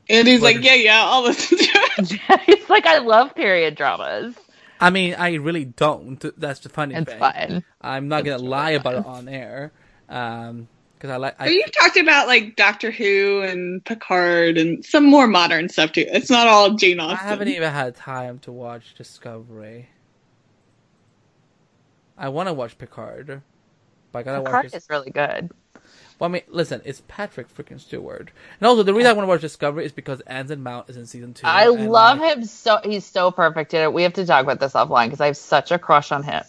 And 0.10 0.28
he's 0.28 0.42
What 0.42 0.56
like, 0.56 0.64
yeah, 0.64 0.76
yeah, 0.76 1.04
I'll 1.06 1.24
listen 1.24 1.58
to 1.58 1.64
it. 1.66 2.22
it's 2.48 2.70
like 2.70 2.86
I 2.86 3.00
love 3.00 3.36
period 3.36 3.76
dramas. 3.76 4.36
I 4.80 4.90
mean, 4.90 5.16
I 5.16 5.36
really 5.36 5.66
don't. 5.66 6.24
That's 6.40 6.60
the 6.62 6.70
funny 6.70 6.96
It's 6.96 7.06
thing. 7.06 7.20
fun. 7.20 7.64
I'm 7.82 8.08
not 8.08 8.24
gonna 8.26 8.38
lie 8.44 8.72
really 8.72 8.76
about 8.76 8.96
it 8.96 9.06
on 9.06 9.28
air, 9.28 9.74
um, 10.10 10.68
because 10.96 11.10
I 11.10 11.18
like. 11.18 11.36
I, 11.40 11.46
But 11.46 11.54
you've 11.54 11.72
talked 11.72 11.98
about 11.98 12.28
like 12.28 12.56
Doctor 12.56 12.92
Who 12.92 13.42
and 13.42 13.84
Picard 13.84 14.58
and 14.58 14.84
some 14.86 15.06
more 15.06 15.28
modern 15.28 15.70
stuff 15.70 15.92
too. 15.92 16.06
It's 16.08 16.30
not 16.30 16.48
all 16.48 16.72
Jane 16.76 17.00
Austen. 17.00 17.26
I 17.26 17.30
haven't 17.30 17.50
even 17.50 17.72
had 17.72 17.96
time 17.96 18.40
to 18.40 18.52
watch 18.52 18.96
Discovery. 18.96 19.90
I 22.18 22.30
want 22.30 22.48
to 22.48 22.54
watch 22.54 22.78
Picard, 22.78 23.42
but 24.12 24.20
I 24.20 24.24
gotta 24.24 24.42
watch. 24.42 24.46
Picard 24.48 24.72
Dis- 24.72 24.84
is 24.84 24.90
really 24.90 25.12
good. 25.12 25.52
Well, 26.18 26.30
I 26.30 26.34
mean, 26.34 26.44
listen, 26.48 26.82
it's 26.86 27.04
Patrick 27.10 27.54
freaking 27.54 27.80
Stewart, 27.80 28.32
and 28.60 28.68
also 28.68 28.84
the 28.84 28.94
reason 28.94 29.10
I 29.10 29.14
want 29.14 29.26
to 29.26 29.28
watch 29.28 29.42
Discovery 29.42 29.86
is 29.86 29.92
because 29.92 30.22
Anson 30.22 30.64
Mount 30.64 30.90
is 30.90 30.96
in 30.96 31.06
season 31.06 31.34
two. 31.34 31.46
I 31.46 31.68
love 31.68 32.20
like, 32.20 32.38
him 32.38 32.46
so 32.46 32.80
he's 32.82 33.06
so 33.06 33.32
perfect 33.32 33.74
in 33.74 33.82
it. 33.82 33.92
We 33.94 34.04
have 34.04 34.14
to 34.14 34.26
talk 34.26 34.42
about 34.42 34.62
this 34.62 34.74
offline 34.74 35.08
because 35.08 35.20
I 35.20 35.26
have 35.28 35.38
such 35.38 35.72
a 35.72 35.80
crush 35.80 36.14
on 36.14 36.24
him. 36.24 36.44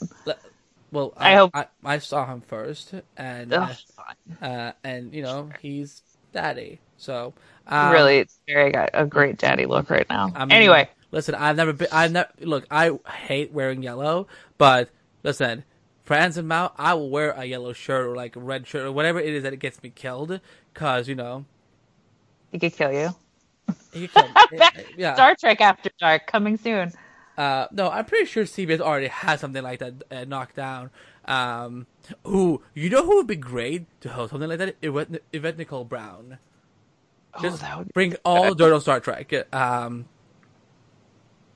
Well, 0.93 1.13
I 1.17 1.33
I, 1.33 1.35
hope- 1.35 1.51
I, 1.55 1.67
I 1.85 1.99
saw 1.99 2.27
him 2.27 2.41
first, 2.43 2.95
and 3.17 3.53
uh, 3.53 3.69
uh, 4.41 4.73
and 4.85 5.13
you 5.15 5.23
know 5.23 5.51
he's 5.61 6.03
daddy. 6.33 6.81
So 6.97 7.35
um, 7.67 7.93
really, 7.93 8.19
it's 8.19 8.39
very 8.47 8.71
got 8.73 8.91
a 8.95 9.05
great 9.07 9.39
daddy 9.39 9.67
look 9.67 9.91
right 9.91 10.09
now. 10.09 10.33
I 10.35 10.45
mean, 10.45 10.53
anyway, 10.57 10.89
listen, 11.11 11.35
I've 11.35 11.57
never 11.57 11.73
been. 11.73 11.89
I've 11.93 12.13
never 12.13 12.29
look. 12.41 12.67
I 12.71 12.93
hate 13.09 13.53
wearing 13.53 13.83
yellow, 13.83 14.29
but 14.59 14.91
listen, 15.23 15.65
for 16.05 16.15
Anson 16.15 16.47
Mount, 16.47 16.73
I 16.79 16.95
will 16.95 17.11
wear 17.11 17.33
a 17.33 17.45
yellow 17.45 17.73
shirt 17.73 18.07
or 18.07 18.15
like 18.17 18.37
a 18.37 18.41
red 18.41 18.67
shirt 18.67 18.87
or 18.87 18.93
whatever 18.93 19.19
it 19.21 19.35
is 19.35 19.43
that 19.43 19.53
it 19.53 19.59
gets 19.59 19.83
me 19.83 19.91
killed. 19.91 20.41
Cause 20.73 21.09
you 21.09 21.15
know, 21.15 21.45
he 22.53 22.59
could 22.59 22.73
kill 22.73 22.93
you. 22.93 23.11
he 23.93 24.09
can 24.09 24.33
kill 24.49 24.59
yeah. 24.97 25.15
Star 25.15 25.35
Trek 25.35 25.61
After 25.61 25.91
Dark 25.99 26.27
coming 26.27 26.57
soon. 26.57 26.93
Uh, 27.37 27.67
no, 27.71 27.91
I'm 27.91 28.05
pretty 28.05 28.25
sure 28.25 28.45
CBS 28.45 28.81
already 28.81 29.09
has 29.09 29.41
something 29.41 29.63
like 29.63 29.81
that 29.81 29.95
uh, 30.11 30.25
knocked 30.25 30.57
down. 30.57 30.91
Um, 31.27 31.87
ooh, 32.27 32.63
you 32.75 32.89
know 32.89 33.05
who 33.05 33.17
would 33.17 33.27
be 33.27 33.37
great 33.37 33.85
to 34.01 34.11
host 34.11 34.31
something 34.31 34.49
like 34.49 34.59
that? 34.59 34.77
Yvette, 34.81 35.23
Yvette 35.33 35.59
Nicole 35.59 35.85
Brown. 35.85 36.39
Just 37.43 37.63
oh, 37.63 37.67
that 37.67 37.79
would 37.79 37.93
bring 37.93 38.17
all 38.25 38.55
dirt 38.55 38.73
on 38.73 38.81
Star 38.81 39.01
Trek. 39.01 39.33
Um, 39.55 40.07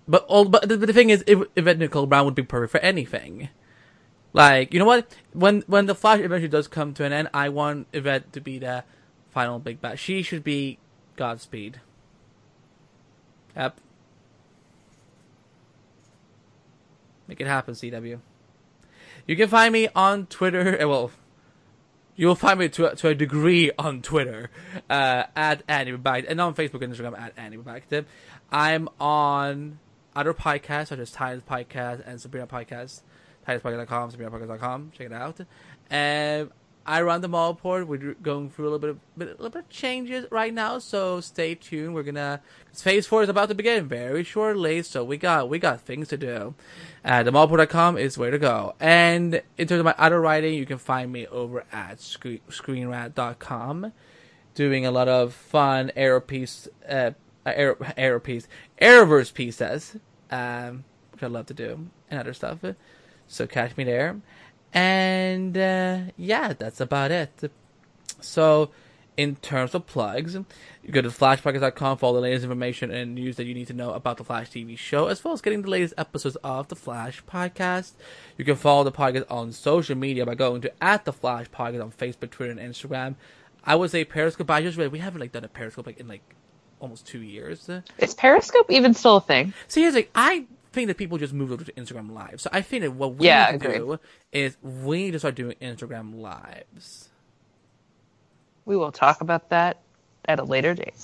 but 0.07 0.25
all, 0.27 0.45
but 0.45 0.69
the, 0.69 0.77
but 0.77 0.87
the 0.87 0.93
thing 0.93 1.11
is, 1.11 1.23
Yv- 1.25 1.49
Yvette 1.57 1.79
Nicole 1.79 2.07
Brown 2.07 2.25
would 2.27 2.35
be 2.35 2.43
perfect 2.43 2.73
for 2.73 2.81
anything. 2.81 3.49
Like, 4.33 4.73
you 4.75 4.79
know 4.79 4.87
what? 4.87 5.17
When 5.33 5.63
when 5.67 5.87
the 5.87 5.95
Flash 5.95 6.21
eventually 6.21 6.49
does 6.49 6.69
come 6.69 6.93
to 6.95 7.05
an 7.05 7.13
end, 7.13 7.29
I 7.33 7.49
want 7.49 7.87
Yvette 7.93 8.33
to 8.35 8.41
be 8.41 8.59
the 8.59 8.85
final 9.31 9.59
big 9.59 9.81
bad. 9.81 9.99
She 9.99 10.23
should 10.23 10.45
be 10.45 10.79
Godspeed. 11.17 11.81
Yep. 13.57 13.81
Make 17.31 17.41
it 17.41 17.47
happen, 17.47 17.75
CW. 17.75 18.19
You 19.27 19.37
can 19.37 19.49
find 19.49 19.73
me 19.73 19.89
on 19.95 20.27
Twitter. 20.27 20.77
eh, 20.81 20.85
Well, 20.85 21.13
You'll 22.17 22.35
find 22.35 22.59
me 22.59 22.69
to, 22.71 22.95
to 22.97 23.09
a 23.09 23.15
degree 23.15 23.71
on 23.79 24.03
Twitter 24.03 24.51
uh, 24.91 25.23
at 25.35 25.67
Babak, 25.67 26.27
and 26.29 26.39
on 26.41 26.55
Facebook 26.55 26.83
and 26.83 26.93
Instagram 26.93 27.19
at 27.19 27.35
Babak. 27.37 28.05
I'm 28.53 28.89
on 29.01 29.79
other 30.15 30.35
podcasts 30.35 30.89
such 30.89 30.99
as 30.99 31.11
Titus 31.13 31.43
Podcast 31.49 32.03
and 32.07 32.21
Sabrina 32.21 32.47
Podcast. 32.47 33.01
TitusPodcast.com, 33.49 34.11
SabrinaPodcast.com. 34.11 34.91
Check 34.99 35.07
it 35.07 35.13
out. 35.15 35.41
And 35.89 36.51
I 36.87 37.03
run 37.03 37.21
the 37.21 37.29
Marvel 37.29 37.55
Report. 37.55 37.87
We're 37.87 38.15
going 38.15 38.51
through 38.51 38.65
a 38.65 38.71
little 38.71 38.79
bit 38.79 38.91
of 38.91 39.19
bit, 39.19 39.29
a 39.29 39.31
little 39.33 39.51
bit 39.51 39.65
of 39.65 39.69
changes 39.69 40.27
right 40.31 40.53
now, 40.53 40.79
so 40.79 41.21
stay 41.21 41.55
tuned. 41.55 41.95
We're 41.95 42.03
gonna 42.03 42.41
phase 42.73 43.07
four 43.07 43.23
is 43.23 43.29
about 43.29 43.49
to 43.51 43.55
begin 43.55 43.87
very 43.87 44.25
shortly, 44.25 44.83
so 44.83 45.05
we 45.05 45.17
got 45.17 45.49
we 45.49 45.59
got 45.59 45.81
things 45.81 46.09
to 46.09 46.17
do. 46.17 46.55
Uh, 47.05 47.23
themarvelreport.com 47.23 47.99
is 47.99 48.17
where 48.17 48.31
to 48.31 48.39
go. 48.39 48.75
And 48.81 49.43
in 49.59 49.69
terms 49.69 49.81
of 49.81 49.85
my 49.85 49.95
other 49.99 50.21
writing, 50.21 50.55
you 50.55 50.67
can 50.67 50.79
find 50.79 51.13
me 51.13 51.27
over 51.27 51.65
at 51.73 52.01
screen, 52.01 52.41
screenrant.com, 52.49 53.93
doing 54.55 54.87
a 54.87 54.91
lot 54.91 55.09
of 55.09 55.35
fun 55.35 55.93
aero 55.97 56.21
piece, 56.21 56.69
uh, 56.89 57.13
aero, 57.45 57.77
aero 57.97 58.21
piece, 58.21 58.49
Arrowverse 58.81 59.35
pieces, 59.35 59.97
um, 60.31 60.85
which 61.13 61.23
I 61.23 61.27
love 61.27 61.47
to 61.47 61.55
do, 61.55 61.89
and 62.11 62.21
other 62.21 62.33
stuff. 62.33 62.59
So 63.29 63.47
catch 63.47 63.77
me 63.77 63.85
there. 63.85 64.21
And 64.73 65.57
uh, 65.57 65.99
yeah, 66.17 66.53
that's 66.53 66.81
about 66.81 67.11
it. 67.11 67.51
So, 68.21 68.71
in 69.17 69.37
terms 69.37 69.75
of 69.75 69.87
plugs, 69.87 70.35
you 70.35 70.93
go 70.93 71.03
to 71.03 71.09
flashpodcast.com 71.09 71.99
for 71.99 72.07
all 72.07 72.13
the 72.13 72.21
latest 72.21 72.45
information 72.45 72.91
and 72.91 73.15
news 73.15 73.37
that 73.37 73.45
you 73.45 73.55
need 73.55 73.67
to 73.67 73.73
know 73.73 73.93
about 73.93 74.17
the 74.17 74.25
Flash 74.25 74.51
TV 74.51 74.79
show, 74.79 75.07
as 75.07 75.25
well 75.25 75.35
as 75.35 75.41
getting 75.41 75.63
the 75.63 75.71
latest 75.71 75.95
episodes 75.99 76.37
of 76.45 76.69
the 76.69 76.77
Flash 76.77 77.23
podcast. 77.25 77.93
You 78.39 78.45
can 78.45 78.57
follow 78.57 78.85
the 78.85 78.93
podcast 78.93 79.25
on 79.31 79.53
social 79.53 79.97
media 79.97 80.25
by 80.25 80.35
going 80.35 80.61
to 80.63 80.73
at 80.83 81.05
the 81.05 81.13
Flash 81.13 81.51
podcast 81.51 81.83
on 81.83 81.93
Facebook, 81.93 82.31
Twitter, 82.31 82.53
and 82.53 82.61
Instagram. 82.61 83.17
I 83.65 83.75
would 83.75 83.91
say 83.91 84.05
Periscope, 84.05 84.47
but 84.47 84.55
I 84.55 84.63
just 84.63 84.79
we 84.79 84.99
haven't 84.99 85.21
like 85.21 85.33
done 85.33 85.45
a 85.45 85.49
Periscope 85.49 85.87
like 85.87 85.99
in 85.99 86.09
like 86.09 86.23
almost 86.81 87.07
two 87.07 87.21
years. 87.21 87.69
Is 87.99 88.15
Periscope 88.15 88.71
even 88.71 88.95
still 88.95 89.17
a 89.17 89.21
thing? 89.21 89.53
See, 89.69 89.83
here's 89.83 89.95
like 89.95 90.11
I 90.15 90.47
think 90.73 90.89
that 90.89 90.97
people 90.97 91.19
just 91.19 91.33
moved 91.33 91.53
over 91.53 91.65
to 91.65 91.73
Instagram 91.73 92.13
Live. 92.13 92.41
So 92.41 92.51
I 92.53 92.63
think 92.63 92.83
that 92.83 92.93
what 92.93 93.17
we 93.17 93.27
Yeah, 93.27 93.53
need 93.53 93.61
to 93.61 93.69
do 93.79 94.01
is 94.33 94.57
we 94.63 95.05
need 95.05 95.13
to 95.13 95.19
start 95.19 95.35
doing 95.35 95.57
Instagram 95.61 96.21
Lives. 96.21 97.09
We 98.65 98.77
will 98.77 98.93
talk 98.93 99.21
about 99.21 99.51
that 99.51 99.79
at 100.27 100.39
a 100.39 100.45
later 100.45 100.75
date. 100.75 100.95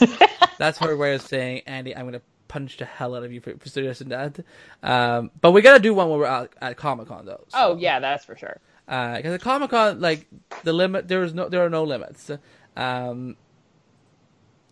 That's 0.58 0.78
her 0.78 0.96
way 0.96 1.14
of 1.14 1.22
saying, 1.22 1.62
Andy, 1.66 1.96
I'm 1.96 2.04
gonna 2.06 2.22
punch 2.48 2.76
the 2.78 2.84
hell 2.84 3.14
out 3.14 3.24
of 3.24 3.32
you 3.32 3.40
for, 3.40 3.56
for 3.58 3.68
suggesting 3.68 4.08
that. 4.10 4.38
Um, 4.82 5.30
but 5.40 5.52
we 5.52 5.62
gotta 5.62 5.80
do 5.80 5.94
one 5.94 6.08
when 6.10 6.18
we're 6.18 6.26
out 6.26 6.52
at 6.60 6.76
Comic 6.76 7.08
Con 7.08 7.26
though. 7.26 7.44
oh 7.54 7.76
yeah, 7.76 8.00
that's 8.00 8.24
for 8.24 8.36
sure. 8.36 8.60
because 8.86 9.32
at 9.34 9.40
Comic 9.40 9.70
Con, 9.70 10.00
like 10.00 10.26
the 10.64 10.72
limit, 10.72 11.08
there 11.08 11.22
is 11.24 11.34
no, 11.34 11.48
there 11.48 11.64
are 11.64 11.70
no 11.70 11.84
limits, 11.84 12.30
um, 12.76 13.36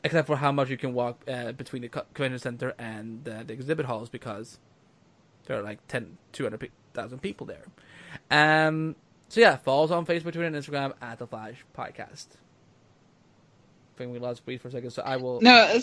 except 0.07 0.27
for 0.27 0.37
how 0.37 0.53
much 0.53 0.71
you 0.71 0.77
can 0.77 0.95
walk 0.95 1.23
uh, 1.29 1.53
between 1.53 1.83
the 1.83 1.89
co- 1.89 2.05
convention 2.15 2.39
center 2.39 2.75
and 2.79 3.29
uh, 3.29 3.43
the 3.43 3.53
exhibit 3.53 3.87
halls 3.87 4.09
because 4.09 4.59
there 5.47 5.59
are 5.59 5.63
like 5.63 5.87
10, 5.89 6.17
200,000 6.33 7.19
people 7.21 7.47
there. 7.47 7.65
Um, 8.31 8.95
so 9.29 9.41
yeah, 9.41 9.57
follow 9.57 9.85
us 9.85 9.91
on 9.91 10.07
Facebook, 10.07 10.33
Twitter, 10.33 10.45
and 10.45 10.55
Instagram 10.55 10.93
at 11.03 11.19
the 11.19 11.27
Flash 11.27 11.65
Podcast. 11.77 12.27
I 13.95 13.99
think 13.99 14.13
we 14.13 14.21
lost 14.21 14.45
Breeze 14.45 14.61
for 14.61 14.69
a 14.69 14.71
second, 14.71 14.91
so 14.91 15.03
I 15.03 15.17
will. 15.17 15.41
No, 15.41 15.81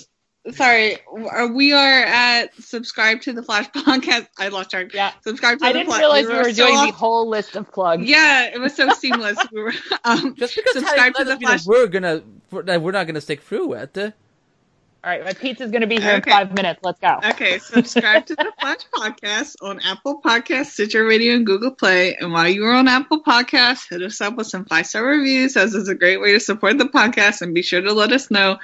sorry. 0.51 0.97
Uh, 1.07 1.47
We 1.53 1.73
are 1.73 2.03
at 2.03 2.53
subscribe 2.61 3.21
to 3.21 3.33
the 3.33 3.43
Flash 3.43 3.69
podcast. 3.71 4.27
I 4.37 4.49
lost 4.49 4.71
track. 4.71 4.93
Yeah. 4.93 5.11
Subscribe 5.23 5.59
to 5.59 5.65
I 5.65 5.69
the 5.71 5.79
didn't 5.79 5.87
Flash. 5.89 5.99
realize 5.99 6.27
we 6.27 6.33
were 6.35 6.43
so 6.53 6.67
doing 6.67 6.85
the 6.87 6.91
whole 6.91 7.27
list 7.29 7.55
of 7.55 7.71
plugs. 7.71 8.03
Yeah, 8.05 8.49
it 8.53 8.59
was 8.59 8.75
so 8.75 8.89
seamless. 8.93 9.37
we 9.51 9.61
were 9.61 9.73
um, 10.03 10.35
Just 10.35 10.55
because 10.55 10.73
subscribe 10.73 11.13
to 11.15 11.23
the 11.23 11.37
Flash. 11.39 11.65
we're 11.65 11.87
gonna 11.87 12.21
we're 12.51 12.91
not 12.91 13.07
gonna 13.07 13.21
stick 13.21 13.41
through 13.41 13.73
it. 13.73 14.13
All 15.05 15.09
right, 15.09 15.25
my 15.25 15.33
pizza's 15.33 15.69
gonna 15.69 15.85
be 15.85 15.99
here 15.99 16.13
Okay. 16.13 16.31
in 16.31 16.37
five 16.37 16.53
minutes. 16.53 16.79
Let's 16.81 16.99
go. 17.01 17.19
Okay, 17.31 17.59
subscribe 17.59 18.25
to 18.27 18.35
the 18.35 18.53
Flash 18.61 18.77
Podcast 18.93 19.55
on 19.61 19.81
Apple 19.81 20.21
Podcasts, 20.21 20.67
Stitcher 20.67 21.03
Radio, 21.05 21.33
and 21.35 21.45
Google 21.45 21.71
Play. 21.71 22.15
And 22.15 22.31
while 22.31 22.47
you 22.47 22.63
are 22.65 22.73
on 22.73 22.87
Apple 22.87 23.21
Podcasts, 23.21 23.89
hit 23.89 24.01
us 24.01 24.21
up 24.21 24.37
with 24.37 24.47
some 24.47 24.63
five 24.63 24.87
star 24.87 25.03
reviews, 25.05 25.57
as 25.57 25.75
it's 25.75 25.89
a 25.89 25.95
great 25.95 26.21
way 26.21 26.31
to 26.31 26.39
support 26.39 26.77
the 26.77 26.85
podcast. 26.85 27.41
And 27.41 27.53
be 27.53 27.61
sure 27.63 27.81
to 27.81 27.91
let 27.91 28.13
us 28.13 28.31
know 28.31 28.59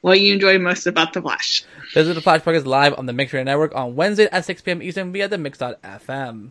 what 0.00 0.18
you 0.20 0.34
enjoy 0.34 0.58
most 0.58 0.88
about 0.88 1.12
the 1.12 1.22
Flash. 1.22 1.62
Visit 1.92 2.14
the 2.14 2.20
Flash 2.20 2.40
Podcast 2.40 2.66
live 2.66 2.98
on 2.98 3.06
the 3.06 3.12
Mixer 3.12 3.44
Network 3.44 3.72
on 3.76 3.94
Wednesday 3.94 4.28
at 4.32 4.44
6 4.44 4.62
p.m. 4.62 4.82
Eastern 4.82 5.12
via 5.12 5.28
the 5.28 5.38
Mix.fm. 5.38 6.50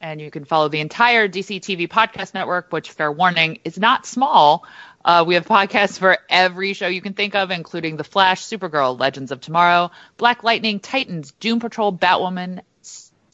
And 0.00 0.20
you 0.20 0.30
can 0.30 0.44
follow 0.44 0.68
the 0.68 0.80
entire 0.80 1.28
DC 1.28 1.60
TV 1.60 1.86
podcast 1.86 2.32
network, 2.32 2.72
which, 2.72 2.90
fair 2.90 3.12
warning, 3.12 3.58
is 3.64 3.78
not 3.78 4.06
small. 4.06 4.64
Uh, 5.04 5.24
we 5.26 5.34
have 5.34 5.46
podcasts 5.46 5.98
for 5.98 6.18
every 6.28 6.72
show 6.72 6.86
you 6.86 7.02
can 7.02 7.12
think 7.12 7.34
of, 7.34 7.50
including 7.50 7.96
The 7.96 8.04
Flash, 8.04 8.42
Supergirl, 8.42 8.98
Legends 8.98 9.30
of 9.30 9.40
Tomorrow, 9.40 9.90
Black 10.16 10.42
Lightning, 10.42 10.80
Titans, 10.80 11.32
Doom 11.32 11.60
Patrol, 11.60 11.92
Batwoman, 11.92 12.60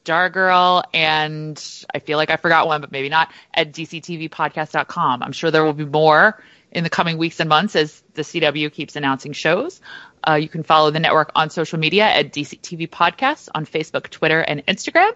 Stargirl, 0.06 0.84
and 0.94 1.62
I 1.92 1.98
feel 1.98 2.18
like 2.18 2.30
I 2.30 2.36
forgot 2.36 2.66
one, 2.66 2.80
but 2.80 2.92
maybe 2.92 3.08
not, 3.08 3.30
at 3.52 3.72
DCTVpodcast.com. 3.72 5.22
I'm 5.22 5.32
sure 5.32 5.50
there 5.50 5.64
will 5.64 5.72
be 5.72 5.84
more 5.84 6.42
in 6.70 6.84
the 6.84 6.90
coming 6.90 7.18
weeks 7.18 7.40
and 7.40 7.48
months 7.48 7.74
as 7.74 8.02
the 8.14 8.22
CW 8.22 8.72
keeps 8.72 8.96
announcing 8.96 9.32
shows. 9.32 9.80
Uh, 10.28 10.34
you 10.34 10.48
can 10.48 10.62
follow 10.62 10.90
the 10.90 11.00
network 11.00 11.32
on 11.34 11.50
social 11.50 11.78
media 11.78 12.04
at 12.04 12.32
DCTV 12.32 12.88
Podcasts 12.88 13.48
on 13.54 13.64
Facebook, 13.66 14.10
Twitter, 14.10 14.40
and 14.40 14.64
Instagram. 14.66 15.12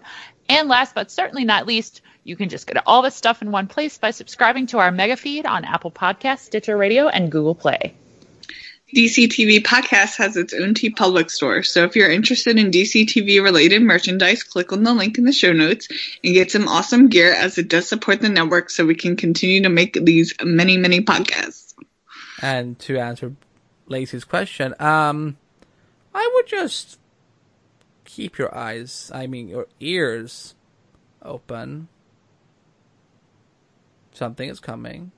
And 0.49 0.67
last 0.67 0.95
but 0.95 1.11
certainly 1.11 1.45
not 1.45 1.65
least, 1.65 2.01
you 2.23 2.35
can 2.35 2.49
just 2.49 2.67
get 2.67 2.85
all 2.85 3.01
this 3.01 3.15
stuff 3.15 3.41
in 3.41 3.51
one 3.51 3.67
place 3.67 3.97
by 3.97 4.11
subscribing 4.11 4.67
to 4.67 4.79
our 4.79 4.91
mega 4.91 5.15
feed 5.15 5.45
on 5.45 5.65
Apple 5.65 5.91
Podcasts, 5.91 6.39
Stitcher 6.39 6.77
Radio, 6.77 7.07
and 7.07 7.31
Google 7.31 7.55
Play. 7.55 7.95
DCTV 8.95 9.61
Podcast 9.61 10.17
has 10.17 10.35
its 10.35 10.53
own 10.53 10.73
TeePublic 10.73 11.31
store. 11.31 11.63
So 11.63 11.85
if 11.85 11.95
you're 11.95 12.11
interested 12.11 12.59
in 12.59 12.71
DCTV 12.71 13.41
related 13.41 13.81
merchandise, 13.81 14.43
click 14.43 14.73
on 14.73 14.83
the 14.83 14.93
link 14.93 15.17
in 15.17 15.23
the 15.23 15.31
show 15.31 15.53
notes 15.53 15.87
and 16.23 16.33
get 16.33 16.51
some 16.51 16.67
awesome 16.67 17.07
gear 17.07 17.33
as 17.33 17.57
it 17.57 17.69
does 17.69 17.87
support 17.87 18.21
the 18.21 18.29
network 18.29 18.69
so 18.69 18.85
we 18.85 18.95
can 18.95 19.15
continue 19.15 19.63
to 19.63 19.69
make 19.69 19.93
these 19.93 20.33
many, 20.43 20.75
many 20.77 21.01
podcasts. 21.01 21.73
And 22.41 22.77
to 22.79 22.97
answer 22.97 23.33
Lacy's 23.87 24.25
question, 24.25 24.75
um, 24.79 25.37
I 26.13 26.29
would 26.33 26.47
just 26.47 26.99
keep 28.11 28.37
your 28.37 28.53
eyes, 28.55 29.11
I 29.13 29.27
mean 29.27 29.47
your 29.47 29.67
ears, 29.79 30.55
open. 31.21 31.87
Something 34.11 34.49
is 34.49 34.59
coming. 34.59 35.11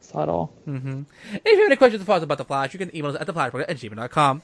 Subtle. 0.00 0.52
Mm-hmm. 0.66 1.02
If 1.34 1.44
you 1.44 1.58
have 1.58 1.66
any 1.66 1.76
questions 1.76 2.02
or 2.02 2.06
thoughts 2.06 2.24
about 2.24 2.38
The 2.38 2.44
Flash, 2.44 2.72
you 2.72 2.78
can 2.78 2.94
email 2.96 3.14
us 3.14 3.20
at 3.20 3.26
theflashpodcast 3.28 3.66
at 3.68 3.76
gmail.com. 3.76 4.42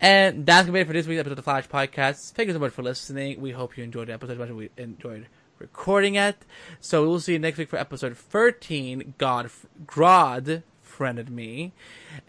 And 0.00 0.46
that's 0.46 0.66
going 0.66 0.72
to 0.72 0.72
be 0.72 0.80
it 0.80 0.86
for 0.86 0.92
this 0.92 1.06
week's 1.06 1.20
episode 1.20 1.32
of 1.32 1.36
The 1.36 1.42
Flash 1.42 1.68
Podcast. 1.68 2.32
Thank 2.32 2.46
you 2.46 2.52
so 2.52 2.60
much 2.60 2.72
for 2.72 2.82
listening. 2.82 3.40
We 3.40 3.50
hope 3.50 3.76
you 3.76 3.82
enjoyed 3.82 4.08
the 4.08 4.12
episode 4.12 4.34
as 4.34 4.38
much 4.38 4.50
as 4.50 4.54
we 4.54 4.70
enjoyed 4.76 5.26
recording 5.58 6.14
it. 6.14 6.36
So 6.80 7.02
we 7.02 7.08
will 7.08 7.20
see 7.20 7.32
you 7.32 7.38
next 7.40 7.58
week 7.58 7.68
for 7.68 7.78
episode 7.78 8.16
13, 8.16 9.14
God, 9.18 9.50
God 9.86 10.62
Friended 11.00 11.30
Me. 11.30 11.72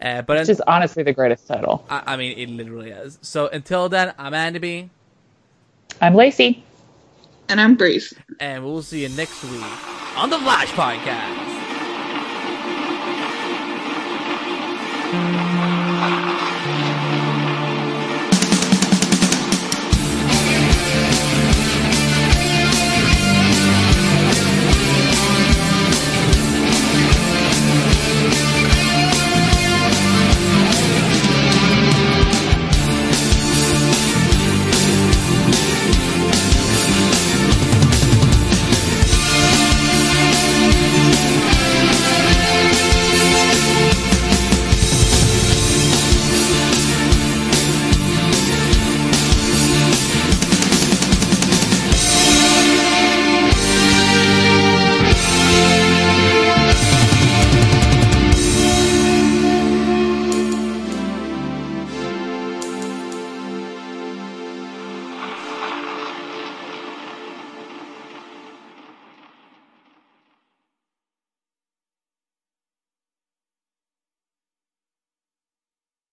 Uh, 0.00 0.22
but 0.22 0.38
Which 0.38 0.48
is 0.48 0.62
honestly 0.66 1.02
the 1.02 1.12
greatest 1.12 1.46
title. 1.46 1.84
I, 1.90 2.14
I 2.14 2.16
mean, 2.16 2.38
it 2.38 2.48
literally 2.48 2.88
is. 2.88 3.18
So 3.20 3.48
until 3.48 3.90
then, 3.90 4.14
I'm 4.16 4.32
Andy 4.32 4.58
B, 4.60 4.88
I'm 6.00 6.14
Lacy. 6.14 6.64
And 7.50 7.60
I'm 7.60 7.74
Breeze. 7.74 8.14
and 8.40 8.64
we'll 8.64 8.80
see 8.80 9.02
you 9.02 9.10
next 9.10 9.44
week 9.44 9.62
on 10.16 10.30
The 10.30 10.38
Flash 10.38 10.68
Podcast. 10.70 11.50